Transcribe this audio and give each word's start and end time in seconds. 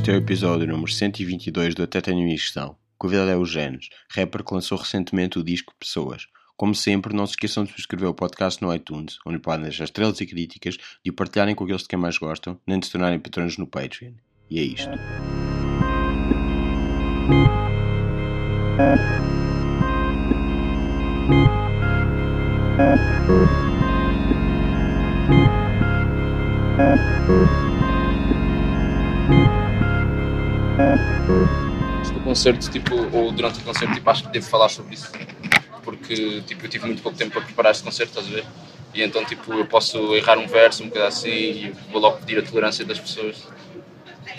Este 0.00 0.12
é 0.12 0.14
o 0.14 0.16
episódio 0.16 0.66
número 0.66 0.90
122 0.90 1.74
do 1.74 1.82
Até 1.82 2.00
Tenho 2.00 2.26
Questão. 2.26 2.70
O 2.70 2.76
convidado 2.96 3.32
é 3.32 3.36
o 3.36 3.44
Genes, 3.44 3.90
rapper 4.08 4.42
que 4.42 4.54
lançou 4.54 4.78
recentemente 4.78 5.38
o 5.38 5.44
disco 5.44 5.74
Pessoas. 5.78 6.26
Como 6.56 6.74
sempre, 6.74 7.14
não 7.14 7.26
se 7.26 7.32
esqueçam 7.32 7.64
de 7.64 7.70
subscrever 7.70 8.08
o 8.08 8.14
podcast 8.14 8.62
no 8.62 8.74
iTunes, 8.74 9.18
onde 9.26 9.38
podem 9.38 9.64
deixar 9.64 9.84
estrelas 9.84 10.18
e 10.22 10.26
críticas, 10.26 10.78
de 11.04 11.10
o 11.10 11.12
partilharem 11.12 11.54
com 11.54 11.64
aqueles 11.64 11.82
de 11.82 11.88
quem 11.88 11.98
mais 11.98 12.16
gostam, 12.16 12.58
nem 12.66 12.80
de 12.80 12.86
se 12.86 12.92
tornarem 12.92 13.20
patrões 13.20 13.58
no 13.58 13.66
Patreon. 13.66 14.12
E 14.48 14.58
é 14.58 14.62
isto. 14.62 14.88
Concerto, 32.30 32.70
tipo, 32.70 32.94
ou 33.12 33.32
durante 33.32 33.58
o 33.58 33.62
concerto, 33.62 33.92
tipo, 33.92 34.08
acho 34.08 34.22
que 34.22 34.30
devo 34.30 34.46
falar 34.46 34.68
sobre 34.68 34.94
isso. 34.94 35.10
Porque, 35.82 36.40
tipo, 36.46 36.64
eu 36.64 36.70
tive 36.70 36.86
muito 36.86 37.02
pouco 37.02 37.18
tempo 37.18 37.32
para 37.32 37.40
preparar 37.42 37.72
este 37.72 37.82
concerto, 37.82 38.10
estás 38.16 38.26
a 38.28 38.30
ver? 38.36 38.46
E 38.94 39.02
então, 39.02 39.24
tipo, 39.24 39.52
eu 39.52 39.66
posso 39.66 40.14
errar 40.14 40.38
um 40.38 40.46
verso, 40.46 40.84
um 40.84 40.90
coisa 40.90 41.08
assim, 41.08 41.28
e 41.28 41.74
vou 41.90 42.00
logo 42.00 42.18
pedir 42.18 42.38
a 42.38 42.42
tolerância 42.42 42.84
das 42.84 43.00
pessoas 43.00 43.48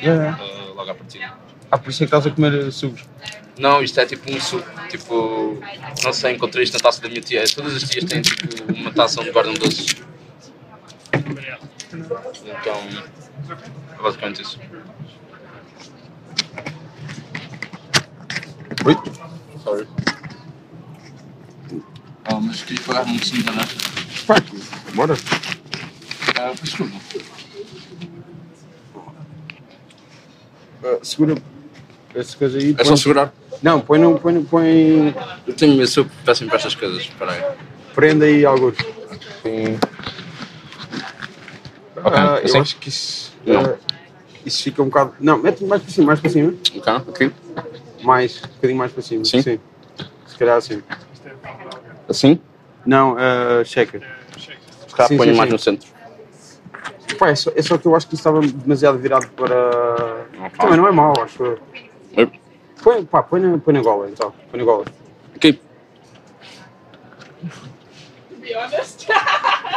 É. 0.02 0.10
uh, 0.10 0.74
logo 0.74 0.90
à 0.90 0.96
partida. 0.96 1.34
Ah, 1.70 1.78
por 1.78 1.90
isso 1.90 2.04
é 2.04 2.08
que 2.08 2.16
estás 2.16 2.28
a 2.28 2.32
comer 2.36 2.72
sucos. 2.72 3.04
Não, 3.60 3.82
isto 3.84 4.00
é 4.00 4.06
tipo 4.06 4.32
um 4.32 4.40
suco, 4.40 4.70
tipo, 4.90 5.62
não 6.04 6.14
sei, 6.14 6.34
encontrei 6.36 6.64
isto 6.64 6.74
na 6.74 6.80
taça 6.80 7.02
da 7.02 7.10
minha 7.10 7.22
tia. 7.22 7.44
Todas 7.54 7.76
as 7.76 7.84
tias 7.90 8.06
têm 8.06 8.22
tipo 8.22 8.74
uma 8.74 8.92
taça 8.92 9.20
onde 9.20 9.32
guardam 9.32 9.54
doces. 9.54 9.96
Então, 12.44 12.78
é 13.98 14.02
basicamente 14.02 14.42
isso. 14.42 14.60
Oi? 18.86 18.98
Sorry. 19.64 19.88
Oh, 22.32 22.40
mas 22.40 22.64
queria 22.64 22.84
pagar 22.84 23.06
um 23.06 23.16
de 23.16 23.44
laranja. 23.44 23.76
Pá, 24.26 24.36
bora. 24.96 25.14
Ah, 26.40 26.54
desculpa. 26.62 26.96
Ah, 30.84 30.98
segura 31.04 31.36
essa 32.16 32.38
coisa 32.38 32.58
aí. 32.58 32.72
É 32.72 32.74
põe- 32.74 32.86
só 32.86 32.96
segurar. 32.96 33.34
Não, 33.62 33.80
põe, 33.80 34.00
no, 34.00 34.20
põe, 34.20 34.34
no, 34.34 34.44
põe. 34.46 35.16
Eu 35.46 35.54
tenho 35.54 35.76
medo, 35.76 35.88
sou 35.88 36.06
péssimo 36.26 36.50
para 36.50 36.58
estas 36.58 36.74
coisas. 36.74 37.04
Espera 37.04 37.32
aí. 37.32 37.44
Prenda 37.94 38.26
aí 38.26 38.44
alguns. 38.46 38.76
Sim. 39.44 39.78
Ah, 42.04 42.36
assim? 42.44 42.56
eu 42.58 42.62
acho 42.62 42.78
que 42.78 42.90
isso. 42.90 43.32
Não. 43.46 43.62
ah, 43.62 43.76
isso 44.44 44.64
fica 44.64 44.82
um 44.82 44.86
bocado. 44.86 45.14
Não, 45.20 45.38
mete 45.38 45.64
mais 45.64 45.84
para 45.84 45.92
cima, 45.92 46.08
mais 46.08 46.20
para 46.20 46.30
cima. 46.32 46.54
Ok, 46.76 46.94
aqui. 47.28 47.32
Mais, 48.04 48.42
um 48.44 48.48
bocadinho 48.48 48.78
mais 48.78 48.92
para 48.92 49.02
cima. 49.02 49.26
Sim? 49.26 49.42
Se 49.42 50.38
calhar 50.38 50.58
assim. 50.58 50.82
Assim? 52.10 52.40
Não, 52.86 53.14
uh, 53.14 53.66
checa. 53.66 54.02
Se 54.38 54.96
calhar 54.96 55.08
Sim, 55.08 55.18
ponho 55.18 55.32
sim, 55.32 55.38
mais 55.38 55.50
sim. 55.50 55.54
no 55.54 55.60
centro. 55.60 55.90
Pá, 57.18 57.30
é 57.30 57.36
só, 57.36 57.52
é 57.56 57.62
só 57.62 57.78
que 57.78 57.86
eu 57.86 57.96
acho 57.96 58.08
que 58.08 58.16
isso 58.16 58.22
estava 58.22 58.42
demasiado 58.42 58.98
virado 58.98 59.28
para. 59.30 59.70
Ok. 60.40 60.58
Também 60.60 60.78
não 60.78 60.88
é 60.88 60.92
mau, 60.92 61.14
acho 61.22 61.44
eu. 61.44 61.60
Oi. 62.18 62.32
Põe, 62.82 63.06
pá, 63.06 63.22
põe 63.22 63.40
na, 63.40 63.58
põe 63.60 63.74
na 63.74 63.82
gola 63.82 64.10
então. 64.10 64.34
Põe 64.50 64.60
na 64.60 64.66
gola. 64.66 64.86
Aqui. 65.36 65.62
be 68.42 68.56
honest. 68.56 69.08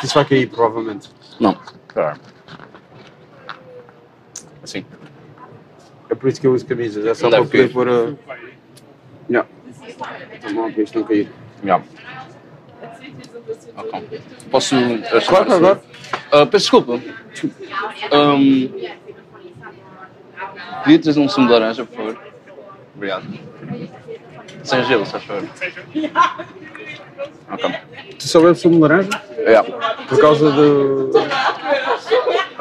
Que 0.01 0.07
isso 0.07 0.15
vai 0.15 0.25
cair, 0.25 0.49
provavelmente. 0.49 1.11
Não. 1.39 1.57
Espera. 1.89 2.19
Assim. 4.63 4.85
É 6.15 6.17
por 6.17 6.29
isso 6.29 6.41
que 6.41 6.47
eu 6.47 6.53
uso 6.53 6.65
camisas. 6.65 7.05
É 7.05 7.13
só 7.13 7.29
para 7.29 7.43
poder 7.43 7.73
pôr. 7.73 7.89
Uh... 7.89 8.17
Não. 9.29 9.45
Não, 10.53 10.73
para 10.73 10.83
isto 10.83 10.97
não 11.01 11.07
cair. 11.07 11.29
Já. 11.65 11.83
Ok. 13.77 14.21
Posso. 14.49 14.77
Claro, 15.27 15.47
claro. 15.47 15.81
Ah, 16.31 16.47
peço 16.47 16.71
desculpa. 16.71 17.01
Um, 18.13 18.71
podia 20.85 20.99
trazer 21.01 21.19
um 21.19 21.29
sumo 21.29 21.49
de 21.49 21.53
laranja, 21.53 21.85
por 21.85 21.97
favor? 21.97 22.19
Obrigado. 22.95 23.27
Sem 24.63 24.85
gelo, 24.85 25.05
se 25.05 25.13
faz 25.13 25.25
favor. 25.25 25.49
Ok. 27.51 27.75
Tu 28.21 28.29
só 28.29 28.41
bebes 28.41 28.61
sumo 28.61 28.77
de 28.77 28.83
laranja? 28.83 29.11
Yeah. 29.39 29.69
Por 30.09 30.21
causa 30.21 30.53
do. 30.53 31.11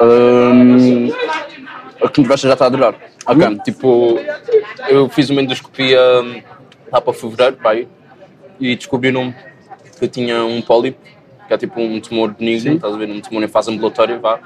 Um, 0.00 1.08
a 2.02 2.08
conversa 2.08 2.46
já 2.46 2.54
está 2.54 2.66
a 2.66 2.68
durar. 2.68 2.94
Ok, 3.26 3.58
tipo, 3.64 4.18
eu 4.88 5.08
fiz 5.08 5.30
uma 5.30 5.42
endoscopia 5.42 6.00
hum, 6.22 6.42
lá 6.92 7.00
para 7.00 7.12
fevereiro, 7.12 7.56
pá, 7.56 7.70
aí, 7.70 7.88
e 8.60 8.76
descobriram 8.76 9.34
que 9.98 10.04
eu 10.04 10.08
tinha 10.08 10.44
um 10.44 10.60
pólipo, 10.60 10.98
que 11.46 11.54
é 11.54 11.58
tipo 11.58 11.80
um 11.80 12.00
tumor 12.00 12.32
benigno, 12.32 12.74
estás 12.74 12.94
a 12.94 12.96
ver, 12.96 13.10
um 13.10 13.20
tumor 13.20 13.42
em 13.42 13.48
fase 13.48 13.70
ambulatória, 13.70 14.18
vá, 14.18 14.38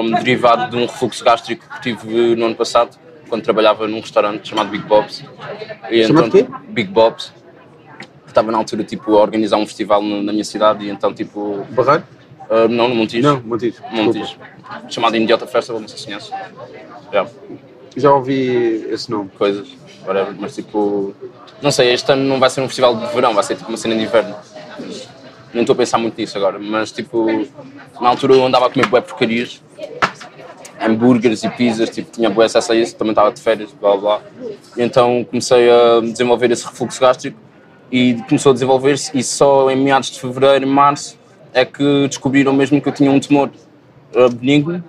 hum, 0.00 0.10
derivado 0.12 0.70
de 0.70 0.76
um 0.76 0.86
refluxo 0.86 1.24
gástrico 1.24 1.68
que 1.74 1.82
tive 1.82 2.36
no 2.36 2.46
ano 2.46 2.54
passado, 2.54 2.98
quando 3.28 3.42
trabalhava 3.42 3.86
num 3.86 4.00
restaurante 4.00 4.48
chamado 4.48 4.70
Big 4.70 4.84
Bob's. 4.84 5.22
E 5.90 6.04
Chamado 6.06 6.30
quê? 6.30 6.46
Big 6.68 6.90
Bob's. 6.90 7.32
Estava 8.26 8.50
na 8.50 8.58
altura 8.58 8.84
tipo, 8.84 9.16
a 9.16 9.20
organizar 9.20 9.56
um 9.56 9.66
festival 9.66 10.02
na 10.02 10.32
minha 10.32 10.44
cidade 10.44 10.84
e 10.84 10.90
então 10.90 11.12
tipo. 11.12 11.66
Barreiro? 11.70 12.04
hum, 12.50 12.68
não, 12.68 12.88
no 12.88 12.94
Montijo. 12.94 13.22
Não, 13.22 13.40
Montijo. 13.42 13.82
Montijo. 13.90 14.36
Chamado 14.88 15.16
Imediata 15.16 15.46
Festival, 15.46 15.80
não 15.80 15.88
sei 15.88 15.98
se 15.98 16.04
conhece. 16.06 16.30
Já, 17.12 17.26
Já 17.96 18.12
ouvi 18.14 18.86
esse 18.90 19.10
nome. 19.10 19.30
coisas, 19.36 19.68
whatever, 20.06 20.34
mas 20.38 20.54
tipo. 20.54 21.14
Não 21.60 21.70
sei, 21.70 21.92
este 21.92 22.10
ano 22.12 22.22
não 22.24 22.38
vai 22.38 22.50
ser 22.50 22.60
um 22.60 22.66
festival 22.68 22.94
de 22.96 23.06
verão, 23.08 23.34
vai 23.34 23.42
ser 23.44 23.56
tipo 23.56 23.68
uma 23.68 23.76
cena 23.76 23.96
de 23.96 24.02
inverno. 24.02 24.34
Nem 25.52 25.62
estou 25.62 25.72
a 25.72 25.76
pensar 25.76 25.98
muito 25.98 26.16
nisso 26.18 26.36
agora, 26.36 26.58
mas 26.58 26.92
tipo. 26.92 27.26
Na 28.00 28.08
altura 28.10 28.34
eu 28.34 28.46
andava 28.46 28.66
a 28.66 28.70
comer 28.70 28.86
bué 28.86 29.00
porcarias, 29.00 29.62
hambúrgueres 30.80 31.42
e 31.42 31.48
pizzas, 31.48 31.90
tipo, 31.90 32.10
tinha 32.12 32.30
bué 32.30 32.46
acesso 32.46 32.72
a 32.72 32.76
isso, 32.76 32.94
também 32.94 33.12
estava 33.12 33.32
de 33.32 33.40
férias, 33.40 33.72
blá 33.80 33.96
blá. 33.96 34.20
E 34.76 34.82
então 34.82 35.24
comecei 35.24 35.68
a 35.70 36.00
desenvolver 36.00 36.50
esse 36.50 36.64
refluxo 36.64 37.00
gástrico 37.00 37.38
e 37.90 38.14
começou 38.28 38.50
a 38.50 38.52
desenvolver-se 38.52 39.16
e 39.16 39.22
só 39.22 39.70
em 39.70 39.76
meados 39.76 40.10
de 40.10 40.20
fevereiro, 40.20 40.66
março, 40.66 41.18
é 41.52 41.64
que 41.64 42.06
descobriram 42.06 42.52
mesmo 42.52 42.80
que 42.80 42.88
eu 42.88 42.92
tinha 42.92 43.10
um 43.10 43.18
tumor 43.18 43.50
uh, 44.14 44.28
benigno 44.30 44.82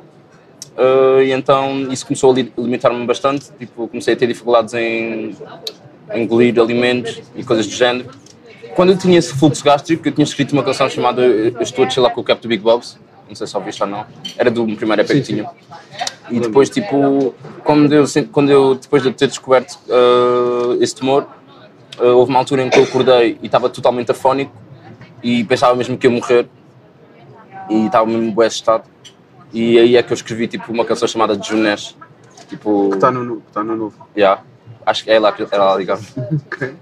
Uh, 0.79 1.21
e 1.21 1.33
então 1.33 1.91
isso 1.91 2.05
começou 2.05 2.31
a 2.31 2.35
li- 2.35 2.53
limitar-me 2.57 3.05
bastante. 3.05 3.51
Tipo, 3.59 3.85
comecei 3.89 4.13
a 4.13 4.17
ter 4.17 4.27
dificuldades 4.27 4.73
em 4.73 5.35
engolir 6.15 6.57
alimentos 6.57 7.21
e 7.35 7.43
coisas 7.43 7.67
do 7.67 7.73
género. 7.73 8.09
Quando 8.75 8.93
eu 8.93 8.97
tinha 8.97 9.19
esse 9.19 9.33
fluxo 9.33 9.61
gástrico, 9.61 10.07
eu 10.07 10.11
tinha 10.13 10.23
escrito 10.23 10.53
uma 10.53 10.63
canção 10.63 10.89
chamada 10.89 11.21
Eu 11.21 11.61
Estou 11.61 11.83
a 11.83 11.89
Chilar 11.89 12.13
com 12.13 12.21
o 12.21 12.23
Cap 12.23 12.41
do 12.41 12.47
Big 12.47 12.63
Bobs. 12.63 12.97
Não 13.27 13.35
sei 13.35 13.45
se 13.45 13.57
ouviste 13.57 13.83
ou 13.83 13.89
não. 13.89 14.05
Era 14.37 14.49
do 14.49 14.65
primeiro 14.77 15.01
EP 15.01 15.07
que 15.07 15.21
tinha. 15.21 15.49
E 16.31 16.39
depois, 16.39 16.69
tipo, 16.69 17.35
quando 17.65 17.93
eu, 17.93 18.05
quando 18.31 18.49
eu 18.49 18.75
depois 18.75 19.03
de 19.03 19.11
ter 19.11 19.27
descoberto 19.27 19.77
uh, 19.89 20.81
esse 20.81 20.95
tumor, 20.95 21.27
uh, 21.99 22.05
houve 22.05 22.29
uma 22.29 22.39
altura 22.39 22.63
em 22.63 22.69
que 22.69 22.79
eu 22.79 22.83
acordei 22.83 23.37
e 23.41 23.47
estava 23.47 23.69
totalmente 23.69 24.11
afónico 24.11 24.55
e 25.21 25.43
pensava 25.43 25.75
mesmo 25.75 25.97
que 25.97 26.07
ia 26.07 26.11
morrer. 26.11 26.47
E 27.69 27.85
estava 27.85 28.05
mesmo 28.05 28.33
bem 28.35 28.47
assustado. 28.47 28.89
E 29.53 29.77
aí 29.77 29.97
é 29.97 30.03
que 30.03 30.11
eu 30.11 30.15
escrevi 30.15 30.47
tipo 30.47 30.71
uma 30.71 30.85
canção 30.85 31.07
chamada 31.07 31.39
Junes. 31.41 31.95
Tipo. 32.47 32.89
Que 32.89 32.95
está 32.95 33.11
no, 33.11 33.41
tá 33.53 33.63
no 33.63 33.75
novo. 33.75 34.07
Yeah. 34.15 34.43
Acho 34.85 35.03
que 35.03 35.11
é 35.11 35.19
lá 35.19 35.31
que 35.31 35.43
era 35.43 35.63
lá 35.63 35.75
ligado. 35.75 36.01
Ok. 36.51 36.73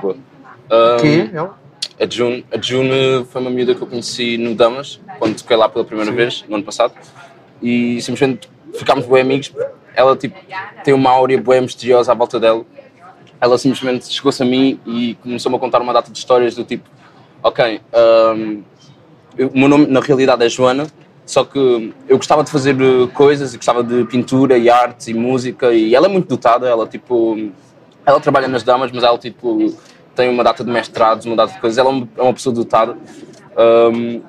Boa. 0.00 0.14
Um, 0.14 0.96
Quem 1.00 1.20
é 1.20 1.30
ela? 1.34 1.58
A 2.00 2.06
June, 2.10 2.44
a 2.50 2.60
June 2.60 3.24
foi 3.30 3.40
uma 3.40 3.50
miúda 3.50 3.74
que 3.74 3.82
eu 3.82 3.86
conheci 3.86 4.36
no 4.38 4.54
Damas, 4.54 4.98
quando 5.18 5.36
toquei 5.36 5.56
lá 5.56 5.68
pela 5.68 5.84
primeira 5.84 6.10
vez, 6.10 6.44
no 6.48 6.56
ano 6.56 6.64
passado. 6.64 6.94
E 7.62 8.00
simplesmente 8.00 8.50
ficámos 8.74 9.06
bem 9.06 9.20
amigos. 9.20 9.52
Ela 9.94 10.16
tipo, 10.16 10.36
tem 10.82 10.94
uma 10.94 11.10
áurea 11.10 11.40
bem 11.40 11.60
misteriosa 11.60 12.10
à 12.10 12.14
volta 12.14 12.40
dela. 12.40 12.64
Ela 13.40 13.58
simplesmente 13.58 14.10
chegou-se 14.10 14.42
a 14.42 14.46
mim 14.46 14.80
e 14.86 15.14
começou-me 15.22 15.56
a 15.56 15.60
contar 15.60 15.82
uma 15.82 15.92
data 15.92 16.10
de 16.10 16.18
histórias 16.18 16.54
do 16.54 16.64
tipo: 16.64 16.88
Ok, 17.42 17.80
um, 18.36 18.62
o 19.38 19.58
meu 19.58 19.68
nome 19.68 19.86
na 19.86 20.00
realidade 20.00 20.44
é 20.44 20.48
Joana, 20.48 20.86
só 21.24 21.44
que 21.44 21.94
eu 22.08 22.16
gostava 22.16 22.42
de 22.42 22.50
fazer 22.50 22.74
eh, 22.80 23.06
coisas 23.14 23.54
gostava 23.54 23.82
de 23.82 24.04
pintura 24.04 24.58
e 24.58 24.68
artes 24.68 25.08
e 25.08 25.14
música 25.14 25.72
e 25.72 25.94
ela 25.94 26.06
é 26.06 26.08
muito 26.08 26.28
dotada, 26.28 26.68
ela 26.68 26.86
tipo 26.86 27.38
ela 28.04 28.20
trabalha 28.20 28.48
nas 28.48 28.62
damas, 28.62 28.90
mas 28.92 29.04
ela 29.04 29.18
tipo 29.18 29.72
tem 30.14 30.28
uma 30.28 30.44
data 30.44 30.64
de 30.64 30.70
mestrados, 30.70 31.24
uma 31.24 31.36
data 31.36 31.54
de 31.54 31.60
coisas, 31.60 31.78
ela 31.78 31.90
é 31.90 31.92
uma, 31.92 32.08
é 32.16 32.32
pessoa 32.32 32.54
dotada. 32.54 32.96
Um, 33.56 34.20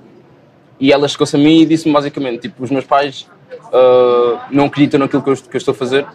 e 0.79 0.91
ela 0.93 1.07
chegou-se 1.07 1.35
a 1.35 1.39
mim 1.39 1.61
e 1.61 1.65
disse-me 1.65 1.93
basicamente, 1.93 2.41
tipo, 2.41 2.63
os 2.63 2.69
meus 2.69 2.85
pais 2.85 3.27
ah, 3.73 4.47
não 4.51 4.65
acreditam 4.65 4.99
naquilo 4.99 5.23
que 5.23 5.29
eu, 5.31 5.35
que 5.35 5.55
eu 5.55 5.57
estou 5.57 5.71
a 5.71 5.75
fazer 5.75 6.05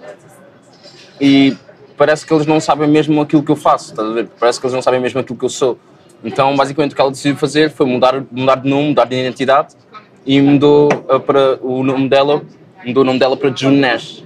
e 1.21 1.57
parece 1.97 2.25
que 2.25 2.33
eles 2.33 2.47
não 2.47 2.61
sabem 2.61 2.89
mesmo 2.89 3.21
aquilo 3.21 3.43
que 3.43 3.51
eu 3.51 3.57
faço, 3.57 3.91
estás 3.91 4.09
a 4.09 4.13
ver? 4.13 4.29
Parece 4.39 4.61
que 4.61 4.67
eles 4.67 4.75
não 4.75 4.81
sabem 4.81 5.01
mesmo 5.01 5.19
aquilo 5.19 5.37
que 5.37 5.45
eu 5.45 5.49
sou. 5.49 5.77
Então, 6.23 6.57
basicamente, 6.57 6.93
o 6.93 6.95
que 6.95 7.01
ela 7.01 7.11
decidiu 7.11 7.37
fazer 7.37 7.71
foi 7.71 7.87
mudar, 7.87 8.25
mudar 8.31 8.57
de 8.57 8.69
nome, 8.69 8.89
mudar 8.89 9.05
de 9.05 9.17
identidade 9.17 9.75
e 10.27 10.41
mudou 10.41 10.89
ah, 11.09 11.19
para 11.19 11.59
o 11.63 11.83
nome 11.83 12.09
dela, 12.09 12.43
mudou 12.85 13.03
o 13.03 13.07
nome 13.07 13.19
dela 13.19 13.37
para 13.37 13.55
June 13.55 13.79
Nash. 13.79 14.25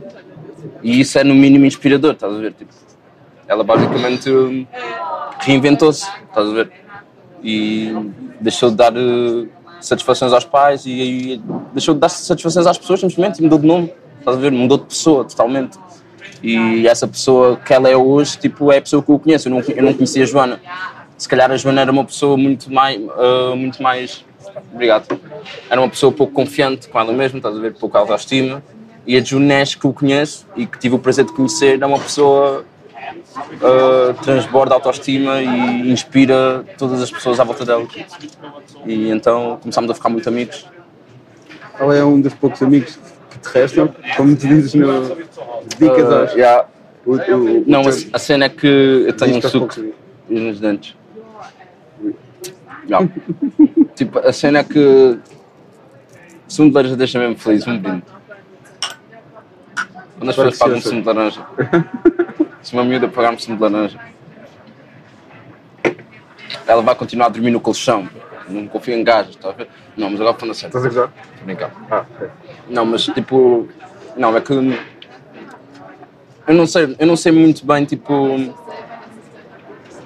E 0.82 1.00
isso 1.00 1.18
é 1.18 1.24
no 1.24 1.34
mínimo 1.34 1.64
inspirador, 1.64 2.12
estás 2.12 2.32
a 2.32 2.38
ver? 2.38 2.52
Tipo, 2.54 2.72
ela 3.46 3.62
basicamente 3.62 4.30
hum, 4.30 4.66
reinventou-se, 5.38 6.08
estás 6.28 6.48
a 6.48 6.52
ver? 6.52 6.72
E 7.42 7.94
deixou 8.40 8.70
de 8.70 8.76
dar 8.76 8.92
eh, 8.96 9.46
satisfações 9.80 10.32
aos 10.32 10.44
pais 10.44 10.86
e, 10.86 10.90
e 11.34 11.42
deixou 11.72 11.94
de 11.94 12.00
dar 12.00 12.08
satisfações 12.08 12.66
às 12.66 12.78
pessoas 12.78 13.00
simplesmente 13.00 13.38
e 13.38 13.42
mudou 13.42 13.58
de 13.58 13.66
nome, 13.66 13.92
estás 14.18 14.36
a 14.36 14.40
ver? 14.40 14.50
Mudou 14.50 14.78
de 14.78 14.84
pessoa 14.84 15.24
totalmente. 15.24 15.78
E 16.42 16.88
essa 16.88 17.06
pessoa 17.06 17.56
que 17.56 17.72
ela 17.72 17.88
é 17.88 17.96
hoje, 17.96 18.36
tipo, 18.38 18.72
é 18.72 18.78
a 18.78 18.82
pessoa 18.82 19.00
que 19.02 19.10
eu 19.10 19.18
conheço. 19.18 19.48
Eu 19.48 19.52
não, 19.52 19.60
eu 19.60 19.82
não 19.82 19.94
conhecia 19.94 20.24
a 20.24 20.26
Joana. 20.26 20.60
Se 21.22 21.28
calhar 21.28 21.52
a 21.52 21.56
Joana 21.56 21.82
era 21.82 21.92
uma 21.92 22.04
pessoa 22.04 22.36
muito 22.36 22.68
mais, 22.72 23.00
uh, 23.00 23.54
muito 23.54 23.80
mais. 23.80 24.24
Obrigado. 24.74 25.20
Era 25.70 25.80
uma 25.80 25.88
pessoa 25.88 26.10
pouco 26.10 26.32
confiante 26.32 26.88
com 26.88 26.98
ela 26.98 27.12
mesma, 27.12 27.36
estás 27.38 27.56
a 27.56 27.60
ver? 27.60 27.74
Pouco 27.74 27.96
autoestima. 27.96 28.60
E 29.06 29.16
a 29.16 29.22
Junés, 29.22 29.76
que 29.76 29.84
eu 29.84 29.92
conheço 29.92 30.44
e 30.56 30.66
que 30.66 30.76
tive 30.80 30.96
o 30.96 30.98
prazer 30.98 31.24
de 31.24 31.32
conhecer, 31.32 31.80
é 31.80 31.86
uma 31.86 32.00
pessoa 32.00 32.64
uh, 33.54 34.14
transborda 34.20 34.74
autoestima 34.74 35.40
e 35.40 35.92
inspira 35.92 36.64
todas 36.76 37.00
as 37.00 37.08
pessoas 37.08 37.38
à 37.38 37.44
volta 37.44 37.64
dela. 37.64 37.86
E 38.84 39.08
então 39.08 39.60
começámos 39.62 39.92
a 39.92 39.94
ficar 39.94 40.08
muito 40.08 40.28
amigos. 40.28 40.66
Ela 41.78 41.96
é 41.98 42.04
um 42.04 42.20
dos 42.20 42.34
poucos 42.34 42.60
amigos 42.64 42.98
que 43.30 43.38
te 43.38 43.46
restam, 43.54 43.94
como 44.16 44.34
tu 44.34 44.48
dizes 44.48 44.74
no 44.74 45.16
Dicas 45.78 46.32
Uh, 46.32 46.36
yeah. 46.36 46.66
o- 47.06 47.12
o- 47.14 47.60
o 47.60 47.64
Não, 47.64 47.82
a, 47.82 47.90
a 48.12 48.18
cena 48.18 48.46
é 48.46 48.48
que 48.48 48.66
eu 49.06 49.12
tenho 49.12 49.36
um 49.36 49.40
suco 49.42 49.80
nos 50.28 50.58
dentes. 50.58 51.00
Yeah. 52.84 53.08
tipo, 53.94 54.18
a 54.18 54.32
cena 54.32 54.60
é 54.60 54.64
que 54.64 55.18
sumo 56.48 56.68
de 56.68 56.74
laranja 56.74 56.96
deixa 56.96 57.18
mesmo 57.18 57.38
feliz, 57.38 57.66
um 57.66 57.78
brinde. 57.78 58.02
Quando 60.18 60.30
as 60.30 60.36
pessoas 60.36 60.58
pagam 60.58 60.80
sumo 60.80 61.00
de 61.00 61.06
laranja. 61.06 61.46
Se 62.62 62.74
uma 62.74 62.84
miúda 62.84 63.08
pagar-me 63.08 63.40
sumo 63.40 63.56
de 63.56 63.62
laranja, 63.62 63.98
ela 66.66 66.82
vai 66.82 66.94
continuar 66.94 67.26
a 67.26 67.28
dormir 67.28 67.50
no 67.50 67.60
colchão. 67.60 68.08
Não 68.48 68.66
confio 68.66 68.94
em 68.94 69.04
gajas, 69.04 69.34
está 69.34 69.50
a 69.50 69.52
ver? 69.52 69.68
Não, 69.96 70.10
mas 70.10 70.20
agora 70.20 70.36
falando 70.36 70.52
a 70.52 70.54
sério. 70.54 70.68
Estás 70.68 70.84
a 70.84 70.88
gozar? 70.88 71.12
Estou. 71.46 71.70
Ah, 71.90 72.04
ok. 72.16 72.28
Não, 72.68 72.84
mas 72.84 73.06
tipo. 73.06 73.68
Não, 74.16 74.36
é 74.36 74.40
que. 74.40 74.52
Eu 74.52 76.54
não 76.54 76.66
sei, 76.66 76.96
eu 76.98 77.06
não 77.06 77.16
sei 77.16 77.32
muito 77.32 77.64
bem, 77.64 77.84
tipo. 77.84 78.14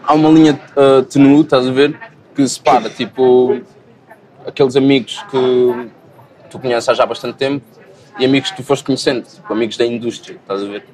Há 0.04 0.14
uma 0.14 0.28
linha 0.28 0.60
uh, 0.76 1.02
tenue, 1.02 1.40
estás 1.40 1.66
a 1.66 1.72
ver? 1.72 1.98
Que 2.36 2.46
separa, 2.46 2.90
tipo. 2.90 3.60
Aqueles 4.46 4.76
amigos 4.76 5.24
que 5.28 5.90
tu 6.48 6.58
conheces 6.60 6.88
há 6.88 6.94
já 6.94 7.04
bastante 7.04 7.36
tempo 7.36 7.64
e 8.18 8.24
amigos 8.24 8.50
que 8.50 8.56
tu 8.56 8.62
foste 8.62 8.84
conhecendo, 8.84 9.26
tipo, 9.26 9.52
amigos 9.52 9.76
da 9.76 9.84
indústria, 9.84 10.36
estás 10.36 10.62
a 10.62 10.66
ver? 10.66 10.84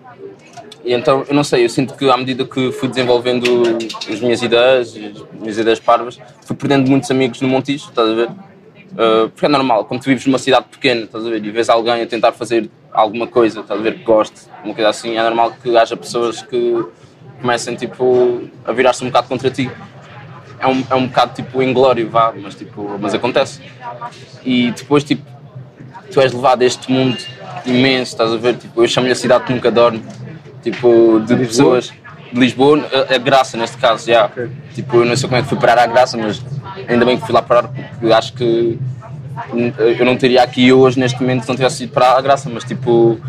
E 0.84 0.92
então, 0.92 1.24
eu 1.28 1.34
não 1.34 1.44
sei, 1.44 1.64
eu 1.64 1.68
sinto 1.68 1.94
que 1.94 2.08
à 2.10 2.16
medida 2.16 2.44
que 2.44 2.72
fui 2.72 2.88
desenvolvendo 2.88 3.78
as 4.10 4.20
minhas 4.20 4.42
ideias, 4.42 4.96
as 4.96 5.40
minhas 5.40 5.58
ideias 5.58 5.78
parvas, 5.78 6.18
fui 6.44 6.56
perdendo 6.56 6.90
muitos 6.90 7.10
amigos 7.10 7.40
no 7.40 7.48
Montijo, 7.48 7.88
estás 7.88 8.08
a 8.08 8.14
ver? 8.14 8.28
Uh, 8.28 9.28
porque 9.28 9.46
é 9.46 9.48
normal, 9.48 9.84
quando 9.84 10.02
tu 10.02 10.06
vives 10.06 10.26
numa 10.26 10.38
cidade 10.38 10.66
pequena, 10.70 11.02
estás 11.02 11.24
a 11.24 11.30
ver, 11.30 11.44
e 11.44 11.50
vês 11.50 11.68
alguém 11.68 12.02
a 12.02 12.06
tentar 12.06 12.32
fazer 12.32 12.68
alguma 12.92 13.26
coisa, 13.26 13.60
estás 13.60 13.78
a 13.78 13.82
ver, 13.82 13.98
que 13.98 14.04
goste, 14.04 14.40
uma 14.64 14.74
coisa 14.74 14.90
assim, 14.90 15.16
é 15.16 15.22
normal 15.22 15.52
que 15.62 15.76
haja 15.76 15.96
pessoas 15.96 16.42
que 16.42 16.84
comecem, 17.40 17.76
tipo, 17.76 18.42
a 18.64 18.72
virar-se 18.72 19.04
um 19.04 19.06
bocado 19.06 19.28
contra 19.28 19.50
ti. 19.50 19.70
É 20.62 20.67
um, 20.67 20.85
é 20.91 20.94
um 20.94 21.06
bocado, 21.09 21.35
tipo, 21.35 21.62
inglório, 21.62 22.09
vá, 22.09 22.32
mas, 22.41 22.55
tipo, 22.55 22.97
mas 23.00 23.12
acontece. 23.12 23.61
E 24.44 24.70
depois, 24.70 25.03
tipo, 25.03 25.23
tu 26.12 26.20
és 26.20 26.32
levado 26.32 26.62
a 26.62 26.64
este 26.64 26.91
mundo 26.91 27.19
imenso, 27.67 28.12
estás 28.12 28.32
a 28.32 28.37
ver, 28.37 28.56
tipo, 28.56 28.82
eu 28.82 28.88
chamo-lhe 28.88 29.12
a 29.12 29.17
cidade 29.17 29.44
que 29.44 29.53
nunca 29.53 29.70
dorme, 29.70 30.03
tipo, 30.62 31.20
de 31.20 31.37
pessoas 31.37 31.93
de 32.32 32.41
Lisboa, 32.41 32.88
a, 32.93 33.14
a 33.14 33.19
Graça 33.19 33.56
neste 33.56 33.76
caso, 33.76 34.06
já. 34.06 34.31
Tipo, 34.75 34.99
eu 34.99 35.05
não 35.05 35.17
sei 35.17 35.29
como 35.29 35.38
é 35.41 35.43
que 35.43 35.49
fui 35.49 35.59
parar 35.59 35.79
à 35.79 35.87
Graça, 35.87 36.17
mas 36.17 36.41
ainda 36.88 37.05
bem 37.05 37.19
que 37.19 37.26
fui 37.26 37.35
lá 37.35 37.43
parar, 37.43 37.69
porque 37.69 38.12
acho 38.12 38.32
que 38.32 38.79
eu 39.99 40.06
não 40.06 40.17
teria 40.17 40.43
aqui 40.43 40.73
hoje, 40.73 40.99
neste 40.99 41.20
momento, 41.20 41.43
se 41.43 41.49
não 41.49 41.56
tivesse 41.56 41.85
ido 41.85 41.93
para 41.93 42.12
a 42.12 42.20
Graça, 42.20 42.49
mas 42.49 42.64
tipo, 42.64 43.20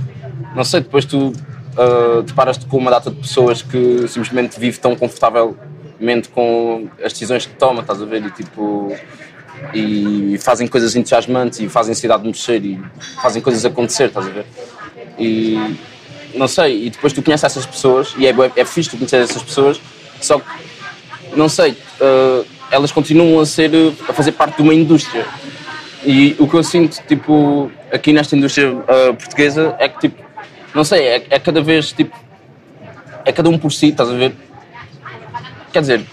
não 0.56 0.64
sei, 0.64 0.82
depois 0.82 1.04
tu 1.04 1.34
ah, 1.78 2.22
deparas-te 2.26 2.66
com 2.66 2.78
uma 2.78 2.92
data 2.92 3.10
de 3.10 3.18
pessoas 3.18 3.62
que 3.62 4.08
simplesmente 4.08 4.60
vivem 4.60 4.80
tão 4.80 4.96
confortavelmente 6.04 6.30
com 6.30 6.90
as 7.04 7.14
decisões 7.14 7.46
que 7.46 7.56
tomam, 7.56 7.82
estás 7.82 8.02
a 8.02 8.06
ver, 8.06 8.26
e 8.26 8.30
tipo 8.32 8.96
e 9.74 10.38
fazem 10.40 10.68
coisas 10.68 10.96
entusiasmantes 10.96 11.60
e 11.62 11.70
fazem 11.70 11.94
a 11.94 11.96
cidade 11.96 12.28
mexer 12.28 12.64
e 12.66 12.82
fazem 13.22 13.42
coisas 13.42 13.64
acontecer, 13.64 14.06
estás 14.06 14.28
a 14.28 14.30
ver? 14.30 14.46
E 15.18 15.78
não 16.36 16.48
sei, 16.48 16.88
e 16.88 16.90
depois 16.90 17.14
tu 17.14 17.24
conheces 17.24 17.46
essas 17.46 17.66
pessoas 17.66 18.14
e 18.18 18.28
é, 18.28 18.34
é 18.58 18.66
fixe 18.66 18.90
tu 18.90 18.98
conhecer 18.98 19.18
essas 19.18 19.42
pessoas, 19.42 19.80
só 20.20 20.40
que 20.40 20.46
não 21.36 21.48
sei, 21.48 21.78
eh, 22.02 22.44
elas 22.72 22.92
continuam 22.92 23.40
a 23.40 23.46
ser 23.46 23.72
a 24.08 24.14
fazer 24.14 24.34
parte 24.34 24.58
de 24.58 24.64
uma 24.64 24.74
indústria. 24.74 25.26
E 26.06 26.36
o 26.38 26.48
que 26.48 26.56
eu 26.56 26.64
sinto, 26.64 27.02
tipo, 27.08 27.72
aqui 27.92 28.12
nesta 28.12 28.36
indústria 28.36 28.76
eh, 28.88 29.14
portuguesa 29.14 29.76
é 29.80 29.88
que, 29.88 30.02
tipo, 30.02 30.22
não 30.76 30.84
sei, 30.84 31.04
é, 31.08 31.26
é 31.30 31.40
cada 31.40 31.62
vez, 31.62 31.94
tipo, 31.94 32.16
é 33.24 33.32
cada 33.32 33.50
um 33.50 33.58
por 33.58 33.72
si, 33.72 33.88
estás 33.88 34.10
a 34.10 34.14
ver? 34.14 34.34
Quer 35.74 35.82
dizer, 35.82 36.06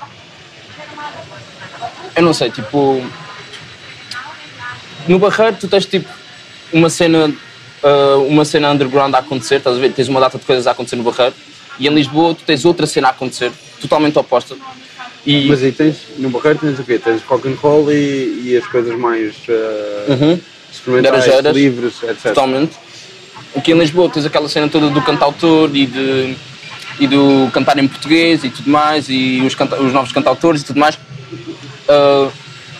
eu 2.17 2.23
não 2.23 2.33
sei, 2.33 2.51
tipo, 2.51 3.05
no 5.07 5.19
Barreiro 5.19 5.57
tu 5.61 5.69
tens 5.69 5.85
tipo 5.85 6.09
uma 6.73 6.89
cena, 6.89 7.31
ah, 7.83 8.17
uma 8.27 8.45
cena 8.45 8.71
underground 8.71 9.15
a 9.15 9.19
acontecer, 9.19 9.57
estás 9.57 9.77
a 9.77 9.79
ver? 9.81 9.93
Tens 9.93 10.09
uma 10.09 10.19
data 10.19 10.39
de 10.39 10.45
coisas 10.47 10.67
a 10.67 10.71
acontecer 10.71 10.97
no 10.97 11.03
Barreiro 11.03 11.35
e 11.79 11.87
em 11.87 11.95
Lisboa 11.95 12.35
tu 12.35 12.43
tens 12.45 12.65
outra 12.65 12.87
cena 12.87 13.09
a 13.09 13.11
acontecer, 13.11 13.53
totalmente 13.81 14.19
oposta. 14.19 14.57
E 15.27 15.47
Mas 15.49 15.62
aí 15.62 15.73
tens, 15.73 15.97
no 16.17 16.31
Barreiro 16.31 16.59
tens 16.61 16.79
o 16.79 16.83
quê? 16.85 16.99
Tens 16.99 17.23
rock 17.25 17.47
and 17.47 17.57
roll 17.61 17.93
e, 17.93 18.43
e 18.47 18.57
as 18.57 18.67
coisas 18.67 18.99
mais 18.99 19.35
uh, 19.49 20.12
Uhum. 20.12 20.41
experimentais, 20.73 21.27
livres, 21.55 22.03
etc. 22.03 22.23
totalmente. 22.23 22.73
Aqui 23.55 23.73
em 23.73 23.79
Lisboa 23.79 24.09
tens 24.09 24.25
aquela 24.25 24.49
cena 24.49 24.69
toda 24.69 24.89
do 24.89 25.03
cantautor 25.03 25.69
e, 25.75 25.85
de, 25.87 26.37
e 27.00 27.06
do 27.08 27.50
cantar 27.52 27.79
em 27.79 27.88
português 27.88 28.45
e 28.45 28.50
tudo 28.50 28.71
mais, 28.71 29.07
e 29.09 29.42
os, 29.45 29.54
canta- 29.57 29.80
os 29.80 29.92
novos 29.92 30.12
cantautores 30.12 30.61
e 30.62 30.64
tudo 30.64 30.78
mais. 30.78 30.97
Ah, 31.88 32.28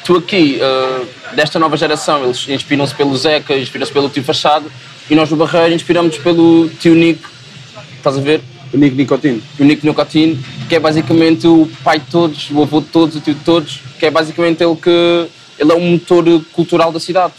tu 0.04 0.16
aqui, 0.16 0.60
ah, 0.62 1.02
desta 1.34 1.58
nova 1.58 1.76
geração, 1.76 2.22
eles 2.24 2.46
inspiram-se 2.48 2.94
pelo 2.94 3.16
Zeca, 3.16 3.56
inspiram-se 3.56 3.92
pelo 3.92 4.08
Tio 4.08 4.22
Fachado, 4.22 4.70
e 5.08 5.14
nós 5.14 5.28
no 5.30 5.36
Barreiro 5.36 5.74
inspiramos 5.74 6.16
pelo 6.18 6.68
Tio 6.80 6.94
Nico, 6.94 7.28
estás 7.96 8.16
a 8.16 8.20
ver? 8.20 8.40
O 8.72 8.76
Nico 8.76 8.94
Nicotino. 8.94 9.42
o 9.58 9.64
Nico 9.64 9.84
Nicotino, 9.84 10.38
que 10.68 10.76
é 10.76 10.78
basicamente 10.78 11.44
o 11.46 11.68
pai 11.82 11.98
de 11.98 12.06
todos, 12.06 12.48
o 12.52 12.62
avô 12.62 12.80
de 12.80 12.86
todos, 12.86 13.16
o 13.16 13.20
tio 13.20 13.34
de 13.34 13.40
todos, 13.40 13.80
que 13.98 14.06
é 14.06 14.10
basicamente 14.12 14.62
ele 14.62 14.76
que 14.76 15.26
ele 15.58 15.72
é 15.72 15.74
um 15.74 15.90
motor 15.92 16.24
cultural 16.52 16.92
da 16.92 17.00
cidade. 17.00 17.32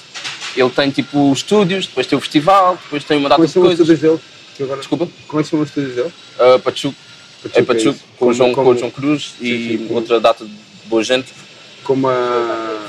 Ele 0.58 0.70
tem 0.70 0.90
tipo 0.92 1.32
estúdios, 1.32 1.88
depois 1.88 2.06
tem 2.06 2.18
o 2.18 2.22
festival, 2.22 2.78
depois 2.84 3.06
tem 3.06 3.18
uma 3.18 3.30
data 3.30 3.42
de 3.42 3.48
os 3.48 3.54
coisas. 3.54 3.80
estúdios 3.80 4.00
dele? 4.02 4.20
Agora- 4.62 4.80
Desculpa, 4.80 5.08
Como 5.28 5.40
é 5.40 5.44
que 5.44 5.50
são 5.50 5.60
os 5.60 5.70
estúdios 5.70 5.96
dele? 5.96 6.12
uh, 6.40 6.60
Pachuco, 6.60 6.96
é 7.46 7.50
Pachuca, 7.50 7.74
Pachuco, 7.74 7.90
isso. 7.96 8.00
com, 8.00 8.14
o 8.14 8.18
Como- 8.28 8.34
João, 8.34 8.50
com 8.50 8.56
como- 8.56 8.70
o 8.72 8.78
João 8.78 8.92
Cruz 8.92 9.34
e 9.42 9.46
Sim, 9.48 9.68
sim, 9.78 9.78
como- 9.88 10.00
outra 10.00 10.20
data 10.20 10.46
de 10.46 10.52
boa 10.86 11.04
gente, 11.04 11.28
Como 11.84 12.08
a, 12.08 12.88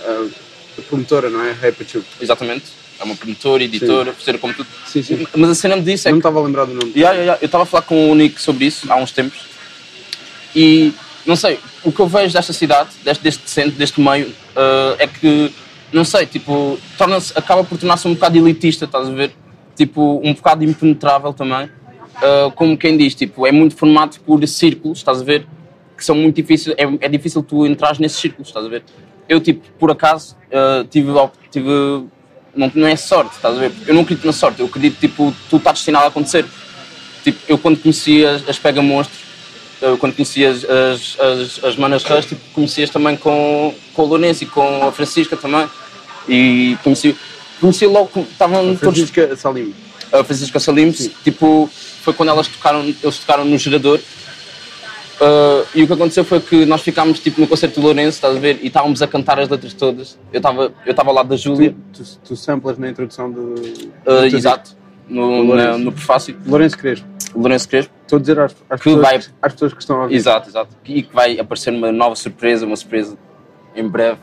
a, 0.00 0.82
promotora, 0.88 1.30
não 1.30 1.42
é? 1.44 1.56
Hey 1.62 1.72
Pachuca. 1.72 2.04
exatamente. 2.20 2.64
É 2.98 3.04
uma 3.04 3.14
promotora, 3.14 3.62
editora, 3.62 4.14
ser 4.24 4.38
como 4.38 4.52
tudo. 4.54 4.66
Sim, 4.86 5.02
sim. 5.02 5.26
Mas 5.36 5.50
a 5.50 5.54
cena 5.54 5.76
me 5.76 5.82
disse 5.82 6.08
é 6.08 6.10
Não 6.10 6.18
que 6.18 6.20
estava 6.26 6.40
a 6.40 6.42
lembrar 6.42 6.64
do 6.64 6.72
nome. 6.74 6.92
Ya, 6.96 7.12
ya, 7.12 7.22
ya. 7.24 7.38
Eu 7.42 7.46
estava 7.46 7.62
a 7.64 7.66
falar 7.66 7.82
com 7.82 8.10
o 8.10 8.14
Nick 8.14 8.40
sobre 8.40 8.64
isso 8.66 8.90
há 8.90 8.96
uns 8.96 9.12
tempos 9.12 9.38
e 10.54 10.92
não 11.26 11.36
sei, 11.36 11.58
o 11.84 11.92
que 11.92 12.00
eu 12.00 12.06
vejo 12.08 12.32
desta 12.32 12.52
cidade, 12.52 12.88
deste, 13.04 13.22
deste 13.22 13.50
centro, 13.50 13.72
deste 13.72 14.00
meio, 14.00 14.32
eh, 14.56 14.96
é 15.00 15.06
que, 15.06 15.52
não 15.92 16.04
sei, 16.04 16.24
tipo, 16.24 16.78
torna-se, 16.96 17.32
acaba 17.36 17.62
por 17.64 17.76
tornar-se 17.78 18.06
um 18.08 18.14
bocado 18.14 18.38
elitista, 18.38 18.84
estás 18.86 19.08
a 19.08 19.10
ver? 19.10 19.32
Tipo, 19.76 20.20
um 20.24 20.32
bocado 20.32 20.64
impenetrável 20.64 21.32
também. 21.32 21.70
Eh, 22.22 22.52
como 22.54 22.76
quem 22.76 22.96
diz, 22.96 23.14
tipo, 23.14 23.46
é 23.46 23.52
muito 23.52 23.76
formado 23.76 24.18
por 24.20 24.46
círculos, 24.48 24.98
estás 24.98 25.20
a 25.20 25.24
ver? 25.24 25.46
Que 25.96 26.04
são 26.04 26.16
muito 26.16 26.36
difíceis, 26.36 26.74
é, 26.78 27.06
é 27.06 27.08
difícil 27.08 27.42
tu 27.42 27.66
entrar 27.66 27.98
nesses 28.00 28.18
círculos, 28.18 28.48
estás 28.48 28.64
a 28.64 28.68
ver? 28.68 28.82
Eu, 29.28 29.40
tipo, 29.40 29.66
por 29.78 29.90
acaso, 29.90 30.36
eh, 30.50 30.84
tive, 30.90 31.12
tive 31.50 31.70
não, 32.54 32.72
não 32.74 32.86
é 32.86 32.96
sorte, 32.96 33.36
estás 33.36 33.56
a 33.56 33.60
ver? 33.60 33.72
Eu 33.86 33.94
não 33.94 34.02
acredito 34.02 34.24
na 34.24 34.32
sorte, 34.32 34.60
eu 34.60 34.66
acredito, 34.66 34.98
tipo, 34.98 35.34
tu 35.50 35.56
está 35.58 35.72
destinado 35.72 36.06
a 36.06 36.08
acontecer. 36.08 36.44
Tipo, 37.22 37.38
eu 37.48 37.58
quando 37.58 37.80
conheci 37.80 38.24
as, 38.24 38.48
as 38.48 38.58
Pega 38.58 38.80
Monstros, 38.80 39.20
eu 39.82 39.98
quando 39.98 40.14
conheci 40.14 40.44
as, 40.44 40.64
as, 40.64 41.20
as, 41.20 41.64
as 41.64 41.76
Manas 41.76 42.02
Rush, 42.04 42.26
tipo, 42.26 42.40
conheci-as 42.54 42.88
também 42.88 43.16
com, 43.16 43.74
com 43.92 44.02
o 44.02 44.06
Lourenço 44.06 44.44
e 44.44 44.46
com 44.46 44.86
a 44.86 44.92
Francisca 44.92 45.36
também. 45.36 45.68
E 46.28 46.76
conheci, 46.82 47.14
conheci 47.60 47.86
logo, 47.86 48.10
estavam 48.20 48.62
todos. 48.76 48.78
Francisca 48.80 49.36
Salim. 49.36 49.74
A 50.12 50.22
Francisca 50.24 50.60
Salim, 50.60 50.90
tipo, 50.92 51.68
foi 52.02 52.12
quando 52.14 52.28
elas 52.30 52.46
tocaram, 52.48 52.80
eles 52.82 53.18
tocaram 53.18 53.44
no 53.44 53.58
gerador. 53.58 54.00
Ah, 55.20 55.64
e 55.74 55.82
o 55.82 55.86
que 55.86 55.92
aconteceu 55.92 56.24
foi 56.24 56.40
que 56.40 56.66
nós 56.66 56.82
ficámos 56.82 57.18
tipo, 57.20 57.40
no 57.40 57.46
concerto 57.46 57.80
do 57.80 57.84
Lourenço, 57.86 58.16
estás 58.18 58.36
a 58.36 58.38
ver? 58.38 58.58
E 58.62 58.66
estávamos 58.66 59.00
a 59.02 59.06
cantar 59.06 59.38
as 59.40 59.48
letras 59.48 59.72
todas. 59.72 60.18
Eu 60.32 60.38
estava 60.38 60.72
eu 60.84 60.90
estava 60.90 61.08
ao 61.10 61.14
lado 61.14 61.28
da 61.28 61.36
Júlia. 61.36 61.74
Tu, 61.92 62.02
tu, 62.04 62.18
tu 62.24 62.36
samplas 62.36 62.76
na 62.78 62.88
introdução 62.90 63.30
do. 63.30 63.40
Uh, 63.54 63.54
do 63.54 63.94
teu 64.04 64.38
exato. 64.38 64.76
no, 65.08 65.54
na- 65.54 65.78
no 65.78 65.90
prefácio, 65.92 66.36
Lourenço 66.46 66.76
Crespo. 66.76 67.06
Lourenço 67.34 67.68
Crespo, 67.68 67.92
Estou 68.02 68.16
a 68.18 68.20
dizer 68.20 68.38
às, 68.40 68.54
às, 68.70 68.80
Que 68.80 68.84
pessoas, 68.90 69.02
vai- 69.06 69.16
às 69.42 69.52
pessoas 69.52 69.72
que 69.74 69.80
estão 69.80 69.96
a 69.96 70.02
ouvir. 70.04 70.14
exato, 70.14 70.48
exato, 70.48 70.70
e 70.86 71.02
que 71.02 71.14
vai 71.14 71.38
aparecer 71.38 71.70
uma 71.70 71.90
nova 71.92 72.14
surpresa, 72.14 72.64
uma 72.64 72.76
surpresa 72.76 73.16
em 73.74 73.86
breve, 73.86 74.18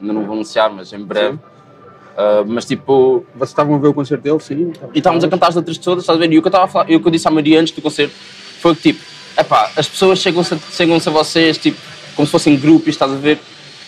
ainda 0.00 0.12
não 0.12 0.24
vou 0.24 0.34
anunciar, 0.34 0.70
mas 0.70 0.92
em 0.92 0.98
breve. 1.02 1.38
Ah, 2.16 2.44
mas 2.46 2.64
tipo, 2.64 3.24
Vocês 3.34 3.50
estavam 3.50 3.74
a 3.74 3.78
ver 3.78 3.88
o 3.88 3.94
concerto 3.94 4.22
dele? 4.22 4.40
Sim. 4.40 4.72
e 4.94 4.98
estávamos 4.98 5.24
a 5.24 5.28
cantar 5.28 5.48
as 5.48 5.56
letras 5.56 5.78
todas, 5.78 6.04
estás 6.04 6.16
a 6.16 6.20
ver? 6.20 6.32
E 6.32 6.38
o 6.38 6.42
que 6.42 6.46
eu 6.46 6.50
estava 6.50 6.64
a 6.64 6.68
falar, 6.68 6.90
e 6.90 6.96
o 6.96 7.00
que 7.00 7.06
eu 7.06 7.12
disse 7.12 7.26
à 7.28 7.30
Maria 7.30 7.60
antes 7.60 7.72
do 7.72 7.80
concerto 7.80 8.14
foi 8.60 8.74
que 8.74 8.92
tipo, 8.92 9.04
epá, 9.38 9.70
as 9.76 9.88
pessoas 9.88 10.18
chegam-se 10.20 10.54
a, 10.54 10.58
chegam-se 10.70 11.08
a 11.08 11.12
vocês 11.12 11.58
tipo, 11.58 11.78
como 12.14 12.26
se 12.26 12.32
fossem 12.32 12.56
grupos, 12.56 12.88
estás 12.88 13.10
a 13.10 13.16
ver? 13.16 13.38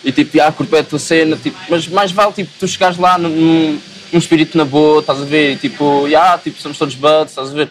E 0.03 0.11
tipo, 0.11 0.39
ah, 0.41 0.51
curto 0.51 0.75
é 0.75 0.79
a 0.79 0.83
tua 0.83 0.99
cena, 0.99 1.35
tipo, 1.35 1.57
mas 1.69 1.87
mais 1.87 2.11
vale 2.11 2.33
tipo, 2.33 2.51
tu 2.59 2.67
chegares 2.67 2.97
lá 2.97 3.17
num, 3.17 3.29
num, 3.29 3.79
num 4.11 4.19
espírito 4.19 4.57
na 4.57 4.65
boa, 4.65 4.99
estás 4.99 5.21
a 5.21 5.25
ver? 5.25 5.53
E 5.53 5.55
tipo, 5.57 6.05
ah, 6.15 6.39
tipo, 6.43 6.59
somos 6.59 6.77
todos 6.77 6.95
buds, 6.95 7.29
estás 7.31 7.51
a 7.51 7.53
ver? 7.53 7.69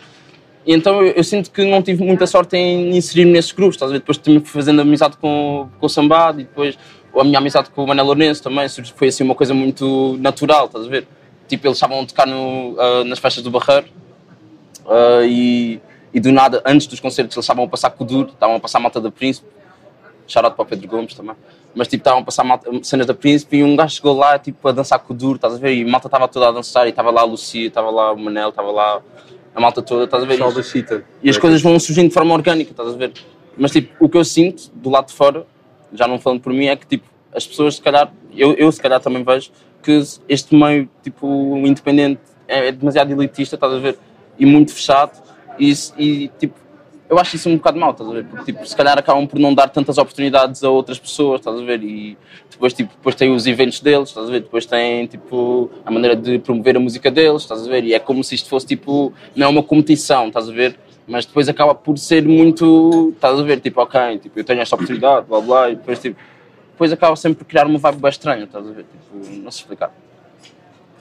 E 0.67 0.73
então 0.73 1.03
eu, 1.03 1.13
eu 1.13 1.25
sinto 1.25 1.51
que 1.51 1.65
não 1.65 1.83
tive 1.83 2.03
muita 2.03 2.27
sorte 2.27 2.57
em 2.57 2.97
inserir-me 2.97 3.33
nesses 3.33 3.53
grupos, 3.53 3.77
estás 3.77 3.91
a 3.91 3.93
ver? 3.93 3.99
Depois 3.99 4.17
também 4.19 4.41
fui 4.41 4.61
fazendo 4.61 4.81
amizade 4.81 5.17
com, 5.19 5.69
com 5.79 5.87
o 5.87 5.89
Sambado 5.89 6.41
e 6.41 6.45
depois 6.45 6.79
a 7.21 7.25
minha 7.25 7.39
amizade 7.39 7.71
com 7.71 7.85
o 7.85 7.87
Manel 7.87 8.05
Lourenço 8.05 8.43
também 8.43 8.69
foi 8.69 9.09
assim 9.09 9.25
uma 9.25 9.35
coisa 9.35 9.55
muito 9.55 10.17
natural, 10.21 10.67
estás 10.67 10.87
a 10.87 10.89
ver? 10.89 11.07
Tipo, 11.49 11.67
eles 11.67 11.77
estavam 11.77 12.01
a 12.01 12.07
tocar 12.07 12.27
no, 12.27 12.77
ah, 12.79 13.05
nas 13.05 13.19
festas 13.19 13.43
do 13.43 13.51
Barreiro 13.51 13.87
ah, 14.87 15.21
e, 15.25 15.81
e 16.13 16.21
do 16.21 16.33
nada, 16.33 16.63
antes 16.65 16.87
dos 16.87 17.01
concertos, 17.01 17.37
eles 17.37 17.45
estavam 17.45 17.65
a 17.65 17.69
passar 17.69 17.91
Kuduro, 17.91 18.31
estavam 18.31 18.57
a 18.57 18.61
passar 18.61 18.79
a 18.79 18.81
malta 18.81 19.01
da 19.01 19.11
Príncipe, 19.11 19.47
shout 20.27 20.51
para 20.51 20.63
o 20.63 20.67
Pedro 20.67 20.89
Gomes 20.89 21.15
também, 21.15 21.37
mas 21.75 21.89
tipo, 21.89 22.01
estavam 22.01 22.21
a 22.21 22.25
passar 22.25 22.45
malta, 22.45 22.71
cenas 22.83 23.07
da 23.07 23.15
Príncipe 23.15 23.59
e 23.59 23.65
um 23.65 23.77
gajo 23.77 23.97
chegou 23.97 24.17
lá 24.17 24.39
tipo, 24.39 24.67
a 24.67 24.73
dançar 24.73 24.99
Kuduro, 24.99 25.37
estás 25.37 25.55
a 25.55 25.59
ver? 25.59 25.75
E 25.75 25.83
a 25.83 25.87
malta 25.87 26.09
estava 26.09 26.27
toda 26.29 26.49
a 26.49 26.53
dançar 26.53 26.87
e 26.87 26.91
estava 26.91 27.11
lá 27.11 27.21
a 27.21 27.25
Lucia, 27.25 27.67
estava 27.67 27.91
lá 27.91 28.13
o 28.13 28.19
Manel, 28.19 28.49
estava 28.49 28.71
lá 28.71 29.03
a 29.55 29.61
malta 29.61 29.83
toda, 29.83 30.05
estás 30.05 30.23
a 30.23 30.27
ver? 30.27 30.65
Chita. 30.65 31.05
E 31.23 31.31
as 31.31 31.39
coisas 31.39 31.63
vão 31.63 31.79
surgindo 31.79 32.09
de 32.09 32.15
forma 32.15 32.35
orgânica, 32.35 32.71
estás 32.71 32.89
a 32.89 32.97
ver? 32.97 33.13
Mas 33.57 33.71
tipo, 33.71 34.05
o 34.05 34.09
que 34.09 34.17
eu 34.17 34.25
sinto 34.25 34.71
do 34.75 34.91
lado 34.91 35.07
de 35.07 35.13
fora, 35.13 35.47
já 35.95 36.07
não 36.07 36.19
falando 36.19 36.41
por 36.41 36.53
mim, 36.53 36.67
é 36.67 36.77
que 36.77 36.87
tipo, 36.87 37.07
as 37.33 37.47
pessoas 37.47 37.77
se 37.77 37.83
calhar, 37.83 38.13
eu, 38.37 38.53
eu 38.55 38.71
se 38.71 38.81
calhar 38.81 39.01
também 39.01 39.23
vejo 39.25 39.51
que 39.83 40.03
este 40.29 40.55
meio, 40.55 40.89
tipo, 41.03 41.57
independente 41.59 42.21
é, 42.49 42.69
é 42.69 42.73
demasiado 42.73 43.13
elitista, 43.13 43.57
estás 43.57 43.73
a 43.73 43.79
ver? 43.79 43.99
E 44.39 44.47
muito 44.47 44.73
fechado 44.73 45.23
e, 45.59 45.73
e 45.99 46.29
tipo, 46.39 46.59
eu 47.09 47.19
acho 47.19 47.37
isso 47.37 47.49
um 47.49 47.57
bocado 47.57 47.79
mau, 47.79 47.91
estás 47.91 48.09
a 48.09 48.13
ver? 48.13 48.25
Porque 48.25 48.53
tipo, 48.53 48.67
se 48.67 48.75
calhar 48.75 48.99
acabam 48.99 49.27
por 49.27 49.39
não 49.39 49.55
dar 49.55 49.69
tantas 49.69 49.99
oportunidades 49.99 50.65
a 50.65 50.71
outras 50.71 50.99
pessoas, 50.99 51.41
estás 51.41 51.61
a 51.61 51.65
ver? 51.65 51.83
E 51.83 52.17
depois, 52.51 52.73
tipo, 52.73 52.91
depois 52.95 53.15
tem 53.15 53.33
os 53.33 53.47
eventos 53.47 53.81
deles, 53.81 54.09
estás 54.09 54.27
a 54.29 54.31
ver? 54.31 54.41
Depois 54.41 54.65
tem, 54.67 55.07
tipo, 55.07 55.71
a 55.85 55.91
maneira 55.91 56.17
de 56.17 56.39
promover 56.39 56.77
a 56.77 56.81
música 56.81 57.11
deles, 57.11 57.43
estás 57.43 57.67
a 57.67 57.71
ver? 57.71 57.85
E 57.85 57.95
é 57.95 57.99
como 57.99 58.25
se 58.25 58.35
isto 58.35 58.49
fosse, 58.49 58.67
tipo, 58.67 59.13
não 59.37 59.47
é 59.47 59.51
uma 59.51 59.63
competição, 59.63 60.29
estás 60.29 60.49
a 60.49 60.53
ver? 60.53 60.79
Mas 61.07 61.27
depois 61.27 61.49
acaba 61.49 61.75
por 61.75 61.99
ser 61.99 62.27
muito, 62.27 63.11
estás 63.15 63.39
a 63.39 63.43
ver? 63.43 63.61
Tipo, 63.61 63.83
ok, 63.83 64.19
tipo, 64.19 64.39
eu 64.39 64.45
tenho 64.45 64.61
esta 64.63 64.75
oportunidade, 64.75 65.27
blá 65.27 65.41
blá, 65.41 65.71
e 65.71 65.77
depois, 65.77 65.99
tipo, 65.99 66.19
depois 66.73 66.91
acaba 66.93 67.15
sempre 67.17 67.39
por 67.39 67.45
criar 67.45 67.67
uma 67.67 67.79
vibe 67.79 67.99
bem 68.01 68.11
estranha, 68.11 68.45
estás 68.45 68.67
a 68.67 68.71
ver? 68.71 68.85
Tipo, 68.85 69.17
não 69.43 69.51
sei 69.51 69.61
explicar, 69.63 69.93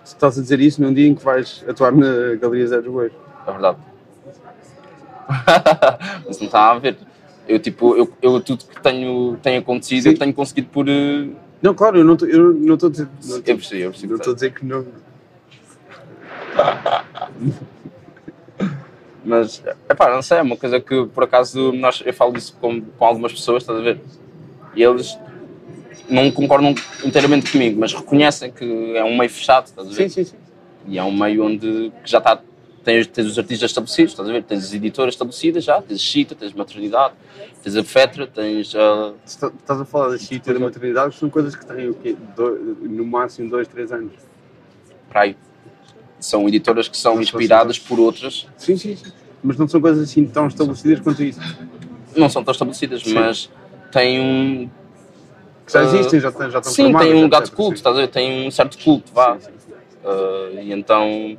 estás 0.04 0.38
a 0.38 0.42
dizer 0.42 0.60
isso 0.60 0.82
num 0.82 0.94
dia 0.94 1.08
em 1.08 1.16
que 1.16 1.24
vais 1.24 1.64
atuar 1.70 1.94
na 1.94 2.36
Galeria 2.36 2.68
Zé 2.68 2.82
Bois. 2.82 3.14
é 3.48 3.52
verdade. 3.52 3.78
Mas 6.28 6.38
não 6.40 6.46
está 6.48 6.72
a 6.72 6.78
ver. 6.80 6.98
Eu, 7.48 7.60
tipo, 7.60 7.96
eu, 7.96 8.12
eu 8.22 8.40
tudo 8.42 8.66
que 8.66 8.82
tenho, 8.82 9.38
tem 9.42 9.58
acontecido, 9.58 10.04
Sim. 10.04 10.10
eu 10.10 10.18
tenho 10.18 10.34
conseguido 10.34 10.68
por. 10.70 10.88
eh, 10.90 11.28
Não, 11.62 11.74
claro, 11.74 11.98
eu 11.98 12.04
não 12.04 12.14
estou 12.14 12.28
eu 12.28 12.54
não 12.54 12.74
a 12.76 12.78
dizer. 12.90 13.08
Não 13.26 13.36
Eu 13.36 13.40
estou- 13.40 13.56
percebi, 13.56 13.82
eu 13.82 13.90
percebi. 13.92 14.10
não 14.12 14.18
estou 14.18 14.32
a 14.32 14.36
dizer 14.36 14.54
que 14.54 14.66
não. 14.66 14.86
Mas, 19.26 19.64
epá, 19.90 20.14
não 20.14 20.22
sei, 20.22 20.40
é 20.40 20.42
uma 20.42 20.58
coisa 20.58 20.80
que 20.80 21.06
por 21.08 21.24
acaso 21.24 21.72
nós, 21.72 22.02
eu 22.06 22.14
falo 22.14 22.34
disso 22.34 22.58
com, 22.60 22.82
com 22.82 23.06
algumas 23.06 23.32
pessoas, 23.32 23.64
estás 23.64 23.80
a 23.80 23.82
ver? 23.82 24.00
E 24.76 24.84
eles 24.84 25.18
não 26.10 26.30
concordam 26.32 26.76
inteiramente 27.06 27.52
comigo, 27.52 27.80
mas 27.80 27.94
reconhecem 27.94 28.52
que 28.52 28.96
é 28.98 29.04
um 29.04 29.18
meio 29.18 29.30
fechado, 29.30 29.68
estás 29.68 29.88
a 29.88 29.92
ver? 29.92 30.10
Sim, 30.10 30.24
sim, 30.26 30.32
sim. 30.32 30.38
E 30.88 30.98
é 30.98 31.04
um 31.04 31.12
meio 31.16 31.46
onde 31.46 31.92
já 32.04 32.18
está. 32.18 32.42
Tens, 32.84 33.08
tens 33.08 33.28
os 33.28 33.40
artistas 33.40 33.72
estabelecidos, 33.72 34.12
estás 34.12 34.28
a 34.28 34.32
ver? 34.34 34.44
Tens 34.44 34.66
as 34.66 34.74
editoras 34.74 35.14
estabelecidas 35.14 35.64
já, 35.64 35.82
tens 35.82 35.96
a 36.02 36.04
Chita, 36.04 36.36
tens 36.36 36.54
a 36.54 36.58
Maternidade, 36.58 37.14
tens 37.64 37.78
a 37.78 37.84
Fetra, 37.86 38.28
tens 38.28 38.76
a. 38.76 39.14
Está- 39.26 39.48
Estás 39.48 39.80
a 39.80 39.86
falar 39.86 40.10
da 40.10 40.18
Chita 40.18 40.52
e 40.52 40.54
da 40.54 40.60
maternidade, 40.60 41.14
que 41.14 41.20
são 41.20 41.30
coisas 41.30 41.56
que 41.56 41.66
têm 41.66 41.88
o 41.90 41.94
quê? 41.94 42.18
Do- 42.36 42.76
no 42.82 43.06
máximo 43.06 43.50
dois, 43.50 43.70
três 43.70 43.90
anos. 43.94 44.12
para 45.10 45.22
aí. 45.22 45.38
São 46.24 46.48
editoras 46.48 46.88
que 46.88 46.98
são 46.98 47.22
inspiradas 47.22 47.78
por 47.78 48.00
outras, 48.00 48.48
Sim, 48.58 48.78
sim, 48.78 48.96
sim. 48.96 49.12
Mas 49.44 49.58
não 49.58 49.68
são 49.68 49.82
coisas 49.82 50.10
assim 50.10 50.26
tão 50.26 50.48
estabelecidas 50.48 51.02
quanto 51.02 51.22
isso. 51.22 51.40
não 52.16 52.30
são 52.30 52.42
tão 52.42 52.54
estabelecidas, 52.54 53.02
Sim. 53.02 53.14
mas 53.14 53.50
têm 53.92 54.22
um. 54.22 54.70
Que 55.66 55.74
já 55.74 55.80
Ah, 55.80 55.84
existem, 55.84 56.20
já, 56.22 56.30
já 56.32 56.46
estão 56.46 56.64
Sim, 56.64 56.84
formadas, 56.84 57.08
tem 57.10 57.24
um 57.26 57.28
gato 57.30 57.52
culto, 57.52 57.74
estás 57.74 57.98
a 57.98 58.00
ver? 58.00 58.08
Tem 58.08 58.48
um 58.48 58.52
certo 58.52 58.78
culto, 58.82 59.12
vá. 59.14 59.38
Sim, 59.38 59.52
sim. 59.68 59.74
Ah, 60.06 60.62
e 60.62 60.72
então. 60.72 61.38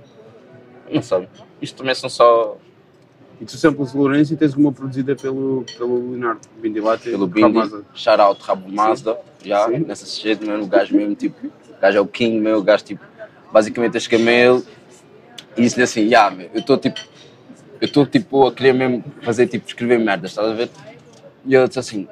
Não 0.92 1.00
sei. 1.00 1.26
Isto 1.62 1.78
também 1.78 1.94
são 1.94 2.10
só 2.10 2.58
E 3.40 3.46
tu 3.46 3.56
samples 3.56 3.92
de 3.92 3.96
Lourenço 3.96 4.34
e 4.34 4.36
tens 4.36 4.54
uma 4.54 4.70
produzida 4.70 5.16
pelo, 5.16 5.64
pelo 5.78 6.10
Leonardo 6.10 6.42
Bindi 6.60 6.80
Latte. 6.80 7.08
pelo 7.08 7.26
Bindi, 7.26 7.58
shout 7.94 8.20
out 8.20 8.42
Rabo 8.42 8.70
Mazda, 8.70 9.18
já, 9.42 9.66
Sim. 9.66 9.78
nessa 9.78 10.04
shit, 10.04 10.44
mano, 10.44 10.64
o 10.64 10.66
gajo 10.66 10.94
mesmo, 10.94 11.14
tipo, 11.14 11.46
o 11.46 11.80
gajo 11.80 11.96
é 11.96 12.00
o 12.02 12.06
king, 12.06 12.38
meu, 12.38 12.58
o 12.58 12.62
gajo, 12.62 12.84
tipo, 12.84 13.02
basicamente 13.54 13.94
eu 13.94 14.18
a 14.18 14.32
ele 14.32 14.62
e 15.56 15.62
disse-lhe 15.62 15.84
assim, 15.84 16.08
já, 16.08 16.28
meu, 16.28 16.50
eu 16.52 16.58
estou, 16.58 16.76
tipo, 16.76 16.98
eu 17.80 17.86
estou, 17.86 18.04
tipo, 18.04 18.48
a 18.48 18.52
querer 18.52 18.72
mesmo 18.72 19.04
fazer, 19.22 19.46
tipo, 19.46 19.64
escrever 19.64 20.00
merdas, 20.00 20.32
estás 20.32 20.48
a 20.48 20.54
ver? 20.54 20.68
E 21.46 21.54
ele 21.54 21.68
disse 21.68 21.78
assim, 21.78 22.08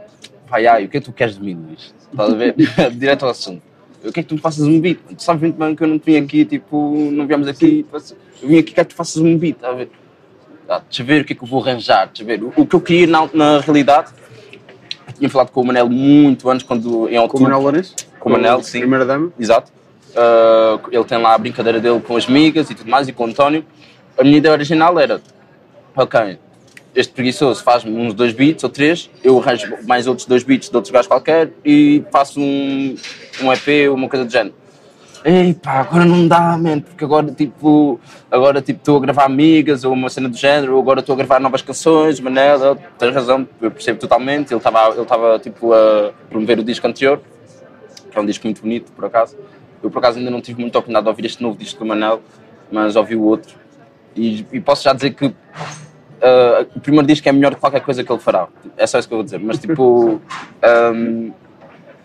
pai, 0.49 0.69
ai, 0.69 0.85
o 0.85 0.89
que 0.89 0.99
é 0.99 1.01
que 1.01 1.07
tu 1.07 1.13
queres 1.13 1.35
de 1.35 1.43
mim, 1.43 1.55
Luís? 1.55 1.93
Estás 2.13 2.33
a 2.33 2.37
ver? 2.37 2.55
Direto 2.95 3.25
ao 3.25 3.33
assunto. 3.33 3.61
Eu 4.05 4.13
quero 4.13 4.25
que 4.25 4.29
tu 4.29 4.35
me 4.37 4.41
faças 4.41 4.65
um 4.65 4.81
beat. 4.81 4.99
Tu 5.17 5.23
sabes 5.23 5.43
muito 5.43 5.57
bem 5.57 5.75
que 5.75 5.83
eu 5.83 5.89
não 5.89 5.99
te 5.99 6.05
vim 6.07 6.25
aqui, 6.25 6.45
tipo, 6.45 6.95
não 7.11 7.27
viemos 7.27 7.49
aqui. 7.49 7.85
Eu 8.41 8.49
vim 8.49 8.59
aqui, 8.59 8.73
quero 8.73 8.87
que 8.87 8.95
tu 8.95 8.97
faças 8.97 9.17
um 9.17 9.37
beat, 9.37 9.57
estás 9.57 9.75
a 9.75 9.77
ver? 9.77 9.91
Ah, 10.69 10.81
deixa 10.89 11.03
eu 11.03 11.07
ver 11.07 11.23
o 11.23 11.25
que 11.25 11.33
é 11.33 11.37
que 11.37 11.43
eu 11.43 11.49
vou 11.49 11.61
arranjar, 11.61 12.07
deixa 12.07 12.23
eu 12.23 12.27
ver. 12.27 12.45
O, 12.45 12.53
o 12.57 12.67
que 12.67 12.77
eu 12.77 12.81
queria 12.81 13.07
na, 13.09 13.29
na 13.33 13.59
realidade, 13.59 14.13
tinha 15.19 15.29
falado 15.29 15.51
com 15.51 15.61
o 15.61 15.65
Manel 15.67 15.89
muito 15.89 16.49
antes, 16.49 16.65
quando 16.65 17.09
em 17.09 17.15
Com 17.15 17.19
o 17.19 17.23
outubro. 17.23 17.43
Manuel 17.43 17.63
Lourenço? 17.63 17.97
Com 18.21 18.29
o 18.29 18.33
Manel, 18.33 18.63
sim. 18.63 18.79
Primeira 18.79 19.05
dama? 19.05 19.33
Exato. 19.39 19.82
Ah, 20.17 20.79
ele 20.91 21.05
tem 21.05 21.19
lá 21.19 21.35
a 21.35 21.39
brincadeira 21.39 21.81
dele 21.81 22.01
com 22.01 22.17
as 22.17 22.27
migas 22.27 22.71
e 22.71 22.75
tudo 22.75 22.91
mais, 22.91 23.09
e 23.09 23.13
com 23.13 23.25
o 23.25 23.27
António. 23.27 23.65
A 24.19 24.23
minha 24.23 24.39
ideia 24.39 24.53
original 24.53 24.99
era: 24.99 25.21
ok, 25.97 26.39
este 26.95 27.13
preguiçoso 27.13 27.63
faz-me 27.63 27.97
uns 27.97 28.15
dois 28.15 28.33
beats 28.33 28.63
ou 28.65 28.71
três, 28.71 29.11
eu 29.25 29.39
arranjo 29.39 29.75
mais 29.87 30.07
outros 30.07 30.27
dois 30.27 30.43
beats 30.43 30.69
de 30.69 30.77
outros 30.77 30.93
gajos 30.93 31.07
qualquer 31.07 31.51
e 31.65 32.05
faço 32.13 32.41
um, 32.41 32.95
um 33.43 33.53
EP, 33.53 33.91
uma 33.91 34.09
coisa 34.09 34.25
do 34.25 34.31
género. 34.31 34.55
Ei 35.25 35.55
pá, 35.55 35.81
agora 35.81 36.05
não 36.05 36.27
dá, 36.27 36.59
man, 36.59 36.81
porque 36.81 37.05
agora 37.05 37.31
tipo, 37.31 38.01
agora 38.29 38.61
tipo 38.61 38.81
estou 38.81 38.97
a 38.97 39.01
gravar 39.01 39.25
amigas 39.25 39.85
ou 39.85 39.93
uma 39.93 40.11
cena 40.11 40.29
do 40.29 40.37
género, 40.37 40.75
ou 40.75 40.81
agora 40.81 40.99
estou 40.99 41.15
a 41.15 41.17
gravar 41.17 41.39
novas 41.39 41.63
canções, 41.63 42.19
Manela, 42.19 42.77
tens 42.99 43.15
razão, 43.15 43.49
eu 43.61 43.71
percebo 43.71 44.01
totalmente, 44.01 44.53
ele 44.53 44.59
estava 44.59 44.89
ele 44.91 45.03
estava 45.03 45.39
tipo 45.39 45.73
a 45.73 46.13
promover 46.29 46.59
o 46.59 46.65
disco 46.65 46.87
anterior, 46.89 47.21
que 48.11 48.19
é 48.19 48.21
um 48.21 48.27
disco 48.27 48.47
muito 48.47 48.63
bonito, 48.63 48.91
por 48.93 49.05
acaso. 49.05 49.37
Eu, 49.83 49.91
por 49.91 49.99
acaso, 49.99 50.19
ainda 50.19 50.31
não 50.31 50.41
tive 50.41 50.61
muita 50.61 50.79
oportunidade 50.79 51.05
de 51.05 51.11
ouvir 51.11 51.27
este 51.27 51.43
novo 51.43 51.59
disco 51.59 51.81
do 51.81 51.87
Manel, 51.87 52.23
mas 52.71 52.97
ouvi 52.97 53.17
o 53.17 53.23
outro. 53.23 53.57
E, 54.15 54.47
e 54.53 54.61
posso 54.61 54.85
já 54.85 54.93
dizer 54.93 55.15
que 55.15 55.35
ah, 56.23 56.65
o 56.77 56.81
primeiro 56.81 57.07
disco 57.07 57.29
é 57.29 57.33
melhor 57.33 57.55
que 57.55 57.61
qualquer 57.61 57.81
coisa 57.81 58.05
que 58.05 58.13
ele 58.13 58.21
fará. 58.21 58.47
É 58.77 58.87
só 58.87 58.99
isso 58.99 59.09
que 59.09 59.15
eu 59.15 59.19
vou 59.19 59.25
dizer. 59.25 59.41
Mas, 59.41 59.59
tipo, 59.59 60.21
ahm, 60.63 61.31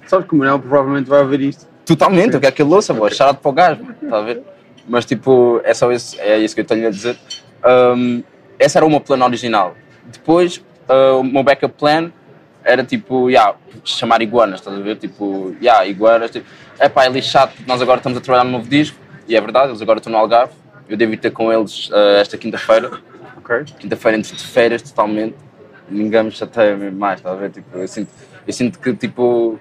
Sabes 0.08 0.26
que 0.26 0.34
o 0.34 0.38
Manuel 0.38 0.60
provavelmente 0.60 1.10
vai 1.10 1.22
ouvir 1.22 1.42
isto. 1.42 1.68
totalmente, 1.86 2.34
eu 2.34 2.40
quero 2.40 2.56
que 2.56 2.62
ele 2.62 2.74
ouça, 2.74 2.94
boa, 2.94 3.12
charado 3.12 3.40
para 3.40 3.50
o 3.50 3.54
gajo, 3.54 3.82
está 4.02 4.18
a 4.18 4.22
ver? 4.22 4.42
Mas, 4.88 5.04
tipo, 5.06 5.60
é 5.66 5.74
só 5.74 5.92
isso, 5.92 6.16
é 6.20 6.38
isso 6.38 6.56
que 6.56 6.62
eu 6.62 6.66
tenho 6.66 6.88
a 6.88 6.90
dizer. 6.90 7.18
Ahm, 7.64 8.22
esse 8.58 8.78
era 8.78 8.86
o 8.86 8.90
meu 8.90 9.02
plano 9.02 9.26
original. 9.26 9.76
Depois, 10.06 10.64
ah, 10.88 11.18
o 11.18 11.24
meu 11.24 11.44
backup 11.44 11.76
plan 11.78 12.10
era 12.64 12.84
tipo, 12.84 13.30
yeah, 13.30 13.56
chamar 13.84 14.22
iguanas, 14.22 14.60
estás 14.62 14.78
a 14.78 14.82
ver? 14.82 14.96
Tipo, 14.96 15.56
yeah, 15.62 15.86
iguanas, 15.86 16.32
tipo, 16.32 16.46
é 16.80 16.90
pá, 16.90 17.06
é 17.06 17.10
lixado, 17.10 17.52
porque 17.56 17.70
nós 17.70 17.82
agora 17.82 17.98
estamos 18.00 18.18
a 18.18 18.22
trabalhar 18.22 18.44
no 18.44 18.52
novo 18.52 18.70
disco, 18.70 18.98
e 19.28 19.36
é 19.36 19.42
verdade, 19.42 19.70
eles 19.72 19.82
agora 19.82 20.00
estão 20.00 20.12
no 20.12 20.18
Algarve, 20.18 20.54
eu 20.88 20.96
devo 20.98 21.14
ir 21.14 21.18
ter 21.18 21.32
com 21.32 21.52
eles 21.52 21.90
ah, 21.94 22.20
esta 22.22 22.38
quinta-feira, 22.38 22.92
Ok? 23.38 23.64
quinta-feira 23.80 24.18
entre 24.18 24.36
de 24.36 24.44
férias 24.44 24.82
totalmente, 24.82 25.36
ninguém 25.90 26.24
me 26.24 26.32
chateia 26.32 26.76
mais, 26.92 27.20
estás 27.20 27.36
a 27.36 27.40
ver? 27.40 27.52
Tipo, 27.52 27.78
eu, 27.78 27.88
sinto, 27.88 28.10
eu 28.46 28.54
sinto 28.54 28.80
que, 28.80 28.94
tipo, 28.94 29.58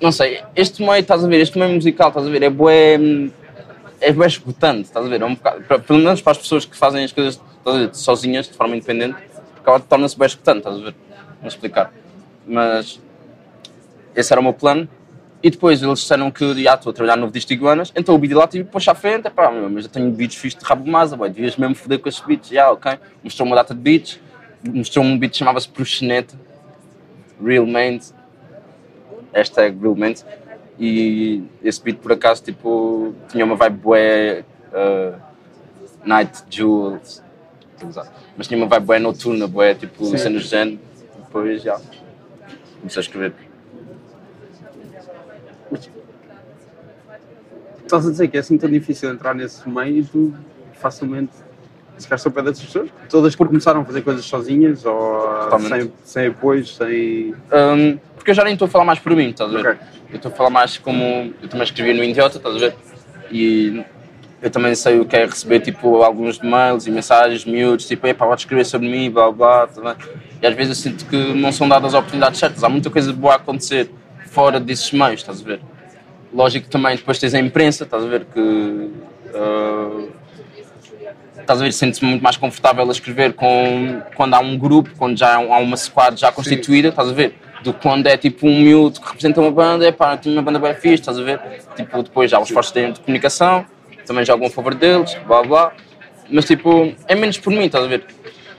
não 0.00 0.10
sei, 0.10 0.42
este 0.56 0.82
meio, 0.82 1.00
estás 1.00 1.22
a 1.24 1.28
ver, 1.28 1.40
este 1.40 1.58
meio 1.58 1.72
musical, 1.74 2.08
estás 2.08 2.26
a 2.26 2.30
ver, 2.30 2.42
é 2.42 2.50
bué, 2.50 2.98
é 4.00 4.12
bué 4.12 4.26
esgotante, 4.26 4.82
estás 4.82 5.04
a 5.04 5.08
ver? 5.08 5.20
É 5.20 5.24
um 5.24 5.34
bocado, 5.34 5.62
para- 5.64 5.78
pelo 5.78 5.98
menos 5.98 6.22
para 6.22 6.32
as 6.32 6.38
pessoas 6.38 6.64
que 6.64 6.76
fazem 6.76 7.04
as 7.04 7.12
coisas 7.12 7.40
ver, 7.64 7.94
sozinhas, 7.94 8.48
de 8.48 8.54
forma 8.54 8.74
independente, 8.74 9.16
acaba 9.58 9.78
torna-se 9.80 10.16
bué 10.16 10.26
esgotante, 10.26 10.58
estás 10.58 10.76
a 10.76 10.80
ver? 10.80 10.94
Vou 11.40 11.48
explicar. 11.48 11.92
Mas 12.46 12.98
esse 14.14 14.32
era 14.32 14.40
o 14.40 14.44
meu 14.44 14.54
plano 14.54 14.88
E 15.42 15.50
depois 15.50 15.82
eles 15.82 16.00
disseram 16.00 16.30
que 16.30 16.62
já 16.62 16.74
estou 16.74 16.90
a 16.90 16.92
trabalhar 16.92 17.16
no 17.16 17.30
disco 17.30 17.48
de 17.48 17.54
iguanas, 17.54 17.90
então 17.96 18.14
o 18.14 18.18
beat 18.18 18.32
lá 18.34 18.46
tive 18.46 18.64
puxar 18.64 18.92
à 18.92 18.94
frente, 18.94 19.26
é 19.26 19.30
pá, 19.30 19.50
mas 19.50 19.86
eu 19.86 19.90
tenho 19.90 20.10
beats 20.10 20.36
fixos 20.36 20.60
de 20.60 20.68
rabo 20.68 20.84
de 20.84 20.90
masa, 20.90 21.16
boy, 21.16 21.30
devias 21.30 21.56
mesmo 21.56 21.74
foder 21.74 21.98
com 21.98 22.08
esses 22.10 22.20
beats, 22.20 22.50
já, 22.50 22.70
ok. 22.70 22.98
Mostrou 23.24 23.46
uma 23.46 23.56
data 23.56 23.74
de 23.74 23.80
beats, 23.80 24.20
mostrou 24.62 25.02
um 25.02 25.18
beat 25.18 25.32
que 25.32 25.38
chamava-se 25.38 25.66
Proxeneta, 25.66 26.38
Real 27.42 27.66
Mains, 27.66 28.14
hashtag 29.32 29.78
Real 29.80 29.96
Mains, 29.96 30.26
e 30.78 31.42
esse 31.62 31.82
beat 31.82 31.98
por 31.98 32.12
acaso, 32.12 32.42
tipo, 32.42 33.14
tinha 33.28 33.44
uma 33.44 33.56
vibe 33.56 33.78
bué, 33.78 34.44
uh, 34.72 35.18
Night 36.04 36.44
Jewels, 36.50 37.22
mas 38.36 38.46
tinha 38.46 38.58
uma 38.58 38.66
vibe 38.66 38.84
bué 38.84 38.98
noturna, 38.98 39.46
bué, 39.46 39.74
tipo, 39.74 40.04
cenas 40.18 40.42
de 40.42 40.48
género, 40.48 40.78
depois 41.16 41.62
já, 41.62 41.80
comecei 42.78 43.00
a 43.00 43.02
escrever. 43.02 43.49
Estás 47.90 48.06
a 48.06 48.10
dizer 48.12 48.28
que 48.28 48.36
é 48.36 48.40
assim 48.40 48.56
tão 48.56 48.70
difícil 48.70 49.10
entrar 49.10 49.34
nesse 49.34 49.68
meio 49.68 49.98
e 49.98 50.04
tu 50.04 50.32
facilmente 50.74 51.32
ficaste 51.98 52.24
ao 52.24 52.30
pé 52.30 52.40
dessas 52.40 52.64
pessoas? 52.64 52.88
Todas 53.08 53.34
começaram 53.34 53.80
a 53.80 53.84
fazer 53.84 54.02
coisas 54.02 54.24
sozinhas 54.24 54.86
ou 54.86 55.28
sem, 55.58 55.92
sem 56.04 56.26
apoios, 56.28 56.76
sem. 56.76 57.34
Hum, 57.52 57.98
porque 58.14 58.30
eu 58.30 58.34
já 58.36 58.44
nem 58.44 58.52
estou 58.52 58.66
a 58.66 58.68
falar 58.68 58.84
mais 58.84 59.00
por 59.00 59.16
mim, 59.16 59.30
estás 59.30 59.52
a 59.52 59.60
ver? 59.60 59.70
Ok. 59.70 59.86
Eu 60.10 60.16
estou 60.16 60.30
a 60.30 60.34
falar 60.36 60.50
mais 60.50 60.78
como. 60.78 61.34
Eu 61.42 61.48
também 61.48 61.64
escrevi 61.64 61.92
no 61.92 62.04
Idiota, 62.04 62.36
estás 62.36 62.54
a 62.54 62.58
ver? 62.60 62.76
E 63.28 63.84
eu 64.40 64.50
também 64.50 64.72
sei 64.76 65.00
o 65.00 65.04
que 65.04 65.16
é 65.16 65.26
receber 65.26 65.58
tipo 65.58 66.00
alguns 66.04 66.38
mails 66.38 66.86
e 66.86 66.92
mensagens 66.92 67.44
miúdos, 67.44 67.88
tipo, 67.88 68.06
epá, 68.06 68.24
pode 68.24 68.42
escrever 68.42 68.66
sobre 68.66 68.88
mim, 68.88 69.10
blá 69.10 69.32
blá, 69.32 69.66
tá? 69.66 69.96
E 70.40 70.46
às 70.46 70.54
vezes 70.54 70.78
eu 70.78 70.92
sinto 70.92 71.06
que 71.06 71.34
não 71.34 71.50
são 71.50 71.68
dadas 71.68 71.92
as 71.92 71.98
oportunidades 71.98 72.38
certas. 72.38 72.62
Há 72.62 72.68
muita 72.68 72.88
coisa 72.88 73.12
boa 73.12 73.32
a 73.32 73.36
acontecer 73.36 73.90
fora 74.28 74.60
desses 74.60 74.92
meios, 74.92 75.22
estás 75.22 75.40
a 75.40 75.44
ver? 75.44 75.60
Lógico 76.32 76.66
que 76.66 76.70
também 76.70 76.96
depois 76.96 77.18
tens 77.18 77.34
a 77.34 77.38
imprensa, 77.40 77.84
estás 77.84 78.04
a 78.04 78.06
ver? 78.06 78.24
Que. 78.26 78.90
ah, 79.34 80.04
estás 81.40 81.60
a 81.60 81.64
ver, 81.64 81.72
sentes-me 81.72 82.08
muito 82.10 82.22
mais 82.22 82.36
confortável 82.36 82.86
a 82.88 82.92
escrever 82.92 83.32
com, 83.32 84.00
quando 84.14 84.34
há 84.34 84.38
um 84.40 84.56
grupo, 84.56 84.90
quando 84.96 85.18
já 85.18 85.34
há 85.34 85.38
um- 85.40 85.48
uma 85.62 85.76
squad 85.76 86.18
já 86.20 86.30
constituída, 86.30 86.88
estás 86.88 87.08
a 87.08 87.12
ver? 87.12 87.34
Do 87.64 87.74
que 87.74 87.80
quando 87.82 88.06
é 88.06 88.16
tipo 88.16 88.46
um 88.46 88.60
miúdo 88.60 89.00
que 89.00 89.06
representa 89.06 89.40
uma 89.40 89.50
banda, 89.50 89.86
é 89.86 89.90
pá, 89.92 90.16
tenho 90.16 90.36
uma 90.36 90.42
banda 90.42 90.58
bem 90.58 90.74
fixe, 90.74 90.94
estás 90.96 91.18
a 91.18 91.22
ver? 91.22 91.40
Tipo, 91.76 92.02
depois 92.02 92.30
já 92.30 92.36
há 92.38 92.40
os 92.40 92.48
esforços 92.48 92.72
de 92.72 93.00
comunicação, 93.00 93.66
também 94.06 94.24
jogam 94.24 94.46
a 94.46 94.50
favor 94.50 94.74
deles, 94.74 95.14
blá 95.26 95.42
blá. 95.42 95.72
Mas 96.30 96.44
tipo, 96.44 96.94
é 97.08 97.14
menos 97.16 97.36
por 97.38 97.52
mim, 97.52 97.64
estás 97.64 97.84
a 97.84 97.88
ver? 97.88 98.04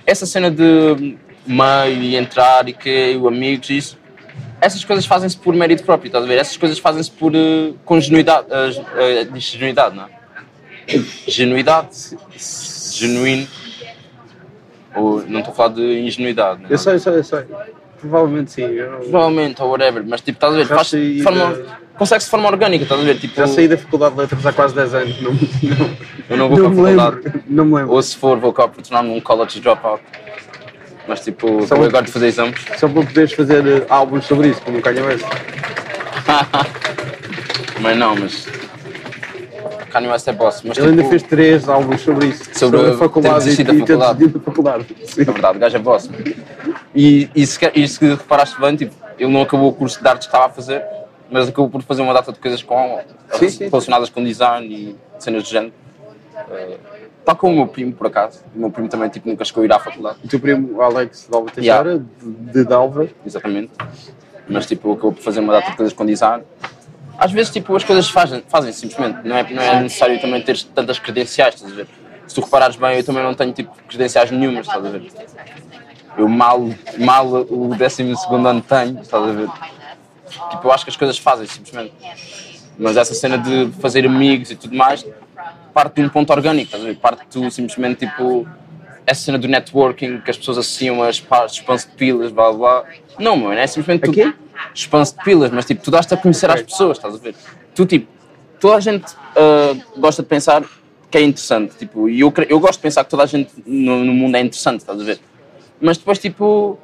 Essa 0.05 0.25
cena 0.25 0.51
de 0.51 1.15
meio 1.47 2.01
e 2.01 2.15
entrar 2.17 2.67
e 2.67 2.73
que 2.73 3.15
o 3.15 3.27
amigos 3.27 3.69
e 3.69 3.77
isso, 3.77 3.97
essas 4.61 4.85
coisas 4.85 5.05
fazem-se 5.05 5.35
por 5.35 5.53
mérito 5.55 5.83
próprio, 5.83 6.07
estás 6.07 6.23
a 6.23 6.27
ver? 6.27 6.37
Essas 6.37 6.55
coisas 6.55 6.77
fazem-se 6.79 7.09
por 7.11 7.33
uh, 7.35 7.73
com 7.83 7.99
genuidade, 7.99 8.47
uh, 8.47 8.81
uh, 8.81 9.33
diz 9.33 9.43
genuidade, 9.45 9.95
não 9.95 10.03
é? 10.05 10.09
Genuidade, 11.27 11.89
genuíno, 12.93 13.47
ou 14.95 15.23
não 15.27 15.39
estou 15.39 15.51
a 15.51 15.55
falar 15.55 15.69
de 15.69 15.99
ingenuidade, 16.01 16.61
não 16.61 16.69
é? 16.69 16.73
Eu 16.73 16.77
sei, 16.77 16.93
eu 16.95 16.99
sei, 16.99 17.13
eu 17.15 17.23
sei. 17.23 17.43
Provavelmente 17.99 18.51
sim. 18.51 18.63
Eu 18.63 18.99
Provavelmente, 18.99 19.61
ou 19.61 19.69
whatever, 19.69 20.03
mas 20.05 20.21
tipo, 20.21 20.37
estás 20.37 20.53
a 20.53 20.57
ver? 20.57 20.65
Já 20.67 20.75
Faz 20.75 20.89
de 20.89 21.21
forma, 21.23 21.53
da- 21.53 21.77
Consegue-se 21.97 22.27
de 22.27 22.31
forma 22.31 22.47
orgânica, 22.49 22.83
estás 22.83 22.99
a 22.99 23.03
ver? 23.03 23.19
Tipo, 23.19 23.35
já 23.35 23.47
saí 23.47 23.67
da 23.67 23.77
Faculdade 23.77 24.15
de 24.15 24.21
Letras 24.21 24.45
há 24.45 24.53
quase 24.53 24.73
10 24.73 24.93
anos. 24.95 25.21
Não, 25.21 25.31
não, 25.33 25.97
eu 26.29 26.37
não 26.37 26.49
vou 26.49 26.57
não 26.57 26.71
para 26.71 26.81
a 26.81 26.85
faculdade. 26.95 27.15
lembro. 27.27 27.43
Não 27.47 27.65
me 27.65 27.75
lembro. 27.75 27.91
Ou 27.93 28.01
se 28.01 28.15
for, 28.15 28.39
vou 28.39 28.51
cá 28.51 28.67
para 28.67 28.81
tornar-me 28.81 29.11
um 29.11 29.21
college 29.21 29.59
dropout. 29.59 30.01
Mas 31.07 31.21
tipo, 31.21 31.65
Só 31.67 31.75
uma- 31.75 31.85
agora 31.87 32.05
de 32.05 32.11
fazer 32.11 32.27
exames. 32.27 32.61
Só 32.77 32.87
para 32.87 33.03
poderes 33.03 33.33
fazer 33.33 33.65
eh, 33.65 33.85
álbuns 33.89 34.25
sobre 34.25 34.49
isso, 34.49 34.61
como 34.61 34.77
o 34.77 34.81
Kanye 34.81 35.01
West. 35.01 35.25
Mas 37.81 37.97
não, 37.97 38.15
mas. 38.15 38.47
Kanye 39.91 40.07
West 40.07 40.27
é 40.27 40.31
boss. 40.31 40.61
Mas 40.63 40.77
Ele 40.77 40.89
ainda 40.89 41.01
tipo, 41.01 41.09
fez 41.09 41.23
três 41.23 41.67
álbuns 41.67 42.01
sobre 42.01 42.27
isso. 42.27 42.43
Sobre 42.57 42.91
a 42.91 42.97
faculdade 42.97 43.49
e, 43.49 43.63
da 43.63 43.73
e 43.73 43.79
faculdade. 43.79 44.17
desistido 44.19 44.39
da 44.39 44.45
faculdade. 44.45 44.85
Sim. 45.05 45.21
É 45.21 45.25
verdade, 45.25 45.57
o 45.57 45.59
gajo 45.59 45.75
é 45.75 45.79
boss. 45.79 46.09
E, 46.95 47.29
e, 47.35 47.45
se, 47.47 47.59
e 47.73 47.87
se 47.87 48.05
reparaste 48.05 48.59
bem, 48.61 48.75
tipo, 48.75 48.93
ele 49.17 49.31
não 49.31 49.41
acabou 49.41 49.69
o 49.69 49.73
curso 49.73 49.99
de 50.01 50.07
arte 50.07 50.19
que 50.19 50.25
estava 50.27 50.45
a 50.45 50.49
fazer, 50.49 50.83
mas 51.29 51.49
acabou 51.49 51.69
por 51.69 51.81
fazer 51.81 52.03
uma 52.03 52.13
data 52.13 52.31
de 52.31 52.39
coisas 52.39 52.61
com, 52.63 53.01
Sim, 53.33 53.49
sim. 53.49 53.65
relacionadas 53.67 54.09
com 54.09 54.23
design 54.23 54.67
e 54.73 54.95
cenas 55.19 55.43
de 55.43 55.49
género. 55.49 55.73
Eh, 56.51 56.77
tal 57.31 57.35
como 57.35 57.53
o 57.53 57.55
meu 57.57 57.67
primo, 57.67 57.93
por 57.93 58.07
acaso. 58.07 58.41
O 58.55 58.59
meu 58.59 58.69
primo 58.69 58.89
também 58.89 59.09
tipo, 59.09 59.27
nunca 59.27 59.45
chegou 59.45 59.63
a 59.63 59.65
ir 59.65 59.73
à 59.73 59.79
faculdade. 59.79 60.17
O 60.23 60.27
teu 60.27 60.39
primo, 60.39 60.81
Alex 60.81 61.27
Dalva 61.31 61.51
Teixeira, 61.51 61.99
de, 61.99 62.31
de 62.51 62.63
Dalva. 62.63 63.07
exatamente. 63.25 63.71
Mas 64.47 64.65
tipo, 64.65 64.91
acabou 64.91 65.13
por 65.13 65.23
fazer 65.23 65.39
uma 65.39 65.53
data 65.53 65.71
de 65.71 65.77
coisas 65.77 65.93
com 65.93 66.05
design. 66.05 66.43
Às 67.17 67.31
vezes 67.31 67.51
tipo, 67.51 67.75
as 67.75 67.83
coisas 67.83 68.09
fazem, 68.09 68.43
fazem 68.47 68.71
simplesmente, 68.73 69.27
não 69.27 69.35
é, 69.35 69.53
não 69.53 69.61
é 69.61 69.81
necessário 69.81 70.19
também 70.19 70.41
ter 70.41 70.61
tantas 70.75 70.97
credenciais, 70.97 71.55
estás 71.55 71.71
a 71.71 71.75
ver? 71.75 71.87
Se 72.27 72.35
tu 72.35 72.41
reparares 72.41 72.75
bem, 72.75 72.97
eu 72.97 73.03
também 73.03 73.23
não 73.23 73.33
tenho 73.33 73.53
tipo 73.53 73.71
credenciais 73.87 74.31
nenhumas, 74.31 74.65
estás 74.65 74.83
a 74.83 74.89
ver? 74.89 75.11
Eu 76.17 76.27
mal, 76.27 76.67
mal 76.97 77.27
o 77.27 77.75
12 77.75 78.01
ano 78.33 78.61
tenho, 78.61 79.01
estás 79.01 79.23
a 79.23 79.31
ver? 79.31 79.49
Tipo, 80.49 80.67
eu 80.67 80.71
acho 80.71 80.83
que 80.83 80.89
as 80.89 80.97
coisas 80.97 81.17
fazem 81.17 81.45
simplesmente. 81.45 81.93
Mas 82.77 82.97
essa 82.97 83.13
cena 83.13 83.37
de 83.37 83.71
fazer 83.79 84.05
amigos 84.05 84.49
e 84.49 84.55
tudo 84.55 84.75
mais 84.75 85.05
parte 85.73 85.95
de 85.95 86.01
um 86.03 86.09
ponto 86.09 86.31
orgânico, 86.31 86.65
estás 86.65 86.83
a 86.83 86.85
ver? 86.87 86.95
Parte 86.97 87.25
tu 87.29 87.49
simplesmente 87.51 88.05
tipo. 88.07 88.47
Essa 89.03 89.21
cena 89.25 89.39
do 89.39 89.47
networking 89.47 90.21
que 90.21 90.29
as 90.29 90.37
pessoas 90.37 90.59
associam 90.59 91.01
as 91.01 91.19
partes, 91.19 91.55
expanso 91.55 91.89
de 91.89 91.95
pilas, 91.95 92.31
blá 92.31 92.53
blá. 92.53 92.83
Não, 93.17 93.35
mano, 93.35 93.59
é 93.59 93.65
simplesmente 93.65 94.01
tu. 94.05 94.11
Expanso 94.75 95.17
de 95.17 95.23
pilas, 95.23 95.49
mas 95.51 95.65
tipo, 95.65 95.81
tu 95.83 95.89
dás-te 95.89 96.13
a 96.13 96.17
conhecer 96.17 96.49
às 96.51 96.61
pessoas, 96.61 96.97
estás 96.97 97.15
a 97.15 97.17
ver? 97.17 97.33
Tu 97.73 97.85
tipo, 97.87 98.07
toda 98.59 98.75
a 98.75 98.79
gente 98.79 99.05
ah, 99.35 99.75
gosta 99.97 100.21
de 100.21 100.29
pensar 100.29 100.63
que 101.09 101.17
é 101.17 101.21
interessante, 101.21 101.75
tipo, 101.77 102.07
e 102.07 102.19
eu, 102.19 102.31
eu 102.47 102.59
gosto 102.59 102.75
de 102.75 102.83
pensar 102.83 103.03
que 103.03 103.09
toda 103.09 103.23
a 103.23 103.25
gente 103.25 103.49
no, 103.65 104.05
no 104.05 104.13
mundo 104.13 104.35
é 104.35 104.41
interessante, 104.41 104.81
estás 104.81 105.01
a 105.01 105.03
ver? 105.03 105.19
Mas 105.81 105.97
depois, 105.97 106.19
tipo, 106.19 106.77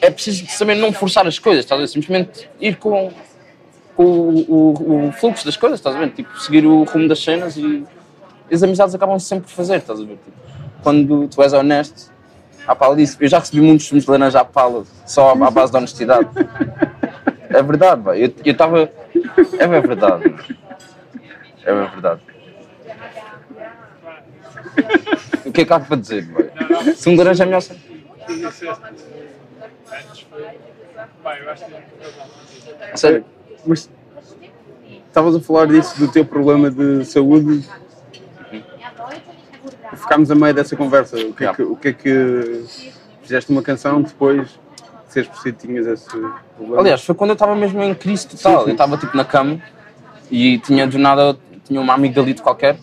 é 0.00 0.10
preciso 0.10 0.44
saber 0.48 0.74
não 0.74 0.92
forçar 0.92 1.24
as 1.26 1.38
coisas, 1.38 1.64
estás 1.64 1.78
a 1.78 1.82
ver? 1.82 1.88
Simplesmente 1.88 2.48
ir 2.60 2.76
com, 2.76 3.12
com 3.96 4.02
o, 4.04 4.44
o- 4.48 5.08
o 5.08 5.12
fluxo 5.12 5.44
das 5.46 5.56
coisas, 5.56 5.78
estás 5.78 5.94
a 5.94 5.98
ver? 6.00 6.10
Tipo, 6.10 6.36
seguir 6.40 6.66
o 6.66 6.82
rumo 6.82 7.06
das 7.08 7.22
cenas 7.22 7.56
e 7.56 7.84
as 8.52 8.62
amizades 8.62 8.94
acabam 8.94 9.18
sempre 9.18 9.46
por 9.46 9.54
fazer, 9.54 9.76
estás 9.76 10.00
a 10.00 10.04
ver? 10.04 10.18
Tipo, 10.24 10.36
quando 10.82 11.28
tu 11.28 11.42
és 11.42 11.52
honesto, 11.52 12.10
à 12.66 12.74
pala 12.74 12.96
disso. 12.96 13.16
Eu 13.20 13.28
já 13.28 13.38
recebi 13.38 13.60
muitos 13.60 13.86
sumos 13.86 14.04
de 14.04 14.10
laranja 14.10 14.40
à 14.40 14.44
pala, 14.44 14.84
só 15.06 15.30
à 15.30 15.50
base 15.50 15.72
de 15.72 15.78
honestidade. 15.78 16.28
É 17.48 17.62
verdade, 17.62 18.00
vai. 18.00 18.22
Eu 18.22 18.32
estava. 18.44 18.90
É 19.58 19.66
bem 19.66 19.80
verdade. 19.80 20.28
mano. 20.28 20.44
É 21.64 21.74
bem 21.74 21.90
verdade. 21.90 22.20
O 25.44 25.52
que 25.52 25.62
é 25.62 25.64
que 25.64 25.72
há 25.72 25.80
para 25.80 25.96
dizer, 25.96 26.26
vai? 26.26 26.94
Sumo 26.94 27.16
de 27.16 27.22
laranja 27.22 27.42
é 27.42 27.46
melhor 27.46 27.60
sempre. 27.60 28.04
Sério? 32.94 33.24
Mas 33.66 33.90
estavas 35.08 35.34
a 35.34 35.40
falar 35.40 35.66
disso, 35.66 35.98
do 35.98 36.10
teu 36.12 36.24
problema 36.24 36.70
de 36.70 37.04
saúde. 37.04 37.68
Ficámos 39.96 40.30
a 40.30 40.34
meio 40.34 40.54
dessa 40.54 40.76
conversa. 40.76 41.16
O 41.16 41.32
que 41.32 41.44
é 41.44 41.52
que, 41.52 41.62
o 41.62 41.76
que, 41.76 41.88
é 41.88 41.92
que 41.92 42.64
fizeste 43.22 43.50
uma 43.50 43.62
canção 43.62 44.02
depois 44.02 44.48
de 44.48 44.58
seres 45.08 45.28
que 45.42 45.52
tinhas 45.52 45.86
esse 45.86 46.08
problema? 46.56 46.80
Aliás, 46.80 47.02
foi 47.02 47.14
quando 47.14 47.30
eu 47.30 47.34
estava 47.34 47.54
mesmo 47.54 47.82
em 47.82 47.94
crise 47.94 48.26
total. 48.26 48.58
Sim, 48.58 48.64
sim. 48.64 48.70
Eu 48.70 48.72
estava 48.72 48.96
tipo 48.96 49.16
na 49.16 49.24
cama 49.24 49.60
e 50.30 50.58
tinha 50.58 50.86
do 50.86 50.98
nada 50.98 51.36
tinha 51.64 51.80
uma 51.80 51.94
amigdalite 51.94 52.42
qualquer. 52.42 52.76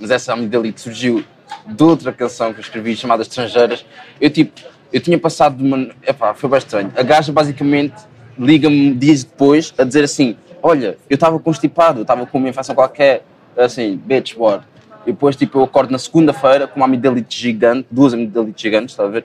Mas 0.00 0.10
essa 0.10 0.32
amigdalite 0.32 0.80
surgiu 0.80 1.24
de 1.66 1.82
outra 1.82 2.12
canção 2.12 2.52
que 2.52 2.58
eu 2.58 2.62
escrevi 2.62 2.96
chamada 2.96 3.22
Estrangeiras. 3.22 3.84
Eu 4.20 4.30
tipo, 4.30 4.60
eu 4.92 5.00
tinha 5.00 5.18
passado 5.18 5.56
de 5.56 5.64
uma. 5.64 5.90
Epá, 6.06 6.34
foi 6.34 6.50
bem 6.50 6.58
estranho. 6.58 6.92
A 6.96 7.02
gaja 7.02 7.32
basicamente 7.32 7.94
liga-me 8.38 8.94
dias 8.94 9.24
depois 9.24 9.72
a 9.78 9.84
dizer 9.84 10.04
assim: 10.04 10.36
Olha, 10.62 10.96
eu 11.08 11.14
estava 11.14 11.38
constipado, 11.38 12.00
eu 12.00 12.02
estava 12.02 12.26
com 12.26 12.38
uma 12.38 12.48
infecção 12.48 12.74
qualquer, 12.74 13.24
assim, 13.56 13.96
bitch, 13.96 14.36
what? 14.36 14.64
E 15.06 15.10
depois 15.12 15.34
tipo, 15.36 15.58
eu 15.58 15.64
acordo 15.64 15.90
na 15.90 15.98
segunda-feira 15.98 16.66
com 16.66 16.76
uma 16.76 16.86
amigdalite 16.86 17.36
gigante, 17.40 17.86
duas 17.90 18.14
amigdalites 18.14 18.60
gigantes, 18.62 18.92
está 18.92 19.04
a 19.04 19.08
ver? 19.08 19.24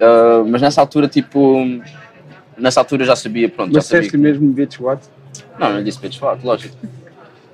Ah, 0.00 0.42
mas 0.46 0.60
nessa 0.60 0.80
altura, 0.80 1.08
tipo, 1.08 1.64
nessa 2.58 2.80
altura 2.80 3.02
eu 3.02 3.06
já 3.06 3.16
sabia, 3.16 3.48
pronto, 3.48 3.68
Mas 3.72 3.84
já 3.84 3.88
sabia. 3.88 4.00
disseste 4.02 4.16
mesmo 4.18 4.52
bitch 4.52 4.78
what? 4.80 5.02
Não, 5.58 5.72
não 5.74 5.82
disse 5.82 5.98
bitch 6.00 6.18
fuck, 6.18 6.44
lógico. 6.44 6.76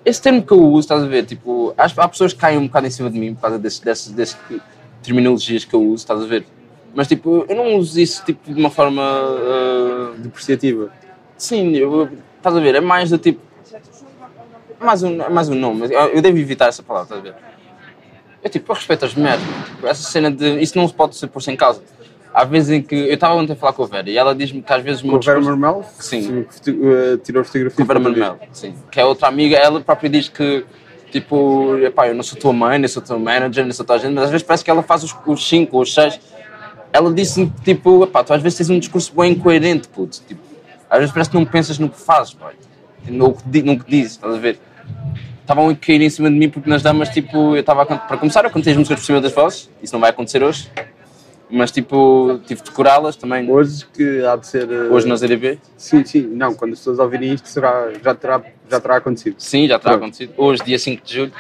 Esse 0.05 0.21
termo 0.23 0.43
que 0.43 0.53
eu 0.53 0.61
uso, 0.61 0.81
estás 0.81 1.03
a 1.03 1.07
ver, 1.07 1.25
tipo, 1.27 1.75
há, 1.77 1.85
há 1.85 2.09
pessoas 2.09 2.33
que 2.33 2.41
caem 2.41 2.59
um 2.59 2.67
bocado 2.67 2.87
em 2.87 2.91
cima 2.91 3.11
de 3.11 3.19
mim 3.19 3.35
por 3.35 3.43
causa 3.43 3.59
desses, 3.59 3.81
desses, 3.81 4.11
desses 4.13 4.37
terminologias 5.03 5.65
que 5.65 5.75
eu 5.75 5.83
uso, 5.83 5.97
estás 5.97 6.23
a 6.23 6.27
ver? 6.27 6.45
Mas 6.95 7.07
tipo, 7.07 7.45
eu 7.49 7.55
não 7.55 7.77
uso 7.77 8.01
isso 8.01 8.25
tipo, 8.25 8.53
de 8.53 8.59
uma 8.59 8.71
forma. 8.71 9.03
ah, 9.03 10.13
Depreciativa. 10.19 10.91
sim, 11.37 11.77
eu- 11.77 12.09
estás 12.37 12.57
a 12.57 12.61
ver? 12.61 12.75
É 12.75 12.81
mais 12.81 13.11
do 13.11 13.19
tipo. 13.19 13.41
É 14.81 14.85
mais 14.85 15.03
um, 15.03 15.21
é 15.23 15.29
mais 15.29 15.49
um 15.49 15.55
nome, 15.55 15.87
eu, 15.93 16.01
eu 16.09 16.23
devo 16.23 16.39
evitar 16.39 16.67
essa 16.69 16.83
palavra, 16.83 17.17
estás 17.17 17.21
a 17.21 17.23
ver? 17.23 17.35
Eu 18.43 18.49
tipo, 18.51 18.73
eu 18.73 18.75
respeito 18.75 19.05
as 19.05 19.15
mulheres, 19.15 19.43
tipo, 19.67 19.87
essa 19.87 20.03
cena 20.11 20.31
de. 20.31 20.61
Isso 20.63 20.79
não 20.79 20.89
se 20.89 20.95
pode 20.95 21.15
ser 21.17 21.27
pôr 21.27 21.43
sem 21.43 21.55
causa. 21.55 21.83
Há, 22.33 22.45
vezes 22.45 22.71
em 22.71 22.81
que. 22.81 22.95
Eu 22.95 23.13
estava 23.15 23.35
ontem 23.35 23.53
a 23.53 23.57
falar 23.57 23.75
com 23.75 23.83
a 23.83 23.87
Vera 23.87 24.09
e 24.09 24.17
ela 24.17 24.35
diz-me 24.35 24.63
que 24.63 24.73
às 24.73 24.83
vezes 24.83 25.03
Com 25.03 25.09
o 25.17 25.21
Vera 25.21 25.41
Marmel? 25.41 25.85
Sim. 25.99 26.47
foto- 26.49 26.71
eh, 26.71 27.17
tirou 27.23 27.45
fotografia. 27.45 27.77
com 27.77 27.83
a 27.83 27.85
Vera 27.85 28.01
para 28.01 28.11
Manuel, 28.11 28.39
sim. 28.53 28.75
Que 28.91 28.99
é 29.01 29.05
outra 29.05 29.29
amiga, 29.29 29.57
ela 29.57 29.81
própria 29.83 30.09
diz 30.09 30.31
que, 30.31 30.65
tipo, 31.11 31.77
epá, 31.79 32.09
eu 32.09 32.15
não 32.15 32.23
sou 32.23 32.39
tua 32.39 32.53
mãe, 32.55 32.79
nem 32.79 32.89
sou 32.89 33.03
teu 33.03 33.19
manager, 33.19 33.65
nem 33.65 33.73
sou 33.73 33.85
tua 33.85 33.99
gente, 33.99 34.15
mas 34.15 34.25
às 34.25 34.31
vezes 34.31 34.47
parece 34.47 34.65
que 34.65 34.71
ela 34.71 34.83
faz 34.83 35.05
os, 35.05 35.15
os 35.27 35.47
cinco 35.47 35.77
ou 35.77 35.83
os 35.83 35.93
seis. 35.93 36.19
Ela 36.93 37.13
disse-me 37.13 37.51
que, 37.51 37.61
tipo, 37.75 38.05
epá, 38.05 38.25
tu 38.25 38.33
às 38.33 38.41
vezes 38.41 38.57
tens 38.57 38.71
um 38.71 38.79
discurso 38.79 39.13
bem 39.15 39.33
incoerente, 39.33 39.87
puto. 39.89 40.19
Tipo, 40.27 40.41
às 40.89 40.99
vezes 41.01 41.13
parece 41.13 41.29
que 41.29 41.37
não 41.37 41.45
pensas 41.45 41.79
no 41.79 41.91
que 41.91 42.01
fazes, 42.01 42.33
pai. 42.33 42.55
No 43.07 43.35
que, 43.35 43.63
no 43.63 43.79
que 43.79 43.91
dizes, 43.91 44.13
estás 44.13 44.35
a 44.35 44.39
ver? 44.39 44.59
Estavam 45.41 45.69
a 45.69 45.75
cair 45.75 46.01
em 46.01 46.09
cima 46.11 46.31
de 46.31 46.37
mim 46.37 46.49
porque 46.49 46.71
nas 46.71 46.81
damas, 46.83 47.09
tipo, 47.09 47.57
eu 47.57 47.61
estava 47.61 47.83
a. 47.83 47.87
Para 47.87 48.17
começar, 48.19 48.45
eu 48.45 48.51
cantei 48.51 48.73
as 48.73 48.79
músicas 48.79 49.01
por 49.01 49.07
cima 49.07 49.21
das 49.21 49.33
vozes, 49.33 49.69
isso 49.83 49.93
não 49.93 50.01
vai 50.01 50.11
acontecer 50.11 50.43
hoje. 50.43 50.71
Mas, 51.53 51.73
tipo, 51.73 52.41
tive 52.47 52.61
de 52.63 52.71
decorá-las 52.71 53.17
também 53.17 53.51
Hoje 53.51 53.85
que 53.93 54.25
há 54.25 54.37
de 54.37 54.47
ser. 54.47 54.71
eh, 54.71 54.89
hoje 54.89 55.09
na 55.09 55.17
ZDB. 55.17 55.59
Sim, 55.77 56.05
sim. 56.05 56.21
Não, 56.29 56.55
quando 56.55 56.75
as 56.75 56.79
pessoas 56.79 57.01
ouvirem 57.01 57.35
isto 57.35 57.49
será, 57.49 57.91
já, 58.01 58.15
terá, 58.15 58.41
já 58.71 58.79
terá 58.81 58.97
acontecido. 58.99 59.35
Sim, 59.39 59.67
já 59.67 59.77
terá 59.77 59.95
Pronto. 59.95 60.05
acontecido. 60.05 60.33
Hoje, 60.37 60.63
dia 60.63 60.79
5 60.79 61.05
de 61.05 61.13
julho, 61.13 61.33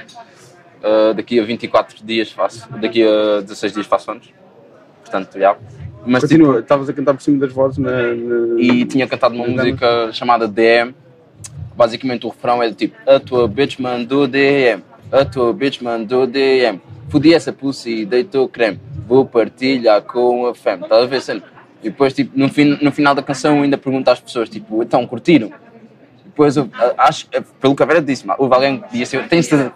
uh, 0.82 1.14
daqui 1.14 1.38
a 1.38 1.44
24 1.44 2.04
dias 2.04 2.32
faço, 2.32 2.68
daqui 2.80 3.04
a 3.04 3.40
16 3.42 3.72
dias 3.72 3.86
faço 3.86 4.10
anos. 4.10 4.32
Portanto, 5.02 5.38
já. 5.38 5.56
Mas, 6.04 6.22
tipo, 6.24 6.34
Continua, 6.42 6.58
estavas 6.58 6.88
a 6.88 6.92
cantar 6.92 7.14
por 7.14 7.22
cima 7.22 7.38
das 7.38 7.52
vozes 7.52 7.78
na. 7.78 7.90
na- 7.92 8.60
e 8.60 8.84
tinha 8.86 9.06
cantado 9.06 9.36
uma 9.36 9.46
música 9.46 10.10
chamada 10.12 10.48
DM. 10.48 10.92
Basicamente, 11.80 12.26
o 12.26 12.28
refrão 12.28 12.62
é 12.62 12.68
do 12.68 12.74
tipo: 12.74 12.94
A 13.06 13.18
tua 13.18 13.48
bitch 13.48 13.78
mandou 13.78 14.28
DM, 14.28 14.84
a 15.10 15.24
tua 15.24 15.50
bitch 15.50 15.80
mandou 15.80 16.26
DM. 16.26 16.78
Fudi 17.08 17.32
essa 17.32 17.54
pussy, 17.54 18.04
deitou 18.04 18.46
creme, 18.50 18.78
vou 19.08 19.24
partilhar 19.24 20.02
com 20.02 20.46
a 20.46 20.54
fam. 20.54 20.80
Estás 20.82 21.02
a 21.02 21.06
ver? 21.06 21.42
E 21.82 21.88
depois, 21.88 22.12
tipo, 22.12 22.38
no, 22.38 22.50
fin 22.50 22.76
no 22.82 22.92
final 22.92 23.14
da 23.14 23.22
canção, 23.22 23.62
ainda 23.62 23.78
pergunta 23.78 24.12
às 24.12 24.20
pessoas: 24.20 24.50
Tipo, 24.50 24.82
então, 24.82 25.06
curtiram? 25.06 25.50
Depois, 26.22 26.54
eu, 26.54 26.68
acho, 26.98 27.26
eh, 27.32 27.42
pelo 27.58 27.74
que 27.74 27.82
a 27.82 27.86
Vera 27.86 28.02
disse, 28.02 28.26
houve 28.36 28.54
alguém 28.54 28.80
que 28.80 28.98
disse: 28.98 29.16
Eu 29.16 29.26
tenho 29.26 29.42
certeza, 29.42 29.72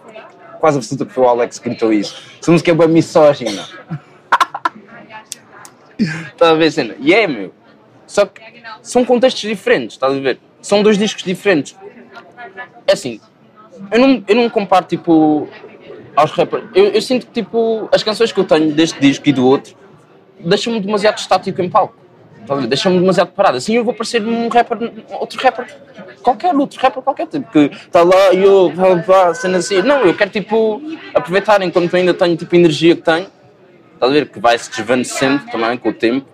quase 0.59 0.77
absoluta 0.77 1.07
que 1.07 1.11
foi 1.11 1.23
o 1.23 1.27
Alex 1.27 1.57
que 1.57 1.69
gritou 1.69 1.91
isso. 1.91 2.21
Essa 2.39 2.51
música 2.51 2.69
é 2.69 2.75
bem 2.75 2.87
misógina. 2.87 3.67
Estás 5.97 6.51
a 6.51 6.53
ver? 6.53 6.97
E 6.99 7.15
é, 7.15 7.25
meu. 7.25 7.51
Só 8.05 8.27
que 8.27 8.39
são 8.83 9.03
contextos 9.03 9.41
diferentes, 9.41 9.95
estás 9.95 10.13
a 10.13 10.19
ver? 10.19 10.37
São 10.61 10.83
dois 10.83 10.99
discos 10.99 11.23
diferentes. 11.23 11.75
É 12.87 12.93
assim, 12.93 13.19
eu 13.91 13.99
não, 13.99 14.23
eu 14.27 14.35
não 14.35 14.49
comparo, 14.49 14.85
tipo, 14.85 15.47
aos 16.15 16.31
rappers. 16.31 16.63
Eu, 16.73 16.85
eu 16.85 17.01
sinto 17.01 17.27
que, 17.27 17.33
tipo, 17.33 17.89
as 17.91 18.03
canções 18.03 18.31
que 18.31 18.39
eu 18.39 18.45
tenho 18.45 18.71
deste 18.71 18.99
disco 18.99 19.27
e 19.27 19.33
do 19.33 19.45
outro 19.45 19.75
deixam-me 20.39 20.79
demasiado 20.79 21.17
estático 21.17 21.61
em 21.61 21.69
palco. 21.69 21.95
Ver? 22.47 22.67
Deixam-me 22.67 22.99
demasiado 22.99 23.31
parado. 23.31 23.57
Assim 23.57 23.75
eu 23.75 23.83
vou 23.83 23.93
parecer 23.93 24.23
um 24.23 24.47
rapper, 24.49 24.77
outro 25.19 25.41
rapper, 25.41 25.65
qualquer 26.21 26.53
outro 26.53 26.79
rapper, 26.79 27.01
qualquer 27.01 27.27
tipo, 27.27 27.51
que 27.51 27.71
está 27.73 28.03
lá 28.03 28.33
e 28.33 28.43
eu, 28.43 28.71
sendo 29.33 29.57
assim. 29.57 29.81
Não, 29.81 30.01
eu 30.01 30.13
quero, 30.13 30.29
tipo, 30.29 30.81
aproveitar 31.13 31.61
enquanto 31.63 31.95
ainda 31.95 32.13
tenho, 32.13 32.37
tipo, 32.37 32.55
energia 32.55 32.95
que 32.95 33.01
tenho. 33.01 33.27
Estás 33.95 34.11
a 34.11 34.13
ver? 34.13 34.29
Que 34.29 34.39
vai 34.39 34.57
se 34.57 34.69
desvanecendo 34.69 35.43
também 35.51 35.77
com 35.77 35.89
o 35.89 35.93
tempo. 35.93 36.27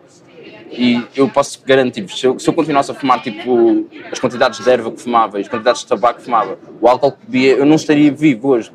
E 0.71 1.05
eu 1.15 1.27
posso 1.27 1.61
garantir, 1.65 2.07
se 2.09 2.25
eu, 2.25 2.39
se 2.39 2.49
eu 2.49 2.53
continuasse 2.53 2.89
a 2.89 2.93
fumar 2.93 3.21
tipo 3.21 3.87
as 4.09 4.19
quantidades 4.19 4.63
de 4.63 4.69
erva 4.69 4.89
que 4.89 5.01
fumava 5.01 5.37
e 5.37 5.41
as 5.41 5.47
quantidades 5.49 5.81
de 5.81 5.87
tabaco 5.87 6.19
que 6.19 6.25
fumava, 6.25 6.57
o 6.79 6.87
álcool 6.87 7.11
que 7.11 7.25
bebia, 7.25 7.55
eu 7.55 7.65
não 7.65 7.75
estaria 7.75 8.11
vivo 8.11 8.49
hoje. 8.49 8.71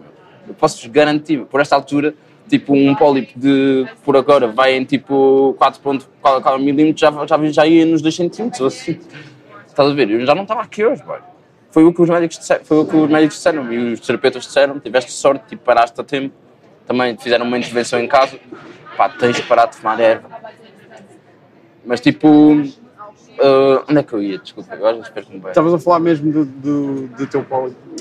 Eu 0.47 0.55
posso 0.55 0.89
garantir, 0.91 1.39
por 1.47 1.61
esta 1.61 1.75
altura, 1.75 2.15
tipo 2.49 2.75
um 2.75 2.95
pólipo 2.95 3.33
de 3.39 3.87
por 4.05 4.17
agora 4.17 4.47
vai 4.47 4.77
em 4.77 4.85
tipo 4.85 5.57
4.4 5.59 6.59
milímetros, 6.59 7.01
já, 7.01 7.27
já, 7.27 7.51
já 7.51 7.67
ia 7.67 7.87
nos 7.87 8.03
2 8.03 8.15
centímetros 8.15 8.61
ou 8.61 8.67
assim. 8.67 8.99
Estás 9.67 9.91
a 9.91 9.95
ver? 9.95 10.11
Eu 10.11 10.25
já 10.25 10.35
não 10.35 10.43
estava 10.43 10.61
aqui 10.63 10.85
hoje, 10.85 11.03
boy. 11.03 11.19
Foi 11.71 11.85
o 11.85 11.93
que 11.93 12.01
os 12.01 12.09
médicos 12.09 12.39
disseram, 12.39 12.65
foi 12.65 12.79
o 12.79 12.85
que 12.87 12.97
os 12.97 13.11
médicos 13.11 13.37
disseram 13.37 13.73
e 13.73 13.93
os 13.93 14.01
terapeutas 14.01 14.45
disseram, 14.45 14.79
tiveste 14.81 15.13
sorte, 15.13 15.45
tipo, 15.49 15.63
paraste 15.63 16.01
a 16.01 16.05
tempo, 16.05 16.35
também 16.87 17.17
fizeram 17.19 17.45
uma 17.45 17.59
intervenção 17.59 18.01
em 18.01 18.07
casa, 18.07 18.39
pá, 18.97 19.09
tens 19.11 19.37
de 19.37 19.43
parar 19.43 19.67
de 19.67 19.77
fumar 19.77 20.01
erva. 20.01 20.27
Mas 21.87 22.01
tipo. 22.01 22.63
ah, 23.41 23.85
onde 23.89 23.99
é 24.01 24.03
que 24.03 24.13
eu 24.13 24.23
ia? 24.23 24.39
Desculpa, 24.39 24.75
agora 24.75 24.99
espero 24.99 25.27
que 25.27 25.33
me 25.35 25.39
bem. 25.41 25.49
Estavas 25.51 25.73
a 25.75 25.79
falar 25.79 26.01
mesmo 26.01 26.33
do, 26.33 26.45
do, 26.45 27.07
do 27.09 27.27
teu 27.27 27.45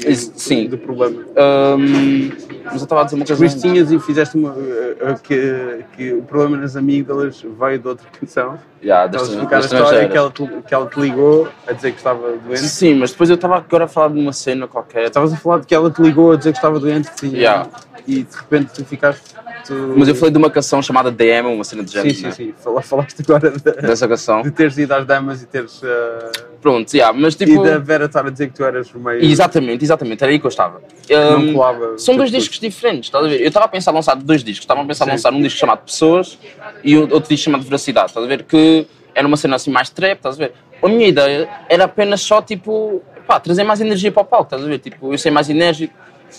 e 0.02 0.10
do, 0.10 0.16
sim. 0.16 0.68
do 0.68 0.78
problema. 0.78 1.22
Ahm, 1.38 2.32
mas 2.66 2.76
eu 2.76 2.84
estava 2.84 3.02
a 3.02 3.04
dizer 3.06 3.16
uma 3.16 3.26
coisa. 3.26 3.46
Isso 3.46 3.60
tinhas 3.62 3.92
e 3.92 4.00
fizeste 4.00 4.36
uma. 4.38 4.56
eh, 4.58 5.16
que, 5.24 5.86
que 5.96 6.14
o 6.14 6.24
problema 6.24 6.58
nas 6.58 6.76
amígdalas 6.76 7.42
veio 7.60 7.80
de 7.80 7.88
outra 7.88 8.08
canção. 8.20 8.58
Já, 8.82 9.06
Estavas 9.06 9.06
a 9.06 9.10
das, 9.12 9.30
explicar 9.30 9.56
a 9.56 9.60
história 9.60 10.10
que 10.10 10.18
ela, 10.18 10.32
te, 10.32 10.48
que 10.68 10.74
ela 10.74 10.86
te 10.88 11.00
ligou 11.00 11.48
a 11.68 11.72
dizer 11.74 11.92
que 11.92 11.98
estava 11.98 12.32
doente. 12.38 12.60
Sim, 12.60 12.96
mas 12.96 13.12
depois 13.12 13.30
eu 13.30 13.36
estava 13.36 13.58
agora 13.58 13.86
a 13.86 13.88
falar 13.88 14.10
de 14.10 14.20
uma 14.20 14.34
cena 14.34 14.68
qualquer. 14.68 15.06
Estavas 15.06 15.34
a 15.34 15.38
falar 15.38 15.60
de 15.60 15.68
que 15.68 15.74
ela 15.76 15.90
te 15.90 16.02
ligou 16.02 16.32
a 16.32 16.36
dizer 16.36 16.52
que 16.52 16.58
estava 16.58 16.80
doente 16.80 17.10
tinha- 17.16 17.36
Yeah. 17.36 17.70
e 18.08 18.24
de 18.24 18.36
repente 18.36 18.74
tu 18.74 18.86
ficaste. 18.86 19.36
Tu- 19.66 19.94
Mas 19.98 20.08
eu 20.08 20.16
falei 20.16 20.32
de 20.32 20.38
uma 20.38 20.50
canção 20.50 20.82
chamada 20.82 21.12
DM, 21.12 21.48
uma 21.54 21.64
cena 21.64 21.84
de 21.84 21.92
Sim, 21.92 21.98
género. 21.98 22.16
sim, 22.16 22.24
né? 22.24 22.32
sim. 22.32 22.54
Fala- 22.64 22.82
Falaste 22.82 23.16
agora 23.22 23.52
de, 23.52 23.60
Dessa 23.82 24.08
canção. 24.08 24.42
de 24.42 24.52
teres 24.52 24.78
ido 24.78 24.94
às 24.94 25.06
damas 25.06 25.42
e 25.42 25.46
teres. 25.48 25.82
eh, 25.84 26.32
Pronto, 26.62 26.94
yeah, 26.94 27.18
mas 27.18 27.36
tipo. 27.36 27.52
e 27.52 27.64
da 27.70 27.78
Vera 27.78 28.06
estar 28.06 28.26
a 28.26 28.30
dizer 28.30 28.48
que 28.48 28.54
tu 28.56 28.64
eras 28.64 28.92
meio. 28.94 29.24
Exatamente, 29.24 29.84
exatamente, 29.84 30.24
era 30.24 30.32
aí 30.32 30.40
que 30.40 30.46
eu 30.46 30.50
estava. 30.50 30.82
Não 31.10 31.18
Ahm, 31.40 31.54
colava. 31.54 31.98
São 31.98 32.16
dois 32.18 32.32
discos 32.32 32.60
diferentes, 32.60 33.08
estás 33.08 33.24
a 33.24 33.28
ver? 33.28 33.42
Eu 33.42 33.48
estava 33.48 33.66
a 33.66 33.70
pensar 33.70 33.92
em 33.92 33.96
lançar 33.96 34.16
dois 34.16 34.44
discos. 34.44 34.64
Estava 34.64 34.82
a 34.82 34.86
pensar 34.86 35.06
em 35.06 35.08
Sim. 35.08 35.12
lançar 35.12 35.34
um 35.34 35.42
disco 35.42 35.60
chamado 35.60 35.80
Pessoas 35.86 36.38
e 36.84 36.98
outro 36.98 37.30
disco 37.30 37.46
chamado 37.46 37.64
Veracidade, 37.64 38.08
estás 38.08 38.26
a 38.26 38.28
ver? 38.30 38.44
Que 38.44 38.88
era 39.14 39.28
uma 39.28 39.38
cena 39.38 39.56
assim 39.58 39.70
mais 39.72 39.90
trap, 39.90 40.18
estás 40.18 40.36
a 40.36 40.38
ver? 40.40 40.54
A 40.82 40.88
minha 40.88 41.08
ideia 41.08 41.48
era 41.70 41.86
apenas 41.86 42.22
só, 42.22 42.42
tipo, 42.42 43.02
pá, 43.28 43.40
trazer 43.40 43.64
mais 43.64 43.80
energia 43.82 44.12
para 44.12 44.22
o 44.24 44.26
palco, 44.26 44.46
estás 44.46 44.64
a 44.64 44.68
ver? 44.68 44.80
Tipo, 44.80 45.14
eu 45.14 45.18
ser 45.18 45.32
mais 45.32 45.50
enérgico, 45.50 45.94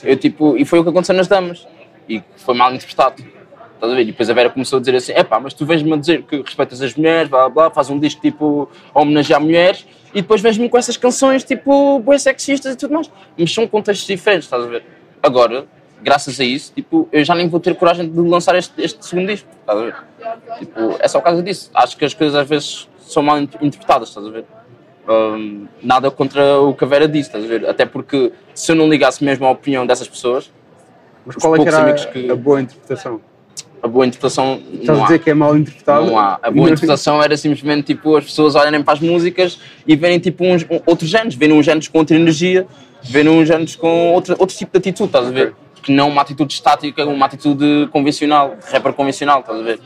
eu, 0.04 0.16
tipo, 0.16 0.56
e 0.58 0.64
foi 0.64 0.78
o 0.80 0.82
que 0.84 0.90
aconteceu 0.90 1.14
nas 1.14 1.26
damas. 1.28 1.66
E 2.08 2.22
foi 2.36 2.54
mal 2.54 2.72
interpretado. 2.74 3.22
Estás 3.74 3.92
a 3.92 3.94
ver? 3.96 4.02
E 4.02 4.06
depois 4.06 4.30
a 4.30 4.32
Vera 4.32 4.48
começou 4.50 4.78
a 4.78 4.80
dizer 4.80 4.94
assim: 4.96 5.12
é 5.12 5.22
pá, 5.22 5.38
mas 5.40 5.52
tu 5.54 5.66
vês-me 5.66 5.92
a 5.92 5.96
dizer 5.96 6.22
que 6.22 6.36
respeitas 6.40 6.80
as 6.80 6.94
mulheres, 6.94 7.28
blá 7.28 7.48
blá, 7.48 7.70
faz 7.70 7.90
um 7.90 7.98
disco 7.98 8.20
tipo 8.20 8.68
homenagear 8.94 9.40
mulheres 9.40 9.86
e 10.14 10.22
depois 10.22 10.40
vês-me 10.40 10.68
com 10.68 10.78
essas 10.78 10.96
canções 10.96 11.44
tipo 11.44 11.98
boas 12.00 12.22
sexistas 12.22 12.74
e 12.74 12.76
tudo 12.76 12.94
mais. 12.94 13.10
Mas 13.36 13.52
são 13.52 13.66
contextos 13.66 14.06
diferentes, 14.06 14.46
estás 14.46 14.62
a 14.64 14.66
ver? 14.66 14.82
Agora, 15.22 15.66
graças 16.02 16.40
a 16.40 16.44
isso, 16.44 16.72
tipo, 16.72 17.08
eu 17.12 17.22
já 17.24 17.34
nem 17.34 17.48
vou 17.48 17.60
ter 17.60 17.74
coragem 17.74 18.08
de 18.08 18.18
lançar 18.20 18.54
este, 18.56 18.72
este 18.80 19.04
segundo 19.04 19.26
disco, 19.28 19.48
estás 19.60 19.78
a 19.78 19.82
ver? 19.82 19.96
Tipo, 20.58 20.96
é 20.98 21.08
só 21.08 21.18
por 21.18 21.24
causa 21.26 21.42
disso. 21.42 21.70
Acho 21.74 21.96
que 21.96 22.04
as 22.04 22.14
coisas 22.14 22.34
às 22.34 22.48
vezes 22.48 22.88
são 23.00 23.22
mal 23.22 23.38
in- 23.38 23.48
interpretadas, 23.60 24.08
estás 24.08 24.26
a 24.26 24.30
ver? 24.30 24.44
Hum, 25.08 25.66
nada 25.82 26.10
contra 26.10 26.60
o 26.60 26.74
que 26.74 26.82
a 26.84 26.86
Vera 26.86 27.06
disse, 27.06 27.28
estás 27.28 27.44
a 27.44 27.46
ver? 27.48 27.68
Até 27.68 27.84
porque 27.86 28.32
se 28.54 28.72
eu 28.72 28.76
não 28.76 28.88
ligasse 28.88 29.22
mesmo 29.22 29.46
à 29.46 29.50
opinião 29.50 29.86
dessas 29.86 30.08
pessoas, 30.08 30.50
Mas 31.26 31.36
qual 31.36 31.56
é 31.56 31.58
que 31.62 31.68
era 31.68 31.92
que- 31.94 32.30
a 32.30 32.36
boa 32.36 32.60
interpretação? 32.60 33.20
a 33.82 33.88
boa 33.88 34.06
interpretação 34.06 34.60
Estás 34.72 34.86
não 34.86 34.94
a 34.96 34.98
há. 35.00 35.02
dizer 35.06 35.18
que 35.20 35.30
é 35.30 35.34
mal 35.34 35.56
interpretado? 35.56 36.06
Não 36.06 36.18
há. 36.18 36.38
A 36.42 36.50
boa 36.50 36.66
interpretação 36.68 37.22
era 37.22 37.36
simplesmente 37.36 37.82
tipo 37.94 38.16
as 38.16 38.24
pessoas 38.24 38.54
olharem 38.54 38.82
para 38.82 38.94
as 38.94 39.00
músicas 39.00 39.60
e 39.86 39.94
verem 39.94 40.18
tipo 40.18 40.44
uns, 40.44 40.62
um- 40.64 40.80
outros 40.86 41.08
géneros, 41.10 41.34
verem 41.34 41.56
uns 41.56 41.64
géneros 41.66 41.86
com 41.88 41.98
outra 41.98 42.16
energia, 42.16 42.66
verem 43.02 43.30
uns 43.32 43.46
géneros 43.46 43.76
com 43.76 44.12
outro, 44.12 44.34
outro 44.38 44.56
tipo 44.56 44.72
de 44.72 44.78
atitude, 44.78 45.08
estás 45.08 45.26
a 45.26 45.30
ver? 45.30 45.54
Que 45.82 45.92
não 45.92 46.08
uma 46.08 46.22
atitude 46.22 46.52
estática, 46.52 47.04
uma 47.06 47.26
atitude 47.26 47.88
convencional, 47.92 48.56
rapper 48.72 48.92
convencional, 48.92 49.40
estás 49.40 49.60
a 49.60 49.62
ver? 49.62 49.78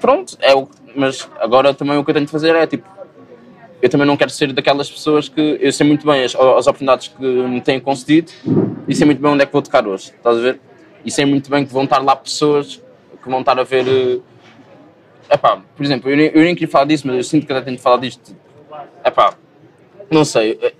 Pronto, 0.00 0.36
é 0.40 0.54
o, 0.54 0.68
mas 0.96 1.28
agora 1.40 1.72
também 1.74 1.96
o 1.98 2.04
que 2.04 2.10
eu 2.10 2.14
tenho 2.14 2.26
de 2.26 2.32
fazer 2.32 2.54
é 2.56 2.66
tipo. 2.66 2.88
Eu 3.80 3.88
também 3.88 4.06
não 4.06 4.16
quero 4.16 4.30
ser 4.30 4.52
daquelas 4.52 4.90
pessoas 4.90 5.28
que 5.28 5.58
eu 5.60 5.72
sei 5.72 5.86
muito 5.86 6.04
bem 6.04 6.24
as, 6.24 6.34
as 6.34 6.66
oportunidades 6.66 7.08
que 7.08 7.22
me 7.24 7.60
têm 7.60 7.78
concedido 7.78 8.32
e 8.88 8.94
sei 8.94 9.06
muito 9.06 9.20
bem 9.22 9.30
onde 9.30 9.42
é 9.42 9.46
que 9.46 9.52
vou 9.52 9.62
tocar 9.62 9.86
hoje, 9.86 10.12
estás 10.16 10.36
a 10.36 10.40
ver? 10.40 10.60
E 11.04 11.10
sei 11.10 11.24
muito 11.24 11.48
bem 11.48 11.64
que 11.64 11.72
vão 11.72 11.84
estar 11.84 11.98
lá 12.02 12.16
pessoas 12.16 12.82
que 13.22 13.28
vão 13.30 13.40
estar 13.40 13.58
a 13.58 13.62
ver. 13.62 13.86
eh, 13.86 14.18
Epá, 15.30 15.60
por 15.76 15.84
exemplo, 15.84 16.10
eu 16.10 16.16
nem, 16.16 16.26
eu 16.28 16.42
nem 16.42 16.54
queria 16.54 16.68
falar 16.68 16.86
disso, 16.86 17.06
mas 17.06 17.16
eu 17.16 17.22
sinto 17.22 17.46
que 17.46 17.52
até 17.52 17.62
tenho 17.62 17.76
de 17.76 17.82
falar 17.82 17.98
disto. 17.98 18.34
Epá, 19.04 19.34
não 20.10 20.24
sei. 20.24 20.58
eh, 20.60 20.72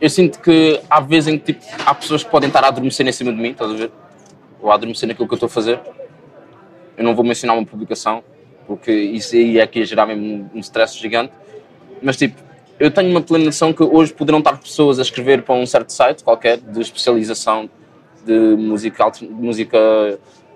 Eu 0.00 0.08
sinto 0.08 0.40
que 0.40 0.80
há 0.88 1.00
vezes 1.00 1.34
em 1.34 1.38
que 1.38 1.52
tipo, 1.52 1.64
há 1.84 1.92
pessoas 1.94 2.22
que 2.24 2.30
podem 2.30 2.46
estar 2.48 2.62
a 2.64 2.68
adormecer 2.68 3.06
em 3.06 3.12
cima 3.12 3.32
de 3.32 3.38
mim, 3.38 3.50
estás 3.50 3.70
a 3.72 3.74
ver? 3.74 3.90
Ou 4.62 4.70
a 4.70 4.74
adormecer 4.74 5.06
naquilo 5.08 5.26
que 5.28 5.34
eu 5.34 5.36
estou 5.36 5.48
a 5.48 5.50
fazer. 5.50 5.80
Eu 6.96 7.04
não 7.04 7.14
vou 7.14 7.24
mencionar 7.24 7.56
uma 7.56 7.66
publicação, 7.66 8.22
porque 8.66 8.90
isso 8.92 9.34
aí 9.34 9.58
é 9.58 9.66
que 9.66 9.80
ia 9.80 9.84
gerar 9.84 10.06
mesmo 10.06 10.48
um 10.54 10.60
stress 10.60 10.96
gigante. 10.98 11.32
Mas 12.02 12.16
tipo, 12.16 12.36
eu 12.78 12.90
tenho 12.90 13.10
uma 13.10 13.20
plena 13.20 13.46
noção 13.46 13.72
que 13.72 13.82
hoje 13.82 14.12
poderão 14.12 14.38
estar 14.38 14.56
pessoas 14.58 14.98
a 14.98 15.02
escrever 15.02 15.42
para 15.42 15.54
um 15.54 15.66
certo 15.66 15.92
site 15.92 16.22
qualquer 16.22 16.58
de 16.58 16.80
especialização 16.80 17.68
de 18.24 18.32
música, 18.56 19.10
música 19.30 19.78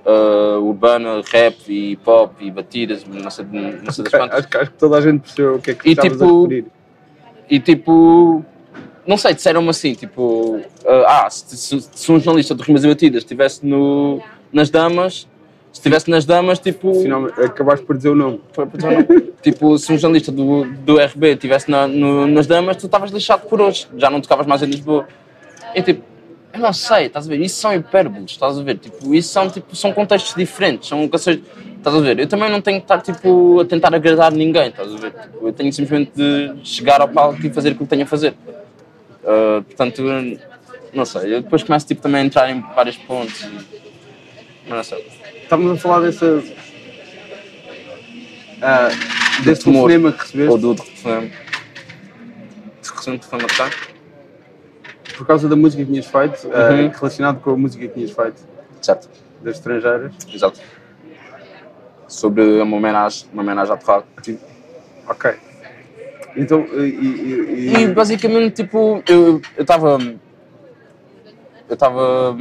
ah, 0.07 0.59
urbana, 0.61 1.23
rap 1.31 1.57
e 1.69 1.97
pop 1.97 2.35
e 2.45 2.51
batidas, 2.51 3.05
não 3.05 3.31
sei, 3.31 3.45
não 3.51 3.93
sei 3.93 4.05
das 4.05 4.13
quantas. 4.13 4.39
Acho, 4.41 4.49
que- 4.49 4.57
acho 4.57 4.71
que 4.71 4.77
toda 4.79 4.99
a 4.99 5.01
gente 5.01 5.21
percebeu 5.21 5.55
o 5.57 5.61
que 5.61 5.71
é 5.71 5.75
que 5.75 5.89
E 5.89 5.95
tipo. 5.97 6.49
E 7.51 7.61
tipo, 7.61 8.45
não 9.07 9.17
sei, 9.17 9.35
disseram-me 9.35 9.69
assim, 9.69 9.95
tipo, 9.95 10.61
ah, 11.07 11.29
se, 11.29 11.57
se, 11.57 11.89
se 11.93 12.13
um 12.13 12.19
jornalista 12.21 12.55
de 12.55 12.63
rimas 12.63 12.85
e 12.85 12.89
batidas 12.89 13.23
estivesse 13.23 13.67
no, 13.67 14.21
nas 14.53 14.71
damas, 14.71 15.29
Se 15.73 15.79
estivesse 15.81 16.11
nas 16.11 16.25
damas, 16.27 16.59
tipo. 16.59 16.93
Acabaste 17.43 17.85
por 17.87 17.97
dizer 17.97 18.11
o 18.11 18.15
nome. 18.15 18.41
Dizer 18.75 19.33
tipo, 19.43 19.79
se 19.79 19.91
um 19.93 19.97
jornalista 19.99 20.31
do, 20.31 20.65
do 20.65 20.99
RB 20.99 21.29
estivesse 21.33 21.71
na, 21.71 21.87
no- 21.89 22.27
nas 22.27 22.47
damas, 22.47 22.77
tu 22.77 22.87
estavas 22.87 23.11
lixado 23.11 23.47
por 23.49 23.61
hoje. 23.61 23.89
Já 23.97 24.11
não 24.11 24.21
tocavas 24.21 24.47
mais 24.47 24.63
em 24.63 24.67
Lisboa. 24.67 25.09
E 25.75 25.81
tipo, 25.81 26.03
eu 26.53 26.61
não 26.61 26.73
sei, 26.75 27.07
estás 27.07 27.27
a 27.27 27.31
ver? 27.31 27.41
Isso 27.41 27.59
são 27.59 27.75
hipérboles, 27.75 28.33
estás 28.33 28.59
a 28.59 28.63
ver? 28.63 28.77
Tipo, 28.77 29.15
isso 29.15 29.31
são, 29.31 29.49
tipo, 29.49 29.75
são 29.75 29.93
contextos 29.93 30.35
diferentes, 30.35 30.89
são. 30.89 31.05
Estás 31.05 31.27
a 31.97 32.01
ver? 32.01 32.19
Eu 32.21 32.27
também 32.29 32.51
não 32.51 32.61
tenho 32.61 32.79
que 32.79 32.85
estar 32.85 33.01
tipo, 33.01 33.59
a 33.61 33.65
tentar 33.65 33.95
agradar 33.95 34.31
ninguém, 34.31 34.69
estás 34.69 34.95
a 34.95 34.99
ver? 34.99 35.11
Tipo, 35.13 35.49
eu 35.49 35.53
tenho 35.55 35.73
simplesmente 35.73 36.13
de 36.15 36.53
chegar 36.63 37.01
ao 37.01 37.09
palco 37.09 37.45
e 37.45 37.51
fazer 37.51 37.71
aquilo 37.71 37.87
que 37.87 37.91
tenho 37.91 38.03
a 38.03 38.07
fazer. 38.07 38.35
Ah, 39.25 39.63
portanto, 39.67 40.03
não 40.93 41.05
sei. 41.07 41.35
Eu 41.35 41.43
depois 41.43 41.63
começo 41.63 41.87
tipo, 41.87 42.03
também 42.03 42.21
a 42.21 42.25
entrar 42.25 42.51
em 42.51 42.61
vários 42.77 42.97
pontos. 42.99 43.41
E... 43.43 43.81
Mas 44.69 44.77
não 44.77 44.85
sei. 44.85 45.22
Estávamos 45.53 45.79
a 45.79 45.83
falar 45.83 46.01
dessa. 46.01 46.43
ah, 48.63 48.89
desse 49.45 49.65
temor. 49.65 49.87
telefonema 49.87 50.13
que 50.13 50.19
recebeste 50.23 50.51
Ou 50.51 50.57
do 50.59 50.69
outro 50.69 50.85
telefone. 50.87 51.31
Se 52.81 52.91
recebeu 52.95 53.15
um 53.15 53.19
telefone 53.19 53.45
a 53.45 53.47
tocar? 53.49 53.71
por 55.19 55.27
causa 55.27 55.47
da 55.51 55.55
música 55.55 55.85
que 55.85 55.91
tinhas 55.91 56.07
feito, 56.07 56.49
ah, 56.55 56.71
Uhum. 56.73 56.89
relacionado 56.89 57.41
com 57.43 57.51
a 57.51 57.57
música 57.59 57.87
que 57.87 57.93
tinhas 57.93 58.13
feito 58.13 58.41
Certo. 58.81 59.11
das 59.43 59.57
estrangeiras. 59.57 60.15
Exato. 60.33 60.59
Sobre 62.09 62.43
uma 62.63 62.79
homenagem, 62.79 63.29
uma 63.31 63.43
homenagem 63.43 63.75
à 63.75 63.77
Torrado. 63.77 64.07
Ok. 65.07 65.35
Então, 66.35 66.65
e, 66.73 66.81
e- 66.81 67.73
e- 67.77 67.83
E 67.83 67.87
basicamente, 67.89 68.63
tipo, 68.65 69.03
eu 69.07 69.43
estava. 69.59 69.99
Eu 71.69 71.75
estava. 71.75 72.39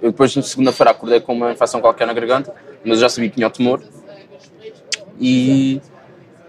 Eu 0.00 0.10
depois, 0.10 0.34
na 0.36 0.42
segunda-feira, 0.42 0.90
acordei 0.90 1.20
com 1.20 1.32
uma 1.32 1.52
infecção 1.52 1.80
qualquer 1.80 2.06
na 2.06 2.12
garganta, 2.12 2.54
mas 2.84 2.98
eu 2.98 3.02
já 3.02 3.08
sabia 3.08 3.28
que 3.28 3.36
tinha 3.36 3.46
o 3.46 3.50
tumor. 3.50 3.82
E 5.20 5.80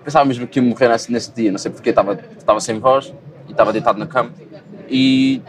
pensava 0.03 0.25
mesmo 0.25 0.47
que 0.47 0.59
ia 0.59 0.63
morrer 0.63 0.89
nesse, 0.89 1.11
nesse 1.11 1.31
dia, 1.31 1.51
não 1.51 1.57
sei 1.57 1.71
porque, 1.71 1.89
estava, 1.89 2.19
estava 2.37 2.59
sem 2.59 2.79
voz 2.79 3.13
e 3.47 3.51
estava 3.51 3.73
deitado 3.73 3.97
na 3.97 4.05
cama. 4.05 4.31
E 4.89 5.41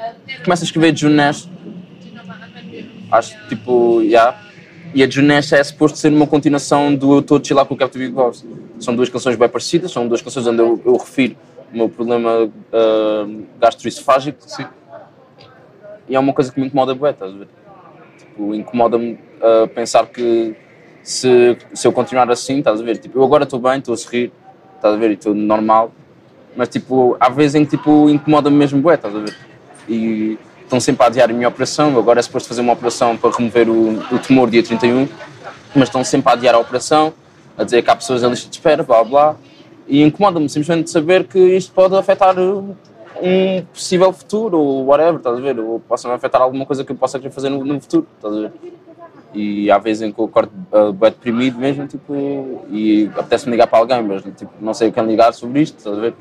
começo 0.44 0.62
a 0.62 0.66
escrever 0.66 0.96
Junes. 0.96 1.48
Acho 3.10 3.36
tipo, 3.48 4.02
já. 4.08 4.38
E 4.94 5.02
a 5.02 5.08
Junes 5.08 5.52
é 5.52 5.62
suposto 5.62 5.98
ser 5.98 6.12
uma 6.12 6.26
continuação 6.26 6.94
do 6.94 7.14
Eu 7.14 7.20
Estou 7.20 7.38
a 7.38 7.44
Chilar 7.44 7.64
com 7.64 7.74
o 7.74 7.76
Captain 7.76 8.00
Big 8.00 8.12
Boss. 8.12 8.44
São 8.78 8.94
duas 8.94 9.08
canções 9.08 9.36
bem 9.36 9.48
parecidas, 9.48 9.92
são 9.92 10.08
duas 10.08 10.22
canções 10.22 10.46
onde 10.46 10.60
eu, 10.60 10.80
eu 10.84 10.96
refiro 10.96 11.36
o 11.72 11.76
meu 11.76 11.88
problema 11.88 12.50
ah, 12.72 13.26
gastroesofágico. 13.60 14.38
E 16.08 16.16
é 16.16 16.18
uma 16.18 16.32
coisa 16.32 16.52
que 16.52 16.60
me 16.60 16.66
incomoda 16.66 16.94
bué, 16.94 17.10
estás 17.10 17.32
a 17.32 17.36
ver? 17.36 17.48
Tipo, 18.40 18.54
incomoda-me 18.54 19.18
ah, 19.42 19.68
pensar 19.74 20.06
que 20.06 20.56
se, 21.02 21.58
se 21.74 21.86
eu 21.86 21.92
continuar 21.92 22.30
assim, 22.30 22.58
estás 22.58 22.80
a 22.80 22.82
ver? 22.82 22.96
Tipo, 22.96 23.18
eu 23.18 23.24
agora 23.24 23.44
estou 23.44 23.60
bem, 23.60 23.78
estou 23.78 23.92
a 23.92 23.96
sorrir, 23.96 24.32
estás 24.76 24.94
a 24.94 24.96
ver? 24.96 25.10
E 25.10 25.14
estou 25.14 25.34
normal. 25.34 25.92
Mas, 26.56 26.68
tipo, 26.68 27.16
há 27.20 27.28
vezes 27.28 27.54
em 27.56 27.64
que, 27.64 27.76
tipo, 27.76 28.08
incomoda-me 28.08 28.56
mesmo 28.56 28.80
bué, 28.80 28.94
estás 28.94 29.14
a 29.14 29.18
ver? 29.18 29.36
E 29.86 30.38
estão 30.62 30.80
sempre 30.80 31.04
a 31.04 31.06
adiar 31.08 31.28
a 31.30 31.32
minha 31.32 31.48
operação. 31.48 31.96
Agora 31.98 32.18
é 32.18 32.22
suposto 32.22 32.48
fazer 32.48 32.62
uma 32.62 32.72
operação 32.72 33.16
para 33.16 33.30
remover 33.30 33.68
o, 33.68 33.98
o 34.14 34.18
tumor 34.18 34.48
dia 34.48 34.62
31, 34.62 35.06
mas 35.74 35.88
estão 35.88 36.02
sempre 36.02 36.30
a 36.30 36.32
adiar 36.32 36.54
a 36.54 36.58
operação, 36.58 37.12
a 37.58 37.64
dizer 37.64 37.82
que 37.82 37.90
há 37.90 37.96
pessoas 37.96 38.22
em 38.22 38.30
lista 38.30 38.48
de 38.48 38.56
espera, 38.56 38.82
blá 38.82 39.04
blá. 39.04 39.36
E 39.86 40.02
incomoda-me 40.02 40.48
simplesmente 40.48 40.88
saber 40.88 41.24
que 41.24 41.38
isto 41.38 41.72
pode 41.72 41.94
afetar 41.94 42.38
uh, 42.38 42.76
um 43.22 43.64
possível 43.66 44.12
futuro 44.12 44.58
ou 44.58 44.86
whatever, 44.86 45.16
estás 45.16 45.38
a 45.38 45.40
ver? 45.40 45.58
Ou 45.58 45.80
possa 45.80 46.12
afetar 46.12 46.40
alguma 46.42 46.66
coisa 46.66 46.84
que 46.84 46.92
eu 46.92 46.96
possa 46.96 47.18
querer 47.18 47.32
fazer 47.32 47.48
no, 47.48 47.64
no 47.64 47.80
futuro, 47.80 48.06
estás 48.16 48.34
a 48.34 48.40
ver? 48.40 48.52
E 49.32 49.70
há 49.70 49.78
vezes 49.78 50.02
em 50.02 50.12
que 50.12 50.18
eu 50.18 50.24
acordo 50.24 50.50
uh, 50.72 50.92
bem 50.92 51.10
deprimido 51.10 51.58
mesmo, 51.58 51.86
tipo, 51.86 52.14
e 52.68 53.08
apetece-me 53.16 53.52
ligar 53.52 53.68
para 53.68 53.78
alguém, 53.78 54.02
mas 54.02 54.22
tipo, 54.22 54.50
não 54.60 54.74
sei 54.74 54.88
a 54.88 54.92
quem 54.92 55.06
ligar 55.06 55.32
sobre 55.32 55.62
isto, 55.62 55.78
estás 55.78 55.96
a 55.96 56.00
ver? 56.00 56.14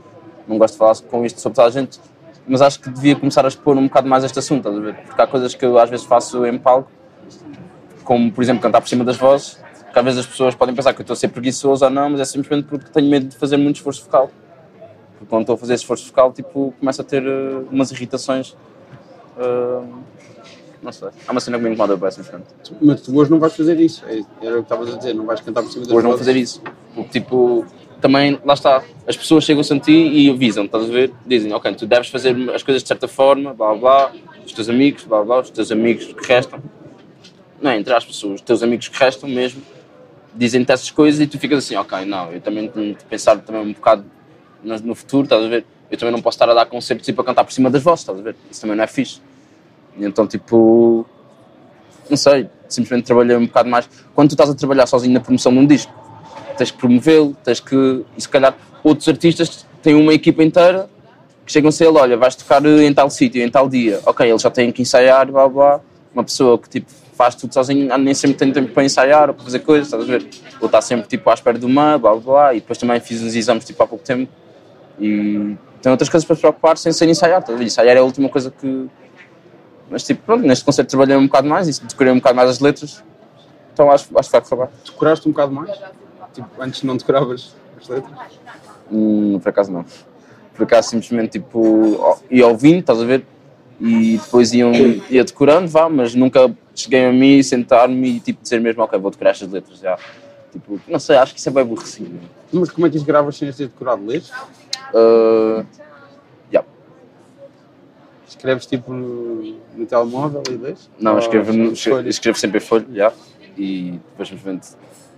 Não 0.48 0.58
gosto 0.58 0.74
de 0.74 0.78
falar 0.80 0.96
com 1.10 1.26
isto 1.26 1.40
sobre 1.42 1.56
toda 1.56 1.68
a 1.68 1.72
gente, 1.72 2.00
mas 2.48 2.62
acho 2.62 2.80
que 2.80 2.90
devia 2.90 3.16
começar 3.16 3.46
a 3.46 3.48
expor 3.48 3.78
um 3.78 3.88
bocado 3.88 4.08
mais 4.08 4.24
este 4.24 4.38
assunto, 4.38 4.68
estás 4.68 4.78
a 4.78 4.80
ver? 4.80 4.96
Porque 5.06 5.22
há 5.22 5.28
coisas 5.28 5.56
que 5.56 5.66
eu 5.66 5.80
às 5.80 5.90
vezes 5.90 6.06
faço 6.06 6.46
em 6.46 6.58
palco, 6.58 6.92
como 8.04 8.32
por 8.32 8.44
exemplo 8.44 8.62
cantar 8.62 8.82
por 8.82 8.88
cima 8.88 9.04
das 9.04 9.18
vozes, 9.18 9.60
que 9.92 9.98
às 9.98 10.06
vezes 10.06 10.20
as 10.20 10.28
pessoas 10.28 10.54
podem 10.54 10.76
pensar 10.76 10.94
que 10.94 11.02
eu 11.02 11.04
estou 11.04 11.14
a 11.14 11.18
ser 11.18 11.30
preguiçoso 11.30 11.86
ou 11.86 11.92
não, 11.92 12.12
mas 12.12 12.20
é 12.20 12.26
simplesmente 12.26 12.68
porque 12.68 12.90
tenho 12.92 13.10
medo 13.10 13.28
de 13.28 13.36
fazer 13.36 13.58
muito 13.58 13.78
esforço 13.78 14.04
vocal. 14.04 14.30
Porque 15.20 15.30
quando 15.30 15.42
estou 15.42 15.56
a 15.56 15.58
fazer 15.58 15.74
esforço 15.74 16.08
vocal, 16.08 16.32
tipo, 16.32 16.74
começo 16.80 17.02
a 17.02 17.04
ter 17.04 17.22
uh, 17.22 17.68
umas 17.70 17.92
irritações. 17.92 18.56
uh, 19.38 19.86
não 20.82 20.94
sei. 20.94 21.10
Há 21.28 21.32
uma 21.34 21.42
cena 21.42 21.58
que 21.58 21.64
me 21.66 21.72
incomoda 21.72 22.10
simplesmente. 22.10 22.46
Mas 22.82 23.02
tu 23.02 23.14
hoje 23.18 23.30
não 23.30 23.38
vais 23.38 23.54
fazer 23.54 23.78
isso. 23.82 24.06
É- 24.06 24.24
Era 24.42 24.56
o 24.56 24.60
que 24.60 24.62
estavas 24.74 24.94
a 24.94 24.98
dizer, 24.98 25.14
não 25.14 25.26
vais 25.26 25.42
cantar 25.42 25.62
por 25.62 25.70
cima 25.70 25.84
das 25.86 25.94
Hoje 25.94 26.04
não 26.04 26.12
vou 26.12 26.18
fazer 26.18 26.38
isso. 26.38 26.62
Porque, 26.96 27.20
tipo, 27.20 27.66
também, 28.00 28.40
lá 28.46 28.54
está, 28.54 28.82
as 29.06 29.18
pessoas 29.18 29.44
chegam-se 29.44 29.74
a 29.74 29.80
ti 29.80 29.92
e 29.92 30.30
avisam, 30.30 30.64
estás 30.64 30.86
a 30.86 30.88
ver? 30.88 31.12
Dizem, 31.26 31.52
ok, 31.52 31.76
tu 31.76 31.86
deves 31.86 32.08
fazer 32.08 32.34
as 32.52 32.64
coisas 32.64 32.82
de 32.82 32.88
certa 32.88 33.10
forma, 33.10 33.54
blá 33.54 33.76
blá, 33.76 34.14
os 34.46 34.54
teus 34.54 34.70
amigos, 34.70 35.04
blá 35.04 35.22
blá, 35.22 35.42
os 35.42 35.50
teus 35.50 35.70
amigos 35.70 36.06
que 36.14 36.26
restam. 36.26 36.64
Não 37.62 37.72
é, 37.72 37.78
entre 37.78 37.94
as 37.94 38.06
pessoas, 38.06 38.36
os 38.36 38.42
teus 38.42 38.64
amigos 38.64 38.88
que 38.88 38.98
restam 38.98 39.28
mesmo, 39.30 39.62
dizem-te 40.34 40.72
essas 40.72 40.90
coisas 40.90 41.20
e 41.20 41.28
tu 41.28 41.38
ficas 41.38 41.60
assim, 41.60 41.76
ok, 41.76 42.06
não, 42.06 42.32
eu 42.32 42.40
também 42.40 42.70
tenho 42.70 42.96
de 42.96 43.04
pensar 43.04 43.38
também 43.40 43.62
um 43.62 43.74
bocado 43.74 44.06
no, 44.63 44.95
futuro, 44.95 45.24
estás 45.24 45.43
a 45.43 45.48
ver? 45.48 45.65
Eu 45.89 45.98
também 45.98 46.12
não 46.12 46.22
posso 46.22 46.36
estar 46.36 46.50
a 46.50 46.54
dar 46.54 46.65
concertos 46.65 47.08
e 47.08 47.13
para 47.13 47.24
cantar 47.24 47.43
por 47.43 47.52
cima 47.52 47.69
das 47.69 47.82
vozes, 47.82 48.02
estás 48.02 48.19
a 48.19 48.22
ver? 48.22 48.36
Isso 48.52 48.62
também 48.62 48.76
não 48.76 48.84
é 48.84 48.88
fixe. 48.88 49.22
Então, 49.98 50.28
tipo, 50.28 51.06
não 52.10 52.17
sei, 52.17 52.48
simplesmente 52.67 53.06
trabalhei 53.06 53.36
um 53.36 53.45
bocado 53.45 53.69
mais. 53.69 53.89
Quando 54.13 54.30
tu 54.30 54.34
estás 54.34 54.50
a 54.50 54.56
trabalhar 54.56 54.86
sozinho 54.86 55.13
na 55.13 55.19
promoção 55.19 55.52
de 55.52 55.60
um 55.60 55.65
disco, 55.65 55.93
tens 56.58 56.72
que 56.72 56.78
promovê-lo, 56.78 57.36
tens 57.43 57.60
que. 57.60 58.06
E 58.17 58.22
se 58.22 58.30
calhar 58.30 58.56
outros 58.84 59.08
artistas 59.08 59.65
têm 59.82 59.95
uma 59.95 60.13
equipa 60.13 60.43
inteira 60.43 60.89
que 61.45 61.52
chegam-se 61.52 61.84
a 61.84 61.88
ele: 61.88 61.98
olha, 61.98 62.17
vais 62.17 62.36
tocar 62.36 62.63
em 62.65 62.93
tal 62.93 63.10
sítio, 63.10 63.41
em 63.41 63.50
tal 63.50 63.67
dia. 63.67 64.00
Ok, 64.06 64.28
eles 64.28 64.41
já 64.41 64.50
têm 64.50 64.72
que 64.72 64.82
ensaiar, 64.82 65.32
blá 65.32 65.48
blá. 65.48 65.82
Uma 66.13 66.24
pessoa 66.24 66.58
que 66.58 66.69
tipo 66.69 66.91
faz 67.13 67.36
tudo 67.36 67.54
sozinho, 67.54 67.95
nem 67.98 68.13
sempre 68.13 68.38
tem 68.38 68.52
tempo 68.52 68.74
para 68.74 68.84
ensaiar 68.84 69.30
ou 69.30 69.36
para 69.36 69.43
fazer 69.43 69.60
coisas, 69.60 69.88
estás 69.88 70.04
a 70.04 70.06
ver? 70.06 70.26
Ou 70.62 70.67
está 70.67 70.82
sempre 70.82 71.08
tipo 71.08 71.30
à 71.30 71.34
espera 71.34 71.60
de 71.60 71.65
uma, 71.65 71.98
blá 71.98 72.15
blá. 72.15 72.54
E 72.54 72.62
depois 72.62 72.78
também 72.78 73.00
fiz 73.00 73.22
uns 73.22 73.36
exames 73.36 73.65
tipo 73.65 73.82
há 73.84 73.88
pouco 73.88 74.04
tempo 74.04 74.32
e 75.00 75.58
tem 75.82 75.92
outras 75.92 76.10
coisas 76.10 76.26
para 76.26 76.36
se 76.36 76.42
preocupar 76.42 76.78
sem 76.78 76.92
ser 76.92 77.08
ensaiar, 77.08 77.46
ver? 77.46 77.62
Ensaiar 77.62 77.96
é 77.96 78.00
a 78.00 78.04
última 78.04 78.30
coisa 78.30 78.52
que. 78.52 78.88
Mas 79.90 80.04
tipo, 80.04 80.22
pronto, 80.24 80.46
neste 80.46 80.64
concerto 80.64 80.90
trabalhei 80.90 81.16
um 81.16 81.26
bocado 81.26 81.48
mais 81.48 81.68
e 81.68 81.84
decorei 81.84 82.14
um 82.14 82.18
bocado 82.18 82.36
mais 82.36 82.50
as 82.50 82.60
letras, 82.60 83.04
então 83.74 83.90
acho, 83.92 84.08
acho 84.18 84.30
que 84.30 84.40
vai 84.40 84.42
correr 84.42 84.66
bem. 84.66 84.76
Decoraste 84.86 85.28
um 85.28 85.32
bocado 85.32 85.52
mais? 85.52 85.80
Tipo, 86.34 86.48
antes 86.60 86.84
não 86.84 86.96
decoravas 86.96 87.56
as 87.82 87.88
letras? 87.88 88.14
Hum, 88.92 89.40
por 89.42 89.50
acaso 89.50 89.72
não. 89.72 89.86
Por 90.54 90.64
acaso 90.64 90.90
simplesmente 90.90 91.40
tipo, 91.40 92.20
ia 92.30 92.46
ouvindo, 92.46 92.80
estás 92.80 93.02
a 93.02 93.06
ver? 93.06 93.26
E 93.80 94.18
depois 94.18 94.54
iam, 94.54 94.74
ia 95.10 95.24
decorando, 95.24 95.70
vá, 95.70 95.88
mas 95.90 96.14
nunca 96.14 96.54
cheguei 96.76 97.06
a 97.06 97.14
mim, 97.14 97.42
sentar-me 97.42 98.18
e 98.18 98.20
tipo 98.20 98.44
dizer 98.44 98.60
mesmo, 98.60 98.84
ok, 98.84 99.00
vou 99.00 99.10
decorar 99.10 99.32
estas 99.32 99.50
letras 99.50 99.80
já. 99.80 99.98
Tipo, 100.52 100.80
não 100.88 101.00
sei, 101.00 101.18
acho 101.18 101.34
que 101.34 101.40
isso 101.40 101.50
é 101.50 101.52
bem 101.52 101.62
aborrecido. 101.64 102.20
Mas 102.52 102.72
como 102.72 102.88
é 102.88 102.90
que 102.90 102.98
isso 102.98 103.06
gravas 103.06 103.36
sem 103.38 103.52
ter 103.52 103.68
decorado? 103.68 104.06
Lês? 104.06 104.32
Uh, 104.94 105.64
yeah. 106.52 106.68
Escreves 108.28 108.66
tipo 108.66 108.92
no, 108.92 109.58
no 109.76 109.86
telemóvel 109.86 110.42
e 110.50 110.54
lês? 110.56 110.90
Não, 111.00 111.14
Ou 111.14 111.20
escrevo, 111.20 111.54
no- 111.54 111.72
escrevo 112.08 112.38
sempre 112.38 112.58
em 112.58 112.62
folha, 112.62 112.86
já. 112.92 113.14
E 113.58 114.00
depois 114.12 114.28
simplesmente 114.30 114.70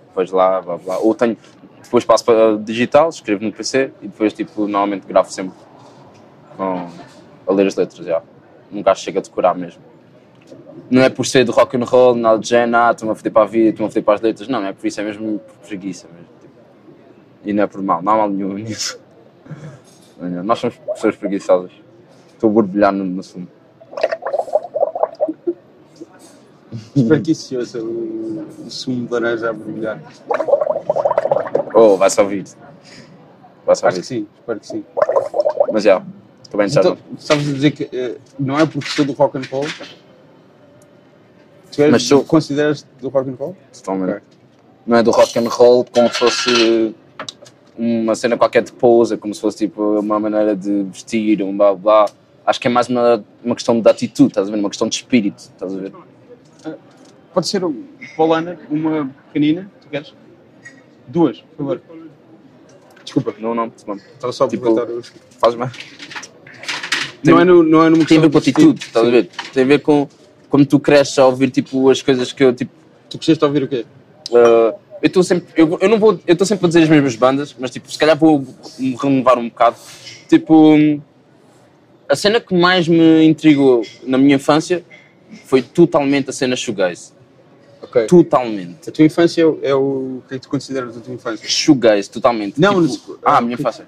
depois 0.08 0.32
lá, 0.32 0.62
blá 0.62 0.78
blá. 0.78 0.98
Ou 0.98 1.16
tenho, 1.16 1.38
depois 1.82 2.04
passo 2.04 2.26
para 2.26 2.58
digital, 2.58 3.10
escrevo 3.10 3.44
no 3.46 3.52
PC 3.54 3.92
e 4.02 4.08
depois 4.08 4.34
tipo, 4.34 4.62
normalmente 4.62 5.08
gravo 5.08 5.32
sempre 5.32 5.58
com, 6.58 6.90
a 7.48 7.54
ler 7.54 7.68
as 7.68 7.76
letras, 7.76 8.06
já. 8.06 8.22
Nunca 8.70 8.94
chego 8.96 9.20
a 9.20 9.22
decorar 9.22 9.56
mesmo. 9.56 9.82
Não 10.90 11.02
é 11.02 11.10
por 11.10 11.26
ser 11.26 11.44
de 11.46 11.52
rock 11.52 11.78
and 11.78 11.84
roll, 11.86 12.16
nada 12.16 12.38
de 12.40 12.48
género, 12.50 12.78
ah, 12.84 12.92
estou-me 12.92 13.12
a 13.12 13.16
foder 13.16 13.32
para 13.32 13.42
a 13.44 13.46
vida, 13.46 13.70
estou-me 13.70 13.88
a 13.88 13.90
foder 13.92 14.04
para 14.04 14.14
as 14.16 14.22
letras. 14.22 14.48
Não, 14.48 14.62
não 14.62 14.68
é 14.68 14.74
por 14.74 14.86
isso, 14.88 15.00
é 15.00 15.04
mesmo 15.04 15.40
por 15.40 15.68
preguiça 15.68 16.08
mesmo. 16.08 16.28
tipo. 16.42 16.54
E 17.46 17.54
não 17.54 17.64
é 17.64 17.68
por 17.68 17.82
mal, 17.82 18.02
não 18.02 18.12
há 18.14 18.18
mal 18.18 18.30
nenhum 18.30 18.54
nisso. 18.60 19.00
Nós 20.20 20.60
somos 20.60 20.76
pessoas 20.78 21.16
preguiçosas. 21.16 21.72
Estou 22.34 22.50
a 22.50 22.54
borbulhar 22.54 22.92
no, 22.92 23.04
no 23.04 23.24
sumo. 23.24 23.48
Espero 26.96 27.22
que 27.22 27.32
isso 27.32 27.48
se 27.48 27.58
ouça 27.58 27.80
o, 27.82 28.48
o 28.66 28.70
sumo 28.70 29.06
de 29.06 29.12
laranja 29.14 29.50
a 29.50 29.54
brilhar. 29.54 30.02
Oh, 31.74 31.98
vai-se 31.98 32.20
ouvir. 32.22 32.46
Vai-se 33.66 33.86
Acho 33.86 33.98
ouvir. 33.98 34.02
que 34.02 34.08
sim, 34.08 34.28
espero 34.40 34.60
que 34.60 34.68
sim. 34.68 34.86
Mas 35.72 35.84
já, 35.84 36.02
estou 36.44 36.58
bem 36.58 36.68
Então, 36.68 36.98
a 37.30 37.36
dizer 37.36 37.72
que 37.72 37.90
eh, 37.96 38.18
não 38.40 38.60
é 38.60 38.66
porque 38.66 38.90
sou 38.90 39.06
do 39.06 39.14
rock 39.14 39.38
and 39.38 39.44
roll? 39.52 39.66
Tu 41.72 41.82
Mas 41.90 42.04
sou. 42.04 42.24
consideras 42.24 42.86
do 43.00 43.10
rock 43.10 43.30
and 43.30 43.36
roll? 43.36 43.56
Totalmente. 43.74 44.10
Ok. 44.10 44.22
Não 44.86 44.98
é 44.98 45.04
do 45.04 45.12
rock 45.12 45.40
and 45.40 45.48
roll 45.48 45.86
como 45.86 46.10
se 46.12 46.20
fosse 46.20 46.96
uma 47.78 48.14
cena 48.16 48.38
qualquer 48.38 48.64
de 48.64 48.72
pose, 48.74 49.16
como 49.18 49.34
se 49.34 49.40
fosse 49.42 49.58
tipo 49.60 50.00
uma 50.00 50.20
maneira 50.20 50.56
de 50.56 50.84
vestir, 50.84 51.42
um 51.42 51.56
blá 51.56 51.74
blá. 51.74 52.06
Acho 52.46 52.60
que 52.60 52.68
é 52.68 52.70
mais 52.72 52.90
uma, 52.90 53.24
uma 53.44 53.56
questão 53.56 53.80
de 53.80 53.90
atitude, 53.90 54.30
estás 54.32 54.48
a 54.48 54.52
ver? 54.52 54.58
Uma 54.58 54.70
questão 54.70 54.88
de 54.90 54.96
espírito, 54.96 55.38
estás 55.40 55.74
a 55.74 55.78
ver? 55.78 55.94
Pode 57.34 57.48
ser 57.48 57.64
um 57.64 57.84
Paulana, 58.18 58.60
uma 58.70 59.10
pequenina, 59.28 59.72
tu 59.82 59.88
queres? 59.88 60.14
Duas, 61.08 61.40
por 61.42 61.58
favor. 61.58 61.82
Desculpa, 63.04 63.34
Não, 63.40 63.56
não, 63.56 63.68
estava 63.68 64.34
só 64.34 64.46
a 64.46 64.48
Tipo. 64.48 64.76
Faz 65.40 65.56
mais. 65.56 65.72
Não 67.24 67.40
é, 67.40 67.46
no, 67.46 67.62
não 67.64 67.84
é 67.84 67.90
numa 67.90 68.06
Tem 68.06 68.18
a 68.18 68.22
questão 68.22 68.22
ver 68.22 68.32
com 68.32 68.40
de 68.40 68.50
atitude, 68.50 68.86
estás 68.86 69.08
a 69.08 69.10
ver? 69.10 69.30
Tem 69.54 69.64
a 69.64 69.68
ver 69.68 69.80
com 69.80 70.08
como 70.52 70.66
tu 70.66 70.80
cresces 70.80 71.18
a 71.18 71.26
ouvir 71.26 71.50
tipo, 71.50 71.90
as 71.90 72.02
coisas 72.02 72.32
que 72.32 72.44
eu 72.44 72.54
tipo. 72.54 72.72
Tu 73.10 73.18
cresceste 73.18 73.44
a 73.44 73.48
ouvir 73.48 73.64
o 73.64 73.68
quê? 73.68 73.86
Uh, 74.30 74.78
eu 75.02 75.08
estou 75.08 75.24
sempre, 75.24 75.48
eu, 75.56 75.78
eu 75.82 75.90
não 75.90 75.98
vou, 75.98 76.20
eu 76.28 76.34
estou 76.34 76.46
sempre 76.46 76.66
a 76.66 76.68
dizer 76.68 76.84
as 76.84 76.90
mesmas 76.90 77.16
bandas, 77.16 77.56
mas 77.58 77.72
tipo, 77.72 77.92
se 77.92 77.98
calhar 77.98 78.16
vou 78.16 78.46
me 78.78 78.96
renovar 78.96 79.40
um 79.40 79.50
bocado. 79.50 79.76
Tipo, 80.30 80.76
a 82.08 82.16
cena 82.16 82.40
que 82.40 82.54
mais 82.54 82.88
me 82.88 83.24
intrigou 83.26 83.82
na 84.04 84.18
minha 84.18 84.36
infância 84.36 84.84
foi 85.46 85.62
totalmente 85.62 86.30
a 86.30 86.34
cena 86.34 86.56
shoegaze. 86.56 87.14
Ok. 87.82 88.06
Totalmente. 88.06 88.90
A 88.90 88.92
tua 88.92 89.04
infância 89.06 89.42
é 89.42 89.46
o, 89.46 89.60
é 89.64 89.74
o... 89.74 90.22
Que 90.28 90.36
é 90.36 90.38
que 90.38 90.44
tu 90.44 90.50
consideras 90.50 90.96
a 90.96 91.00
tua 91.00 91.14
infância? 91.14 91.48
Shoegaze, 91.50 92.10
totalmente. 92.10 92.62
Não, 92.62 92.88
tipo, 92.88 93.14
não- 93.14 93.20
ah, 93.26 93.38
a 93.38 93.42
minha 93.42 93.56
infância. 93.56 93.88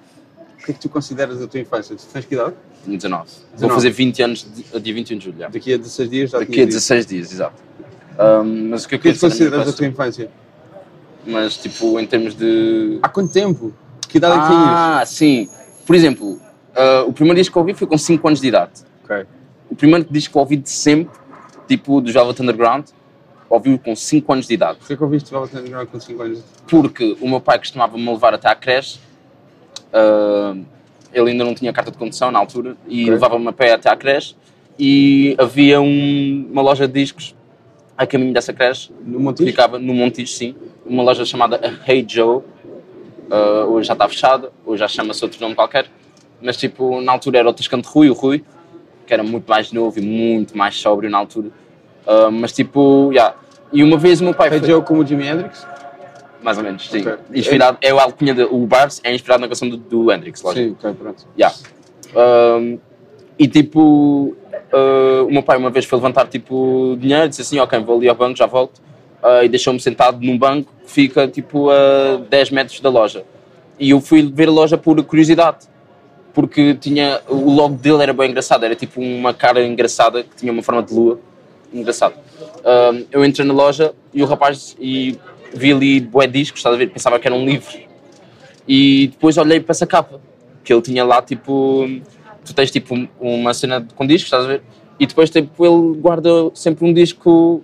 O 0.64 0.66
que 0.66 0.72
é 0.72 0.74
que 0.76 0.80
tu 0.80 0.88
consideras 0.88 1.42
a 1.42 1.48
tua 1.48 1.60
infância? 1.60 1.94
Tu 1.94 2.06
tens 2.06 2.24
que 2.24 2.36
idade? 2.36 2.54
19. 2.88 3.24
Vou 3.26 3.52
19. 3.56 3.74
fazer 3.76 3.90
20 3.90 4.24
anos 4.24 4.48
de, 4.50 4.80
dia 4.80 4.94
21 4.94 5.18
de 5.18 5.26
julho. 5.26 5.38
já. 5.38 5.50
Daqui 5.50 5.74
a 5.74 5.78
16 5.78 6.10
dias 6.10 6.30
já 6.30 6.40
Daqui 6.40 6.52
a 6.52 6.54
tinhas 6.54 6.68
dito. 6.68 6.76
16 6.76 7.06
dias, 7.06 7.32
exato. 7.34 7.62
Um, 8.18 8.70
mas 8.70 8.86
o 8.86 8.88
que 8.88 8.96
O 8.96 9.00
que 9.00 9.10
é 9.10 9.12
que 9.12 9.20
tu 9.20 9.26
minha 9.26 9.32
consideras 9.34 9.68
a 9.68 9.74
tua 9.74 9.88
infância? 9.88 10.32
Mas 11.28 11.58
tipo, 11.58 12.00
em 12.00 12.08
termos 12.08 12.34
de. 12.34 12.98
Há 13.02 13.10
quanto 13.10 13.34
tempo? 13.34 13.74
Que 14.08 14.20
idade 14.20 14.38
é 14.38 14.42
que 14.42 14.48
tinhas? 14.48 14.70
Ah, 14.70 15.04
sim. 15.06 15.50
Por 15.86 15.98
exemplo, 15.98 16.40
ah, 16.74 17.04
o 17.06 17.12
primeiro 17.12 17.38
disco 17.38 17.52
que 17.52 17.58
eu 17.58 17.62
ouvi 17.62 17.74
foi 17.74 17.86
com 17.86 17.98
5 17.98 18.26
anos 18.26 18.40
de 18.40 18.48
idade. 18.48 18.72
Ok. 19.04 19.26
O 19.70 19.76
primeiro 19.76 20.08
disco 20.10 20.32
que 20.32 20.38
eu 20.38 20.42
ouvi 20.42 20.56
de 20.56 20.70
sempre, 20.70 21.20
tipo 21.68 22.00
do 22.00 22.10
Velvet 22.10 22.42
Underground, 22.42 22.86
ouvi 23.50 23.78
com 23.78 23.94
5 23.94 24.32
anos 24.32 24.48
de 24.48 24.54
idade. 24.54 24.78
Porquê 24.78 24.96
que 24.96 25.04
ouviste 25.04 25.30
Velvet 25.30 25.58
Underground 25.58 25.90
com 25.90 26.00
5 26.00 26.22
anos? 26.24 26.40
Porque 26.68 27.18
o 27.20 27.28
meu 27.28 27.42
pai 27.42 27.58
costumava 27.58 27.98
me 27.98 28.10
levar 28.10 28.34
até 28.34 28.48
à 28.48 28.56
creche. 28.56 29.00
Ah, 29.94 30.56
ele 31.14 31.32
ainda 31.32 31.44
não 31.44 31.54
tinha 31.54 31.72
carta 31.72 31.92
de 31.92 31.98
condução 31.98 32.32
na 32.32 32.40
altura 32.40 32.76
e 32.88 33.02
Ok. 33.04 33.14
levava-me 33.14 33.48
a 33.48 33.52
pé 33.54 33.74
até 33.74 33.90
à 33.90 33.96
creche. 33.96 34.36
E 34.80 35.36
havia 35.38 35.80
um- 35.80 36.48
uma 36.52 36.62
loja 36.64 36.88
de 36.88 36.94
discos 36.94 37.36
a 37.96 38.08
caminho 38.08 38.34
dessa 38.34 38.52
creche 38.52 38.92
No 39.06 39.20
Montijo? 39.20 39.48
ficava 39.48 39.78
no 39.78 39.94
Montijo, 39.94 40.32
sim. 40.32 40.56
Uma 40.86 41.04
loja 41.04 41.24
chamada 41.26 41.60
Hey 41.88 42.04
Joe. 42.08 42.42
Uh, 43.30 43.66
hoje 43.72 43.88
já 43.88 43.94
está 43.94 44.08
fechada, 44.10 44.52
hoje 44.66 44.80
já 44.80 44.88
chama-se 44.88 45.24
outro 45.24 45.40
nome 45.42 45.56
qualquer. 45.56 45.86
Mas, 46.42 46.58
tipo, 46.58 47.00
na 47.02 47.12
altura 47.14 47.40
era 47.40 47.50
o 47.50 47.54
Tascante 47.54 47.88
Rui, 47.88 48.10
o 48.10 48.14
Rui, 48.14 48.44
que 49.08 49.14
era 49.14 49.24
muito 49.24 49.48
mais 49.48 49.72
novo 49.72 49.98
e 49.98 50.02
muito 50.02 50.58
mais 50.58 50.76
sóbrio 50.76 51.10
na 51.10 51.18
altura. 51.20 51.48
Uh, 52.06 52.32
mas, 52.32 52.52
tipo, 52.52 53.12
yeah. 53.12 53.36
E 53.72 53.82
uma 53.82 53.98
vez 53.98 54.20
o 54.22 54.24
meu 54.26 54.34
pai 54.34 54.50
Hey 54.52 54.60
foi... 54.60 54.68
Joe 54.68 54.82
como 54.84 55.02
o 55.02 55.06
Jimi 55.06 55.26
Hendrix? 55.26 55.66
Mais 56.44 56.58
ou 56.58 56.64
menos, 56.64 56.90
sim. 56.90 57.02
Ok. 57.02 57.14
Inspirado, 57.34 57.78
é 57.82 57.94
o 57.94 58.00
alcunha 58.00 58.34
de, 58.34 58.44
o 58.44 58.68
Bars 58.68 59.00
é 59.04 59.14
inspirado 59.16 59.42
na 59.42 59.48
canção 59.48 59.70
do, 59.70 59.78
do 59.78 60.12
Hendrix, 60.12 60.42
lógico. 60.42 60.82
Sim, 60.82 60.90
ok, 60.90 60.94
pronto. 60.94 61.26
Yeah. 61.38 61.56
Um, 62.16 62.78
e 63.40 63.48
tipo, 63.48 64.36
uh, 64.74 65.26
o 65.26 65.32
meu 65.32 65.42
pai 65.42 65.58
uma 65.58 65.70
vez 65.70 65.86
foi 65.86 65.98
levantar 65.98 66.28
tipo 66.28 66.98
dinheiro, 67.00 67.30
disse 67.30 67.42
assim, 67.42 67.60
ok, 67.60 67.80
vou 67.80 67.98
ali 67.98 68.10
ao 68.10 68.16
banco, 68.16 68.38
já 68.38 68.46
volto. 68.46 68.80
Uh, 69.24 69.46
e 69.46 69.48
deixou-me 69.48 69.80
sentado 69.80 70.20
num 70.22 70.38
banco 70.38 70.70
que 70.84 70.92
fica 70.92 71.28
tipo 71.30 71.70
a 71.70 72.18
10 72.30 72.52
metros 72.52 72.80
da 72.82 72.90
loja. 72.90 73.24
E 73.80 73.92
eu 73.92 74.02
fui 74.02 74.22
ver 74.30 74.50
a 74.50 74.52
loja 74.52 74.78
por 74.78 75.02
curiosidade. 75.04 75.66
Porque 76.34 76.74
tinha, 76.76 77.22
o 77.30 77.52
logo 77.52 77.76
dele 77.76 78.04
era 78.04 78.12
bem 78.12 78.32
engraçado, 78.32 78.66
era 78.66 78.76
tipo 78.76 79.00
uma 79.00 79.34
cara 79.34 79.64
engraçada 79.64 80.24
que 80.24 80.36
tinha 80.36 80.52
uma 80.52 80.64
forma 80.64 80.84
de 80.84 80.94
lua. 80.94 81.20
Engraçado. 81.72 82.16
Um, 82.66 83.06
eu 83.12 83.24
entrei 83.24 83.46
na 83.48 83.54
loja 83.54 83.94
e 84.14 84.22
o 84.22 84.26
rapaz 84.26 84.76
e 84.80 85.18
vi 85.54 85.72
ali 85.72 86.00
bué 86.02 86.28
discos, 86.28 86.60
estás 86.60 86.76
a 86.76 86.78
ver? 86.78 86.88
Pensava 86.92 87.20
que 87.20 87.28
eram 87.28 87.46
livros. 87.46 87.78
E 88.68 89.08
depois 89.08 89.38
olhei 89.38 89.60
para 89.60 89.72
essa 89.72 89.86
capa, 89.86 90.20
que 90.64 90.72
ele 90.74 90.82
tinha 90.82 91.04
lá 91.04 91.22
tipo. 91.22 91.86
Tu 92.46 92.54
tens 92.54 92.72
tipo 92.72 92.94
um- 92.96 93.08
uma 93.20 93.54
cena 93.54 93.86
com 93.96 94.06
discos, 94.06 94.26
estás 94.28 94.46
a 94.46 94.48
ver? 94.48 94.62
E 95.00 95.06
depois 95.08 95.30
tipo, 95.30 95.66
ele 95.66 95.98
guarda 96.00 96.30
sempre 96.54 96.86
um 96.86 96.94
disco 96.94 97.62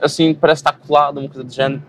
assim, 0.00 0.34
parece 0.34 0.60
estar 0.60 0.72
colado, 0.72 1.18
uma 1.18 1.28
coisa 1.28 1.44
do 1.44 1.52
género. 1.52 1.82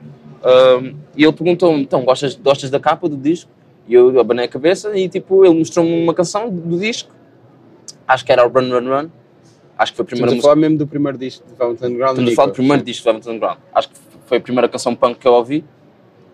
Um, 0.44 0.96
e 1.16 1.24
ele 1.24 1.34
perguntou-me: 1.34 1.82
então, 1.82 2.04
gostas, 2.04 2.36
gostas 2.36 2.70
da 2.70 2.80
capa 2.80 3.08
do 3.08 3.16
disco? 3.18 3.50
E 3.88 3.94
eu 3.94 4.20
abanei 4.20 4.46
a 4.46 4.48
cabeça 4.48 4.98
e 4.98 5.08
tipo, 5.10 5.44
ele 5.46 5.56
mostrou-me 5.60 6.04
uma 6.04 6.14
canção 6.14 6.50
do 6.50 6.78
disco, 6.80 7.12
acho 8.08 8.24
que 8.26 8.32
era 8.32 8.46
o 8.46 8.50
Run 8.50 8.70
Run 8.70 8.90
Run. 8.90 9.10
Acho 9.78 9.92
que 9.92 9.96
foi 9.98 10.04
a 10.04 10.06
primeira 10.06 10.28
Estamos 10.28 10.32
a 10.32 10.36
música. 10.36 10.42
falar 10.44 10.56
mesmo 10.56 10.78
do 10.78 10.88
primeiro 10.88 11.18
disco 11.18 11.46
de 11.48 11.56
Velvet 11.56 11.84
Underground. 11.84 12.12
Estamos 12.12 12.32
a 12.32 12.36
falar 12.36 12.48
do 12.48 12.54
primeiro 12.54 12.84
disco 12.84 13.04
do 13.04 13.06
Velvet 13.06 13.28
Underground. 13.30 13.58
Acho 13.74 13.90
que 13.90 13.96
foi 14.26 14.38
a 14.38 14.42
primeira 14.42 14.68
canção 14.68 14.96
punk 14.96 15.20
que 15.20 15.28
eu 15.28 15.34
ouvi. 15.34 15.64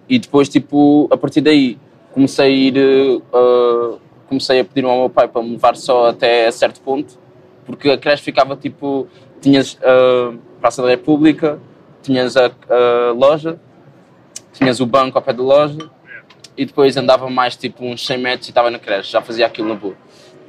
E 0.07 0.17
depois, 0.17 0.49
tipo, 0.49 1.07
a 1.11 1.17
partir 1.17 1.41
daí, 1.41 1.77
comecei 2.11 2.45
a 2.45 2.49
ir. 2.49 2.77
uh, 2.77 3.99
comecei 4.27 4.59
a 4.59 4.65
pedir 4.65 4.85
ao 4.85 4.97
meu 4.97 5.09
pai 5.09 5.27
para 5.27 5.41
me 5.41 5.51
levar 5.51 5.75
só 5.75 6.09
até 6.09 6.49
certo 6.51 6.81
ponto. 6.81 7.17
Porque 7.65 7.89
a 7.89 7.97
creche 7.97 8.23
ficava 8.23 8.55
tipo. 8.55 9.07
Tinhas 9.41 9.77
a 9.81 10.33
Praça 10.59 10.81
da 10.81 10.89
República, 10.89 11.57
tinhas 12.01 12.35
a, 12.35 12.47
a 12.47 13.13
loja, 13.13 13.57
tinhas 14.51 14.81
o 14.81 14.85
banco 14.85 15.17
ao 15.17 15.21
pé 15.21 15.31
da 15.31 15.41
loja. 15.41 15.89
E 16.57 16.65
depois 16.65 16.97
andava 16.97 17.29
mais 17.29 17.55
tipo 17.55 17.85
uns 17.85 18.05
100 18.05 18.17
metros 18.17 18.47
e 18.47 18.51
estava 18.51 18.69
na 18.69 18.77
creche. 18.77 19.11
Já 19.11 19.21
fazia 19.21 19.45
aquilo 19.45 19.69
na 19.69 19.75
boa. 19.75 19.95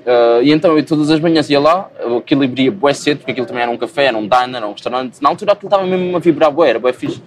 Uh, 0.00 0.42
e 0.42 0.50
então 0.50 0.76
eu 0.76 0.84
todas 0.84 1.10
as 1.10 1.20
manhãs 1.20 1.50
ia 1.50 1.60
lá, 1.60 1.90
aquilo 2.18 2.42
abria 2.42 2.70
bué 2.70 2.92
cedo, 2.94 3.18
porque 3.18 3.32
aquilo 3.32 3.46
também 3.46 3.62
era 3.62 3.70
um 3.70 3.76
café, 3.76 4.06
era 4.06 4.16
um 4.16 4.26
diner, 4.26 4.56
era 4.56 4.66
um 4.66 4.72
restaurante. 4.72 5.20
Na 5.20 5.28
altura 5.28 5.52
aquilo 5.52 5.68
estava 5.68 5.86
mesmo 5.86 6.16
a 6.16 6.20
vibrar 6.20 6.50
bué, 6.50 6.70
era 6.70 6.78
bué 6.78 6.92
fixe. 6.92 7.22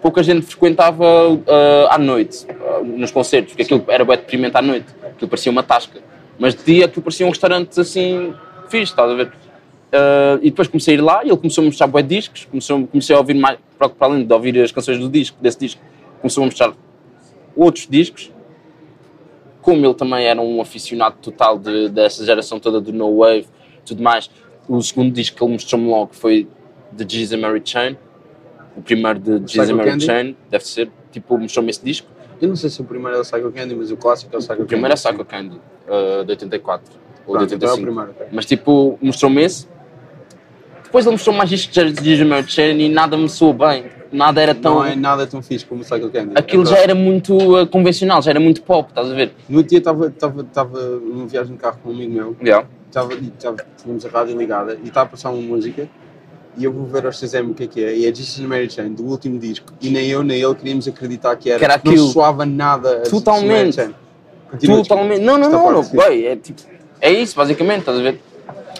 Pouca 0.00 0.22
gente 0.22 0.46
frequentava 0.46 1.04
uh, 1.28 1.86
à 1.90 1.98
noite, 1.98 2.46
uh, 2.46 2.84
nos 2.84 3.10
concertos, 3.10 3.52
porque 3.52 3.62
aquilo 3.62 3.84
era 3.88 4.04
bué 4.04 4.16
deprimente 4.16 4.56
à 4.56 4.62
noite. 4.62 4.86
Aquilo 5.04 5.28
parecia 5.28 5.52
uma 5.52 5.62
tasca. 5.62 6.00
Mas 6.38 6.54
de 6.54 6.64
dia 6.64 6.86
aquilo 6.86 7.02
parecia 7.02 7.26
um 7.26 7.30
restaurante 7.30 7.78
assim, 7.78 8.34
fixe, 8.68 8.92
estás 8.92 9.10
a 9.10 9.14
ver? 9.14 9.32
E 10.40 10.50
depois 10.50 10.68
comecei 10.68 10.94
a 10.94 10.98
ir 10.98 11.00
lá 11.00 11.20
e 11.24 11.28
ele 11.28 11.36
começou 11.36 11.62
a 11.62 11.64
mostrar 11.66 11.86
bué 11.86 12.00
discos, 12.00 12.46
começou, 12.46 12.86
comecei 12.86 13.14
a 13.14 13.18
ouvir 13.18 13.34
mais, 13.34 13.58
para 13.76 13.88
para 13.90 14.06
além 14.06 14.24
de 14.24 14.32
ouvir 14.32 14.58
as 14.62 14.72
canções 14.72 14.98
do 14.98 15.08
disco, 15.08 15.36
desse 15.42 15.58
disco, 15.58 15.82
começou 16.20 16.44
a 16.44 16.46
mostrar 16.46 16.72
outros 17.54 17.86
discos 17.90 18.30
como 19.62 19.84
ele 19.84 19.94
também 19.94 20.26
era 20.26 20.40
um 20.40 20.60
aficionado 20.60 21.16
total 21.20 21.58
de, 21.58 21.88
dessa 21.88 22.24
geração 22.24 22.58
toda 22.58 22.80
do 22.80 22.92
No 22.92 23.18
Wave 23.18 23.46
tudo 23.90 24.02
mais, 24.02 24.30
o 24.68 24.80
segundo 24.80 25.12
disco 25.12 25.36
que 25.36 25.42
ele 25.42 25.52
mostrou-me 25.52 25.88
logo 25.88 26.14
foi 26.14 26.46
The 26.96 27.04
Jesus 27.08 27.40
Mary 27.40 27.60
Chain, 27.64 27.96
o 28.76 28.82
primeiro 28.82 29.18
de 29.18 29.52
Jesus 29.52 29.70
Mary 29.70 29.90
Candy? 29.90 30.06
Chain, 30.06 30.36
deve 30.48 30.66
ser, 30.66 30.90
tipo, 31.10 31.36
mostrou-me 31.36 31.70
esse 31.70 31.84
disco. 31.84 32.08
Eu 32.40 32.48
não 32.48 32.56
sei 32.56 32.70
se 32.70 32.80
o 32.80 32.84
primeiro 32.84 33.18
é 33.18 33.20
o 33.20 33.22
Psycho 33.22 33.52
Candy, 33.52 33.74
mas 33.74 33.90
o 33.90 33.96
clássico 33.96 34.34
é 34.34 34.38
o 34.38 34.40
Psycho 34.40 34.52
Candy. 34.52 34.62
O 34.62 34.66
primeiro 34.66 34.92
é 34.92 34.96
Psycho 34.96 35.24
Candy, 35.24 35.56
uh, 35.56 36.24
de 36.24 36.30
84 36.30 36.92
ou 37.26 37.38
de 37.38 37.46
Pronto, 37.46 37.54
então 37.54 37.68
é 37.68 37.72
85. 37.72 37.82
primeiro. 37.82 38.32
Mas 38.32 38.46
tipo, 38.46 38.98
mostrou-me 39.02 39.42
esse. 39.42 39.68
Depois 40.84 41.04
ele 41.04 41.12
mostrou 41.12 41.36
mais 41.36 41.48
discos 41.48 41.74
de 41.74 42.04
Jesus 42.04 42.28
Mary 42.28 42.48
Chain 42.48 42.80
e 42.80 42.88
nada 42.88 43.16
me 43.16 43.28
soou 43.28 43.52
bem, 43.52 43.84
nada 44.12 44.40
era 44.40 44.54
tão. 44.54 44.74
Não 44.76 44.84
é 44.84 44.94
nada 44.96 45.26
tão 45.26 45.42
fixe 45.42 45.64
como 45.64 45.82
o 45.82 45.84
Psycho 45.84 46.10
Candy. 46.10 46.32
Aquilo 46.34 46.62
é 46.62 46.66
já 46.66 46.78
era 46.78 46.94
muito 46.94 47.36
uh, 47.36 47.66
convencional, 47.66 48.20
já 48.22 48.30
era 48.30 48.40
muito 48.40 48.62
pop, 48.62 48.88
estás 48.88 49.10
a 49.10 49.14
ver? 49.14 49.32
No 49.48 49.62
dia 49.62 49.78
estava 49.78 50.06
estava 50.08 50.78
numa 50.98 51.26
viagem 51.26 51.52
de 51.54 51.58
carro 51.60 51.78
com 51.82 51.90
um 51.90 51.92
amigo 51.94 52.12
meu, 52.12 52.36
Yeah. 52.42 52.66
tínhamos 53.76 54.04
a 54.04 54.08
rádio 54.08 54.36
ligada 54.36 54.78
e 54.82 54.88
estava 54.88 55.06
a 55.06 55.10
passar 55.10 55.30
uma 55.30 55.42
música 55.42 55.88
e 56.56 56.64
eu 56.64 56.72
vou 56.72 56.84
ver 56.86 57.06
ao 57.06 57.12
XM 57.12 57.50
o 57.50 57.54
que 57.54 57.62
é 57.62 57.66
que 57.68 57.84
é, 57.84 57.96
e 57.96 58.06
é 58.06 58.14
Jesus 58.14 58.40
and 58.44 58.48
Mary 58.48 58.68
Chain, 58.68 58.92
do 58.94 59.04
último 59.04 59.38
disco, 59.38 59.72
e 59.80 59.88
nem 59.88 60.08
eu 60.08 60.22
nem 60.24 60.40
ele 60.42 60.54
queríamos 60.56 60.88
acreditar 60.88 61.36
que 61.36 61.48
era, 61.48 61.58
Que 61.58 61.64
era 61.64 61.74
aquilo. 61.74 61.96
não 61.96 62.08
soava 62.08 62.44
nada 62.44 63.02
Totalmente. 63.08 63.76
Totalmente. 64.60 65.20
Não, 65.22 65.38
não, 65.38 65.48
não, 65.48 65.72
não. 65.72 65.82
Bem, 65.90 66.24
é 66.26 66.34
tipo. 66.34 66.60
É 67.00 67.10
isso, 67.12 67.36
basicamente, 67.36 67.80
estás 67.80 67.98
a 67.98 68.02
ver? 68.02 68.20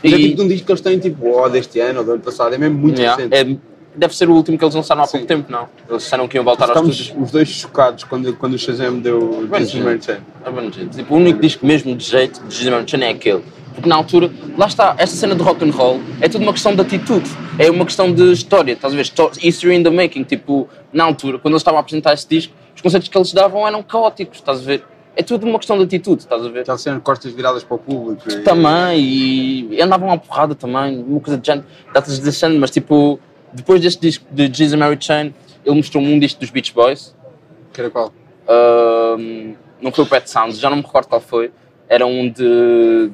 Mas 0.02 0.12
é 0.12 0.16
E- 0.16 0.22
tipo 0.24 0.36
de 0.36 0.42
um 0.42 0.48
disco 0.48 0.66
que 0.66 0.72
eles 0.72 0.80
têm 0.80 0.98
tipo, 0.98 1.30
oh, 1.30 1.48
deste 1.48 1.78
ano 1.78 2.00
ou 2.00 2.04
do 2.04 2.12
ano 2.12 2.20
passado, 2.22 2.52
é 2.54 2.58
mesmo 2.58 2.76
muito 2.76 2.98
Yeah, 3.00 3.22
recente. 3.22 3.34
é- 3.36 3.69
deve 3.94 4.14
ser 4.16 4.28
o 4.28 4.34
último 4.34 4.56
que 4.58 4.64
eles 4.64 4.74
lançaram 4.74 5.02
há 5.02 5.06
Sim. 5.06 5.12
pouco 5.18 5.26
tempo, 5.26 5.50
não? 5.52 5.68
Eles 5.88 6.02
disseram 6.04 6.26
que 6.28 6.36
iam 6.36 6.44
voltar 6.44 6.64
aos 6.64 6.70
Ficámos 6.72 6.98
estúdios. 7.00 7.24
os 7.26 7.30
dois 7.32 7.48
chocados 7.48 8.04
quando, 8.04 8.32
quando 8.36 8.54
o 8.54 8.58
Shazam 8.58 8.98
deu 8.98 9.46
Bem, 9.50 9.60
Jesus 9.60 9.80
and 9.80 9.84
Mary 9.84 10.02
Chain. 10.02 10.70
Jeito. 10.72 10.96
Tipo, 10.96 11.14
o 11.14 11.16
único 11.18 11.40
disco 11.40 11.66
mesmo 11.66 11.94
de 11.96 12.04
jeito 12.04 12.42
de 12.46 12.54
Jesus 12.54 12.90
Chain 12.90 13.02
é 13.02 13.10
aquele. 13.10 13.42
Porque 13.74 13.88
na 13.88 13.94
altura, 13.96 14.30
lá 14.58 14.66
está, 14.66 14.94
esta 14.98 15.14
cena 15.16 15.34
de 15.34 15.42
rock 15.42 15.64
and 15.64 15.70
roll 15.72 16.00
é 16.20 16.28
tudo 16.28 16.42
uma 16.42 16.52
questão 16.52 16.74
de 16.74 16.80
atitude, 16.82 17.30
é 17.58 17.70
uma 17.70 17.84
questão 17.84 18.12
de 18.12 18.32
história, 18.32 18.72
estás 18.72 18.92
a 18.92 18.96
ver? 18.96 19.02
Sto- 19.06 19.30
History 19.42 19.76
in 19.76 19.82
the 19.82 19.90
making, 19.90 20.24
tipo, 20.24 20.68
na 20.92 21.04
altura, 21.04 21.38
quando 21.38 21.52
eles 21.54 21.60
estavam 21.62 21.78
a 21.78 21.80
apresentar 21.80 22.12
esse 22.12 22.28
disco, 22.28 22.52
os 22.74 22.82
conceitos 22.82 23.08
que 23.08 23.16
eles 23.16 23.32
davam 23.32 23.66
eram 23.66 23.82
caóticos, 23.82 24.38
estás 24.38 24.58
a 24.60 24.62
ver? 24.62 24.84
É 25.16 25.22
tudo 25.22 25.46
uma 25.46 25.58
questão 25.58 25.76
de 25.78 25.84
atitude, 25.84 26.22
estás 26.22 26.44
a 26.44 26.48
ver? 26.48 26.60
Aquela 26.60 26.78
cena 26.78 26.96
de 26.96 27.02
costas 27.02 27.32
viradas 27.32 27.62
para 27.62 27.74
o 27.76 27.78
público. 27.78 28.22
e- 28.30 28.40
Também, 28.40 29.00
e 29.72 29.80
andavam 29.80 30.10
à 30.10 30.18
porrada 30.18 30.54
também, 30.54 31.02
uma 31.02 31.20
coisa 31.20 31.38
de 31.38 31.46
género, 31.46 31.66
datas 31.94 32.18
desse 32.18 32.40
género, 32.40 32.60
mas 32.60 32.70
tipo, 32.72 33.20
depois 33.52 33.80
deste 33.80 34.00
disco 34.00 34.24
de 34.30 34.46
Jesus 34.52 34.78
Mary 34.78 34.96
Chain, 35.00 35.34
ele 35.64 35.74
mostrou-me 35.76 36.12
um 36.12 36.18
disco 36.18 36.40
dos 36.40 36.50
Beach 36.50 36.72
Boys, 36.72 37.14
Que 37.72 37.80
era 37.80 37.90
qual? 37.90 38.12
Ahm, 38.48 39.54
não 39.80 39.92
foi 39.92 40.04
o 40.04 40.06
Pet 40.06 40.28
Sounds, 40.28 40.58
já 40.58 40.68
não 40.68 40.78
me 40.78 40.82
recordo 40.82 41.08
qual 41.08 41.20
foi, 41.20 41.52
era 41.88 42.06
um 42.06 42.28
de 42.30 43.10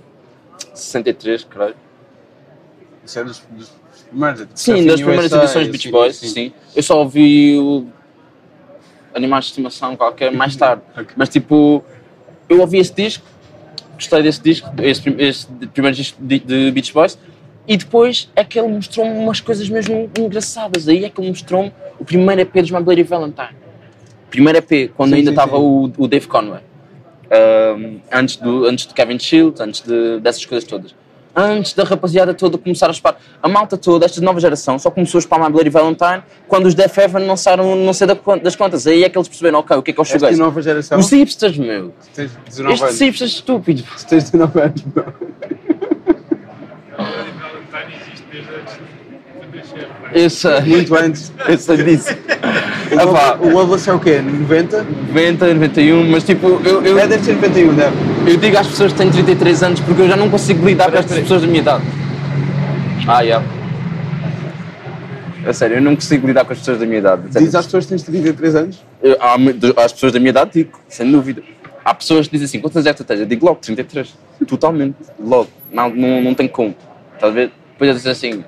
63, 0.74 1.45
creio. 1.45 1.74
Isso 3.05 3.18
é 3.18 3.24
dos, 3.24 3.43
dos 3.51 3.72
Mas, 4.12 4.47
Sim, 4.55 4.87
das 4.87 5.01
primeiras 5.01 5.32
USA, 5.32 5.39
edições 5.39 5.66
de 5.66 5.72
Beach 5.72 5.91
Boys, 5.91 6.16
sim. 6.16 6.28
sim. 6.28 6.53
Eu 6.74 6.82
só 6.82 6.99
ouvi 6.99 7.57
o 7.59 7.87
Animais 9.14 9.45
de 9.47 9.51
Estimação 9.53 9.97
qualquer 9.97 10.30
mais 10.32 10.55
tarde. 10.57 10.82
Ok. 10.97 11.09
Mas 11.16 11.28
tipo, 11.28 11.84
eu 12.49 12.61
ouvi 12.61 12.78
esse 12.78 12.95
disco, 12.95 13.24
gostei 13.95 14.22
desse 14.22 14.43
disco, 14.43 14.68
esse, 14.82 15.09
esse 15.18 15.47
primeiro 15.72 15.97
disco 15.97 16.18
de, 16.20 16.39
de 16.39 16.70
Beach 16.70 16.93
Boys, 16.93 17.18
e 17.69 17.77
depois 17.77 18.31
é 18.37 18.45
que 18.45 18.59
ele 18.59 18.69
mostrou-me 18.69 19.12
umas 19.19 19.41
coisas 19.41 19.69
mesmo 19.69 20.11
engraçadas. 20.19 20.89
Aí 20.89 21.05
é 21.05 21.11
que 21.11 21.21
ele 21.21 21.29
mostrou-me 21.29 21.73
o 21.99 22.05
primeiro 22.05 22.41
EP 22.43 22.53
dos 22.55 22.71
My 22.71 22.81
Bloody 22.81 23.03
Valentine. 23.03 23.57
Primeiro 24.31 24.59
EP, 24.59 24.91
quando 24.97 25.11
Sim, 25.11 25.17
ainda 25.17 25.31
estava 25.31 25.57
o, 25.59 25.91
o 25.97 26.07
Dave 26.09 26.27
Conway. 26.27 26.61
Um, 27.29 28.01
antes, 28.12 28.37
do, 28.37 28.67
antes 28.67 28.87
de 28.87 28.95
Kevin 28.95 29.19
Shields, 29.19 29.61
antes 29.61 29.81
de, 29.83 30.21
dessas 30.21 30.45
coisas 30.47 30.69
todas. 30.69 30.95
Antes 31.39 31.75
da 31.75 31.85
rapaziada 31.85 32.33
toda 32.33 32.57
começar 32.57 32.87
a 32.89 32.91
espar. 32.93 33.19
A 33.43 33.49
malta 33.49 33.77
toda, 33.77 34.07
esta 34.07 34.21
nova 34.23 34.41
geração, 34.41 34.79
só 34.79 34.91
começou 34.91 35.19
a 35.19 35.21
espar 35.21 35.39
My 35.39 35.51
Bloody 35.51 35.69
Valentine 35.71 36.23
quando 36.49 36.67
os 36.67 36.75
Def 36.75 36.97
lançaram 37.14 37.77
não 37.77 37.93
sei 37.93 38.07
da 38.07 38.17
quan- 38.17 38.39
das 38.39 38.57
contas. 38.57 38.87
Aí 38.87 39.05
é 39.05 39.09
que 39.09 39.19
eles 39.19 39.29
perceberam, 39.29 39.59
ok, 39.59 39.77
o 39.77 39.83
que 39.83 39.91
é 39.91 39.95
que 39.95 40.01
Esta 40.01 40.19
shoegaze? 40.19 40.39
nova 40.41 40.62
geração. 40.62 40.99
Os 40.99 41.11
hipsters, 41.11 41.59
meu. 41.59 41.89
Tu 41.91 42.09
tens 42.14 42.31
19 42.49 42.73
Estes 42.75 42.89
anos. 42.89 43.01
hipsters 43.01 43.31
estúpidos. 43.33 43.85
Tu 44.05 44.07
tens 44.07 44.31
19 44.31 44.61
anos. 44.61 44.83
não. 44.95 45.05
Bloody 46.97 47.31
Valentine 47.39 47.97
existe 48.01 48.25
desde 48.25 48.25
antes 48.25 48.25
de 48.25 48.25
nascer. 48.25 48.26
não 48.26 48.26
é? 48.26 48.26
Eu 50.12 50.30
sei. 50.30 50.61
Muito 50.62 50.95
antes. 50.95 51.32
Eu 51.49 51.59
sei 51.59 51.76
disso. 51.78 52.11
O 52.93 53.16
Ah, 53.16 53.37
O 53.41 53.51
Loveless 53.51 53.89
é 53.91 53.93
o 53.93 53.99
quê? 54.01 54.20
90? 54.20 54.82
90, 55.09 55.55
91, 55.55 56.11
mas 56.11 56.24
tipo, 56.24 56.61
eu, 56.64 56.82
eu, 56.84 56.99
É, 56.99 57.07
deve 57.07 57.24
ser 57.24 57.34
91, 57.34 57.74
deve. 57.74 57.97
eu 58.30 58.37
digo 58.37 58.57
às 58.59 58.66
pessoas 58.66 58.93
que 58.93 58.99
têm 58.99 59.11
33 59.11 59.62
anos 59.62 59.80
porque 59.80 60.03
eu 60.03 60.09
já 60.09 60.16
não 60.16 60.30
consigo 60.30 60.64
lidar 60.64 60.91
com 60.91 60.99
estas 60.99 61.18
pessoas 61.18 61.43
da 61.43 61.49
minha 61.49 61.61
idade. 61.61 61.84
Ah, 63.09 63.20
yeah. 63.22 63.45
A 65.47 65.53
sério, 65.53 65.76
eu 65.76 65.82
não 65.82 65.95
consigo 65.95 66.26
lidar 66.26 66.45
com 66.45 66.53
as 66.53 66.59
pessoas 66.59 66.78
da 66.78 66.87
minha 66.87 66.99
idade. 66.99 67.22
Diz 67.30 67.55
às 67.55 67.64
pessoas 67.66 67.84
que 67.84 67.91
tens 67.91 68.03
33 68.03 68.55
anos? 68.57 68.82
Eu- 69.03 69.16
há 69.20 69.37
às 69.84 69.93
pessoas 69.93 70.12
da 70.12 70.18
minha 70.18 70.30
idade 70.30 70.51
digo, 70.55 70.78
sem 70.89 71.11
dúvida. 71.11 71.43
Há 71.84 71.95
pessoas 71.95 72.26
que 72.26 72.32
dizem 72.32 72.47
assim, 72.47 72.61
quantos 72.61 72.76
anos 72.76 72.87
é 72.89 72.93
que 72.93 72.97
tu 72.97 73.05
tens? 73.05 73.20
Eu 73.20 73.26
digo 73.26 73.47
logo, 73.47 73.59
33. 73.61 74.12
Totalmente, 74.47 74.97
logo. 75.24 75.49
Não, 75.72 75.89
não, 75.91 76.20
não 76.22 76.34
tem 76.34 76.49
como. 76.49 76.74
Estás 77.14 77.32
a 77.32 77.34
ver? 77.34 77.53
Depois 77.77 77.91
eu 77.91 77.95
dizem 77.97 78.12
assim, 78.12 78.45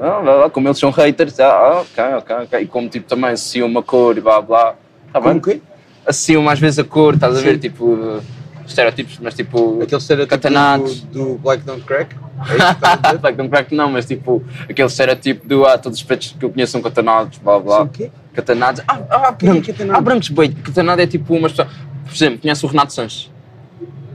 ah, 0.00 0.20
blá, 0.20 0.36
blá, 0.38 0.50
como 0.50 0.68
eles 0.68 0.78
são 0.78 0.90
haters, 0.90 1.38
ah, 1.38 1.82
ok, 1.82 2.04
ok, 2.16 2.36
ok. 2.44 2.60
E 2.60 2.66
como 2.66 2.88
tipo 2.88 3.06
também 3.06 3.30
associam 3.30 3.68
uma 3.68 3.82
cor 3.82 4.16
e 4.16 4.20
blá 4.22 4.40
blá. 4.40 4.74
Tá 5.12 5.20
bem? 5.20 5.38
Como 5.38 5.42
que? 5.42 5.62
Associam 6.06 6.42
mais 6.42 6.58
vezes 6.58 6.78
a 6.78 6.84
cor, 6.84 7.14
estás 7.14 7.36
a 7.36 7.40
ver? 7.40 7.58
Tipo, 7.58 8.20
estereótipos, 8.66 9.18
mas 9.20 9.34
tipo. 9.34 9.82
Aquele 9.82 10.00
estereotipo 10.00 10.30
Catanados. 10.30 11.00
do, 11.02 11.34
do 11.34 11.38
Black 11.38 11.62
Don't 11.64 11.82
Crack? 11.84 12.16
É? 12.42 13.18
Black 13.18 13.36
don't 13.36 13.50
crack 13.50 13.72
não, 13.72 13.88
mas 13.90 14.04
tipo, 14.06 14.42
aquele 14.68 14.88
estereótipo 14.88 15.46
do 15.46 15.64
ah, 15.64 15.78
todos 15.78 15.98
os 15.98 16.04
pretos 16.04 16.34
que 16.36 16.44
eu 16.44 16.50
conheço 16.50 16.72
são 16.72 16.82
catanados, 16.82 17.38
blá 17.38 17.60
blá. 17.60 17.76
São 17.76 17.84
o 17.84 17.88
quê? 17.88 18.10
Catanados. 18.34 18.82
Ah, 18.88 19.00
ah, 19.10 19.32
Quem 19.32 19.48
é 19.48 19.52
branco. 19.52 19.66
catanado? 19.68 19.98
Ah, 19.98 20.00
brancos 20.00 20.28
boi. 20.30 20.48
Catanado 20.48 21.02
é 21.02 21.06
tipo 21.06 21.36
uma 21.36 21.48
pessoa. 21.48 21.68
Por 22.04 22.12
exemplo, 22.14 22.40
conhece 22.40 22.64
o 22.64 22.68
Renato 22.68 22.92
Sanches. 22.94 23.30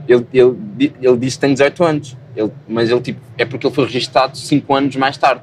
Ele, 0.08 0.26
ele, 0.32 0.56
ele 1.02 1.16
disse 1.18 1.36
que 1.36 1.40
tem 1.42 1.52
18 1.52 1.84
anos. 1.84 2.16
Ele, 2.34 2.50
mas 2.66 2.90
ele 2.90 3.00
tipo, 3.00 3.20
é 3.36 3.44
porque 3.44 3.66
ele 3.66 3.74
foi 3.74 3.84
registado 3.84 4.36
5 4.38 4.74
anos 4.74 4.96
mais 4.96 5.16
tarde. 5.18 5.42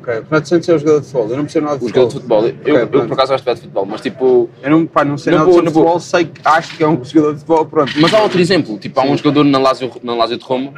Ok. 0.00 0.14
Renato 0.30 0.48
Santos 0.48 0.68
é 0.68 0.74
o 0.74 0.78
jogador 0.78 1.00
de 1.00 1.06
futebol. 1.06 1.30
Eu 1.30 1.36
não 1.36 1.44
percebo 1.44 1.66
nada 1.66 1.78
de 1.78 1.84
O 1.84 1.88
jogador 1.88 2.10
futebol. 2.10 2.42
de 2.42 2.48
futebol. 2.52 2.68
Eu, 2.74 2.76
eu, 2.80 2.86
pronto. 2.88 3.06
por 3.08 3.14
acaso 3.14 3.32
gosto 3.32 3.42
de 3.44 3.50
ver 3.50 3.54
de 3.54 3.60
futebol, 3.62 3.86
mas 3.86 4.00
tipo. 4.00 4.50
Eu 4.62 4.70
não, 4.70 4.86
pá, 4.86 5.04
não 5.04 5.16
sei 5.18 5.32
Na 5.32 5.38
nada 5.40 5.50
na 5.50 5.56
boa. 5.56 5.70
futebol, 5.72 6.00
sei 6.00 6.24
que 6.26 6.40
acho 6.44 6.76
que 6.76 6.82
é 6.84 6.88
um 6.88 7.02
jogador 7.04 7.32
de 7.32 7.38
futebol, 7.40 7.64
pronto. 7.66 7.92
Mas 8.00 8.12
há 8.14 8.22
outro 8.22 8.40
exemplo, 8.40 8.76
tipo, 8.78 9.00
há 9.00 9.04
um 9.04 9.16
jogador 9.16 9.44
na 9.44 9.58
Lazio, 9.58 9.90
na 10.02 10.14
Lazio 10.14 10.36
de 10.36 10.44
Roma. 10.44 10.72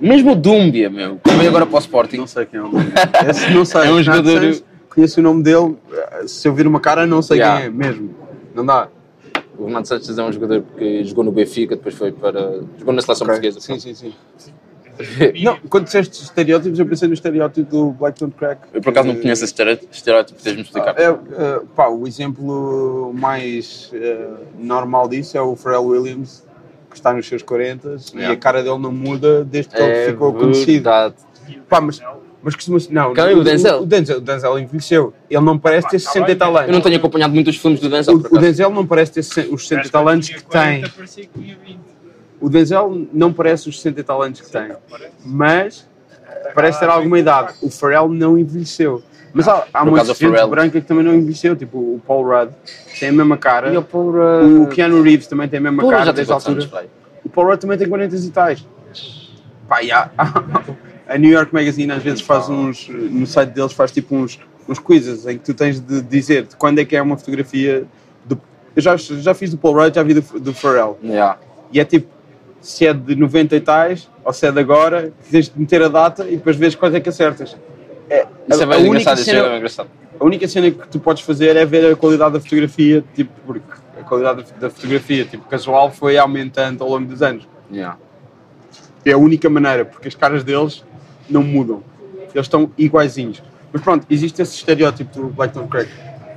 Mesmo 0.00 0.32
o 0.32 0.34
Dúmbia, 0.34 0.90
meu, 0.90 1.20
que 1.22 1.30
veio 1.34 1.48
agora 1.50 1.64
para 1.66 1.76
o 1.76 1.78
Sporting. 1.78 2.16
Não 2.16 2.26
sei 2.26 2.44
quem 2.46 2.58
é 2.58 2.62
o. 2.62 2.70
Esse 3.30 3.50
não 3.52 3.64
sei. 3.64 3.82
É 3.86 3.92
um 3.92 4.02
jogador- 4.02 4.40
Santos, 4.40 4.64
conheço 4.92 5.20
o 5.20 5.22
nome 5.22 5.42
dele, 5.42 5.76
se 6.26 6.48
eu 6.48 6.54
vir 6.54 6.66
uma 6.66 6.80
cara 6.80 7.06
não 7.06 7.22
sei 7.22 7.38
Yeah. 7.38 7.58
quem 7.60 7.66
é 7.68 7.70
mesmo. 7.70 8.10
Não 8.54 8.66
dá. 8.66 8.88
O 9.58 9.66
Renato 9.66 9.88
Sanches 9.88 10.16
é 10.18 10.22
um 10.22 10.32
jogador 10.32 10.62
que 10.76 11.04
jogou 11.04 11.22
no 11.24 11.30
Benfica, 11.32 11.76
depois 11.76 11.94
foi 11.94 12.10
para. 12.12 12.60
jogou 12.78 12.94
na 12.94 13.02
seleção 13.02 13.26
Ok. 13.26 13.34
portuguesa. 13.40 13.60
Sim, 13.60 13.78
sim, 13.78 13.94
sim. 13.94 14.14
Não, 15.42 15.58
quando 15.68 15.84
disseste 15.84 16.22
estereótipos, 16.22 16.78
eu 16.78 16.86
pensei 16.86 17.08
no 17.08 17.14
estereótipo 17.14 17.68
do 17.70 17.90
Black 17.92 18.20
Don't 18.20 18.36
Crack. 18.36 18.60
Eu 18.72 18.80
por 18.80 18.90
acaso 18.90 19.08
não 19.08 19.16
conheço 19.16 19.42
esse 19.44 19.52
estereótipo, 19.90 20.40
tens-me 20.42 20.62
explicar. 20.62 20.94
É, 20.98 21.04
é, 21.06 21.60
pá, 21.74 21.88
o 21.88 22.06
exemplo 22.06 23.12
mais 23.14 23.90
é, 23.94 24.28
normal 24.58 25.08
disso 25.08 25.36
é 25.36 25.40
o 25.42 25.56
Pharrell 25.56 25.84
Williams, 25.86 26.44
que 26.90 26.96
está 26.96 27.12
nos 27.12 27.26
seus 27.26 27.42
40 27.42 27.96
e 28.12 28.16
Yeah. 28.18 28.34
a 28.34 28.36
cara 28.36 28.62
dele 28.62 28.78
não 28.78 28.92
muda 28.92 29.44
desde 29.44 29.74
que 29.74 29.80
É 29.80 30.02
ele 30.04 30.12
ficou 30.12 30.32
conhecido. 30.34 30.84
verdade. 30.84 31.14
Pá, 31.68 31.80
mas, 31.80 32.00
mas 32.42 32.54
costuma-se. 32.54 32.92
Não, 32.92 33.14
Quem? 33.14 33.34
O 33.34 33.44
Denzel? 33.44 33.82
O, 33.82 33.86
Denzel? 33.86 34.18
o 34.18 34.20
Denzel 34.20 34.58
envelheceu. 34.58 35.14
Ele 35.30 35.40
não 35.44 35.58
parece 35.58 35.88
ter 35.88 35.98
60 35.98 36.30
e 36.30 36.34
tal 36.36 36.48
Eu 36.48 36.54
não 36.54 36.60
anos. 36.74 36.82
tenho 36.82 36.96
acompanhado 36.96 37.32
muito 37.34 37.48
os 37.50 37.56
filmes 37.56 37.80
do 37.80 37.88
Denzel, 37.88 38.18
por 38.20 38.32
O, 38.32 38.36
o. 38.36 38.38
Denzel 38.40 38.70
não 38.70 38.86
parece 38.86 39.12
ter 39.12 39.20
os 39.52 39.66
60 39.68 39.86
e 39.86 39.90
tal 39.90 40.08
anos 40.08 40.28
que 40.28 40.42
tem. 40.44 40.82
Parecia 40.88 41.24
que 41.26 41.40
tinha 41.40 41.56
20. 41.64 41.78
O 42.40 42.48
Denzel 42.50 43.06
não 43.12 43.32
parece 43.32 43.68
os 43.68 43.76
60 43.76 44.00
e 44.00 44.02
tal 44.02 44.20
anos 44.22 44.40
que 44.40 44.50
tem. 44.50 44.72
Mas 45.24 45.86
parece 46.54 46.80
ter 46.80 46.88
alguma 46.88 47.18
idade. 47.18 47.54
O 47.62 47.70
Pharrell 47.70 48.08
não 48.08 48.36
envelheceu. 48.36 49.02
Mas 49.34 49.48
há, 49.48 49.64
há 49.72 49.84
muita 49.84 50.02
o 50.02 50.06
gente 50.08 50.18
Pharrell- 50.18 50.48
branca 50.48 50.80
que 50.80 50.86
também 50.86 51.04
não 51.04 51.14
envelheceu. 51.14 51.54
Tipo 51.56 51.78
o 51.78 52.02
Paul 52.06 52.24
Rudd 52.26 52.52
tem 52.98 53.08
a 53.08 53.12
mesma 53.12 53.36
cara. 53.36 53.72
E 53.72 53.76
o 53.76 53.82
Paul 53.82 54.12
O 54.62 54.66
Keanu 54.66 55.00
Reeves 55.02 55.26
também 55.28 55.48
tem 55.48 55.58
a 55.58 55.62
mesma 55.62 55.82
Paul 55.82 55.92
cara 55.92 56.12
desde 56.12 56.32
a 56.32 56.36
anos, 56.36 56.46
altura. 56.48 56.86
O 57.24 57.28
Paul 57.30 57.46
Rudd 57.46 57.60
também 57.60 57.78
tem 57.78 57.88
40 57.88 58.16
e 58.16 58.30
tais. 58.30 58.66
Pá, 59.68 59.78
há- 59.90 60.10
a 61.12 61.18
New 61.18 61.30
York 61.30 61.52
Magazine 61.52 61.92
às 61.92 62.02
vezes 62.02 62.20
faz 62.22 62.48
uns, 62.48 62.88
no 62.88 63.26
site 63.26 63.50
deles 63.50 63.72
faz 63.72 63.92
tipo 63.92 64.16
uns, 64.16 64.40
uns 64.68 64.78
quizzes 64.78 65.26
em 65.26 65.36
que 65.36 65.44
tu 65.44 65.52
tens 65.54 65.78
de 65.78 66.00
dizer 66.00 66.44
de 66.44 66.56
quando 66.56 66.78
é 66.78 66.84
que 66.84 66.96
é 66.96 67.02
uma 67.02 67.16
fotografia 67.18 67.84
do, 68.24 68.40
eu 68.74 68.80
já, 68.80 68.96
já 68.96 69.34
fiz 69.34 69.50
do 69.50 69.58
Paul 69.58 69.74
Rudd, 69.74 69.94
já 69.94 70.02
vi 70.02 70.14
do, 70.14 70.40
do 70.40 70.54
Pharrell 70.54 70.98
Yeah. 71.02 71.38
e 71.70 71.78
é 71.80 71.84
tipo 71.84 72.08
se 72.62 72.86
é 72.86 72.94
de 72.94 73.14
90 73.14 73.56
e 73.56 73.60
tais 73.60 74.08
ou 74.24 74.32
se 74.32 74.46
é 74.46 74.52
de 74.52 74.60
agora, 74.60 75.12
tens 75.30 75.48
de 75.48 75.60
meter 75.60 75.82
a 75.82 75.88
data 75.88 76.26
e 76.28 76.36
depois 76.36 76.56
vês 76.56 76.74
quais 76.74 76.94
é 76.94 77.00
que 77.00 77.08
acertas. 77.08 77.56
É, 78.08 78.26
Isso 78.48 78.60
é 78.60 78.64
a, 78.64 78.66
bem 78.68 78.76
a 78.76 78.80
única 78.80 78.88
engraçado, 78.88 79.16
isso 79.16 79.24
cena, 79.24 79.38
é 79.38 79.48
bem 79.48 79.56
engraçado. 79.56 79.88
a 80.20 80.24
única 80.24 80.48
cena 80.48 80.70
que 80.70 80.88
tu 80.88 81.00
podes 81.00 81.22
fazer 81.24 81.56
é 81.56 81.64
ver 81.64 81.92
a 81.92 81.96
qualidade 81.96 82.34
da 82.34 82.40
fotografia, 82.40 83.04
tipo, 83.14 83.32
porque 83.44 83.72
a 84.00 84.04
qualidade 84.04 84.44
da 84.60 84.70
fotografia, 84.70 85.24
tipo, 85.24 85.48
casual 85.48 85.90
foi 85.90 86.16
aumentando 86.16 86.84
ao 86.84 86.90
longo 86.90 87.06
dos 87.06 87.20
anos. 87.20 87.48
Yeah. 87.70 87.98
É 89.04 89.12
a 89.12 89.18
única 89.18 89.50
maneira, 89.50 89.84
porque 89.84 90.06
as 90.06 90.14
caras 90.14 90.44
deles 90.44 90.84
não 91.28 91.42
mudam. 91.42 91.82
Eles 92.34 92.46
estão 92.46 92.70
iguaizinhos. 92.78 93.42
Mas 93.72 93.82
pronto, 93.82 94.06
existe 94.10 94.40
esse 94.42 94.54
estereótipo 94.56 95.20
do 95.20 95.28
Black 95.28 95.54
Don't 95.54 95.68
Crack. 95.68 95.90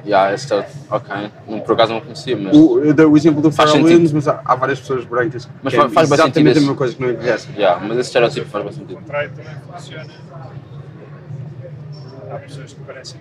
Yeah, 0.06 0.34
esse 0.34 0.54
é- 0.54 0.68
ok. 0.92 1.32
Não, 1.48 1.60
por 1.62 1.74
acaso 1.74 1.94
não 1.94 2.00
conhecia, 2.02 2.38
mas. 2.38 2.56
O, 2.56 2.80
eu 2.80 2.94
dei 2.94 3.06
o 3.06 3.18
exemplo 3.18 3.42
do 3.42 3.52
Pharrell 3.52 3.74
sentido. 3.74 3.88
Williams, 3.88 4.12
mas 4.14 4.28
há, 4.28 4.40
há 4.46 4.56
várias 4.56 4.80
pessoas 4.80 5.04
brancas 5.04 5.46
que 5.46 5.52
Mas 5.64 5.74
querem 5.74 5.90
faz 5.90 6.08
bastante 6.10 6.28
exatamente 6.40 6.50
a 6.50 6.54
sentido 6.54 6.62
mesma 6.62 6.76
coisa 6.76 6.96
que 6.96 7.02
não. 7.02 7.10
Yeah, 7.58 7.82
mas 7.82 7.98
esse 7.98 8.10
estereótipo 8.10 8.46
faz 8.48 8.64
bastante 8.66 8.84
O 8.86 8.88
sentido. 8.88 8.98
contrário 9.02 9.32
também 9.36 9.54
funciona. 9.74 10.06
Há 12.32 12.36
pessoas 12.38 12.74
que 12.74 12.80
parecem. 12.82 13.20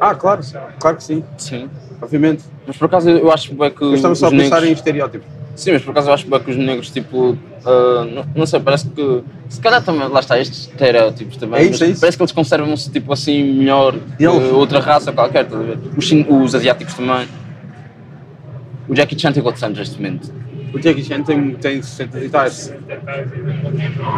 Ah, 0.00 0.14
claro, 0.14 0.42
claro 0.80 0.96
que 0.96 1.04
sim, 1.04 1.24
Sim. 1.38 1.70
obviamente. 2.00 2.44
Mas 2.66 2.76
por 2.76 2.86
acaso 2.86 3.08
eu 3.10 3.30
acho 3.32 3.54
bem 3.54 3.70
que. 3.70 3.82
Eu 3.84 3.94
estava 3.94 4.14
só 4.14 4.26
a 4.26 4.30
pensar 4.30 4.56
negros- 4.56 4.68
em 4.70 4.72
estereótipos. 4.72 5.26
Sim, 5.54 5.72
mas 5.72 5.82
por 5.82 5.90
acaso 5.90 6.08
eu 6.08 6.14
acho 6.14 6.26
bem 6.28 6.40
que 6.40 6.50
os 6.50 6.56
negros, 6.56 6.90
tipo. 6.90 7.36
ah, 7.64 8.06
não, 8.10 8.24
não 8.34 8.46
sei, 8.46 8.58
parece 8.60 8.88
que. 8.88 9.22
Se 9.48 9.60
calhar 9.60 9.82
também. 9.82 10.08
Lá 10.08 10.20
está, 10.20 10.38
estes 10.38 10.60
estereótipos 10.68 11.36
também. 11.36 11.60
É 11.60 11.64
isso, 11.64 11.84
é 11.84 11.88
isso. 11.88 12.00
Parece 12.00 12.16
que 12.16 12.22
eles 12.22 12.32
conservam-se, 12.32 12.90
tipo 12.90 13.12
assim, 13.12 13.42
melhor 13.52 13.92
que 14.16 14.24
Eles. 14.24 14.50
outra 14.52 14.80
raça 14.80 15.12
qualquer, 15.12 15.44
estás 15.44 15.60
a 15.60 15.64
ver? 15.64 15.78
Os, 15.96 16.10
os 16.10 16.54
asiáticos 16.54 16.94
também. 16.94 17.28
O 18.88 18.94
Jackie 18.94 19.18
Chan 19.18 19.32
tem 19.32 19.42
quantos 19.42 19.62
anos 19.62 19.78
neste 19.78 19.96
momento? 19.96 20.32
O 20.74 20.78
Jackie 20.80 21.04
Chan 21.04 21.22
tem, 21.22 21.54
tem 21.56 21.82
60 21.82 22.18
e 22.18 22.28
tais. 22.30 22.74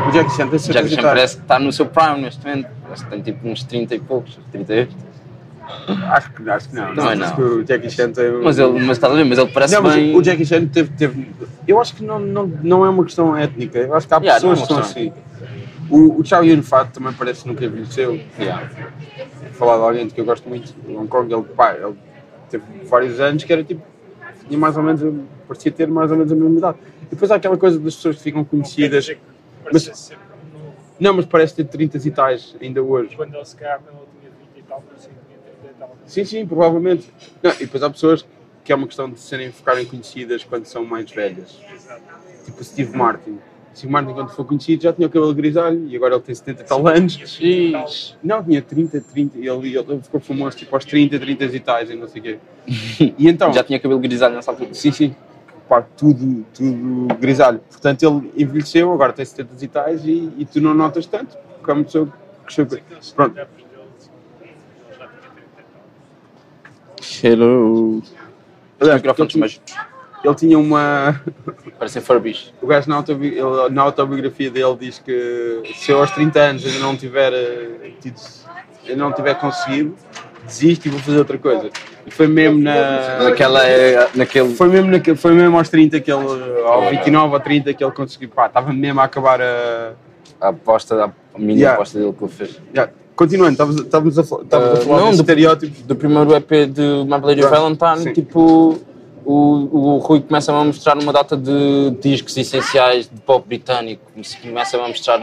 O 0.08 0.12
Jackie 0.12 0.30
Chan 0.36 0.46
tem 0.48 0.56
O 0.56 0.60
60 0.60 0.72
Jackie 0.72 0.86
e 0.86 0.90
Chan 0.90 1.02
tais. 1.02 1.14
parece 1.14 1.36
que 1.36 1.42
está 1.42 1.58
no 1.58 1.72
seu 1.72 1.86
prime 1.86 2.20
neste 2.22 2.46
momento. 2.46 2.68
Parece 2.84 3.04
que 3.04 3.10
tem 3.10 3.20
tipo 3.22 3.48
uns 3.48 3.64
30 3.64 3.94
e 3.94 3.98
poucos, 3.98 4.38
38. 4.52 4.94
Acho 6.10 6.32
que, 6.32 6.50
acho 6.50 6.68
que 6.68 6.74
não. 6.74 6.94
Não 6.94 7.10
é 7.10 7.12
Acho 7.12 7.20
não. 7.20 7.34
que 7.36 7.42
o 7.42 7.64
Jackie 7.64 7.90
Chan 7.90 8.10
tem. 8.12 8.30
Mas 8.42 8.58
ele, 8.58 8.80
mas 8.80 9.02
a 9.02 9.08
ver, 9.08 9.24
mas 9.24 9.38
ele 9.38 9.50
parece 9.50 9.74
não, 9.74 9.82
mas 9.82 9.94
bem. 9.94 10.16
o 10.16 10.22
Jackie 10.22 10.44
Chan 10.46 10.66
teve, 10.66 10.90
teve. 10.90 11.28
Eu 11.66 11.80
acho 11.80 11.94
que 11.94 12.04
não, 12.04 12.18
não, 12.18 12.46
não 12.46 12.84
é 12.84 12.88
uma 12.88 13.04
questão 13.04 13.36
étnica. 13.36 13.78
Eu 13.78 13.94
acho 13.94 14.06
que 14.06 14.14
há 14.14 14.18
Yeah, 14.18 14.36
é 14.36 14.40
pessoas 14.40 14.60
que 14.60 14.66
são 14.66 14.78
assim. 14.78 15.12
O, 15.90 16.20
o 16.20 16.24
Chow 16.24 16.44
Yun 16.44 16.62
Fat 16.62 16.90
também 16.92 17.12
parece 17.12 17.42
que 17.42 17.48
nunca 17.48 17.64
envelheceu. 17.64 18.20
Yeah. 18.38 18.70
Falar 19.52 19.76
de 19.76 19.82
alguém 19.82 20.08
que 20.08 20.20
eu 20.20 20.24
gosto 20.24 20.48
muito, 20.48 20.74
o 20.88 20.98
Hong 20.98 21.08
Kong, 21.08 21.32
ele, 21.32 21.42
pá, 21.42 21.74
ele 21.74 21.94
teve 22.50 22.64
vários 22.84 23.20
anos 23.20 23.44
que 23.44 23.52
era 23.52 23.62
tipo, 23.62 23.82
tinha 24.46 24.58
mais 24.58 24.76
ou 24.76 24.82
menos, 24.82 25.00
parecia 25.46 25.70
ter 25.70 25.86
mais 25.88 26.10
ou 26.10 26.16
menos 26.16 26.32
a 26.32 26.34
mesma 26.34 26.58
idade. 26.58 26.78
E 27.02 27.06
depois 27.10 27.30
há 27.30 27.36
aquela 27.36 27.56
coisa 27.56 27.78
das 27.78 27.94
pessoas 27.94 28.16
que 28.16 28.22
ficam 28.22 28.44
conhecidas, 28.44 29.06
sempre 29.06 29.22
novo. 30.52 30.74
não, 31.00 31.14
mas 31.14 31.26
parece 31.26 31.54
ter 31.54 31.64
30 31.64 31.98
e 31.98 32.10
tais 32.10 32.56
ainda 32.60 32.82
hoje. 32.82 33.14
Quando 33.16 33.34
ele 33.34 33.44
se 33.44 33.56
calhar 33.56 33.80
quando 33.80 33.96
ele 33.98 34.06
tinha 34.20 34.32
20 34.54 34.58
e 34.58 34.62
tal, 34.62 34.82
parecia 34.82 35.10
que 35.10 35.26
tinha 35.26 35.38
30 35.62 35.74
e 35.74 35.78
tal. 35.78 35.93
Sim, 36.06 36.24
sim, 36.24 36.46
provavelmente. 36.46 37.10
Não, 37.42 37.50
e 37.52 37.58
depois 37.58 37.82
há 37.82 37.90
pessoas 37.90 38.24
que 38.64 38.72
é 38.72 38.74
uma 38.74 38.86
questão 38.86 39.10
de 39.10 39.20
serem, 39.20 39.52
ficarem 39.52 39.84
conhecidas 39.84 40.42
quando 40.44 40.64
são 40.64 40.84
mais 40.84 41.10
velhas. 41.10 41.60
Exato. 41.72 42.02
Tipo 42.44 42.60
o 42.60 42.64
Steve 42.64 42.96
Martin. 42.96 43.38
Steve 43.74 43.92
Martin, 43.92 44.12
quando 44.12 44.30
foi 44.30 44.44
conhecido, 44.44 44.82
já 44.82 44.92
tinha 44.92 45.06
o 45.06 45.10
cabelo 45.10 45.34
grisalho 45.34 45.86
e 45.88 45.96
agora 45.96 46.14
ele 46.14 46.22
tem 46.22 46.34
70 46.34 46.62
e 46.62 46.64
tal 46.64 46.86
anos. 46.86 47.18
Ixi. 47.20 47.72
Não, 48.22 48.42
tinha 48.42 48.62
30, 48.62 49.00
30. 49.00 49.38
Ele, 49.38 49.76
ele 49.76 50.00
ficou 50.00 50.20
famoso 50.20 50.56
tipo 50.56 50.74
aos 50.74 50.84
30, 50.84 51.18
30 51.18 51.44
e 51.44 51.60
tais 51.60 51.90
e 51.90 51.94
não 51.94 52.08
sei 52.08 52.20
o 52.20 52.24
quê. 52.24 52.38
E 53.18 53.28
então, 53.28 53.52
Já 53.52 53.64
tinha 53.64 53.78
cabelo 53.78 54.00
grisalho 54.00 54.34
nessa 54.34 54.50
altura. 54.50 54.72
sim, 54.72 54.92
sim. 54.92 55.14
Pá, 55.68 55.82
tudo, 55.82 56.44
tudo 56.54 57.08
grisalho. 57.18 57.58
Portanto, 57.70 58.02
ele 58.02 58.42
envelheceu, 58.42 58.92
agora 58.92 59.12
tem 59.12 59.24
70 59.24 59.64
e 59.64 59.68
tais 59.68 60.04
e, 60.04 60.30
e 60.38 60.44
tu 60.44 60.60
não 60.60 60.74
notas 60.74 61.06
tanto, 61.06 61.36
porque 61.56 61.70
é 61.70 61.74
uma 61.74 61.84
pessoa 61.84 62.06
que 62.06 62.54
cresceu. 62.54 62.66
Pronto. 63.14 63.63
Hello. 67.22 68.02
Aliás, 68.80 69.00
Microfones, 69.02 69.60
ele, 70.24 70.34
tinha 70.34 70.58
uma. 70.58 71.20
parecem 71.78 72.00
Furbies. 72.02 72.52
O 72.62 72.66
gajo 72.66 72.88
na, 72.88 72.96
autobi- 72.96 73.36
ele- 73.38 73.68
na 73.70 73.82
autobiografia 73.82 74.50
dele 74.50 74.76
diz 74.78 74.98
que 74.98 75.62
se 75.74 75.90
eu 75.92 75.98
aos 76.00 76.10
30 76.12 76.38
anos 76.40 76.64
ainda 76.66 76.78
não 76.80 76.96
tiver 76.96 77.32
eh, 77.32 77.90
tido, 78.00 78.16
ainda 78.88 78.96
não 79.04 79.12
tiver 79.12 79.34
conseguido, 79.34 79.94
desisto 80.46 80.86
e 80.88 80.90
vou 80.90 81.00
fazer 81.00 81.18
outra 81.18 81.38
coisa. 81.38 81.70
E 82.06 82.10
foi 82.10 82.26
mesmo 82.26 82.60
na. 82.60 83.22
Naquela, 83.24 83.66
é, 83.66 84.08
naquele... 84.14 84.54
Foi 84.54 84.68
mesmo, 84.68 84.90
naquele, 84.90 85.16
foi 85.16 85.32
mesmo 85.34 85.56
aos 85.56 85.68
30 85.68 86.00
que 86.00 86.10
ele, 86.12 86.26
ao 86.66 86.88
29 86.90 87.34
ou 87.34 87.40
30 87.40 87.72
que 87.74 87.84
ele 87.84 87.92
conseguiu, 87.92 88.28
pá, 88.30 88.46
estava 88.46 88.72
mesmo 88.72 89.00
a 89.00 89.04
acabar 89.04 89.40
a. 89.40 89.92
A 90.40 90.48
aposta, 90.48 91.04
a 91.34 91.38
mini 91.38 91.60
Yeah. 91.60 91.74
aposta 91.74 91.98
dele 91.98 92.12
que 92.12 92.24
ele 92.24 92.32
fez. 92.32 92.60
Já, 92.74 92.88
Continuando, 93.16 93.52
estávamos 93.52 93.80
a, 93.80 93.84
estávamos 93.84 94.18
a 94.18 94.22
Uh, 94.22 94.76
falar 94.84 95.00
não, 95.00 95.10
do- 95.10 95.14
estereótipos. 95.20 95.82
Do 95.82 95.94
primeiro 95.94 96.34
EP 96.34 96.50
de 96.66 96.82
My 97.06 97.18
Right. 97.24 97.42
Valentine, 97.42 98.02
Sim. 98.08 98.12
tipo, 98.12 98.78
o, 99.24 99.32
o 99.34 99.98
Rui 99.98 100.20
começa 100.20 100.52
a 100.52 100.64
mostrar 100.64 100.98
uma 101.00 101.12
data 101.12 101.36
de 101.36 101.90
discos 102.00 102.36
essenciais 102.36 103.08
de 103.08 103.20
pop 103.20 103.46
britânico, 103.46 104.02
começa 104.42 104.76
a 104.76 104.88
mostrar. 104.88 105.20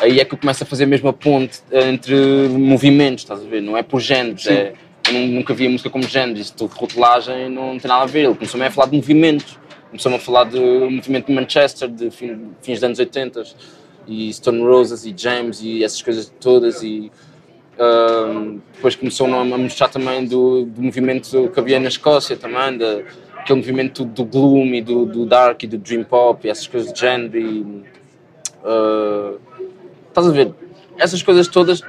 Aí 0.00 0.18
é 0.18 0.24
que 0.24 0.34
eu 0.34 0.38
começo 0.38 0.64
a 0.64 0.66
fazer 0.66 0.86
mesmo 0.86 1.08
a 1.08 1.12
ponte 1.12 1.60
entre 1.70 2.48
movimentos, 2.48 3.22
estás 3.22 3.40
a 3.40 3.44
ver? 3.48 3.60
Não 3.62 3.76
é 3.76 3.82
por 3.84 4.00
géneros, 4.00 4.46
é, 4.48 4.72
eu 5.06 5.12
nu- 5.12 5.26
nunca 5.28 5.54
via 5.54 5.70
música 5.70 5.90
como 5.90 6.04
géneros, 6.04 6.40
isso 6.40 6.54
de 6.56 6.64
rotulagem 6.64 7.48
não 7.48 7.78
tem 7.78 7.88
nada 7.88 8.02
a 8.02 8.06
ver. 8.06 8.24
Ele 8.24 8.34
começou-me 8.34 8.66
a 8.66 8.70
falar 8.70 8.88
de 8.88 8.96
movimentos, 8.96 9.56
começou-me 9.90 10.16
a 10.16 10.20
falar 10.20 10.44
do 10.44 10.60
movimento 10.90 11.26
de 11.26 11.32
Manchester, 11.34 11.88
de 11.88 12.10
fim- 12.10 12.48
fins 12.62 12.74
dos 12.80 12.84
anos 12.84 12.98
80 12.98 13.42
e 14.06 14.32
Stone 14.32 14.62
Roses 14.62 15.04
e 15.04 15.14
James 15.16 15.60
e 15.62 15.84
essas 15.84 16.02
coisas 16.02 16.32
todas 16.40 16.82
e 16.82 17.10
depois 18.74 18.94
começou 18.94 19.26
a 19.26 19.44
mostrar 19.44 19.88
também 19.88 20.24
do, 20.24 20.64
do 20.66 20.82
movimento 20.82 21.48
que 21.48 21.58
havia 21.58 21.80
na 21.80 21.88
Escócia 21.88 22.36
também, 22.36 22.76
da, 22.76 23.02
aquele 23.38 23.58
movimento 23.58 24.04
do 24.04 24.24
gloom 24.24 24.74
e 24.74 24.82
do, 24.82 25.06
do 25.06 25.26
dark 25.26 25.62
e 25.62 25.66
do 25.66 25.78
dream 25.78 26.04
pop 26.04 26.46
e 26.46 26.50
essas 26.50 26.66
coisas 26.66 26.92
de 26.92 27.00
género 27.00 27.38
e 27.38 27.60
uh, 28.62 29.40
estás 30.08 30.28
a 30.28 30.30
ver, 30.30 30.54
essas 30.98 31.22
coisas 31.22 31.48
todas 31.48 31.82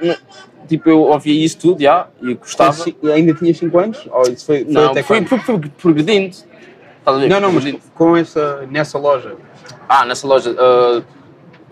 tipo 0.66 0.88
eu 0.88 1.02
ouvia 1.02 1.44
isso 1.44 1.58
tudo 1.58 1.82
já, 1.82 2.08
e 2.22 2.34
gostava 2.34 2.76
E 3.02 3.12
ainda 3.12 3.34
tinhas 3.34 3.58
5 3.58 3.78
anos? 3.78 4.08
Ou 4.10 4.22
isso 4.22 4.46
foi, 4.46 4.64
foi 4.64 4.72
não, 4.72 4.90
até 4.90 5.02
fui, 5.02 5.24
fui, 5.26 5.38
fui 5.38 5.58
progredindo 5.80 6.34
estás 7.04 7.16
a 7.16 7.20
ver? 7.20 7.28
Não, 7.28 7.40
não, 7.40 7.52
mas 7.52 7.64
com 7.94 8.16
essa, 8.16 8.66
nessa 8.70 8.98
loja. 8.98 9.36
Ah, 9.88 10.04
nessa 10.06 10.26
loja. 10.26 10.56
ah, 10.58 11.02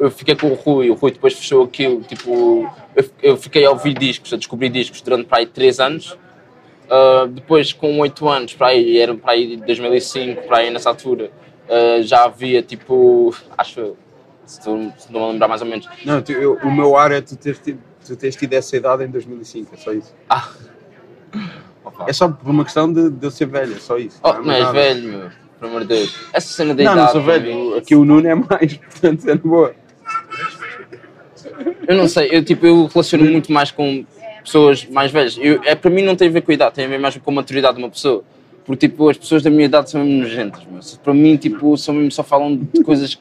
eu 0.05 0.11
fiquei 0.11 0.35
com 0.37 0.49
o 0.49 0.55
Rui, 0.55 0.91
o 0.91 0.95
Rui 0.95 1.13
depois 1.13 1.35
fechou 1.35 1.65
aquilo. 1.65 2.01
Tipo, 2.03 2.69
eu, 2.97 3.05
eu 3.23 3.37
fiquei 3.37 3.65
a 3.65 3.71
ouvir 3.71 3.95
discos, 3.95 4.33
a 4.33 4.37
descobrir 4.37 4.69
discos 4.69 5.01
durante 5.01 5.25
para 5.27 5.39
aí 5.39 5.47
3 5.47 5.81
anos. 5.81 6.17
Ah, 6.91 7.27
depois, 7.31 7.73
com 7.73 7.99
8 8.01 8.29
anos, 8.29 8.55
para 8.55 8.69
aí, 8.69 8.99
era 8.99 9.15
para 9.15 9.33
aí 9.33 9.57
2005, 9.57 10.43
para 10.43 10.59
aí 10.59 10.71
nessa 10.71 10.89
altura, 10.91 11.31
ah, 11.69 12.03
já 12.03 12.25
havia 12.25 12.63
tipo. 12.63 13.35
Acho 13.57 13.81
eu, 13.81 13.97
se 14.45 14.61
tu- 14.61 14.93
se 14.99 15.13
não 15.13 15.27
me 15.27 15.33
lembrar 15.33 15.49
mais 15.49 15.63
ou 15.63 15.67
menos. 15.69 15.89
Não, 16.05 16.21
tu- 16.21 16.33
eu- 16.33 16.59
o 16.65 16.71
meu 16.71 16.97
ar 16.97 17.13
é 17.13 17.21
tu 17.21 17.37
teres, 17.37 17.59
tido, 17.61 17.79
tu 18.07 18.17
teres 18.17 18.37
tido 18.37 18.53
essa 18.55 18.77
idade 18.77 19.05
em 19.05 19.09
2005, 19.09 19.75
é 19.75 19.79
só 19.79 19.93
isso. 19.93 20.13
Opa. 21.85 22.05
É 22.09 22.13
só 22.13 22.29
por 22.29 22.51
uma 22.51 22.65
questão 22.65 22.93
de, 22.93 23.11
de 23.11 23.27
eu 23.27 23.31
ser 23.31 23.47
velho, 23.47 23.75
é 23.75 23.79
só 23.79 23.97
isso. 23.99 24.19
Oh, 24.23 24.29
é 24.29 24.39
não 24.41 24.53
és 24.53 24.61
nada. 24.65 24.73
velho, 24.73 25.03
meu. 25.09 25.31
Pelo 25.59 25.71
amor 25.71 25.81
de 25.83 25.87
Deus. 25.95 26.17
Essa 26.33 26.49
cena 26.55 26.75
da 26.75 26.83
Não, 26.83 26.93
idade. 26.93 27.07
não 27.07 27.13
sou 27.13 27.23
para 27.23 27.39
velho. 27.39 27.77
Aqui 27.77 27.95
o 27.95 28.05
Nuno 28.05 28.27
é 28.29 28.35
mais, 28.35 28.75
portanto 28.91 29.29
é 29.29 29.35
de 29.35 29.41
boa. 29.43 29.75
Eu 31.87 31.97
não 31.97 32.09
sei, 32.09 32.29
eu, 32.31 32.45
tipo, 32.45 32.67
eu 32.67 32.87
relaciono 32.87 33.25
muito 33.25 33.53
mais 33.53 33.71
com 33.71 34.05
pessoas 34.43 34.87
mais 34.87 35.11
velhas. 35.11 35.39
Eu, 35.41 35.61
é, 35.65 35.75
para 35.75 35.91
mim 35.91 36.03
não 36.03 36.17
tem 36.17 36.29
a 36.29 36.31
ver 36.31 36.43
com 36.43 36.51
a 36.51 36.55
idade, 36.55 36.75
tem 36.75 36.85
a 36.85 36.89
ver 36.89 36.99
mais 36.99 37.17
com 37.17 37.31
a 37.31 37.35
maturidade 37.35 37.77
de 37.77 37.83
uma 37.83 37.91
pessoa. 37.91 38.25
Porque 38.65 38.89
tipo, 38.89 39.09
as 39.09 39.17
pessoas 39.17 39.43
da 39.43 39.51
minha 39.51 39.65
idade 39.65 39.91
são 39.91 40.05
mesmo 40.05 40.21
nojentas, 40.21 40.63
meu. 40.71 40.81
Para 41.03 41.15
mim, 41.15 41.37
tipo, 41.37 41.77
são 41.77 41.95
mesmo, 41.95 42.13
só 42.13 42.23
falam 42.23 42.57
de 42.57 42.85
coisas 42.85 43.19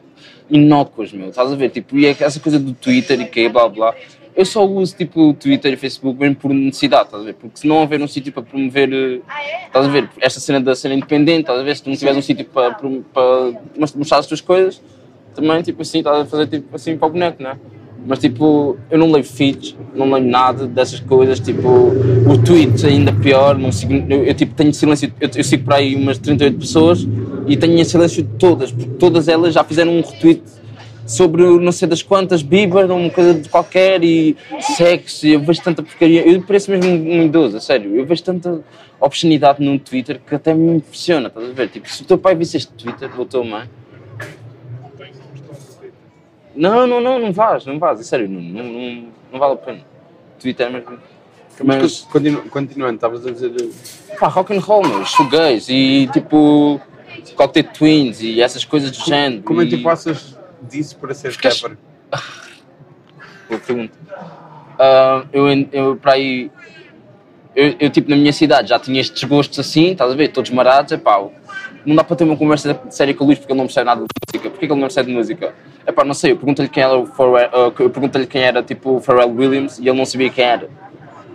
inócuas, 0.50 1.12
meu. 1.12 1.30
Estás 1.30 1.52
a 1.52 1.56
ver? 1.56 1.70
Tipo, 1.70 1.98
e 1.98 2.06
é 2.06 2.16
essa 2.20 2.40
coisa 2.40 2.60
do 2.60 2.74
Twitter 2.74 3.20
e 3.22 3.26
que 3.26 3.50
blá 3.50 3.68
blá. 3.68 3.96
Eu 4.36 4.46
só 4.46 4.66
uso 4.66 4.96
tipo 4.96 5.30
o 5.30 5.34
Twitter 5.34 5.74
e 5.74 5.76
Facebook 5.76 6.18
mesmo 6.18 6.36
por 6.36 6.54
necessidade, 6.54 7.06
estás 7.06 7.22
a 7.22 7.26
ver? 7.26 7.34
Porque 7.34 7.60
se 7.60 7.68
não 7.68 7.78
houver 7.78 8.02
um 8.02 8.08
sítio 8.08 8.32
para 8.32 8.44
promover, 8.44 9.22
estás 9.66 9.86
a 9.86 9.90
ver? 9.90 10.10
Esta 10.22 10.40
cena 10.40 10.62
da 10.62 10.74
cena 10.74 10.96
independente, 10.96 11.42
estás 11.42 11.60
a 11.60 11.64
ver? 11.64 11.76
Se 11.76 11.84
tu 11.84 11.90
não 11.90 11.98
tiveres 11.98 12.18
um 12.18 12.22
sítio 12.22 12.46
para, 12.46 12.72
para 12.72 13.54
mostrar 13.96 14.20
as 14.20 14.28
tuas 14.28 14.40
coisas, 14.40 14.82
também, 15.36 15.62
tipo 15.62 15.82
assim, 15.82 16.00
estás 16.00 16.22
a 16.22 16.26
fazer 16.26 16.48
tipo 16.48 16.74
assim 16.74 16.98
para 16.98 17.08
o 17.08 17.12
boneco, 17.12 17.44
não 17.44 17.52
é? 17.52 17.58
Mas 18.06 18.20
tipo, 18.20 18.78
eu 18.90 18.98
não 18.98 19.12
leio 19.12 19.24
feeds, 19.24 19.76
não 19.96 20.12
leio 20.12 20.26
nada 20.26 20.66
dessas 20.66 21.00
coisas, 21.00 21.40
tipo, 21.40 21.68
o 21.70 22.38
tweet 22.44 22.86
ainda 22.86 23.14
pior, 23.14 23.58
não 23.58 23.72
sigo, 23.72 23.94
eu, 24.10 24.24
eu, 24.24 24.34
tipo 24.34 24.56
tenho 24.56 24.74
silêncio, 24.74 25.14
eu, 25.20 25.30
eu 25.36 25.44
sigo 25.44 25.64
por 25.66 25.74
aí 25.74 25.96
umas 25.96 26.18
38 26.18 26.58
pessoas 26.58 27.08
e 27.48 27.56
tenho 27.56 27.78
em 27.78 27.84
silêncio 27.84 28.24
de 28.24 28.30
todas, 28.38 28.72
porque 28.72 28.90
todas 28.98 29.28
elas 29.28 29.54
já 29.54 29.64
fizeram 29.64 29.92
um 29.92 30.02
retweet 30.02 30.42
sobre 31.06 31.44
não 31.44 31.72
sei 31.72 31.88
das 31.88 32.02
quantas, 32.02 32.42
Bieber, 32.42 32.90
uma 32.92 33.10
coisa 33.10 33.36
de 33.36 33.50
qualquer 33.50 34.04
e 34.04 34.36
sexo, 34.60 35.28
e 35.28 35.34
eu 35.34 35.40
vejo 35.40 35.62
tanta 35.62 35.84
porcaria, 35.84 36.28
eu 36.28 36.42
pareço 36.42 36.72
mesmo 36.72 36.90
um 36.90 37.24
idoso, 37.24 37.60
sério, 37.60 37.96
eu 37.96 38.06
vejo 38.06 38.24
tanta 38.24 38.62
obscenidade 39.00 39.64
no 39.64 39.78
Twitter 39.78 40.20
que 40.26 40.34
até 40.34 40.54
me 40.54 40.78
impressiona, 40.78 41.28
estás 41.28 41.50
a 41.50 41.54
ver? 41.54 41.70
Tipo, 41.70 41.90
se 41.90 42.02
o 42.04 42.06
teu 42.06 42.18
pai 42.18 42.36
visse 42.36 42.58
este 42.58 42.72
Twitter, 42.74 43.10
ou 43.18 43.24
a 43.24 43.28
tua 43.28 43.44
mãe, 43.44 43.68
não, 46.56 46.86
não, 46.88 47.02
não, 47.02 47.20
não 47.20 47.32
vais, 47.32 47.66
não 47.66 47.80
vais, 47.80 48.00
a 48.00 48.04
sério, 48.04 48.28
não, 48.30 48.42
não, 48.42 48.64
não, 48.64 49.08
não 49.34 49.40
vale 49.40 49.54
a 49.54 49.58
pena. 49.58 49.80
Twitter 50.40 50.68
é 50.68 50.70
mesmo. 50.70 50.98
Mas, 51.64 51.82
Mas, 51.82 52.00
continu, 52.02 52.42
continuando, 52.50 52.96
estavas 52.96 53.26
a 53.28 53.32
dizer. 53.32 53.54
pá, 54.20 54.28
rock 54.28 54.56
and 54.56 54.60
roll, 54.60 54.88
meu, 54.88 55.06
shoegaze 55.06 55.72
e 55.74 56.08
tipo. 56.08 56.80
Cocktail 57.36 57.68
Twins 57.74 58.22
e 58.22 58.42
essas 58.42 58.66
coisas 58.66 58.90
do 58.92 59.06
género. 59.06 59.44
Como 59.44 59.62
é 59.62 59.66
que 59.66 59.78
tu 59.78 59.84
passas 59.84 60.38
disso 60.62 60.96
para 60.98 61.14
ser 61.14 61.32
Porque- 61.34 61.48
rapper? 61.50 61.78
Boa 63.50 63.60
pergunta. 63.60 63.94
Ah, 64.80 65.26
eu, 65.32 65.48
eu, 65.72 65.96
para 65.98 66.14
aí, 66.14 66.50
eu, 67.56 67.76
eu, 67.80 67.90
tipo, 67.90 68.10
na 68.10 68.16
minha 68.16 68.34
cidade 68.34 68.70
já 68.70 68.80
tinha 68.80 69.00
estes 69.00 69.24
gostos 69.26 69.60
assim, 69.60 69.92
estás 69.92 70.12
a 70.12 70.16
ver? 70.16 70.30
Todos 70.30 70.50
marados, 70.52 70.92
é 70.94 70.98
pá, 70.98 71.22
não 71.86 71.96
dá 71.96 72.04
para 72.04 72.16
ter 72.16 72.24
uma 72.24 72.38
conversa 72.38 72.80
séria 72.90 73.14
com 73.14 73.24
o 73.24 73.28
Luís 73.28 73.40
porque 73.40 73.52
ele 73.52 73.58
não 73.60 73.66
percebe 73.66 73.86
nada 73.86 74.02
de 74.02 74.08
música. 74.08 74.50
Porquê 74.50 74.68
que 74.68 74.74
ele 74.74 74.80
não 74.80 74.88
percebe 74.88 75.10
de 75.10 75.16
música? 75.16 75.54
É 75.86 75.92
pá, 75.92 76.04
não 76.06 76.14
sei, 76.14 76.32
eu 76.32 76.38
pergunto-lhe 76.38 76.68
quem 76.70 76.84
era 76.84 76.98
o 76.98 77.06
Pharrell, 77.06 77.50
ah, 77.54 77.72
eu 77.80 77.90
pergunto-lhe 77.90 78.28
quem 78.28 78.42
era 78.42 78.62
tipo 78.62 78.98
o 78.98 79.02
Pharrell 79.02 79.30
Williams 79.34 79.80
e 79.80 79.88
ele 79.88 79.98
não 79.98 80.06
sabia 80.06 80.30
quem 80.30 80.44
era. 80.46 80.70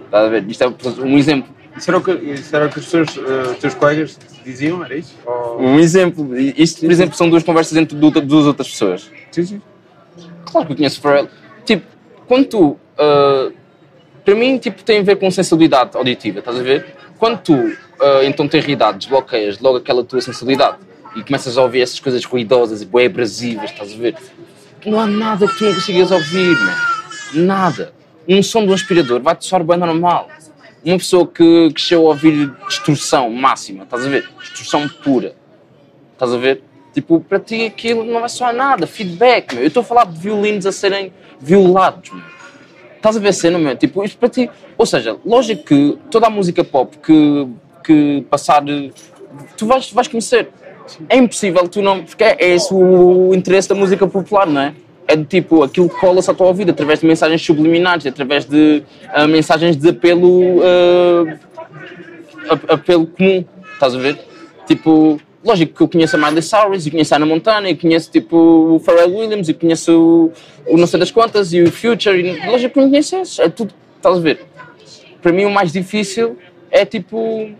Estás 0.04 0.26
a 0.26 0.28
ver? 0.28 0.44
Isto 0.48 0.64
é 0.64 0.68
um 1.02 1.18
exemplo. 1.18 1.54
Isso 1.76 1.90
era 1.90 1.98
o 1.98 2.02
que, 2.02 2.10
isso 2.12 2.56
era 2.56 2.66
o 2.66 2.70
que 2.70 2.78
os 2.78 2.90
teus, 2.90 3.18
eh, 3.18 3.54
teus 3.60 3.74
colegas 3.74 4.18
diziam, 4.44 4.82
era 4.82 4.96
isso? 4.96 5.14
Ou... 5.26 5.60
Um 5.60 5.78
exemplo. 5.78 6.34
Isto, 6.38 6.80
por 6.80 6.90
exemplo, 6.90 7.16
são 7.16 7.28
duas 7.28 7.42
conversas 7.42 7.76
entre 7.76 7.96
du- 7.98 8.10
duas 8.22 8.46
outras 8.46 8.68
pessoas. 8.70 9.10
Sim, 9.30 9.44
sim. 9.44 9.62
Claro 10.46 10.66
que 10.66 10.72
eu 10.72 10.76
conheço 10.76 10.98
o 11.00 11.02
Pharrell. 11.02 11.28
Tipo, 11.66 11.84
quando 12.26 12.46
tu. 12.46 12.76
ah, 12.96 13.50
para 14.24 14.34
mim, 14.34 14.58
tipo, 14.58 14.82
tem 14.82 15.00
a 15.00 15.02
ver 15.02 15.16
com 15.16 15.30
sensibilidade 15.30 15.96
auditiva, 15.96 16.38
estás 16.38 16.58
a 16.58 16.62
ver? 16.62 16.96
Quando 17.18 17.38
tu, 17.40 17.76
ah, 18.00 18.24
então, 18.24 18.46
tem 18.46 18.62
idade, 18.70 18.98
desbloqueias 18.98 19.58
logo 19.58 19.78
aquela 19.78 20.04
tua 20.04 20.20
sensibilidade 20.20 20.78
e 21.14 21.22
começas 21.22 21.56
a 21.56 21.62
ouvir 21.62 21.80
essas 21.80 21.98
coisas 21.98 22.24
ruidosas 22.24 22.82
e 22.82 22.86
bem 22.86 23.06
abrasivas, 23.06 23.70
estás 23.70 23.92
a 23.92 23.96
ver? 23.96 24.16
Não 24.84 25.00
há 25.00 25.06
nada 25.06 25.48
que 25.48 25.56
tu 25.56 25.64
não 25.64 25.74
consigas 25.74 26.10
ouvir, 26.10 26.56
man. 26.58 26.76
Nada. 27.34 27.92
Um 28.28 28.42
som 28.42 28.64
de 28.64 28.70
um 28.70 28.74
aspirador 28.74 29.20
vai-te 29.20 29.44
soar 29.44 29.64
bem 29.64 29.76
normal. 29.76 30.28
Uma 30.84 30.98
pessoa 30.98 31.26
que 31.26 31.70
cresceu 31.72 32.06
a 32.06 32.10
ouvir 32.10 32.52
distorção 32.68 33.30
máxima, 33.30 33.84
estás 33.84 34.06
a 34.06 34.08
ver? 34.08 34.28
Distorção 34.40 34.88
pura. 34.88 35.34
Estás 36.12 36.32
a 36.32 36.36
ver? 36.36 36.62
Tipo, 36.92 37.20
para 37.20 37.40
ti 37.40 37.64
aquilo 37.64 38.04
não 38.04 38.20
vai 38.20 38.28
soar 38.28 38.54
nada, 38.54 38.86
feedback, 38.86 39.54
meu. 39.54 39.64
Eu 39.64 39.68
estou 39.68 39.80
a 39.80 39.84
falar 39.84 40.06
de 40.06 40.18
violinos 40.18 40.66
a 40.66 40.72
serem 40.72 41.12
violados, 41.40 42.10
meu. 42.10 42.35
Estás 43.06 43.18
a 43.18 43.20
ver 43.20 43.28
a 43.28 43.32
cena, 43.32 43.56
meu? 43.56 43.76
Tipo, 43.76 44.02
isto 44.02 44.18
para 44.18 44.28
ti. 44.28 44.50
Ou 44.76 44.84
seja, 44.84 45.16
lógico 45.24 45.62
que 45.62 45.96
toda 46.10 46.26
a 46.26 46.30
música 46.30 46.64
pop 46.64 46.98
que, 46.98 47.46
que 47.84 48.26
passar. 48.28 48.64
Tu 49.56 49.64
vais, 49.64 49.92
vais 49.92 50.08
conhecer. 50.08 50.48
É 51.08 51.16
impossível 51.16 51.68
tu 51.68 51.80
não. 51.80 52.02
Porque 52.02 52.24
é, 52.24 52.36
é 52.40 52.54
esse 52.56 52.74
o 52.74 53.32
interesse 53.32 53.68
da 53.68 53.76
música 53.76 54.08
popular, 54.08 54.48
não 54.48 54.60
é? 54.60 54.74
É 55.06 55.14
de 55.14 55.24
tipo, 55.24 55.62
aquilo 55.62 55.88
que 55.88 55.94
cola-se 56.00 56.28
à 56.28 56.34
tua 56.34 56.48
ouvido 56.48 56.72
através 56.72 56.98
de 56.98 57.06
mensagens 57.06 57.40
subliminares, 57.46 58.04
através 58.06 58.44
de 58.44 58.82
ah, 59.14 59.28
mensagens 59.28 59.76
de 59.76 59.88
apelo. 59.90 60.60
a- 62.50 62.74
apelo 62.74 63.06
comum, 63.06 63.44
estás 63.74 63.94
a 63.94 63.98
ver? 63.98 64.18
Tipo, 64.66 65.20
lógico 65.46 65.74
que 65.76 65.80
eu 65.82 65.88
conheço 65.88 66.16
a 66.16 66.18
Miley 66.18 66.42
Cyrus, 66.42 66.86
e 66.86 66.90
conheço 66.90 67.14
a 67.14 67.16
Ana 67.18 67.26
Montana, 67.26 67.70
e 67.70 67.76
conheço 67.76 68.10
tipo 68.10 68.36
o 68.36 68.80
Pharrell 68.80 69.14
Williams, 69.16 69.48
e 69.48 69.54
conheço 69.54 70.32
o, 70.66 70.72
o 70.74 70.76
não 70.76 70.86
sei 70.86 70.98
das 70.98 71.10
quantas, 71.10 71.52
e 71.52 71.62
o 71.62 71.70
Future, 71.70 72.18
e 72.20 72.46
lógico 72.50 72.74
que 72.74 72.80
não 72.80 72.90
conheço 72.90 73.16
esses, 73.16 73.38
é 73.38 73.48
tudo, 73.48 73.72
estás 73.96 74.16
a 74.16 74.20
ver? 74.20 74.40
Para 75.22 75.32
mim 75.32 75.44
o 75.44 75.50
mais 75.50 75.72
difícil 75.72 76.36
é 76.70 76.84
tipo, 76.84 77.50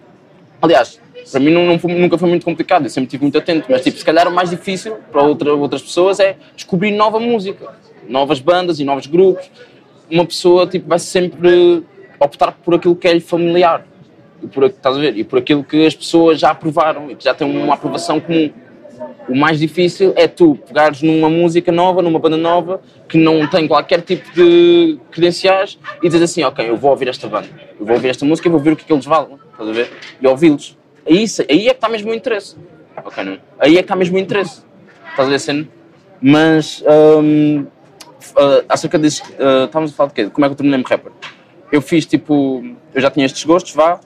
aliás, 0.60 1.00
para 1.30 1.40
mim 1.40 1.50
não, 1.50 1.64
não 1.66 1.78
foi- 1.78 1.92
nunca 1.94 2.18
foi 2.18 2.28
muito 2.28 2.44
complicado, 2.44 2.84
eu 2.84 2.90
sempre 2.90 3.06
estive 3.06 3.22
muito 3.22 3.38
atento, 3.38 3.66
mas 3.68 3.82
tipo, 3.82 3.96
se 3.98 4.04
calhar 4.04 4.28
o 4.28 4.32
mais 4.34 4.50
difícil 4.50 4.96
para 5.10 5.22
outra, 5.22 5.54
outras 5.54 5.82
pessoas 5.82 6.20
é 6.20 6.36
descobrir 6.54 6.90
nova 6.92 7.18
música, 7.20 7.74
novas 8.08 8.40
bandas 8.40 8.78
e 8.78 8.84
novos 8.84 9.06
grupos. 9.06 9.50
Uma 10.08 10.24
pessoa 10.24 10.66
tipo, 10.68 10.88
vai 10.88 11.00
sempre 11.00 11.82
optar 12.20 12.52
por 12.52 12.74
aquilo 12.74 12.94
que 12.94 13.08
é 13.08 13.18
familiar, 13.18 13.84
e 14.42 14.46
por, 14.46 14.64
estás 14.64 14.96
a 14.96 14.98
ver? 15.00 15.16
E 15.16 15.24
por 15.24 15.38
aquilo 15.38 15.62
que 15.64 15.86
as 15.86 15.94
pessoas 15.94 16.38
já 16.40 16.50
aprovaram 16.50 17.10
e 17.10 17.14
que 17.16 17.24
já 17.24 17.34
têm 17.34 17.48
uma 17.50 17.74
aprovação 17.74 18.20
comum. 18.20 18.50
O 19.28 19.36
mais 19.36 19.58
difícil 19.58 20.12
é 20.16 20.26
tu 20.26 20.56
pegares 20.66 21.02
numa 21.02 21.28
música 21.28 21.70
nova, 21.70 22.00
numa 22.00 22.18
banda 22.18 22.36
nova, 22.36 22.80
que 23.08 23.18
não 23.18 23.46
tem 23.46 23.66
qualquer 23.68 24.00
tipo 24.00 24.32
de 24.32 24.98
credenciais 25.10 25.78
e 26.02 26.08
dizer 26.08 26.24
assim, 26.24 26.42
ok, 26.44 26.68
eu 26.68 26.76
vou 26.76 26.90
ouvir 26.92 27.08
esta 27.08 27.26
banda, 27.28 27.48
eu 27.78 27.84
vou 27.84 27.94
ouvir 27.96 28.08
esta 28.08 28.24
música 28.24 28.48
e 28.48 28.50
vou 28.50 28.60
ver 28.60 28.72
o 28.72 28.76
que 28.76 28.84
é 28.84 28.86
que 28.86 28.92
eles 28.92 29.04
valem, 29.04 29.36
estás 29.52 29.68
a 29.68 29.72
ver? 29.72 29.90
E 30.20 30.26
ouvi-los. 30.26 30.78
Aí, 31.06 31.22
isso- 31.24 31.42
aí 31.42 31.66
é 31.68 31.70
que 31.70 31.76
está 31.76 31.88
mesmo 31.88 32.10
o 32.10 32.14
interesse. 32.14 32.56
Ok, 33.04 33.22
não? 33.22 33.38
Aí 33.58 33.72
é 33.74 33.76
que 33.76 33.80
está 33.82 33.94
mesmo 33.96 34.16
o 34.16 34.18
interesse. 34.18 34.62
Estás 35.10 35.28
a 35.28 35.30
ver 35.30 35.40
cena? 35.40 35.68
Mas, 36.20 36.82
hum, 37.22 37.66
ah, 38.36 38.64
acerca 38.68 38.98
disso, 38.98 39.22
ah, 39.38 39.64
estávamos 39.66 39.92
a 39.92 39.94
falar 39.94 40.08
de 40.08 40.14
quê? 40.14 40.30
Como 40.30 40.44
é 40.44 40.48
que 40.48 40.52
eu 40.52 40.56
tornei-me 40.56 40.84
rapper? 40.88 41.12
Eu 41.70 41.82
fiz 41.82 42.06
tipo, 42.06 42.64
eu 42.94 43.00
já 43.00 43.10
tinha 43.10 43.26
estes 43.26 43.44
gostos, 43.44 43.74
vá, 43.74 44.00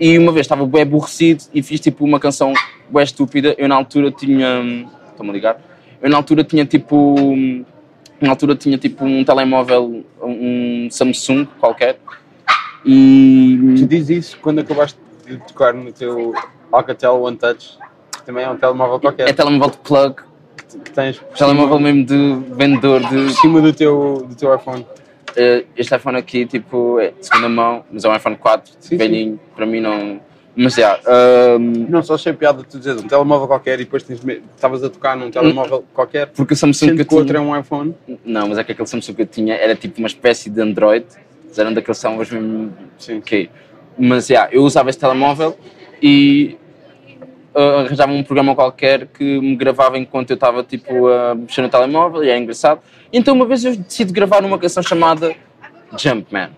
e 0.00 0.16
uma 0.16 0.32
vez 0.32 0.46
estava 0.46 0.66
bem 0.66 0.80
aborrecido 0.82 1.44
e 1.52 1.62
fiz 1.62 1.78
tipo 1.78 2.04
uma 2.04 2.18
canção 2.18 2.54
bem 2.88 3.04
estúpida. 3.04 3.54
Eu 3.58 3.68
na 3.68 3.74
altura 3.74 4.10
tinha. 4.10 4.88
Estou-me 5.10 5.30
a 5.30 5.34
ligar? 5.34 5.60
Eu 6.00 6.08
na 6.08 6.16
altura 6.16 6.42
tinha 6.42 6.64
tipo. 6.64 7.14
Na 8.18 8.30
altura 8.30 8.56
tinha 8.56 8.78
tipo 8.78 9.04
um 9.04 9.22
telemóvel, 9.22 10.02
um 10.22 10.88
Samsung 10.90 11.46
qualquer. 11.60 11.98
E. 12.84 13.76
Tu 13.78 13.86
dizes 13.86 14.10
isso 14.10 14.38
quando 14.40 14.60
acabaste 14.60 14.98
de 15.26 15.36
tocar 15.36 15.74
no 15.74 15.92
teu 15.92 16.34
Alcatel 16.72 17.22
One 17.22 17.36
Touch, 17.36 17.78
que 18.10 18.22
também 18.24 18.44
é 18.44 18.50
um 18.50 18.56
telemóvel 18.56 19.00
qualquer, 19.00 19.28
É 19.28 19.32
telemóvel 19.34 19.70
de 19.70 19.78
plug, 19.78 20.16
que 20.82 20.90
tens 20.92 21.20
telemóvel 21.36 21.78
mesmo 21.78 22.04
de 22.06 22.54
vendedor 22.54 23.00
de. 23.00 23.08
por 23.08 23.30
cima 23.32 23.60
do 23.60 23.72
teu, 23.72 24.26
do 24.26 24.34
teu 24.34 24.54
iPhone. 24.54 24.86
Eh, 25.36 25.64
este 25.76 25.94
iPhone 25.96 26.16
aqui, 26.18 26.46
tipo, 26.46 26.98
é 27.00 27.08
de 27.10 27.26
segunda 27.26 27.48
mão, 27.48 27.84
mas 27.90 28.04
é 28.04 28.08
um 28.08 28.14
iPhone 28.16 28.36
4, 28.36 28.72
Sim, 28.80 28.96
velhinho, 28.96 29.40
para 29.54 29.66
mim 29.66 29.80
não. 29.80 30.20
Mas 30.56 30.74
já. 30.74 30.98
hum, 31.58 31.86
Não, 31.88 32.02
só 32.02 32.14
achei 32.14 32.32
piada 32.32 32.62
de 32.62 32.68
tu 32.68 32.78
dizeres 32.78 33.00
um 33.02 33.06
telemóvel 33.06 33.46
qualquer 33.46 33.80
e 33.80 33.84
depois 33.84 34.04
estavas 34.10 34.82
a 34.82 34.90
tocar 34.90 35.16
num 35.16 35.30
telemóvel 35.30 35.84
qualquer, 35.94 36.26
porque 36.28 36.54
o 36.54 36.56
Samsung 36.56 36.96
que 36.96 37.02
eu 37.02 37.06
o 37.10 37.14
outro 37.14 37.34
tinha. 37.34 37.38
é 37.38 37.40
um 37.40 37.58
iPhone. 37.58 37.94
Não, 38.24 38.48
mas 38.48 38.58
é 38.58 38.64
que 38.64 38.72
aquele 38.72 38.88
Samsung 38.88 39.14
que 39.14 39.22
eu 39.22 39.26
tinha 39.26 39.54
era 39.54 39.74
tipo 39.76 39.98
uma 39.98 40.08
espécie 40.08 40.50
de 40.50 40.60
Android, 40.60 41.06
eram 41.56 41.72
daqueles 41.72 42.00
telemóveis 42.00 42.30
mesmo. 42.30 42.72
Sim. 42.98 43.18
Ok. 43.18 43.48
Mas 43.96 44.26
já, 44.26 44.48
eu 44.50 44.62
usava 44.62 44.90
esse 44.90 44.98
telemóvel 44.98 45.56
e 46.02 46.56
arranjava 47.54 48.12
um 48.12 48.22
programa 48.22 48.54
qualquer 48.54 49.06
que 49.06 49.40
me 49.40 49.56
gravava 49.56 49.98
enquanto 49.98 50.30
eu 50.30 50.34
estava 50.34 50.62
tipo 50.62 51.08
a 51.08 51.34
mexer 51.34 51.62
no 51.62 51.68
telemóvel 51.68 52.22
e 52.24 52.28
era 52.28 52.38
engraçado. 52.38 52.80
Então 53.12 53.34
uma 53.34 53.46
vez 53.46 53.64
eu 53.64 53.76
decidi 53.76 54.12
gravar 54.12 54.44
uma 54.44 54.58
canção 54.58 54.82
chamada 54.82 55.34
Jumpman. 55.98 56.50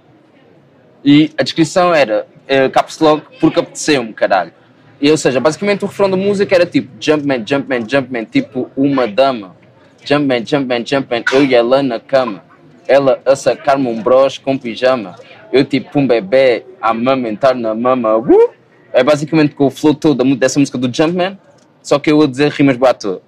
E 1.05 1.31
a 1.37 1.43
descrição 1.43 1.95
era 1.95 2.27
uh, 2.45 2.71
caps 2.71 2.99
lock 3.01 3.25
porque 3.41 3.59
apeteceu-me, 3.59 4.13
caralho. 4.13 4.53
E, 5.01 5.11
ou 5.11 5.17
seja, 5.17 5.41
basicamente 5.41 5.85
o 5.85 5.89
refrão 5.89 6.09
da 6.09 6.17
música 6.17 6.55
era 6.55 6.65
tipo 6.65 6.89
Jumpman, 7.01 7.43
Jumpman, 7.45 7.89
Jumpman, 7.89 8.25
tipo 8.25 8.71
uma 8.77 9.07
dama. 9.07 9.57
Jumpman, 10.05 10.47
Jumpman, 10.47 10.87
Jumpman, 10.87 11.25
eu 11.33 11.45
e 11.45 11.55
ela 11.55 11.83
na 11.83 11.99
cama. 11.99 12.45
Ela 12.87 13.21
a 13.25 13.35
sacar-me 13.35 13.89
um 13.89 14.01
bros 14.01 14.39
com 14.39 14.57
pijama. 14.57 15.17
Eu 15.53 15.65
tipo 15.65 15.99
um 15.99 16.07
bebê 16.07 16.65
a 16.81 16.91
amamentar 16.91 17.55
na 17.55 17.75
mama. 17.75 18.17
Uh! 18.17 18.62
É 18.93 19.03
basicamente 19.03 19.55
com 19.55 19.67
o 19.67 19.71
flow 19.71 19.95
todo 19.95 20.37
dessa 20.37 20.59
música 20.59 20.77
do 20.77 20.95
Jumpman, 20.95 21.39
só 21.83 21.99
que 21.99 22.11
eu 22.11 22.21
a 22.23 22.27
dizer 22.27 22.51
rimas 22.51 22.77
boa 22.77 22.91
à 22.91 22.95
toa. 22.95 23.23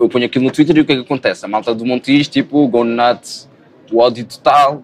Eu 0.00 0.08
ponho 0.08 0.26
aquilo 0.26 0.44
no 0.44 0.50
Twitter 0.50 0.76
e 0.76 0.80
o 0.80 0.84
que 0.84 0.92
é 0.92 0.96
que 0.96 1.02
acontece? 1.02 1.44
A 1.44 1.48
malta 1.48 1.74
do 1.74 1.84
Montijo, 1.84 2.28
tipo, 2.30 2.66
go 2.66 2.82
nuts, 2.82 3.48
o 3.92 3.98
ódio 3.98 4.24
total, 4.24 4.82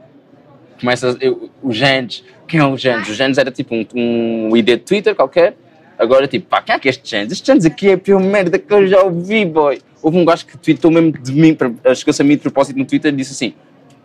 começa 0.78 1.16
eu, 1.20 1.51
o 1.62 1.72
Gens, 1.72 2.22
quem 2.47 2.61
é 2.61 2.64
o 2.64 2.76
Gens? 2.76 3.09
O 3.09 3.14
Gens 3.14 3.39
era 3.39 3.51
tipo 3.51 3.74
um, 3.74 3.86
um 3.95 4.57
ID 4.57 4.66
de 4.66 4.76
Twitter 4.78 5.14
qualquer, 5.14 5.57
agora 5.99 6.28
tipo, 6.28 6.47
pá, 6.47 6.62
quem 6.62 6.74
é 6.74 6.78
que 6.78 6.89
é 6.89 6.91
este 6.91 7.09
Gens? 7.09 7.32
Este 7.32 7.47
Gens 7.47 7.64
aqui 7.64 7.89
é 7.91 7.93
a 7.95 7.99
pior 7.99 8.20
merda 8.20 8.59
que 8.59 8.72
eu 8.72 8.86
já 8.86 9.03
ouvi, 9.03 9.45
boy. 9.45 9.80
Houve 10.01 10.18
um 10.18 10.24
gajo 10.24 10.47
que 10.47 10.57
tweetou 10.57 10.91
mesmo 10.91 11.12
de 11.12 11.32
mim, 11.32 11.57
chegou-se 11.97 12.22
a 12.22 12.24
mim 12.24 12.36
de 12.36 12.43
propósito 12.43 12.78
no 12.78 12.84
Twitter 12.84 13.12
e 13.12 13.16
disse 13.16 13.32
assim, 13.32 13.55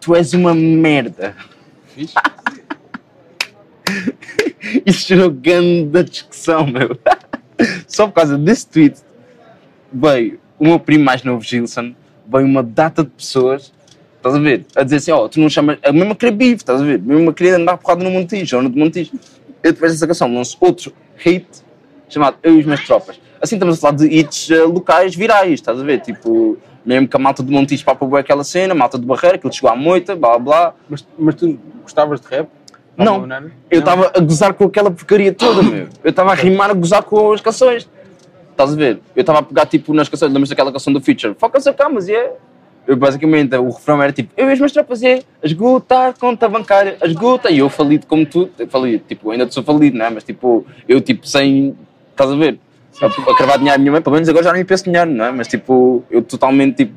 tu 0.01 0.15
és 0.15 0.33
uma 0.33 0.53
merda. 0.53 1.35
Fixe. 1.93 2.15
Isso 4.85 5.07
gerou 5.07 5.29
grande 5.29 6.03
discussão, 6.03 6.65
meu. 6.65 6.97
Só 7.87 8.07
por 8.07 8.13
causa 8.13 8.37
desse 8.37 8.67
tweet, 8.67 8.99
veio 9.91 10.39
o 10.59 10.65
meu 10.65 10.79
primo 10.79 11.03
mais 11.03 11.23
novo, 11.23 11.43
Gilson, 11.43 11.93
veio 12.27 12.45
uma 12.45 12.63
data 12.63 13.03
de 13.03 13.09
pessoas, 13.09 13.73
estás 14.17 14.35
a 14.35 14.39
ver? 14.39 14.65
A 14.75 14.83
dizer 14.83 14.97
assim, 14.97 15.11
ó, 15.11 15.27
tu 15.27 15.39
não 15.39 15.49
chamas. 15.49 15.77
A 15.83 15.91
mesma 15.91 16.15
querer 16.15 16.31
bife, 16.31 16.55
estás 16.55 16.81
a 16.81 16.85
ver? 16.85 16.95
A 16.95 17.03
mesma 17.03 17.33
querer 17.33 17.55
andar 17.55 17.77
porrada 17.77 18.03
no 18.03 18.09
Montijo, 18.09 18.57
ou 18.57 18.63
no 18.63 18.69
Montijo. 18.69 19.11
Eu 19.61 19.73
depois 19.73 19.91
dessa 19.91 20.07
canção 20.07 20.33
lanço 20.33 20.57
outro 20.59 20.93
hit 21.17 21.45
chamado 22.09 22.37
Eu 22.43 22.55
e 22.55 22.59
as 22.59 22.65
minhas 22.65 22.85
tropas. 22.85 23.19
Assim 23.41 23.55
estamos 23.55 23.77
a 23.77 23.81
falar 23.81 23.95
de 23.95 24.07
hits 24.07 24.49
eh, 24.51 24.63
locais 24.63 25.15
virais, 25.15 25.53
estás 25.53 25.79
a 25.79 25.83
ver? 25.83 25.99
Tipo, 26.01 26.57
mesmo 26.85 27.07
que 27.07 27.15
a 27.15 27.19
malta 27.19 27.43
de 27.43 27.51
Montijo 27.51 27.83
papa 27.83 28.05
bué 28.05 28.21
aquela 28.21 28.43
cena, 28.43 28.73
a 28.73 28.75
malta 28.75 28.97
de 28.97 29.05
Barreira, 29.05 29.37
que 29.37 29.45
ele 29.45 29.53
chegou 29.53 29.69
à 29.69 29.75
moita, 29.75 30.15
blá 30.15 30.37
blá. 30.37 30.73
Mas, 30.87 31.05
mas 31.17 31.35
tu 31.35 31.59
gostavas 31.81 32.21
de 32.21 32.27
rap? 32.27 32.47
Não. 32.97 33.27
Eu 33.69 33.79
estava 33.79 34.11
a 34.15 34.19
gozar 34.19 34.53
com 34.53 34.65
aquela 34.65 34.91
porcaria 34.91 35.33
toda, 35.33 35.63
meu. 35.63 35.87
Eu 36.03 36.09
estava 36.09 36.31
a 36.31 36.35
rimar 36.35 36.69
a 36.69 36.73
gozar 36.73 37.03
com 37.03 37.33
as 37.33 37.41
canções. 37.41 37.89
Estás 38.51 38.73
a 38.73 38.75
ver? 38.75 38.99
Eu 39.15 39.21
estava 39.21 39.39
a 39.39 39.43
pegar 39.43 39.65
tipo 39.65 39.93
nas 39.93 40.07
canções, 40.07 40.31
lembras 40.31 40.49
daquela 40.49 40.71
canção 40.71 40.93
do 40.93 41.01
Feature? 41.01 41.35
Foca-se 41.37 41.67
a 41.69 41.73
camas, 41.73 42.07
e 42.07 42.13
é. 42.13 42.33
Eu 42.85 42.97
basicamente, 42.97 43.55
o 43.55 43.69
refrão 43.69 44.03
era 44.03 44.11
tipo, 44.11 44.31
eu 44.35 44.49
e 44.49 44.51
as 44.51 44.59
minhas 44.59 44.71
tropas, 44.71 45.01
e 45.01 45.07
é. 45.07 45.23
Esgota 45.41 46.09
a 46.09 46.13
conta 46.13 46.47
bancária, 46.47 46.97
esgota. 47.03 47.49
E 47.49 47.59
eu 47.59 47.69
falido 47.69 48.05
como 48.05 48.25
tu, 48.25 48.49
eu 48.59 48.67
falido, 48.67 49.03
tipo, 49.07 49.31
ainda 49.31 49.49
sou 49.49 49.63
falido, 49.63 49.97
não 49.97 50.05
é? 50.05 50.09
Mas 50.11 50.23
tipo, 50.23 50.65
eu 50.87 51.01
tipo 51.01 51.25
sem. 51.27 51.75
Estás 52.11 52.29
a 52.29 52.35
ver? 52.35 52.59
A, 53.01 53.07
a 53.07 53.35
cravar 53.35 53.57
dinheiro 53.57 53.75
à 53.75 53.77
minha 53.79 53.91
mãe, 53.91 54.01
pelo 54.01 54.13
menos 54.13 54.29
agora 54.29 54.43
já 54.43 54.51
não 54.51 54.59
me 54.59 54.65
penso 54.65 54.83
dinheiro, 54.83 55.09
não 55.09 55.25
é? 55.25 55.31
Mas 55.31 55.47
tipo, 55.47 56.03
eu 56.11 56.21
totalmente 56.21 56.85
tipo, 56.85 56.93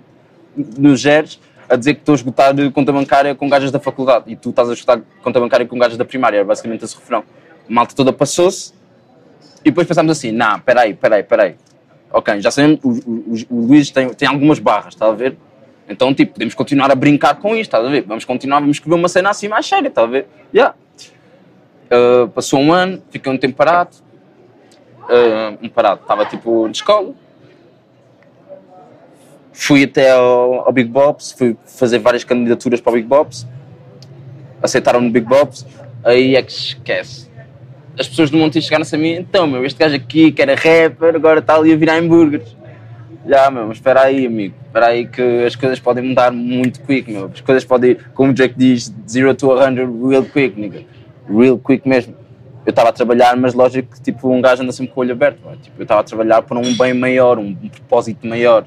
nos 0.78 1.00
geres 1.00 1.40
a 1.68 1.76
dizer 1.76 1.94
que 1.94 2.00
estou 2.00 2.12
a 2.12 2.16
esgotar 2.16 2.54
conta 2.72 2.92
bancária 2.92 3.34
com 3.34 3.48
gajas 3.48 3.70
da 3.70 3.78
faculdade 3.78 4.24
e 4.28 4.36
tu 4.36 4.50
estás 4.50 4.68
a 4.70 4.72
esgotar 4.72 5.00
conta 5.22 5.40
bancária 5.40 5.66
com 5.66 5.78
gajas 5.78 5.96
da 5.96 6.04
primária, 6.04 6.44
basicamente 6.44 6.84
esse 6.84 6.96
refrão. 6.96 7.24
A 7.68 7.72
malta 7.72 7.94
toda 7.94 8.12
passou-se 8.12 8.72
e 9.64 9.70
depois 9.70 9.86
pensámos 9.86 10.12
assim: 10.12 10.30
não, 10.30 10.60
peraí, 10.60 10.94
peraí, 10.94 11.22
peraí. 11.22 11.56
Ok, 12.12 12.40
já 12.40 12.50
sabemos, 12.50 12.78
o, 12.84 12.90
o, 12.90 13.34
o 13.50 13.66
Luís 13.66 13.90
tem, 13.90 14.08
tem 14.10 14.28
algumas 14.28 14.58
barras, 14.58 14.94
está 14.94 15.06
a 15.06 15.12
ver? 15.12 15.36
Então, 15.88 16.14
tipo, 16.14 16.32
podemos 16.34 16.54
continuar 16.54 16.90
a 16.90 16.94
brincar 16.94 17.36
com 17.36 17.54
isto, 17.54 17.74
está 17.74 17.78
a 17.78 17.90
ver? 17.90 18.02
Vamos 18.02 18.24
continuar, 18.24 18.60
vamos 18.60 18.76
escrever 18.76 18.96
uma 18.96 19.08
cena 19.08 19.30
assim 19.30 19.48
mais 19.48 19.66
séria, 19.66 19.88
está 19.88 20.02
a 20.02 20.06
ver? 20.06 20.26
Yeah. 20.54 20.74
Uh, 21.86 22.28
passou 22.28 22.60
um 22.60 22.72
ano, 22.72 23.02
fiquei 23.10 23.30
um 23.30 23.38
tempo 23.38 23.56
parado. 23.56 23.96
Uh, 25.02 25.64
um 25.64 25.68
parado, 25.68 26.00
estava 26.02 26.24
tipo 26.26 26.68
de 26.68 26.78
escola, 26.78 27.14
fui 29.58 29.84
até 29.84 30.12
ao, 30.12 30.66
ao 30.66 30.72
Big 30.72 30.88
Bops, 30.88 31.32
fui 31.32 31.56
fazer 31.64 31.98
várias 31.98 32.22
candidaturas 32.22 32.78
para 32.78 32.90
o 32.90 32.94
Big 32.94 33.08
Bops, 33.08 33.46
aceitaram 34.62 35.00
no 35.00 35.10
Big 35.10 35.26
Bops, 35.26 35.66
aí 36.04 36.36
é 36.36 36.42
que 36.42 36.52
esquece. 36.52 37.26
As 37.98 38.06
pessoas 38.06 38.30
do 38.30 38.36
Montijo 38.36 38.66
chegaram-se 38.66 38.94
a 38.94 38.98
mim, 38.98 39.14
então, 39.14 39.46
meu, 39.46 39.64
este 39.64 39.78
gajo 39.78 39.96
aqui 39.96 40.30
que 40.30 40.42
era 40.42 40.54
rapper, 40.54 41.14
agora 41.14 41.40
está 41.40 41.56
ali 41.56 41.72
a 41.72 41.76
virar 41.76 41.96
hambúrgueres. 41.96 42.54
Já, 43.26 43.50
meu, 43.50 43.66
mas 43.66 43.78
espera 43.78 44.02
aí, 44.02 44.26
amigo, 44.26 44.54
espera 44.66 44.86
aí 44.88 45.06
que 45.06 45.22
as 45.44 45.56
coisas 45.56 45.80
podem 45.80 46.04
mudar 46.04 46.30
muito 46.30 46.80
quick, 46.82 47.10
meu. 47.10 47.30
As 47.32 47.40
coisas 47.40 47.64
podem, 47.64 47.96
como 48.14 48.30
o 48.30 48.34
Drake 48.34 48.54
diz, 48.56 48.94
zero 49.08 49.34
to 49.34 49.56
100 49.58 49.74
real 50.06 50.22
quick, 50.24 50.60
nigga. 50.60 50.82
Real 51.28 51.58
quick 51.58 51.88
mesmo. 51.88 52.14
Eu 52.64 52.70
estava 52.70 52.90
a 52.90 52.92
trabalhar, 52.92 53.34
mas 53.36 53.54
lógico 53.54 53.94
que 53.94 54.02
tipo, 54.02 54.28
um 54.28 54.40
gajo 54.40 54.62
anda 54.62 54.70
sempre 54.70 54.92
com 54.92 55.00
o 55.00 55.02
olho 55.02 55.12
aberto. 55.12 55.38
pá. 55.38 55.52
Tipo, 55.60 55.80
eu 55.80 55.82
estava 55.84 56.02
a 56.02 56.04
trabalhar 56.04 56.42
por 56.42 56.56
um 56.58 56.76
bem 56.76 56.92
maior, 56.92 57.38
um, 57.38 57.56
um 57.60 57.68
propósito 57.68 58.26
maior. 58.26 58.66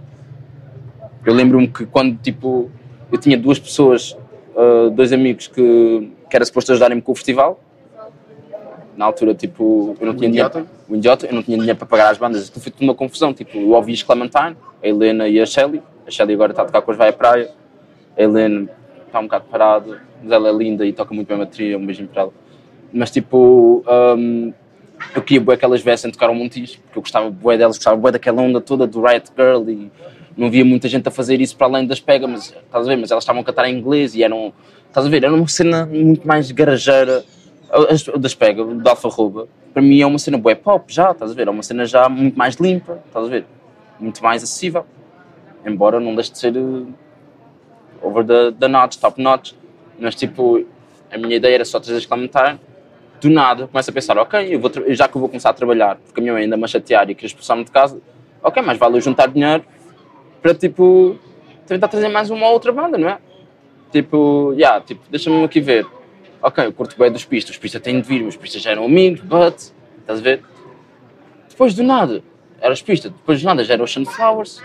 Eu 1.25 1.33
lembro-me 1.33 1.67
que 1.67 1.85
quando 1.85 2.17
tipo, 2.17 2.69
eu 3.11 3.17
tinha 3.17 3.37
duas 3.37 3.59
pessoas, 3.59 4.17
ah, 4.55 4.89
dois 4.89 5.13
amigos 5.13 5.47
que, 5.47 6.11
que 6.29 6.35
era 6.35 6.43
suposto 6.43 6.73
ajudarem-me 6.73 7.01
com 7.01 7.13
o 7.13 7.15
festival. 7.15 7.59
Na 8.97 9.05
altura, 9.05 9.33
tipo, 9.33 9.95
eu 9.99 10.05
não 10.05 10.13
tinha 10.13 10.29
dinheiro. 10.29 10.67
O 10.89 10.95
idiota, 10.95 11.25
eu 11.25 11.33
não 11.33 11.41
tinha 11.41 11.57
dinheiro 11.57 11.77
para 11.77 11.87
pagar 11.87 12.09
as 12.09 12.17
bandas. 12.17 12.49
Aquilo 12.49 12.61
foi 12.61 12.71
tudo 12.71 12.83
uma 12.83 12.95
confusão. 12.95 13.33
Tipo, 13.33 13.57
eu 13.57 13.69
ouvi 13.69 13.93
as 13.93 14.03
Clementine, 14.03 14.57
a 14.83 14.87
Helena 14.87 15.29
e 15.29 15.39
a 15.39 15.45
Shelly. 15.45 15.81
A 16.05 16.11
Shelly 16.11 16.33
agora 16.33 16.51
está 16.51 16.63
a 16.63 16.65
tocar 16.65 16.81
com 16.81 16.91
as 16.91 16.97
Vai 16.97 17.07
à 17.07 17.13
Praia. 17.13 17.49
A 18.17 18.21
Helena 18.21 18.69
está 19.07 19.19
um 19.21 19.23
bocado 19.23 19.45
parada, 19.49 20.01
mas 20.21 20.29
ela 20.29 20.49
é 20.49 20.51
linda 20.51 20.85
e 20.85 20.91
toca 20.91 21.13
muito 21.13 21.27
bem 21.29 21.37
a 21.37 21.39
bateria. 21.39 21.77
Um 21.77 21.85
beijinho 21.85 22.09
para 22.09 22.23
ela. 22.23 22.33
Mas 22.91 23.09
tipo, 23.09 23.85
hum, 24.17 24.51
eu 25.15 25.21
queria 25.21 25.39
bué 25.39 25.55
que 25.55 25.63
elas 25.63 25.81
viessem 25.81 26.11
tocar 26.11 26.27
ao 26.27 26.35
Montijo, 26.35 26.79
porque 26.81 26.97
eu 26.97 27.01
gostava 27.01 27.29
bué 27.29 27.57
delas, 27.57 27.77
gostava 27.77 27.95
bué 27.95 28.11
daquela 28.11 28.41
onda 28.41 28.59
toda 28.59 28.85
do 28.85 29.01
Riot 29.01 29.31
Girl 29.37 29.69
e 29.69 29.89
não 30.37 30.47
havia 30.47 30.63
muita 30.63 30.87
gente 30.87 31.07
a 31.07 31.11
fazer 31.11 31.41
isso 31.41 31.55
para 31.55 31.67
além 31.67 31.85
das 31.87 31.99
pegas, 31.99 32.29
mas 32.29 32.43
estás 32.43 32.85
a 32.85 32.89
ver, 32.89 32.97
mas 32.97 33.11
elas 33.11 33.23
estavam 33.23 33.41
a 33.41 33.45
cantar 33.45 33.67
em 33.69 33.77
inglês 33.77 34.15
e 34.15 34.23
eram, 34.23 34.53
estás 34.87 35.05
a 35.05 35.09
ver, 35.09 35.23
era 35.23 35.33
uma 35.33 35.47
cena 35.47 35.85
muito 35.85 36.27
mais 36.27 36.51
garageira 36.51 37.23
as 37.71 38.03
das 38.03 38.33
pega, 38.33 38.65
da 38.65 38.91
Alfarroba, 38.91 39.47
para 39.73 39.81
mim 39.81 40.01
é 40.01 40.05
uma 40.05 40.17
cena 40.17 40.37
bué 40.37 40.55
pop 40.55 40.91
já, 40.91 41.11
estás 41.11 41.31
a 41.31 41.33
ver, 41.33 41.47
é 41.47 41.51
uma 41.51 41.63
cena 41.63 41.85
já 41.85 42.09
muito 42.09 42.37
mais 42.37 42.55
limpa, 42.55 42.99
estás 43.05 43.25
a 43.25 43.29
ver, 43.29 43.45
muito 43.99 44.23
mais 44.23 44.43
acessível, 44.43 44.85
embora 45.65 45.99
não 45.99 46.15
deixe 46.15 46.31
de 46.31 46.39
ser 46.39 46.57
uh, 46.57 46.87
over 48.01 48.25
the, 48.25 48.51
the 48.59 48.67
notch, 48.67 48.97
top 48.97 49.21
notch, 49.21 49.53
mas 49.99 50.15
tipo, 50.15 50.65
a 51.11 51.17
minha 51.17 51.35
ideia 51.35 51.55
era 51.55 51.65
só 51.65 51.79
trazer 51.79 51.99
exclamatório, 51.99 52.59
do 53.21 53.29
nada 53.29 53.67
começo 53.67 53.89
a 53.89 53.93
pensar, 53.93 54.17
ok, 54.17 54.55
eu 54.55 54.59
vou 54.59 54.71
já 54.89 55.07
que 55.07 55.15
eu 55.15 55.19
vou 55.19 55.29
começar 55.29 55.49
a 55.49 55.53
trabalhar, 55.53 55.97
porque 55.97 56.19
a 56.19 56.23
minha 56.23 56.33
mãe 56.33 56.43
ainda 56.43 56.57
me 56.57 56.67
chatear 56.67 57.09
e 57.09 57.13
queria 57.13 57.27
expulsar-me 57.27 57.63
de 57.63 57.71
casa, 57.71 58.01
ok, 58.41 58.63
mas 58.63 58.77
vale 58.77 58.97
eu 58.97 59.01
juntar 59.01 59.27
dinheiro 59.27 59.63
para 60.41 60.53
tipo 60.53 61.17
tentar 61.67 61.87
trazer 61.87 62.07
mais 62.09 62.29
uma 62.29 62.47
ou 62.47 62.53
outra 62.53 62.71
banda, 62.71 62.97
não 62.97 63.09
é? 63.09 63.19
Tipo, 63.91 64.53
yeah, 64.53 64.81
tipo, 64.81 65.01
deixa-me 65.09 65.43
aqui 65.43 65.59
ver. 65.59 65.85
Ok, 66.41 66.65
eu 66.65 66.73
curto 66.73 66.97
bem 66.97 67.11
dos 67.11 67.25
pistas, 67.25 67.55
os 67.55 67.57
pistas 67.57 67.81
têm 67.81 67.99
de 67.99 68.07
vir, 68.07 68.23
os 68.23 68.37
pistas 68.37 68.61
já 68.61 68.71
eram 68.71 68.85
amigos, 68.85 69.21
but, 69.21 69.55
estás 69.99 70.19
a 70.19 70.21
ver? 70.21 70.43
Depois 71.49 71.73
do 71.73 71.83
nada, 71.83 72.23
eram 72.61 72.73
os 72.73 72.81
pistas, 72.81 73.11
depois 73.11 73.41
do 73.41 73.45
nada 73.45 73.63
já 73.63 73.73
eram 73.73 73.83
os 73.83 73.91
Sunflowers, 73.91 74.61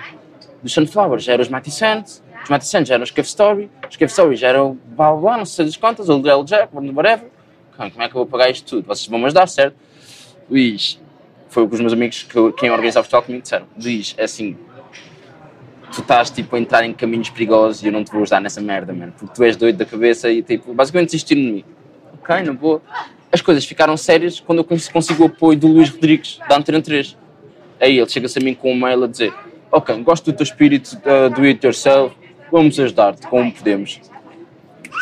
dos 0.62 0.72
Sunflowers 0.72 1.24
já 1.24 1.32
eram 1.32 1.42
os 1.42 1.48
Mighty 1.48 1.70
Sands, 1.70 2.22
os 2.44 2.50
Mighty 2.50 2.66
Sands 2.66 2.88
já 2.88 2.94
eram 2.94 3.02
os 3.02 3.10
Cave 3.10 3.26
Story, 3.26 3.70
os 3.90 3.96
Cave 3.96 4.10
Story 4.10 4.36
já 4.36 4.48
eram 4.48 4.78
blá 4.86 5.12
blá, 5.12 5.36
não 5.36 5.44
sei 5.44 5.64
das 5.64 5.76
contas, 5.76 6.08
o 6.08 6.18
Lil 6.18 6.44
Jack, 6.44 6.68
whatever. 6.72 7.30
Como 7.76 8.02
é 8.02 8.08
que 8.08 8.14
eu 8.14 8.18
vou 8.20 8.26
pagar 8.26 8.50
isto 8.50 8.68
tudo? 8.68 8.86
Vocês 8.86 9.08
vão 9.08 9.18
me 9.18 9.24
ajudar, 9.24 9.48
certo? 9.48 9.76
Luís, 10.48 11.00
foi 11.48 11.64
o 11.64 11.68
que 11.68 11.74
os 11.74 11.80
meus 11.80 11.92
amigos, 11.92 12.22
que, 12.22 12.52
quem 12.52 12.70
organizava 12.70 13.00
o 13.00 13.04
festival 13.04 13.22
comigo 13.22 13.42
disseram. 13.42 13.66
Luís, 13.82 14.14
é 14.16 14.24
assim, 14.24 14.56
tu 15.94 16.00
estás 16.00 16.30
tipo 16.30 16.56
a 16.56 16.58
entrar 16.58 16.84
em 16.84 16.92
caminhos 16.92 17.30
perigosos 17.30 17.82
e 17.82 17.86
eu 17.86 17.92
não 17.92 18.02
te 18.04 18.10
vou 18.12 18.22
ajudar 18.22 18.40
nessa 18.40 18.60
merda, 18.60 18.92
mano, 18.92 19.12
porque 19.18 19.34
tu 19.34 19.44
és 19.44 19.56
doido 19.56 19.76
da 19.76 19.84
cabeça 19.84 20.30
e 20.30 20.42
tipo, 20.42 20.72
basicamente 20.74 21.06
desistiram 21.10 21.40
de 21.42 21.52
mim. 21.52 21.64
Ok, 22.22 22.42
não 22.42 22.56
vou. 22.56 22.82
As 23.30 23.40
coisas 23.40 23.64
ficaram 23.64 23.96
sérias 23.96 24.40
quando 24.40 24.58
eu 24.58 24.64
cons- 24.64 24.88
consigo 24.88 25.24
o 25.24 25.26
apoio 25.26 25.58
do 25.58 25.66
Luís 25.68 25.90
Rodrigues, 25.90 26.38
da 26.48 26.56
Antena 26.56 26.80
3. 26.80 27.16
Aí 27.80 27.98
ele 27.98 28.08
chega-se 28.08 28.38
a 28.38 28.42
mim 28.42 28.54
com 28.54 28.72
um 28.72 28.76
mail 28.78 29.04
a 29.04 29.06
dizer: 29.06 29.32
Ok, 29.70 29.94
gosto 30.02 30.30
do 30.30 30.36
teu 30.36 30.44
espírito 30.44 30.96
uh, 31.04 31.28
do 31.34 31.42
it 31.42 31.64
yourself, 31.64 32.14
vamos 32.50 32.78
ajudar-te 32.78 33.26
como 33.26 33.50
podemos. 33.52 34.00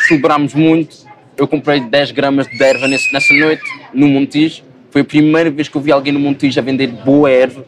Celebrámos 0.09 0.55
muito. 0.55 0.97
Eu 1.36 1.47
comprei 1.49 1.80
10 1.80 2.11
gramas 2.12 2.47
de 2.47 2.62
erva 2.62 2.86
nesse- 2.88 3.12
nessa 3.12 3.32
noite, 3.34 3.62
no 3.93 4.09
Montijo. 4.09 4.62
Foi 4.90 5.01
a 5.03 5.05
primeira 5.05 5.51
vez 5.51 5.68
que 5.68 5.76
eu 5.76 5.80
vi 5.80 5.93
alguém 5.93 6.12
no 6.12 6.20
Montijo 6.20 6.59
a 6.59 6.62
vender 6.62 6.86
boa 6.88 7.30
erva. 7.30 7.64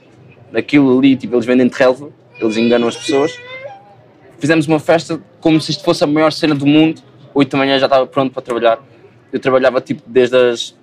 Aquilo 0.55 0.99
ali, 0.99 1.17
tipo, 1.17 1.35
eles 1.35 1.45
vendem 1.47 1.67
de 1.67 1.75
relva, 1.77 2.11
eles 2.45 2.57
enganam 2.57 2.89
as 2.89 2.97
pessoas. 2.97 3.39
Fizemos 4.39 4.67
uma 4.67 4.79
festa 4.79 5.21
como 5.41 5.61
se 5.61 5.71
isto 5.71 5.85
fosse 5.85 6.05
a 6.05 6.07
maior 6.07 6.33
cena 6.33 6.55
do 6.55 6.67
mundo. 6.67 7.03
8 7.33 7.51
da 7.51 7.59
manhã 7.59 7.79
já 7.79 7.87
estava 7.87 8.07
pronto 8.07 8.33
para 8.33 8.43
trabalhar. 8.43 8.79
Eu 9.33 9.41
trabalhava 9.41 9.81
tipo 9.81 10.03
desde 10.07 10.37
as 10.37 10.77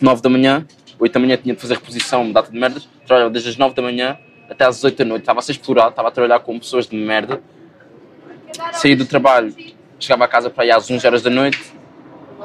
9 0.00 0.22
da 0.22 0.28
manhã, 0.28 0.66
8 0.98 1.12
da 1.12 1.20
manhã 1.20 1.36
tinha 1.36 1.54
de 1.54 1.60
fazer 1.60 1.74
reposição, 1.74 2.30
data 2.30 2.50
de 2.50 2.58
merdas. 2.58 2.88
Trabalhava 3.06 3.30
desde 3.30 3.50
as 3.50 3.56
9 3.56 3.74
da 3.74 3.82
manhã 3.82 4.18
até 4.48 4.64
às 4.64 4.82
8 4.84 4.96
da 4.96 5.04
noite. 5.04 5.22
Estava 5.22 5.40
a 5.40 5.42
ser 5.42 5.52
explorado, 5.52 5.90
estava 5.90 6.08
a 6.08 6.10
trabalhar 6.10 6.40
com 6.40 6.58
pessoas 6.58 6.86
de 6.86 6.96
merda. 6.96 7.40
Saí 8.72 8.94
do 8.94 9.04
trabalho, 9.04 9.54
chegava 9.98 10.24
a 10.24 10.28
casa 10.28 10.50
para 10.50 10.64
aí 10.64 10.70
às 10.70 10.90
11 10.90 11.06
horas 11.06 11.22
da 11.22 11.30
noite, 11.30 11.72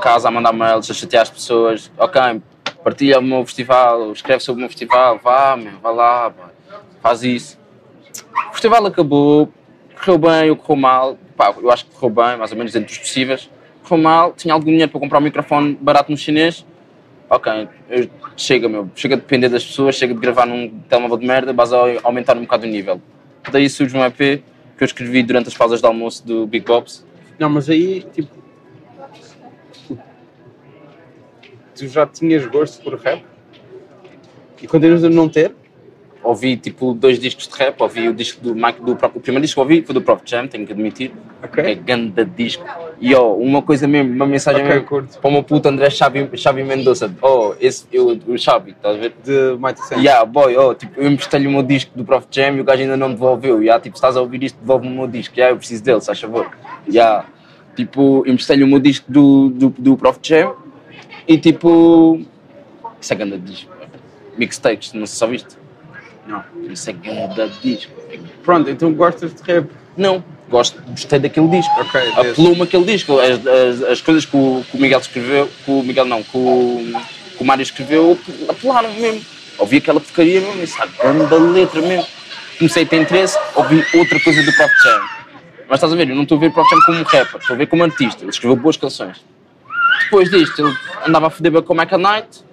casa 0.02 0.28
a 0.28 0.32
mandar 0.32 0.54
mails, 0.54 0.90
a 0.90 0.94
chatear 0.94 1.24
as 1.24 1.30
pessoas. 1.30 1.92
Ok, 1.98 2.22
partilha 2.84 3.20
o 3.20 3.22
meu 3.22 3.46
festival, 3.46 4.12
escreve 4.12 4.42
sobre 4.42 4.60
o 4.60 4.62
meu 4.62 4.70
festival, 4.70 5.20
vá, 5.24 5.56
meu, 5.56 5.80
vá 5.80 5.92
lá, 5.92 6.30
pá, 6.32 6.52
faz 7.02 7.24
isso. 7.24 7.63
O 8.50 8.54
festival 8.54 8.86
acabou, 8.86 9.50
correu 10.00 10.18
bem 10.18 10.50
ou 10.50 10.56
correu 10.56 10.82
mal. 10.82 11.18
Pá, 11.36 11.54
eu 11.60 11.72
acho 11.72 11.86
que 11.86 11.92
correu 11.96 12.16
bem, 12.16 12.38
mais 12.38 12.52
ou 12.52 12.58
menos 12.58 12.72
dentro 12.74 12.90
dos 12.90 12.98
possíveis. 13.00 13.50
Correu 13.84 14.04
mal, 14.04 14.34
tinha 14.34 14.54
algum 14.54 14.66
dinheiro 14.66 14.92
para 14.92 15.00
comprar 15.00 15.20
um 15.20 15.24
microfone 15.24 15.78
barato 15.82 16.12
no 16.12 16.18
chinês. 16.18 16.66
Ok, 17.30 17.68
eu- 17.90 18.10
chega, 18.38 18.70
meu, 18.70 18.90
chega 18.96 19.16
de 19.16 19.22
depender 19.24 19.50
das 19.50 19.66
pessoas, 19.66 19.96
chega 19.96 20.14
de 20.14 20.20
gravar 20.20 20.46
num 20.46 20.70
telemóvel 20.88 21.18
de 21.18 21.26
merda, 21.26 21.52
basta 21.54 21.76
aumentar 22.04 22.38
um 22.38 22.42
bocado 22.42 22.66
o 22.66 22.70
nível. 22.70 23.02
Daí 23.52 23.70
surge 23.70 23.96
um 23.98 24.04
EP 24.06 24.18
que 24.78 24.84
eu 24.84 24.86
escrevi 24.86 25.24
durante 25.24 25.48
as 25.48 25.54
pausas 25.56 25.80
de 25.82 25.86
almoço 25.88 26.26
do 26.26 26.46
Big 26.46 26.66
Bobs. 26.66 27.06
Não, 27.40 27.50
mas 27.50 27.70
aí, 27.70 28.02
tipo. 28.14 28.30
Tu 31.76 31.88
já 31.88 32.06
tinhas 32.06 32.46
gosto 32.46 32.84
por 32.84 33.00
rap? 33.00 33.24
E 34.62 34.68
continuas 34.68 35.04
a 35.04 35.10
não 35.10 35.28
ter? 35.28 35.56
Ouvi 36.24 36.56
tipo 36.56 36.94
dois 36.94 37.20
discos 37.20 37.48
de 37.48 37.56
rap, 37.56 37.82
ouvi 37.82 38.08
o 38.08 38.14
disco 38.14 38.42
do 38.42 38.56
Mike, 38.56 38.82
do 38.82 38.96
próprio, 38.96 39.20
o 39.20 39.22
primeiro 39.22 39.42
disco 39.42 39.56
que 39.56 39.60
ouvi 39.60 39.86
foi 39.86 39.94
do 39.94 40.02
Prof 40.02 40.22
Jam, 40.26 40.48
tenho 40.48 40.66
que 40.66 40.72
admitir. 40.72 41.12
Ok. 41.44 41.62
É 41.64 41.76
ganda 41.76 42.24
disco. 42.24 42.66
E 43.02 43.14
ó, 43.14 43.34
uma 43.34 43.62
coisa 43.62 43.86
mesmo, 43.86 44.14
uma 44.14 44.26
mensagem 44.26 44.64
Ok, 44.64 44.74
mesmo 44.74 45.20
para 45.20 45.30
o 45.30 45.32
meu 45.32 45.44
puto 45.44 45.68
André 45.68 45.90
Xavi, 45.90 46.30
Xavi 46.34 46.64
Mendoza. 46.64 47.14
Oh, 47.22 47.54
esse, 47.60 47.86
eu, 47.92 48.18
o 48.26 48.38
Xavi, 48.38 48.72
estás 48.72 48.96
a 48.96 49.00
ver? 49.00 49.14
De 49.22 49.58
Mighty 49.60 49.82
Sense. 49.82 50.02
Yeah, 50.02 50.24
boy, 50.24 50.56
oh, 50.56 50.74
tipo, 50.74 51.00
eu 51.00 51.12
emprestei-lhe 51.12 51.48
o 51.48 51.52
meu 51.52 51.62
disco 51.62 51.92
do 51.94 52.06
Prof 52.06 52.26
Jam 52.32 52.56
e 52.56 52.62
o 52.62 52.64
gajo 52.64 52.82
ainda 52.82 52.96
não 52.96 53.10
me 53.10 53.16
devolveu. 53.16 53.62
Yeah, 53.62 53.82
tipo, 53.84 53.98
se 53.98 54.00
estás 54.00 54.16
a 54.16 54.22
ouvir 54.22 54.44
isto, 54.44 54.58
devolve-me 54.62 54.94
o 54.94 54.98
meu 55.00 55.08
disco. 55.08 55.36
Yeah, 55.36 55.54
eu 55.54 55.58
preciso 55.58 55.84
dele, 55.84 56.00
se 56.00 56.08
faz 56.08 56.22
favor. 56.22 56.50
Yeah, 56.90 57.26
tipo, 57.76 58.24
emprestei-lhe 58.26 58.64
o 58.64 58.68
meu 58.68 58.80
disco 58.80 59.12
do, 59.12 59.50
do, 59.50 59.70
do 59.78 59.98
Prof 59.98 60.20
Jam 60.24 60.56
e 61.28 61.38
tipo. 61.38 62.22
Isso 63.02 63.12
é 63.12 63.16
ganda 63.18 63.38
disco. 63.38 63.70
Mixtapes, 64.38 64.94
não 64.94 65.06
sei 65.06 65.18
se 65.18 65.24
ouviste. 65.26 65.63
Não. 66.28 66.44
Isso 66.70 66.90
é 66.90 66.94
ganda 66.94 67.50
disco. 67.62 67.92
Pronto, 68.44 68.70
então 68.70 68.94
gostas 68.94 69.34
de 69.34 69.42
rap. 69.44 69.70
Não, 69.96 70.24
gosto, 70.50 70.82
gostei 70.90 71.20
daquele 71.20 71.48
disco. 71.48 71.72
Ok, 71.80 72.02
desse. 72.02 72.20
Apelou-me 72.20 72.62
aquele 72.64 72.86
disco. 72.86 73.20
As, 73.20 73.46
as, 73.46 73.82
as 73.84 74.02
coisas 74.02 74.26
que 74.26 74.36
o, 74.36 74.64
que 74.70 74.78
o 74.78 74.82
Miguel 74.82 75.00
escreveu, 75.00 75.50
que 75.66 75.72
o 75.72 75.84
Miguel 75.84 76.06
não, 76.06 76.24
que 76.24 76.38
o, 76.38 76.80
que 77.38 77.44
o 77.44 77.46
Mário 77.46 77.64
escreveu, 77.64 78.18
apelaram 78.48 78.94
mesmo. 78.94 79.22
Ouvi 79.58 79.78
aquela 79.78 80.00
porcaria 80.00 80.42
mesmo, 80.42 80.64
isso 80.64 80.82
é 80.82 80.88
grande 80.88 81.36
letra 81.36 81.82
mesmo. 81.82 82.08
Comecei 82.58 82.84
a 82.84 82.86
ter 82.86 83.02
interesse, 83.02 83.38
ouvi 83.56 83.86
outra 83.94 84.20
coisa 84.20 84.42
do 84.44 84.54
Prof 84.54 84.74
Jam. 84.84 85.02
Mas 85.68 85.78
estás 85.78 85.94
a 85.94 85.96
ver, 85.96 86.10
eu 86.10 86.16
não 86.16 86.24
estou 86.24 86.38
a 86.38 86.42
ver 86.42 86.48
o 86.48 86.52
Prof 86.52 86.70
Jam 86.70 86.80
como 86.86 87.04
rapper, 87.04 87.40
estou 87.40 87.54
a 87.54 87.58
ver 87.58 87.68
como 87.68 87.84
artista. 87.84 88.24
Ele 88.24 88.32
escreveu 88.32 88.56
boas 88.56 88.78
canções. 88.78 89.24
Depois 90.06 90.30
disto, 90.30 90.60
ele 90.66 90.76
andava 91.06 91.28
a 91.28 91.30
foder 91.30 91.62
com 91.62 91.74
o 91.74 91.78
Michael 91.78 92.02
Knight. 92.02 92.44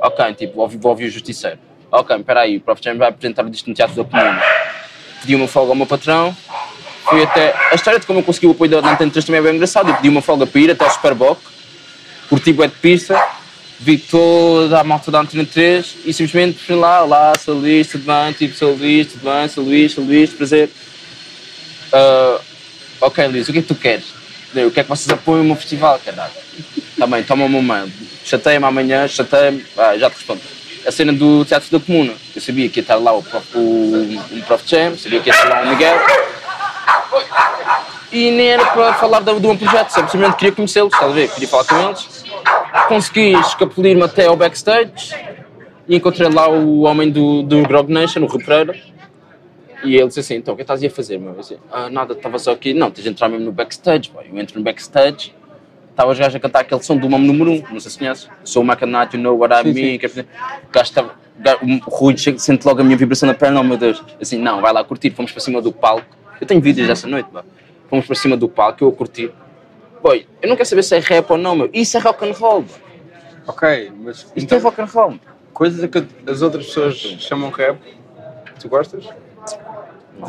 Ok, 0.00 0.34
tipo, 0.34 0.60
ouvi, 0.60 0.76
vou 0.76 0.92
ouvir 0.92 1.06
o 1.06 1.10
Justiceiro. 1.10 1.58
Ok, 1.90 2.16
espera 2.16 2.40
aí, 2.40 2.56
o 2.56 2.60
Prof 2.60 2.82
Jam 2.82 2.96
vai 2.96 3.08
apresentar 3.08 3.44
o 3.44 3.50
disco 3.50 3.70
no 3.70 3.76
Teatro 3.76 3.96
da 3.96 4.04
Comuna. 4.04 4.42
Pedi 5.20 5.34
uma 5.34 5.46
folga 5.46 5.72
ao 5.72 5.76
meu 5.76 5.86
patrão. 5.86 6.36
Fui 7.08 7.22
até... 7.22 7.54
A 7.70 7.74
história 7.74 8.00
de 8.00 8.06
como 8.06 8.18
eu 8.18 8.22
consegui 8.22 8.46
o 8.46 8.50
apoio 8.50 8.70
da 8.70 8.78
Antena 8.78 9.10
3 9.10 9.24
também 9.24 9.38
é 9.38 9.42
bem 9.42 9.54
engraçado. 9.54 9.90
Eu 9.90 9.94
pedi 9.94 10.08
uma 10.08 10.20
folga 10.20 10.46
para 10.46 10.60
ir 10.60 10.70
até 10.70 10.84
ao 10.84 10.90
Superboc. 10.90 11.40
Curti 12.28 12.52
bué 12.52 12.66
de 12.66 12.74
pista. 12.74 13.20
Vi 13.78 13.98
toda 13.98 14.80
a 14.80 14.84
malta 14.84 15.10
da 15.10 15.20
Antena 15.20 15.44
3 15.44 15.98
e 16.06 16.12
simplesmente 16.12 16.58
fui 16.58 16.74
lá, 16.74 17.00
lá, 17.00 17.32
sou 17.38 17.54
Luís, 17.54 17.86
tudo 17.88 18.04
bem, 18.04 18.32
tipo, 18.32 18.54
sou 18.56 18.74
Luís, 18.74 19.12
tudo 19.12 19.24
bem, 19.24 19.48
sou 19.48 19.62
Luís, 19.62 19.92
sou 19.92 20.02
Luís, 20.02 20.32
prazer. 20.32 20.70
Ah, 21.92 22.40
ok, 23.02 23.26
Luís, 23.28 23.48
o 23.48 23.52
que 23.52 23.58
é 23.58 23.62
que 23.62 23.68
tu 23.68 23.74
queres? 23.74 24.06
Eu 24.54 24.70
quero 24.70 24.86
que 24.86 24.90
vocês 24.90 25.10
apoiem 25.10 25.42
o 25.42 25.44
meu 25.44 25.56
festival, 25.56 26.00
caralho. 26.02 26.32
Tá 26.98 27.06
bem, 27.06 27.22
toma 27.22 27.44
o 27.44 27.48
meu 27.50 27.60
mail. 27.60 27.92
Chateia-me 28.24 28.64
amanhã, 28.64 29.06
chateia-me, 29.06 29.62
ah, 29.76 29.96
já 29.98 30.08
te 30.08 30.14
respondo. 30.14 30.40
A 30.86 30.92
cena 30.92 31.12
do 31.12 31.44
Teatro 31.44 31.70
da 31.70 31.84
Comuna. 31.84 32.12
Eu 32.34 32.40
sabia 32.40 32.68
que 32.68 32.78
ia 32.78 32.82
estar 32.82 32.96
lá 32.96 33.12
o 33.12 33.22
prof, 33.22 33.46
o, 33.56 33.60
um 33.60 34.40
prof 34.46 34.62
sabia 34.96 35.20
que 35.20 35.28
ia 35.28 35.34
estar 35.34 35.48
lá 35.48 35.62
o 35.62 35.68
Miguel. 35.68 35.98
E 38.12 38.30
nem 38.30 38.48
era 38.50 38.64
para 38.66 38.94
falar 38.94 39.20
do, 39.20 39.40
do 39.40 39.48
meu 39.48 39.56
projeto, 39.56 39.90
simplesmente 39.90 40.36
queria 40.36 40.52
conhecê-los, 40.52 40.92
estás 40.92 41.10
a 41.10 41.14
ver? 41.14 41.28
Queria 41.30 41.48
falar 41.48 41.64
com 41.64 41.88
eles. 41.88 42.24
Consegui 42.88 43.32
escapulir-me 43.32 44.02
até 44.02 44.26
ao 44.26 44.36
backstage 44.36 45.14
e 45.88 45.96
encontrei 45.96 46.28
lá 46.30 46.48
o 46.48 46.82
homem 46.82 47.10
do, 47.10 47.42
do 47.42 47.62
Grog 47.62 47.92
Nation, 47.92 48.20
o 48.20 48.26
Rui. 48.26 48.42
E 49.84 49.96
ele 49.96 50.06
disse 50.06 50.20
assim, 50.20 50.36
então, 50.36 50.54
o 50.54 50.56
que 50.56 50.62
estás 50.62 50.80
aí 50.80 50.88
a 50.88 50.90
fazer, 50.90 51.18
meu? 51.18 51.32
Eu 51.32 51.40
disse, 51.40 51.58
ah, 51.70 51.90
nada, 51.90 52.14
estava 52.14 52.38
só 52.38 52.52
aqui. 52.52 52.72
Não, 52.72 52.90
tens 52.90 53.04
de 53.04 53.10
entrar 53.10 53.28
mesmo 53.28 53.44
no 53.44 53.52
backstage, 53.52 54.10
boy. 54.10 54.24
Eu 54.32 54.38
entro 54.38 54.58
no 54.58 54.64
backstage, 54.64 55.34
estava 55.96 56.12
os 56.12 56.18
gajos 56.18 56.34
a 56.36 56.40
cantar 56.40 56.60
aquele 56.60 56.82
som 56.82 56.94
do 56.96 57.08
Mamo 57.08 57.26
número 57.26 57.50
1, 57.50 57.54
um, 57.54 57.62
não 57.72 57.80
sei 57.80 57.90
se 57.90 57.98
conheces. 57.98 58.28
Sou 58.44 58.62
o 58.62 58.66
Macanite, 58.66 59.16
you 59.16 59.22
know 59.22 59.36
what 59.36 59.52
I 59.54 59.64
mean. 59.64 59.98
sim. 60.06 60.24
gajo 60.70 60.90
estava... 60.90 61.14
o 61.62 61.90
Rui 61.90 62.14
sente 62.18 62.66
logo 62.66 62.82
a 62.82 62.84
minha 62.84 62.96
vibração 62.98 63.26
na 63.26 63.34
perna, 63.34 63.60
oh 63.60 63.64
meu 63.64 63.78
Deus. 63.78 64.04
Assim, 64.20 64.38
não, 64.38 64.60
vai 64.60 64.74
lá 64.74 64.84
curtir. 64.84 65.10
Fomos 65.10 65.32
para 65.32 65.40
cima 65.40 65.62
do 65.62 65.72
palco. 65.72 66.06
Eu 66.38 66.46
tenho 66.46 66.60
vídeos 66.60 66.86
dessa 66.86 67.08
noite, 67.08 67.30
boy. 67.32 67.42
Fomos 67.88 68.04
para 68.04 68.14
cima 68.14 68.36
do 68.36 68.46
palco, 68.46 68.84
eu 68.84 68.88
a 68.88 68.92
curtir. 68.92 69.32
Boy, 70.02 70.26
eu 70.42 70.48
não 70.50 70.56
quero 70.56 70.68
saber 70.68 70.82
se 70.82 70.94
é 70.94 70.98
rap 70.98 71.30
ou 71.30 71.38
não, 71.38 71.56
meu. 71.56 71.70
Isso 71.72 71.96
é 71.96 72.00
rock 72.00 72.28
and 72.28 72.32
roll. 72.32 72.64
Ok, 73.46 73.92
mas 73.98 74.18
Isto 74.18 74.32
então, 74.36 74.58
é 74.58 74.60
rock 74.60 74.80
and 74.82 74.86
roll. 74.86 75.14
coisas 75.54 75.88
que 75.88 76.06
as 76.30 76.42
outras 76.42 76.66
pessoas 76.66 76.96
chamam 76.96 77.48
rap, 77.48 77.78
tu 78.60 78.68
gostas? 78.68 79.08
Não. 80.18 80.28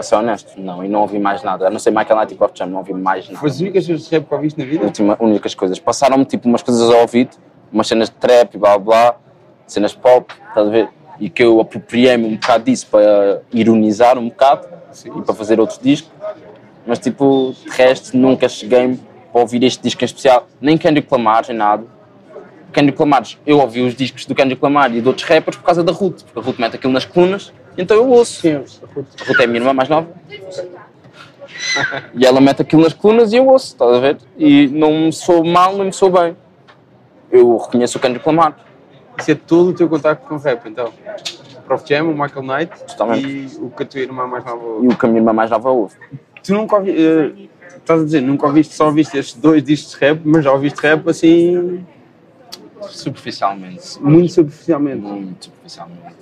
Para 0.00 0.04
ser 0.06 0.14
honesto, 0.14 0.58
não. 0.58 0.82
E 0.82 0.88
não 0.88 1.02
ouvi 1.02 1.18
mais 1.18 1.42
nada. 1.42 1.66
A 1.66 1.70
não 1.70 1.78
ser 1.78 1.90
Michael 1.90 2.20
Knight 2.20 2.32
e 2.32 2.36
Prof 2.38 2.54
Jam, 2.56 2.68
não 2.68 2.78
ouvi 2.78 2.94
mais 2.94 3.26
nada. 3.26 3.38
Foi 3.38 3.50
as 3.50 3.60
únicas 3.60 3.86
coisas 3.86 4.08
de 4.08 4.16
rap 4.16 4.26
que 4.26 4.34
ouviste 4.34 4.58
na 4.58 4.64
vida? 4.64 4.82
última, 4.82 5.14
únicas 5.20 5.54
coisas. 5.54 5.78
Passaram-me 5.78 6.24
tipo 6.24 6.48
umas 6.48 6.62
coisas 6.62 6.88
ao 6.88 7.02
ouvido, 7.02 7.36
umas 7.70 7.86
cenas 7.86 8.08
de 8.08 8.16
trap 8.16 8.54
e 8.54 8.58
blá 8.58 8.78
blá, 8.78 9.16
cenas 9.66 9.94
pop, 9.94 10.32
estás 10.48 10.66
a 10.66 10.70
ver? 10.70 10.88
E 11.18 11.28
que 11.28 11.42
eu 11.42 11.60
apropriei-me 11.60 12.26
um 12.26 12.34
bocado 12.36 12.64
disso 12.64 12.86
para 12.90 13.42
ironizar 13.52 14.16
um 14.16 14.30
bocado 14.30 14.68
e 15.04 15.20
para 15.20 15.34
fazer 15.34 15.60
outros 15.60 15.78
discos. 15.78 16.10
Mas 16.86 16.98
tipo, 16.98 17.54
de 17.62 17.68
resto, 17.68 18.16
nunca 18.16 18.48
cheguei 18.48 18.98
para 19.30 19.42
ouvir 19.42 19.62
este 19.64 19.82
disco 19.82 20.02
em 20.02 20.06
especial, 20.06 20.48
nem 20.62 20.78
Kendrick 20.78 21.12
Lamar, 21.12 21.44
nem 21.46 21.58
nada. 21.58 21.84
Kendrick 22.72 22.98
Lamar, 22.98 23.24
eu 23.44 23.58
ouvi 23.58 23.82
os 23.82 23.94
discos 23.94 24.24
do 24.24 24.34
Kendrick 24.34 24.64
Lamar 24.64 24.94
e 24.94 25.02
de 25.02 25.06
outros 25.06 25.28
rappers 25.28 25.58
por 25.58 25.64
causa 25.64 25.84
da 25.84 25.92
Ruth, 25.92 26.22
porque 26.22 26.38
a 26.38 26.42
Ruth 26.42 26.58
mete 26.58 26.76
aquilo 26.76 26.92
nas 26.94 27.04
colunas, 27.04 27.52
então 27.76 27.96
eu 27.96 28.08
ouço. 28.08 28.40
Sim, 28.40 28.56
a. 28.56 28.58
A 28.58 29.42
é 29.42 29.44
a 29.44 29.46
minha 29.46 29.60
irmã 29.60 29.72
mais 29.72 29.88
nova. 29.88 30.08
E 32.14 32.24
ela 32.24 32.40
mete 32.40 32.62
aquilo 32.62 32.82
nas 32.82 32.92
colunas 32.92 33.32
e 33.32 33.36
eu 33.36 33.46
ouço, 33.46 33.66
estás 33.68 33.94
a 33.94 33.98
ver? 34.00 34.16
E 34.38 34.66
não 34.68 34.92
me 35.06 35.12
sou 35.12 35.44
mal, 35.44 35.76
nem 35.76 35.86
me 35.86 35.92
sou 35.92 36.10
bem. 36.10 36.36
Eu 37.30 37.56
reconheço 37.58 37.98
o 37.98 38.00
Kendrick 38.00 38.26
Lamar. 38.26 38.56
Isso 39.18 39.30
é 39.30 39.34
todo 39.34 39.70
o 39.70 39.72
teu 39.74 39.88
contacto 39.88 40.26
com 40.26 40.36
rap, 40.36 40.66
então. 40.68 40.92
Prof 41.64 41.84
Jam, 41.88 42.08
o 42.10 42.12
Michael 42.12 42.42
Knight 42.42 42.84
Totalmente. 42.84 43.28
e 43.28 43.58
o 43.60 43.70
que 43.70 43.82
a 43.84 43.86
tua 43.86 44.00
irmã 44.00 44.26
mais 44.26 44.44
nova 44.44 44.64
E 44.82 44.88
o 44.88 44.96
que 44.96 45.06
a 45.06 45.08
minha 45.08 45.20
irmã 45.20 45.32
mais 45.32 45.50
nova 45.50 45.70
ouve. 45.70 45.94
Tu 46.42 46.52
nunca 46.52 46.76
ouvi, 46.76 46.90
eh, 46.90 47.32
estás 47.76 48.00
a 48.00 48.04
dizer, 48.04 48.20
nunca 48.22 48.46
ouviste, 48.46 48.74
só 48.74 48.86
ouviste 48.86 49.16
estes 49.18 49.40
dois 49.40 49.62
discos 49.62 49.92
de 49.92 50.04
rap, 50.04 50.20
mas 50.24 50.42
já 50.44 50.52
ouviste 50.52 50.80
rap 50.80 51.08
assim, 51.08 51.84
Superficialmente. 52.88 54.00
muito 54.00 54.32
superficialmente. 54.32 55.02
Muito 55.02 55.44
superficialmente. 55.44 56.19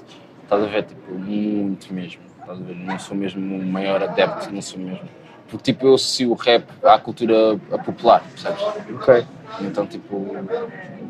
Estás 0.49 0.63
a 0.65 0.67
ver, 0.67 0.83
tipo, 0.85 1.13
muito 1.13 1.93
mesmo. 1.93 2.23
Estás 2.41 2.59
a 2.59 2.63
ver, 2.63 2.75
não 2.75 2.99
sou 2.99 3.15
mesmo 3.15 3.57
o 3.57 3.67
maior 3.67 4.03
adepto, 4.03 4.51
não 4.51 4.63
sou 4.63 4.81
mesmo. 4.81 5.07
Porque, 5.47 5.73
tipo, 5.73 5.87
eu 5.89 5.95
associo 5.95 6.31
o 6.31 6.35
rap 6.35 6.65
à 6.83 6.99
cultura 6.99 7.61
a 7.71 7.77
popular, 7.77 8.23
percebes? 8.31 8.63
Ok. 8.95 9.27
Então, 9.61 9.87
tipo, 9.87 10.17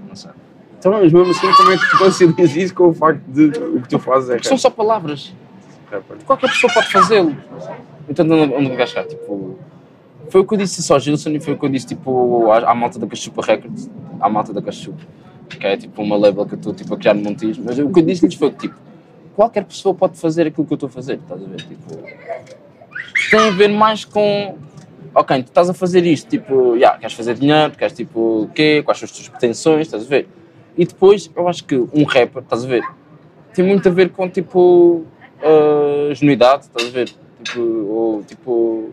não 0.08 0.16
sei. 0.16 0.32
Então, 0.76 0.90
mas 0.90 1.12
mesmo 1.12 1.30
assim, 1.30 1.52
como 1.52 1.70
é 1.70 1.78
que 1.78 1.88
tu 1.88 1.98
concilias 1.98 2.56
isso 2.56 2.74
com 2.74 2.88
o 2.88 2.92
facto 2.92 3.20
de 3.28 3.44
o 3.46 3.80
que 3.80 3.88
tu 3.88 4.00
fazes 4.00 4.30
é 4.30 4.32
Porque 4.34 4.48
são 4.48 4.56
rap? 4.56 4.62
só 4.62 4.70
palavras. 4.70 5.32
Rapper. 5.88 6.16
Qualquer 6.26 6.50
pessoa 6.50 6.72
pode 6.74 6.90
fazê-lo. 6.90 7.36
Então, 8.08 8.26
onde 8.28 8.74
vai 8.74 8.86
chegar? 8.88 9.04
Tipo, 9.04 9.56
foi 10.30 10.40
o 10.40 10.44
que 10.44 10.54
eu 10.54 10.58
disse 10.58 10.82
só 10.82 10.98
Gilson 10.98 11.30
e 11.30 11.40
foi 11.40 11.54
o 11.54 11.58
que 11.58 11.64
eu 11.64 11.68
disse, 11.68 11.86
tipo, 11.86 12.50
à, 12.50 12.72
à 12.72 12.74
malta 12.74 12.98
da 12.98 13.06
Cachupa 13.06 13.42
Records, 13.42 13.88
à 14.20 14.28
malta 14.28 14.52
da 14.52 14.60
Cachupa, 14.60 15.00
que 15.48 15.64
é, 15.64 15.76
tipo, 15.76 16.02
uma 16.02 16.16
label 16.16 16.44
que 16.44 16.54
eu 16.54 16.58
estou, 16.58 16.74
tipo, 16.74 16.92
a 16.94 16.96
criar 16.96 17.14
no 17.14 17.22
Montijo. 17.22 17.62
Mas 17.64 17.78
o 17.78 17.88
que 17.88 18.00
eu 18.00 18.04
disse-lhes 18.04 18.34
foi 18.34 18.50
que, 18.50 18.68
tipo, 18.68 18.88
qualquer 19.38 19.64
pessoa 19.64 19.94
pode 19.94 20.18
fazer 20.18 20.48
aquilo 20.48 20.66
que 20.66 20.72
eu 20.72 20.74
estou 20.74 20.88
a 20.88 20.90
fazer, 20.90 21.14
estás 21.14 21.40
a 21.40 21.46
ver? 21.46 21.58
Tipo, 21.58 21.94
tem 23.30 23.38
a 23.38 23.50
ver 23.50 23.68
mais 23.68 24.04
com. 24.04 24.58
Ok, 25.14 25.44
tu 25.44 25.46
estás 25.46 25.70
a 25.70 25.74
fazer 25.74 26.04
isto, 26.04 26.28
tipo, 26.28 26.74
yeah, 26.74 26.98
queres 26.98 27.14
fazer 27.14 27.34
dinheiro, 27.34 27.72
queres 27.78 27.92
tipo 27.92 28.42
o 28.42 28.48
quê, 28.48 28.82
quais 28.84 28.98
são 28.98 29.06
as 29.06 29.12
tuas 29.12 29.28
pretensões, 29.28 29.82
estás 29.82 30.02
a 30.02 30.06
ver? 30.06 30.28
E 30.76 30.84
depois, 30.84 31.30
eu 31.36 31.46
acho 31.46 31.64
que 31.64 31.76
um 31.76 32.02
rapper, 32.02 32.42
estás 32.42 32.64
a 32.64 32.66
ver, 32.66 32.82
tem 33.54 33.64
muito 33.64 33.88
a 33.88 33.92
ver 33.92 34.10
com 34.10 34.28
tipo 34.28 35.04
uh, 35.40 36.12
genuidade, 36.14 36.64
estás 36.64 36.88
a 36.88 36.90
ver? 36.90 37.08
Tipo, 37.44 37.60
ou 37.60 38.22
tipo, 38.24 38.90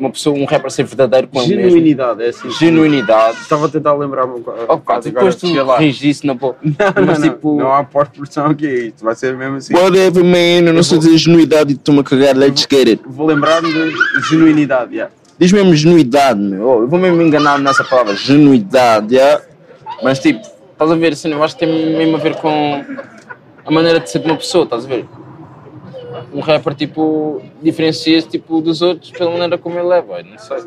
uma 0.00 0.10
pessoa, 0.10 0.36
um 0.36 0.44
rapper 0.44 0.70
ser 0.70 0.84
verdadeiro 0.84 1.28
com 1.28 1.40
ele 1.42 1.56
mesmo. 1.56 1.70
Genuinidade, 1.70 2.22
é 2.22 2.28
assim. 2.28 2.50
Genuinidade. 2.50 3.38
Estava 3.38 3.66
a 3.66 3.68
tentar 3.68 3.94
lembrar-me 3.94 4.34
um 4.34 4.40
bocado. 4.40 4.66
Oh, 4.68 5.00
depois 5.00 5.36
tu 5.36 5.46
isso 5.46 6.26
na 6.26 6.34
boa. 6.34 6.56
Não, 6.64 7.06
Mas 7.06 7.18
não, 7.18 7.28
tipo. 7.28 7.56
não 7.56 7.72
há 7.72 7.84
pós-produção 7.84 8.46
aqui, 8.46 8.66
isto 8.66 9.04
vai 9.04 9.14
ser 9.14 9.36
mesmo 9.36 9.56
assim. 9.56 9.74
Whatever, 9.74 10.24
man, 10.24 10.66
eu 10.66 10.72
não 10.72 10.82
sei 10.82 10.98
dizer 10.98 11.16
genuidade 11.18 11.72
e 11.72 11.76
estou-me 11.76 12.00
a 12.00 12.04
cagar, 12.04 12.36
let's 12.36 12.66
get 12.70 12.88
it. 12.88 13.02
Vou 13.06 13.26
lembrar-me 13.26 13.68
de 13.70 14.28
genuinidade, 14.28 14.94
yeah. 14.94 15.12
Diz 15.38 15.52
mesmo 15.52 15.74
genuidade, 15.74 16.40
meu. 16.40 16.66
Oh, 16.66 16.80
eu 16.82 16.88
vou 16.88 16.98
mesmo 16.98 17.16
me 17.16 17.24
enganar 17.24 17.58
nessa 17.58 17.84
palavra, 17.84 18.14
genuidade, 18.14 19.14
yeah? 19.14 19.42
Mas 20.02 20.18
tipo, 20.18 20.40
estás 20.72 20.90
a 20.90 20.94
ver, 20.94 21.12
assim, 21.12 21.30
eu 21.30 21.42
acho 21.42 21.56
que 21.56 21.66
tem 21.66 21.96
mesmo 21.96 22.16
a 22.16 22.20
ver 22.20 22.36
com 22.36 22.84
a 23.64 23.70
maneira 23.70 24.00
de 24.00 24.10
ser 24.10 24.20
de 24.20 24.26
uma 24.26 24.36
pessoa, 24.36 24.64
estás 24.64 24.84
a 24.84 24.88
ver? 24.88 25.06
Um 26.32 26.40
rapper, 26.40 26.74
tipo, 26.74 27.42
diferencia-se 27.62 28.28
tipo, 28.28 28.60
dos 28.60 28.82
outros 28.82 29.10
pela 29.10 29.30
maneira 29.30 29.58
como 29.58 29.78
ele 29.78 29.92
é, 29.92 30.22
não 30.22 30.38
sei. 30.38 30.58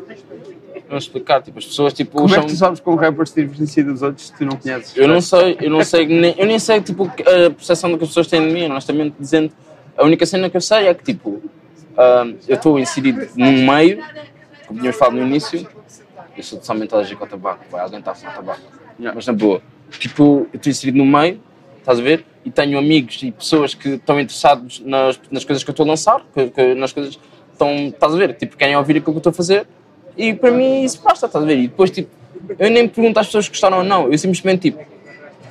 Vamos 0.88 1.04
explicar, 1.04 1.42
tipo, 1.42 1.58
as 1.58 1.64
pessoas, 1.64 1.92
tipo, 1.92 2.18
Como 2.20 2.34
é 2.34 2.40
que 2.40 2.46
tu 2.46 2.56
sabes 2.56 2.78
que 2.78 2.88
um 2.88 2.94
rapper 2.94 3.26
se 3.26 3.44
diferencia 3.44 3.82
dos 3.82 4.02
outros 4.02 4.26
se 4.26 4.36
tu 4.36 4.44
não 4.44 4.56
conheces? 4.56 4.96
eu 4.96 5.08
não 5.08 5.20
sei, 5.20 5.56
eu 5.60 5.70
não 5.70 5.82
sei, 5.82 6.06
nem, 6.06 6.34
eu 6.36 6.46
nem 6.46 6.58
sei 6.58 6.80
tipo, 6.80 7.04
a 7.04 7.50
percepção 7.50 7.96
que 7.96 8.04
as 8.04 8.10
pessoas 8.10 8.26
têm 8.26 8.46
de 8.46 8.52
mim, 8.52 8.64
honestamente 8.66 9.14
dizendo. 9.18 9.52
A 9.96 10.04
única 10.04 10.26
cena 10.26 10.50
que 10.50 10.56
eu 10.56 10.60
sei 10.60 10.88
é 10.88 10.94
que 10.94 11.04
tipo, 11.04 11.40
ah, 11.96 12.26
eu 12.48 12.56
estou 12.56 12.78
inserido 12.78 13.28
num 13.36 13.66
meio, 13.66 14.02
como 14.66 14.80
tínhamos 14.80 14.98
falado 14.98 15.14
no 15.14 15.26
início, 15.26 15.66
eu 16.36 16.42
sou 16.42 16.58
totalmente 16.58 16.92
alérgico 16.94 17.22
ao 17.22 17.30
tabaco, 17.30 17.64
vai, 17.70 17.80
alguém 17.80 18.00
está 18.00 18.10
a 18.10 18.14
fumar 18.14 18.34
tabaco. 18.34 18.60
Yeah. 18.98 19.14
Mas 19.14 19.26
na 19.26 19.32
boa, 19.32 19.62
tipo, 19.90 20.48
eu 20.52 20.56
estou 20.56 20.70
inserido 20.70 20.98
no 20.98 21.06
meio, 21.06 21.40
estás 21.84 21.98
a 21.98 22.02
ver? 22.02 22.24
E 22.44 22.50
tenho 22.50 22.78
amigos 22.78 23.22
e 23.22 23.30
pessoas 23.30 23.74
que 23.74 23.90
estão 23.90 24.18
interessados 24.18 24.80
nas, 24.84 25.20
nas 25.30 25.44
coisas 25.44 25.62
que 25.62 25.70
eu 25.70 25.72
estou 25.72 25.84
a 25.84 25.88
lançar, 25.90 26.22
que, 26.34 26.48
que- 26.48 26.74
nas 26.74 26.92
coisas 26.92 27.18
estão, 27.52 27.70
estás 27.88 28.14
a 28.14 28.16
ver? 28.16 28.34
Tipo, 28.34 28.56
querem 28.56 28.74
ouvir 28.76 28.96
aquilo 28.96 29.12
que 29.12 29.16
eu 29.16 29.18
estou 29.18 29.30
a 29.30 29.34
fazer 29.34 29.66
e 30.16 30.32
para 30.34 30.50
mim 30.50 30.82
isso 30.84 31.00
basta, 31.02 31.26
estás 31.26 31.44
a 31.44 31.46
ver? 31.46 31.58
E 31.58 31.68
depois, 31.68 31.90
tipo, 31.90 32.08
eu 32.58 32.70
nem 32.70 32.88
pergunto 32.88 33.18
às 33.20 33.26
pessoas 33.26 33.46
que 33.46 33.52
gostaram 33.52 33.78
ou 33.78 33.84
não, 33.84 34.10
eu 34.10 34.18
simplesmente, 34.18 34.70
tipo, 34.70 34.82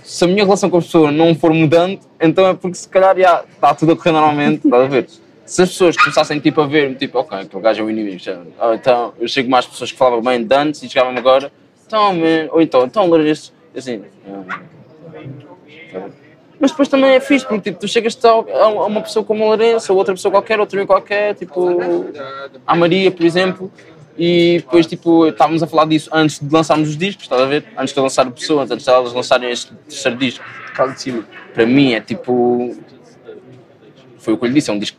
se 0.04 0.24
a 0.24 0.28
minha 0.28 0.44
relação 0.44 0.70
com 0.70 0.78
a 0.78 0.82
pessoa 0.82 1.12
não 1.12 1.34
for 1.34 1.54
mudando, 1.54 2.00
então 2.20 2.48
é 2.48 2.54
porque 2.54 2.76
se 2.76 2.88
calhar 2.90 3.18
já 3.18 3.44
está 3.54 3.74
tudo 3.74 3.94
a 3.94 3.96
correr 3.96 4.12
normalmente, 4.12 4.66
estás 4.66 4.84
a 4.84 4.88
ver? 4.88 5.08
Se 5.46 5.62
as 5.62 5.70
pessoas 5.70 5.96
começassem 5.98 6.40
tipo, 6.40 6.62
a 6.62 6.68
ver-me, 6.68 6.96
tipo, 6.96 7.20
ok, 7.20 7.38
aquele 7.40 7.62
gajo 7.62 7.82
é 7.82 7.86
o 7.86 7.90
inimigo, 7.90 8.18
já. 8.20 8.40
Ou 8.60 8.74
então 8.74 9.14
eu 9.20 9.28
chego 9.28 9.50
mais 9.50 9.66
pessoas 9.66 9.92
que 9.92 9.98
falavam 9.98 10.22
bem 10.22 10.44
de 10.44 10.56
antes 10.56 10.82
e 10.84 10.90
chegavam 10.90 11.16
agora, 11.18 11.52
então, 11.86 12.16
ou 12.52 12.62
então, 12.62 12.86
então, 12.86 13.06
Lourenço, 13.08 13.54
assim. 13.76 14.02
ah, 14.28 14.44
tá. 15.92 16.22
Mas 16.64 16.72
depois 16.72 16.88
também 16.88 17.09
é 17.09 17.20
fixe, 17.20 17.45
porque 17.45 17.72
tipo, 17.72 17.82
tu 17.82 17.89
chegas 17.89 18.18
a 18.24 18.68
uma 18.86 19.01
pessoa 19.01 19.26
como 19.26 19.43
a 19.43 19.47
Lourenço, 19.47 19.91
ou 19.91 19.99
outra 19.99 20.14
pessoa 20.14 20.32
qualquer, 20.32 20.61
outra 20.61 20.80
amigo 20.80 20.93
qualquer, 20.93 21.36
tipo 21.36 22.05
a 22.66 22.74
Maria, 22.74 23.11
por 23.11 23.26
exemplo, 23.26 23.70
e 24.18 24.59
depois 24.59 24.88
tipo, 24.88 25.28
estávamos 25.28 25.61
a 25.61 25.68
falar 25.68 25.84
disso 25.88 26.09
antes 26.14 26.39
de 26.39 26.49
lançarmos 26.49 26.88
os 26.88 26.95
discos, 26.95 27.26
estás 27.26 27.41
a 27.41 27.45
ver? 27.47 27.66
Antes 27.78 27.93
de 27.93 27.99
eu 27.99 28.03
lançar 28.03 28.26
o 28.26 28.32
Pessoas, 28.32 28.72
antes 28.72 28.86
de 28.86 28.89
elas 28.89 29.11
lançarem 29.11 29.51
este 29.51 29.74
terceiro 29.89 30.18
disco. 30.18 30.45
Casa 30.74 30.93
de 30.93 31.01
cima. 31.01 31.26
Para 31.53 31.66
mim 31.66 31.91
é 31.91 31.99
tipo. 31.99 32.74
Foi 34.20 34.34
o 34.34 34.38
que 34.38 34.45
eu 34.45 34.47
lhe 34.47 34.53
disse, 34.53 34.70
é 34.70 34.74
um 34.74 34.80
disco 34.80 34.97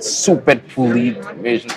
super 0.00 0.60
polido 0.74 1.32
mesmo. 1.36 1.70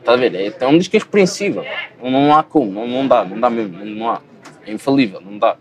Estás 0.00 0.18
a 0.18 0.20
ver? 0.20 0.34
É, 0.34 0.54
é 0.60 0.66
um 0.66 0.76
disco 0.76 0.96
irrepreensível. 0.96 1.64
Não, 2.02 2.10
não 2.10 2.36
há 2.36 2.42
como, 2.42 2.70
não, 2.70 2.86
não 2.86 3.08
dá, 3.08 3.24
não 3.24 3.40
dá 3.40 3.48
mesmo, 3.48 3.78
não, 3.78 3.86
não 3.86 4.10
há. 4.10 4.20
É 4.66 4.70
infalível, 4.70 5.22
não 5.22 5.38
dá. 5.38 5.56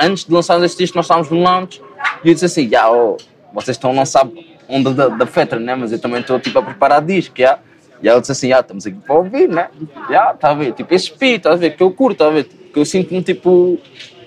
Antes 0.00 0.24
de 0.24 0.32
lançar 0.32 0.62
este 0.62 0.78
disco, 0.78 0.96
nós 0.96 1.06
estávamos 1.06 1.30
no 1.30 1.40
lounge 1.42 1.80
e 2.24 2.28
eu 2.28 2.34
disse 2.34 2.46
assim: 2.46 2.68
"Ya, 2.70 2.90
oh, 2.90 3.16
vocês 3.52 3.76
estão 3.76 3.90
a 3.90 3.94
lançar 3.94 4.28
onda 4.68 4.92
da, 4.92 5.08
da 5.08 5.26
Fetra, 5.26 5.58
né? 5.58 5.74
Mas 5.74 5.92
eu 5.92 5.98
também 5.98 6.20
estou 6.20 6.38
tipo, 6.38 6.58
a 6.58 6.62
preparar 6.62 7.02
disco, 7.02 7.34
já. 7.38 7.58
E 8.02 8.08
ela 8.08 8.20
disse 8.20 8.32
assim: 8.32 8.48
"Ya, 8.48 8.60
estamos 8.60 8.86
aqui 8.86 8.98
para 8.98 9.16
ouvir, 9.16 9.48
né? 9.48 9.68
Já, 10.10 10.32
está 10.32 10.50
a 10.50 10.54
ver? 10.54 10.72
Tipo, 10.72 10.94
esse 10.94 11.06
espírito, 11.06 11.38
estás 11.38 11.56
a 11.56 11.58
ver? 11.58 11.76
Que 11.76 11.82
eu 11.82 11.90
curto, 11.90 12.12
estás 12.12 12.30
a 12.30 12.34
ver? 12.34 12.44
Que 12.44 12.78
eu 12.78 12.84
sinto-me 12.84 13.22
tipo. 13.22 13.78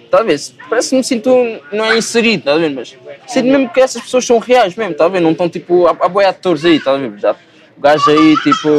Estás 0.06 0.24
a 0.24 0.26
ver? 0.26 0.68
Parece 0.70 0.90
que 0.90 0.96
me 0.98 1.04
sinto. 1.04 1.30
Não 1.72 1.86
é 1.86 1.98
inserido, 1.98 2.40
estás 2.40 2.58
a 2.58 2.60
ver? 2.60 2.70
Mas 2.72 2.98
sinto 3.28 3.46
mesmo 3.48 3.70
que 3.70 3.80
essas 3.80 4.02
pessoas 4.02 4.26
são 4.26 4.40
reais 4.40 4.76
mesmo, 4.76 4.92
estás 4.92 5.10
a 5.10 5.14
ver? 5.14 5.22
Não 5.22 5.32
estão 5.32 5.48
tipo. 5.48 5.88
Há, 5.88 5.92
há 5.92 6.10
boi 6.10 6.26
atores 6.26 6.66
aí, 6.66 6.78
estás 6.78 6.96
a 6.96 7.08
ver? 7.08 7.18
Já, 7.20 7.36
gajo 7.82 8.10
aí, 8.10 8.36
tipo, 8.38 8.70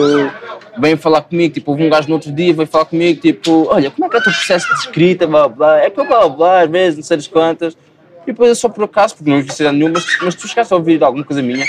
vem 0.78 0.96
falar 0.96 1.22
comigo, 1.22 1.52
tipo, 1.54 1.70
houve 1.70 1.84
um 1.84 1.90
gajo 1.90 2.08
no 2.08 2.14
outro 2.14 2.32
dia, 2.32 2.54
veio 2.54 2.66
falar 2.66 2.84
comigo, 2.86 3.20
tipo, 3.20 3.66
olha, 3.68 3.90
como 3.90 4.06
é 4.06 4.08
que 4.08 4.16
é 4.16 4.18
o 4.20 4.22
teu 4.22 4.32
processo 4.32 4.68
de 4.68 4.80
escrita, 4.80 5.26
blá 5.26 5.48
blá, 5.48 5.78
é 5.78 5.90
que 5.90 6.00
eu 6.00 6.06
blá 6.06 6.28
blá, 6.28 6.62
às 6.62 6.70
vezes, 6.70 6.96
não 6.98 7.04
sei 7.04 7.30
quantas, 7.30 7.76
e 8.22 8.26
depois 8.26 8.48
eu 8.50 8.54
só 8.54 8.68
por 8.68 8.84
acaso, 8.84 9.14
porque 9.16 9.28
não 9.30 9.38
vi 9.38 9.42
necessidade 9.44 9.76
nenhuma, 9.76 9.94
mas, 9.94 10.18
mas 10.22 10.34
tu 10.34 10.46
chegaste 10.48 10.72
a 10.72 10.76
ouvir 10.76 11.02
alguma 11.02 11.24
coisa 11.24 11.42
minha, 11.42 11.66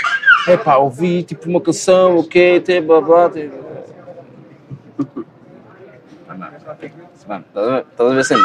é 0.47 0.55
pá, 0.57 0.77
ouvi, 0.77 1.23
tipo, 1.23 1.49
uma 1.49 1.59
canção, 1.59 2.17
o 2.17 2.23
quê, 2.23 2.59
te, 2.59 2.79
blá 2.79 3.01
blá. 3.01 3.31
Mano, 7.27 7.45
estás 7.91 8.31
a 8.31 8.35
ver- 8.35 8.43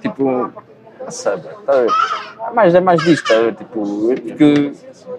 tipo, 0.00 0.24
bro, 0.24 0.52
estás 1.08 1.26
a 1.26 1.36
ver? 1.36 1.90
É 2.48 2.50
mais, 2.54 2.74
é 2.74 2.80
mais 2.80 3.00
disto, 3.02 3.22
estás 3.24 3.40
a 3.40 3.42
ver? 3.44 3.54
Tipo, 3.54 4.12
é 4.12 4.14
porque 4.16 4.72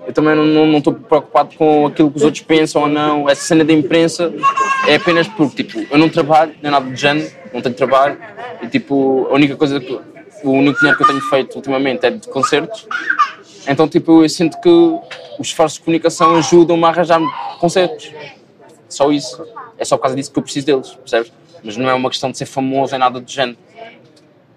eu 0.05 0.13
também 0.13 0.35
não 0.35 0.77
estou 0.77 0.93
preocupado 0.93 1.55
com 1.55 1.87
aquilo 1.87 2.11
que 2.11 2.17
os 2.17 2.23
outros 2.23 2.43
pensam 2.43 2.83
ou 2.83 2.87
não. 2.87 3.29
Essa 3.29 3.41
cena 3.41 3.63
da 3.63 3.73
imprensa 3.73 4.33
é 4.87 4.95
apenas 4.95 5.27
porque, 5.27 5.63
tipo, 5.63 5.85
eu 5.91 5.97
não 5.97 6.09
trabalho, 6.09 6.53
nem 6.61 6.71
nada 6.71 6.89
de 6.89 6.99
género, 6.99 7.31
não 7.53 7.61
tenho 7.61 7.75
trabalho 7.75 8.17
e, 8.61 8.67
tipo, 8.67 9.27
a 9.29 9.33
única 9.33 9.55
coisa 9.55 9.79
que. 9.79 9.99
O 10.43 10.51
único 10.51 10.77
dinheiro 10.77 10.97
que 10.97 11.03
eu 11.03 11.07
tenho 11.07 11.21
feito 11.21 11.55
ultimamente 11.55 12.05
é 12.05 12.11
de 12.11 12.27
concertos. 12.27 12.85
Então, 13.65 13.87
tipo, 13.87 14.23
eu 14.23 14.27
sinto 14.27 14.59
que 14.59 14.67
os 15.39 15.47
esforços 15.47 15.77
de 15.77 15.85
comunicação 15.85 16.35
ajudam-me 16.35 16.83
a 16.83 16.89
arranjar 16.89 17.21
concertos. 17.59 18.11
Só 18.89 19.09
isso. 19.09 19.41
É 19.77 19.85
só 19.85 19.95
por 19.95 20.03
causa 20.03 20.17
disso 20.17 20.33
que 20.33 20.37
eu 20.37 20.43
preciso 20.43 20.65
deles, 20.65 20.89
percebes? 20.95 21.31
Mas 21.63 21.77
não 21.77 21.89
é 21.89 21.93
uma 21.93 22.09
questão 22.09 22.29
de 22.29 22.37
ser 22.37 22.45
famoso 22.45 22.91
nem 22.91 22.99
nada 22.99 23.21
do 23.21 23.31
género. 23.31 23.57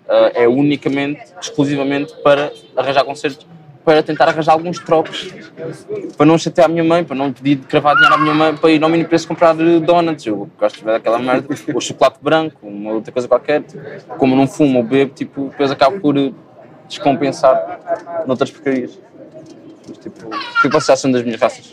Ah, 0.08 0.30
é 0.34 0.48
unicamente, 0.48 1.20
exclusivamente 1.40 2.14
para 2.22 2.52
arranjar 2.76 3.04
concertos, 3.04 3.46
para 3.86 4.02
tentar 4.02 4.28
arranjar 4.28 4.50
alguns 4.52 4.80
trocos, 4.80 5.32
para 6.16 6.26
não 6.26 6.36
chatear 6.36 6.66
a 6.66 6.68
minha 6.68 6.82
mãe, 6.82 7.04
para 7.04 7.14
não 7.14 7.32
pedir 7.32 7.54
de 7.54 7.66
cravar 7.68 7.94
dinheiro 7.94 8.16
à 8.16 8.18
minha 8.18 8.34
mãe 8.34 8.56
para 8.56 8.68
ir 8.72 8.82
ao 8.82 8.90
mini 8.90 9.04
preço 9.04 9.28
comprar 9.28 9.54
eh, 9.60 9.78
donuts. 9.78 10.26
Eu 10.26 10.50
gosto 10.58 10.78
de 10.80 10.84
ver 10.84 10.96
aquela 10.96 11.20
merda, 11.20 11.46
ou 11.72 11.80
chocolate 11.80 12.18
branco, 12.20 12.66
uma 12.66 12.94
outra 12.94 13.12
coisa 13.12 13.28
qualquer. 13.28 13.62
Como 14.18 14.32
eu 14.34 14.36
não 14.38 14.48
fumo 14.48 14.78
ou 14.80 14.84
bebo, 14.84 15.14
tipo, 15.14 15.50
depois 15.50 15.70
acabo 15.70 16.00
por 16.00 16.18
eh, 16.18 16.32
descompensar 16.88 18.24
noutras 18.26 18.50
porcarias. 18.50 18.98
Mas, 19.88 19.98
tipo, 19.98 20.26
o 20.26 20.62
que 20.62 20.68
vocês 20.68 20.90
acham 20.90 21.12
das 21.12 21.22
minhas 21.22 21.40
raças? 21.40 21.72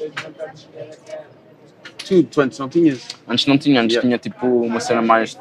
Tu, 1.97 2.24
tu 2.26 2.41
antes 2.41 2.59
não 2.59 2.70
tinhas. 2.70 3.07
Antes 3.28 3.47
não 3.47 3.57
tinha, 3.57 3.82
antes 3.82 3.95
Yeah. 3.95 4.07
tinha 4.07 4.18
tipo 4.20 4.45
uma 4.45 4.80
cena 4.80 5.01
mais. 5.01 5.36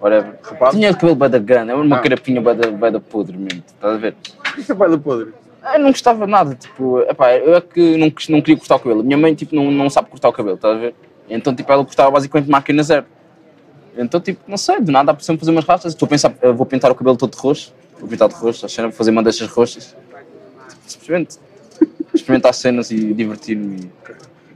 Whatever. 0.00 0.34
Tinha 0.72 0.90
o 0.90 0.94
cabelo 0.94 1.14
bada 1.14 1.38
grande, 1.38 1.70
era 1.70 1.80
uma 1.80 1.96
Ah. 1.98 2.00
carapinha 2.00 2.40
bada, 2.40 2.72
bada 2.72 2.98
podre 2.98 3.36
mesmo, 3.38 3.62
estás 3.64 3.94
a 3.94 3.98
ver? 3.98 4.16
Isso 4.58 4.72
é 4.72 4.74
pai 4.74 4.90
da 4.90 4.98
podre. 4.98 5.32
Eu 5.74 5.78
não 5.78 5.90
gostava 5.90 6.24
de 6.24 6.30
nada, 6.30 6.54
tipo, 6.56 7.00
epá, 7.00 7.34
eu 7.36 7.54
é 7.54 7.60
que 7.60 7.96
não, 7.96 8.12
não 8.28 8.40
queria 8.40 8.56
cortar 8.56 8.76
o 8.76 8.78
cabelo. 8.80 9.04
Minha 9.04 9.16
mãe 9.16 9.34
tipo, 9.34 9.54
não, 9.54 9.70
não 9.70 9.88
sabe 9.88 10.10
cortar 10.10 10.28
o 10.28 10.32
cabelo, 10.32 10.56
estás 10.56 10.76
a 10.76 10.78
ver? 10.78 10.94
Então 11.28 11.54
tipo, 11.54 11.70
ela 11.70 11.84
cortava 11.84 12.10
basicamente 12.10 12.50
máquina 12.50 12.82
zero. 12.82 13.06
Então 13.96 14.20
tipo, 14.20 14.40
não 14.48 14.56
sei, 14.56 14.80
de 14.80 14.90
nada, 14.90 15.16
sempre 15.20 15.40
fazer 15.40 15.52
umas 15.52 15.64
rastas. 15.64 15.92
Estou 15.92 16.06
a 16.06 16.10
pensar, 16.10 16.34
eu 16.42 16.54
vou 16.54 16.66
pintar 16.66 16.90
o 16.90 16.94
cabelo 16.94 17.16
todo 17.16 17.30
de 17.30 17.38
roxo, 17.38 17.72
vou 18.00 18.08
pintar 18.08 18.28
de 18.28 18.34
roxo, 18.34 18.66
a 18.66 18.68
cena, 18.68 18.88
vou 18.88 18.96
fazer 18.96 19.12
mandachas 19.12 19.48
roxas. 19.48 19.94
Tipo, 20.68 20.90
simplesmente 20.90 21.38
experimentar 22.12 22.54
cenas 22.54 22.90
e 22.90 23.14
divertir-me. 23.14 23.90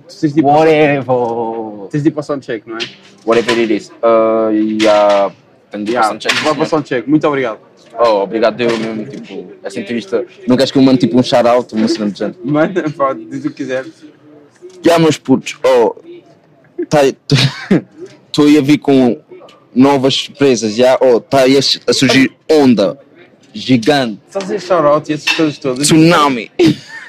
Tu 0.09 0.20
tens 0.20 0.32
de 0.34 0.40
ir 0.40 0.42
para, 0.42 0.52
Whatever! 0.52 1.88
tens 1.90 2.02
de 2.02 2.09
ir 2.09 2.12
para 2.12 2.20
o 2.20 2.24
soundcheck, 2.24 2.68
não 2.68 2.76
é? 2.76 2.80
Whatever 3.24 3.59
it 3.59 3.76
is. 3.76 3.90
Uh, 3.90 4.52
e 4.52 4.88
há. 4.88 5.30
Tenho 5.70 5.84
de 5.84 5.92
Yeah, 5.92 6.09
passar 6.09 6.14
um 6.14 6.18
check, 6.18 6.44
vai 6.44 6.54
para 6.54 6.62
o 6.62 6.66
soundcheck. 6.66 7.11
Muito 7.11 7.26
obrigado. 7.26 7.59
Oh, 7.99 8.22
obrigado 8.22 8.61
eu 8.61 8.78
mesmo, 8.78 9.07
tipo, 9.07 9.53
essa 9.62 9.80
entrevista. 9.80 10.24
Não 10.47 10.57
queres 10.57 10.70
que 10.70 10.78
eu 10.78 10.82
mande 10.82 10.99
tipo 10.99 11.18
um 11.18 11.22
shout-out, 11.22 11.74
uma 11.74 11.88
cena 11.88 12.11
de 12.11 12.18
gente? 12.18 12.38
Manda, 12.44 12.90
pá, 12.90 13.12
diz 13.14 13.44
o 13.44 13.51
que 13.51 13.57
quiser. 13.57 13.86
Já, 14.84 14.99
meus 14.99 15.16
putos, 15.18 15.57
oh, 15.64 15.94
estou 16.78 18.44
aí 18.47 18.59
a 18.59 18.61
vir 18.61 18.78
com 18.78 19.20
novas 19.74 20.14
surpresas, 20.14 20.74
já, 20.74 20.99
oh, 21.01 21.16
está 21.18 21.40
aí 21.40 21.57
a, 21.57 21.61
a 21.61 21.92
surgir 21.92 22.30
onda 22.51 22.99
gigante, 23.55 24.20
Estás 24.28 24.44
a 24.51 24.55
dizer 24.55 24.61
shout-out 24.66 25.11
e 25.11 25.14
essas 25.14 25.32
coisas 25.32 25.59
todas. 25.59 25.86
tsunami. 25.86 26.51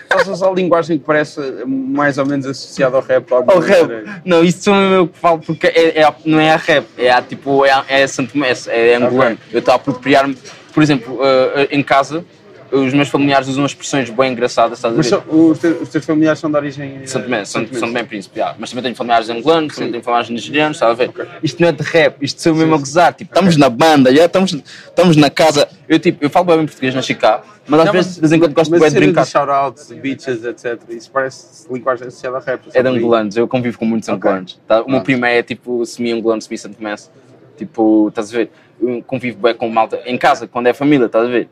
Estás 0.09 0.41
a 0.41 0.47
a 0.47 0.51
linguagem 0.53 0.97
que 0.97 1.03
parece 1.03 1.38
mais 1.67 2.17
ou 2.17 2.25
menos 2.25 2.45
associada 2.45 2.95
ao 2.95 3.03
rap. 3.03 3.29
alguma 3.33 3.55
Oh, 3.57 3.59
rap. 3.59 4.05
Não, 4.23 4.41
isso 4.41 4.63
sou 4.63 4.73
eu 4.73 5.07
que 5.09 5.17
falo 5.19 5.39
porque 5.39 5.67
é, 5.67 5.99
é- 6.01 6.15
não 6.25 6.39
é 6.39 6.51
a 6.51 6.55
rap, 6.55 6.85
é 6.97 7.11
a, 7.11 7.21
tipo, 7.21 7.65
é, 7.65 7.71
a- 7.71 7.85
é 7.89 8.07
Santo 8.07 8.31
Tomé, 8.31 8.53
é 8.67 8.95
angolano. 8.95 9.38
Eu 9.51 9.59
estou 9.59 9.73
a 9.73 9.75
apropriar-me, 9.75 10.38
por 10.78 10.84
exemplo, 10.84 11.15
uh, 11.15 11.67
em 11.71 11.82
casa, 11.82 12.23
os 12.71 12.93
meus 12.93 13.09
familiares 13.09 13.47
usam 13.47 13.65
expressões 13.65 14.11
bem 14.11 14.32
engraçadas, 14.32 14.78
estás 14.78 14.93
a 14.93 14.97
Mas 14.97 15.09
ver? 15.09 15.09
são- 15.09 15.49
os, 15.49 15.57
teus, 15.57 15.82
os 15.82 15.89
teus 15.89 16.05
familiares 16.05 16.38
são 16.39 16.51
de 16.51 16.55
origem. 16.55 16.91
São 16.91 16.99
eh, 17.01 17.07
São, 17.07 17.21
santomense. 17.23 17.51
São 17.80 17.88
Tomé 17.88 18.03
Príncipe, 18.03 18.38
já. 18.38 18.53
mas 18.59 18.69
também 18.69 18.84
tenho 18.84 18.95
familiares 18.95 19.28
angolanos, 19.28 19.73
também 19.73 19.89
tenho 19.91 20.03
familiares 20.03 20.30
nigerianos, 20.30 20.78
está 20.78 20.88
a 20.89 20.93
ver? 20.93 21.11
Isto 21.41 21.59
não 21.63 21.69
é 21.69 21.71
de 21.71 21.82
rap, 21.82 22.17
isto 22.21 22.39
sou 22.39 22.51
eu 22.51 22.55
mesmo 22.57 22.75
a 22.75 22.78
gozar, 22.78 23.11
tipo, 23.15 23.34
estamos 23.34 23.57
na 23.57 23.69
banda, 23.71 24.13
já 24.15 24.25
estamos, 24.25 24.53
estamos 24.53 25.15
na 25.17 25.32
casa. 25.32 25.67
Eu, 25.89 25.97
tipo, 25.97 26.23
eu 26.23 26.30
falo 26.30 26.45
bem 26.45 26.63
português 26.67 26.93
na 26.93 27.01
Chicago, 27.01 27.43
mas 27.67 27.80
às 27.80 27.91
vezes 27.91 28.13
de 28.15 28.19
vez 28.21 28.32
em 28.34 28.39
quando 28.39 28.53
gosto 28.53 28.69
mas 28.69 28.84
a 28.84 28.89
de 28.89 28.95
brincar. 28.99 29.25
shout-outs, 29.25 29.91
beaches, 29.93 30.43
etc. 30.43 30.80
Isso 30.89 31.09
parece 31.09 31.67
linguagem 31.73 32.07
associada 32.07 32.38
ao 32.38 32.43
rap. 32.43 32.61
É 32.71 32.84
de 32.84 32.88
angolanos, 32.88 33.36
eu 33.36 33.47
convivo 33.47 33.80
com 33.80 33.86
muitos 33.86 34.07
Ok. 34.09 34.17
angolanos. 34.30 34.59
Tá? 34.67 34.84
O 34.84 34.88
meu 34.91 34.99
Ah. 34.99 35.03
primo 35.03 35.25
é 35.25 35.41
tipo 35.41 35.84
semi-angolano, 35.84 36.39
semi-santomense. 36.43 37.09
Tipo, 37.57 38.09
estás 38.09 38.30
a 38.32 38.38
ver? 38.38 38.51
Eu 38.80 39.03
convivo 39.03 39.39
bem 39.39 39.55
com 39.55 39.69
malta 39.69 40.01
em 40.05 40.17
casa, 40.17 40.47
quando 40.47 40.67
é 40.67 40.73
família, 40.73 41.05
estás 41.05 41.25
a 41.25 41.28
ver? 41.28 41.49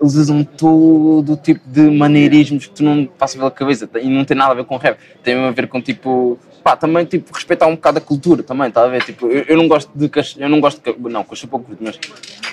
Eles 0.00 0.14
usam 0.14 0.42
todo 0.42 1.36
tipo 1.36 1.60
de 1.66 1.82
maneirismos 1.82 2.66
que 2.66 2.74
tu 2.74 2.82
não 2.82 3.06
passas 3.06 3.36
pela 3.36 3.50
cabeça 3.50 3.88
e 4.02 4.08
não 4.08 4.24
tem 4.24 4.36
nada 4.36 4.52
a 4.52 4.54
ver 4.54 4.64
com 4.64 4.76
rap. 4.76 4.98
Tem 5.22 5.34
a 5.34 5.50
ver 5.50 5.68
com 5.68 5.80
tipo. 5.80 6.38
Pá, 6.62 6.76
também 6.76 7.04
tipo, 7.04 7.32
respeitar 7.32 7.66
um 7.66 7.74
bocado 7.74 7.98
a 7.98 8.00
cultura 8.00 8.42
também, 8.42 8.68
estás 8.68 8.86
a 8.86 8.90
ver? 8.90 9.02
Tipo, 9.04 9.28
eu, 9.28 9.44
eu 9.48 9.56
não 9.56 9.68
gosto 9.68 9.90
de. 9.94 10.10
Eu 10.38 10.48
não 10.48 10.60
gosto 10.60 10.80
de. 10.82 11.10
Não, 11.10 11.22
coxa 11.22 11.46
pouco, 11.46 11.70
mas 11.80 11.98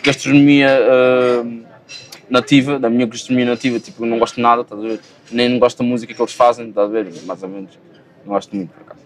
gastronomia 0.03 0.67
ah, 0.69 1.43
nativa, 2.30 2.80
da 2.80 2.89
minha 2.89 3.05
gastronomia 3.05 3.45
nativa, 3.45 3.80
tipo, 3.80 4.05
não 4.05 4.19
gosto 4.19 4.36
de 4.36 4.41
nada, 4.41 4.61
estás 4.61 4.84
a 4.84 4.88
ver? 4.88 4.99
Nem 5.32 5.49
não 5.49 5.59
gosto 5.59 5.80
da 5.80 5.84
música 5.84 6.13
que 6.13 6.22
eles 6.22 6.34
fazem, 6.34 6.69
estás 6.69 6.88
a 6.88 6.91
ver? 6.91 7.11
Mais 7.26 7.41
ou 7.41 7.49
menos. 7.49 7.78
Não 8.26 8.34
gosto 8.34 8.55
muito, 8.55 8.69
por 8.69 8.82
acaso. 8.82 9.00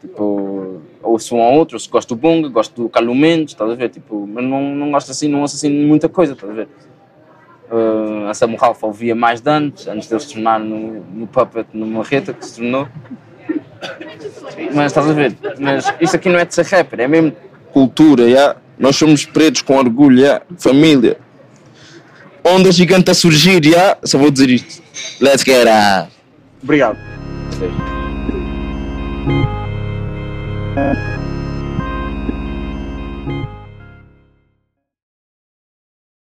Tipo, 0.00 0.80
ouço 1.02 1.36
um 1.36 1.40
ou 1.40 1.54
outro, 1.54 1.76
eu 1.76 1.90
gosto 1.90 2.14
do 2.14 2.20
Bunga, 2.20 2.48
gosto 2.48 2.82
do 2.82 2.88
Carlos 2.88 3.16
Mendes, 3.16 3.52
estás 3.52 3.70
a 3.70 3.74
ver? 3.74 3.90
Tipo, 3.90 4.26
mas 4.26 4.44
não, 4.44 4.74
não 4.74 4.90
gosto 4.90 5.10
assim, 5.10 5.28
não 5.28 5.42
ouço 5.42 5.56
assim 5.56 5.68
muita 5.68 6.08
coisa, 6.08 6.32
estás 6.32 6.50
a 6.50 6.54
ver? 6.54 6.68
Uh, 7.70 8.28
a 8.28 8.34
Samu 8.34 8.56
Ralph 8.56 8.82
ouvia 8.82 9.14
mais 9.14 9.40
de 9.40 9.50
antes, 9.50 9.86
antes 9.86 10.08
de 10.08 10.14
ele 10.14 10.20
se 10.20 10.32
tornar 10.32 10.58
no, 10.58 11.04
no 11.04 11.26
Puppet, 11.26 11.68
no 11.72 11.86
Marreta, 11.86 12.32
que 12.32 12.44
se 12.44 12.56
tornou. 12.56 12.88
Mas 14.74 14.86
estás 14.86 15.08
a 15.08 15.12
ver? 15.12 15.36
Mas 15.58 15.92
isto 16.00 16.16
aqui 16.16 16.28
não 16.28 16.38
é 16.38 16.44
de 16.44 16.54
ser 16.54 16.64
rapper, 16.64 17.00
é 17.00 17.08
mesmo 17.08 17.32
cultura, 17.72 18.28
já. 18.28 18.56
Nós 18.78 18.96
somos 18.96 19.26
pretos 19.26 19.62
com 19.62 19.76
orgulho, 19.76 20.18
já. 20.18 20.42
Família. 20.58 21.18
Onda 22.42 22.72
gigante 22.72 23.10
a 23.10 23.14
surgir, 23.14 23.62
já. 23.62 23.98
Só 24.02 24.18
vou 24.18 24.30
dizer 24.30 24.48
isto. 24.48 24.82
Let's 25.20 25.44
get 25.44 25.66
out. 25.66 26.10
Obrigado. 26.62 26.98
Seja. 30.74 31.19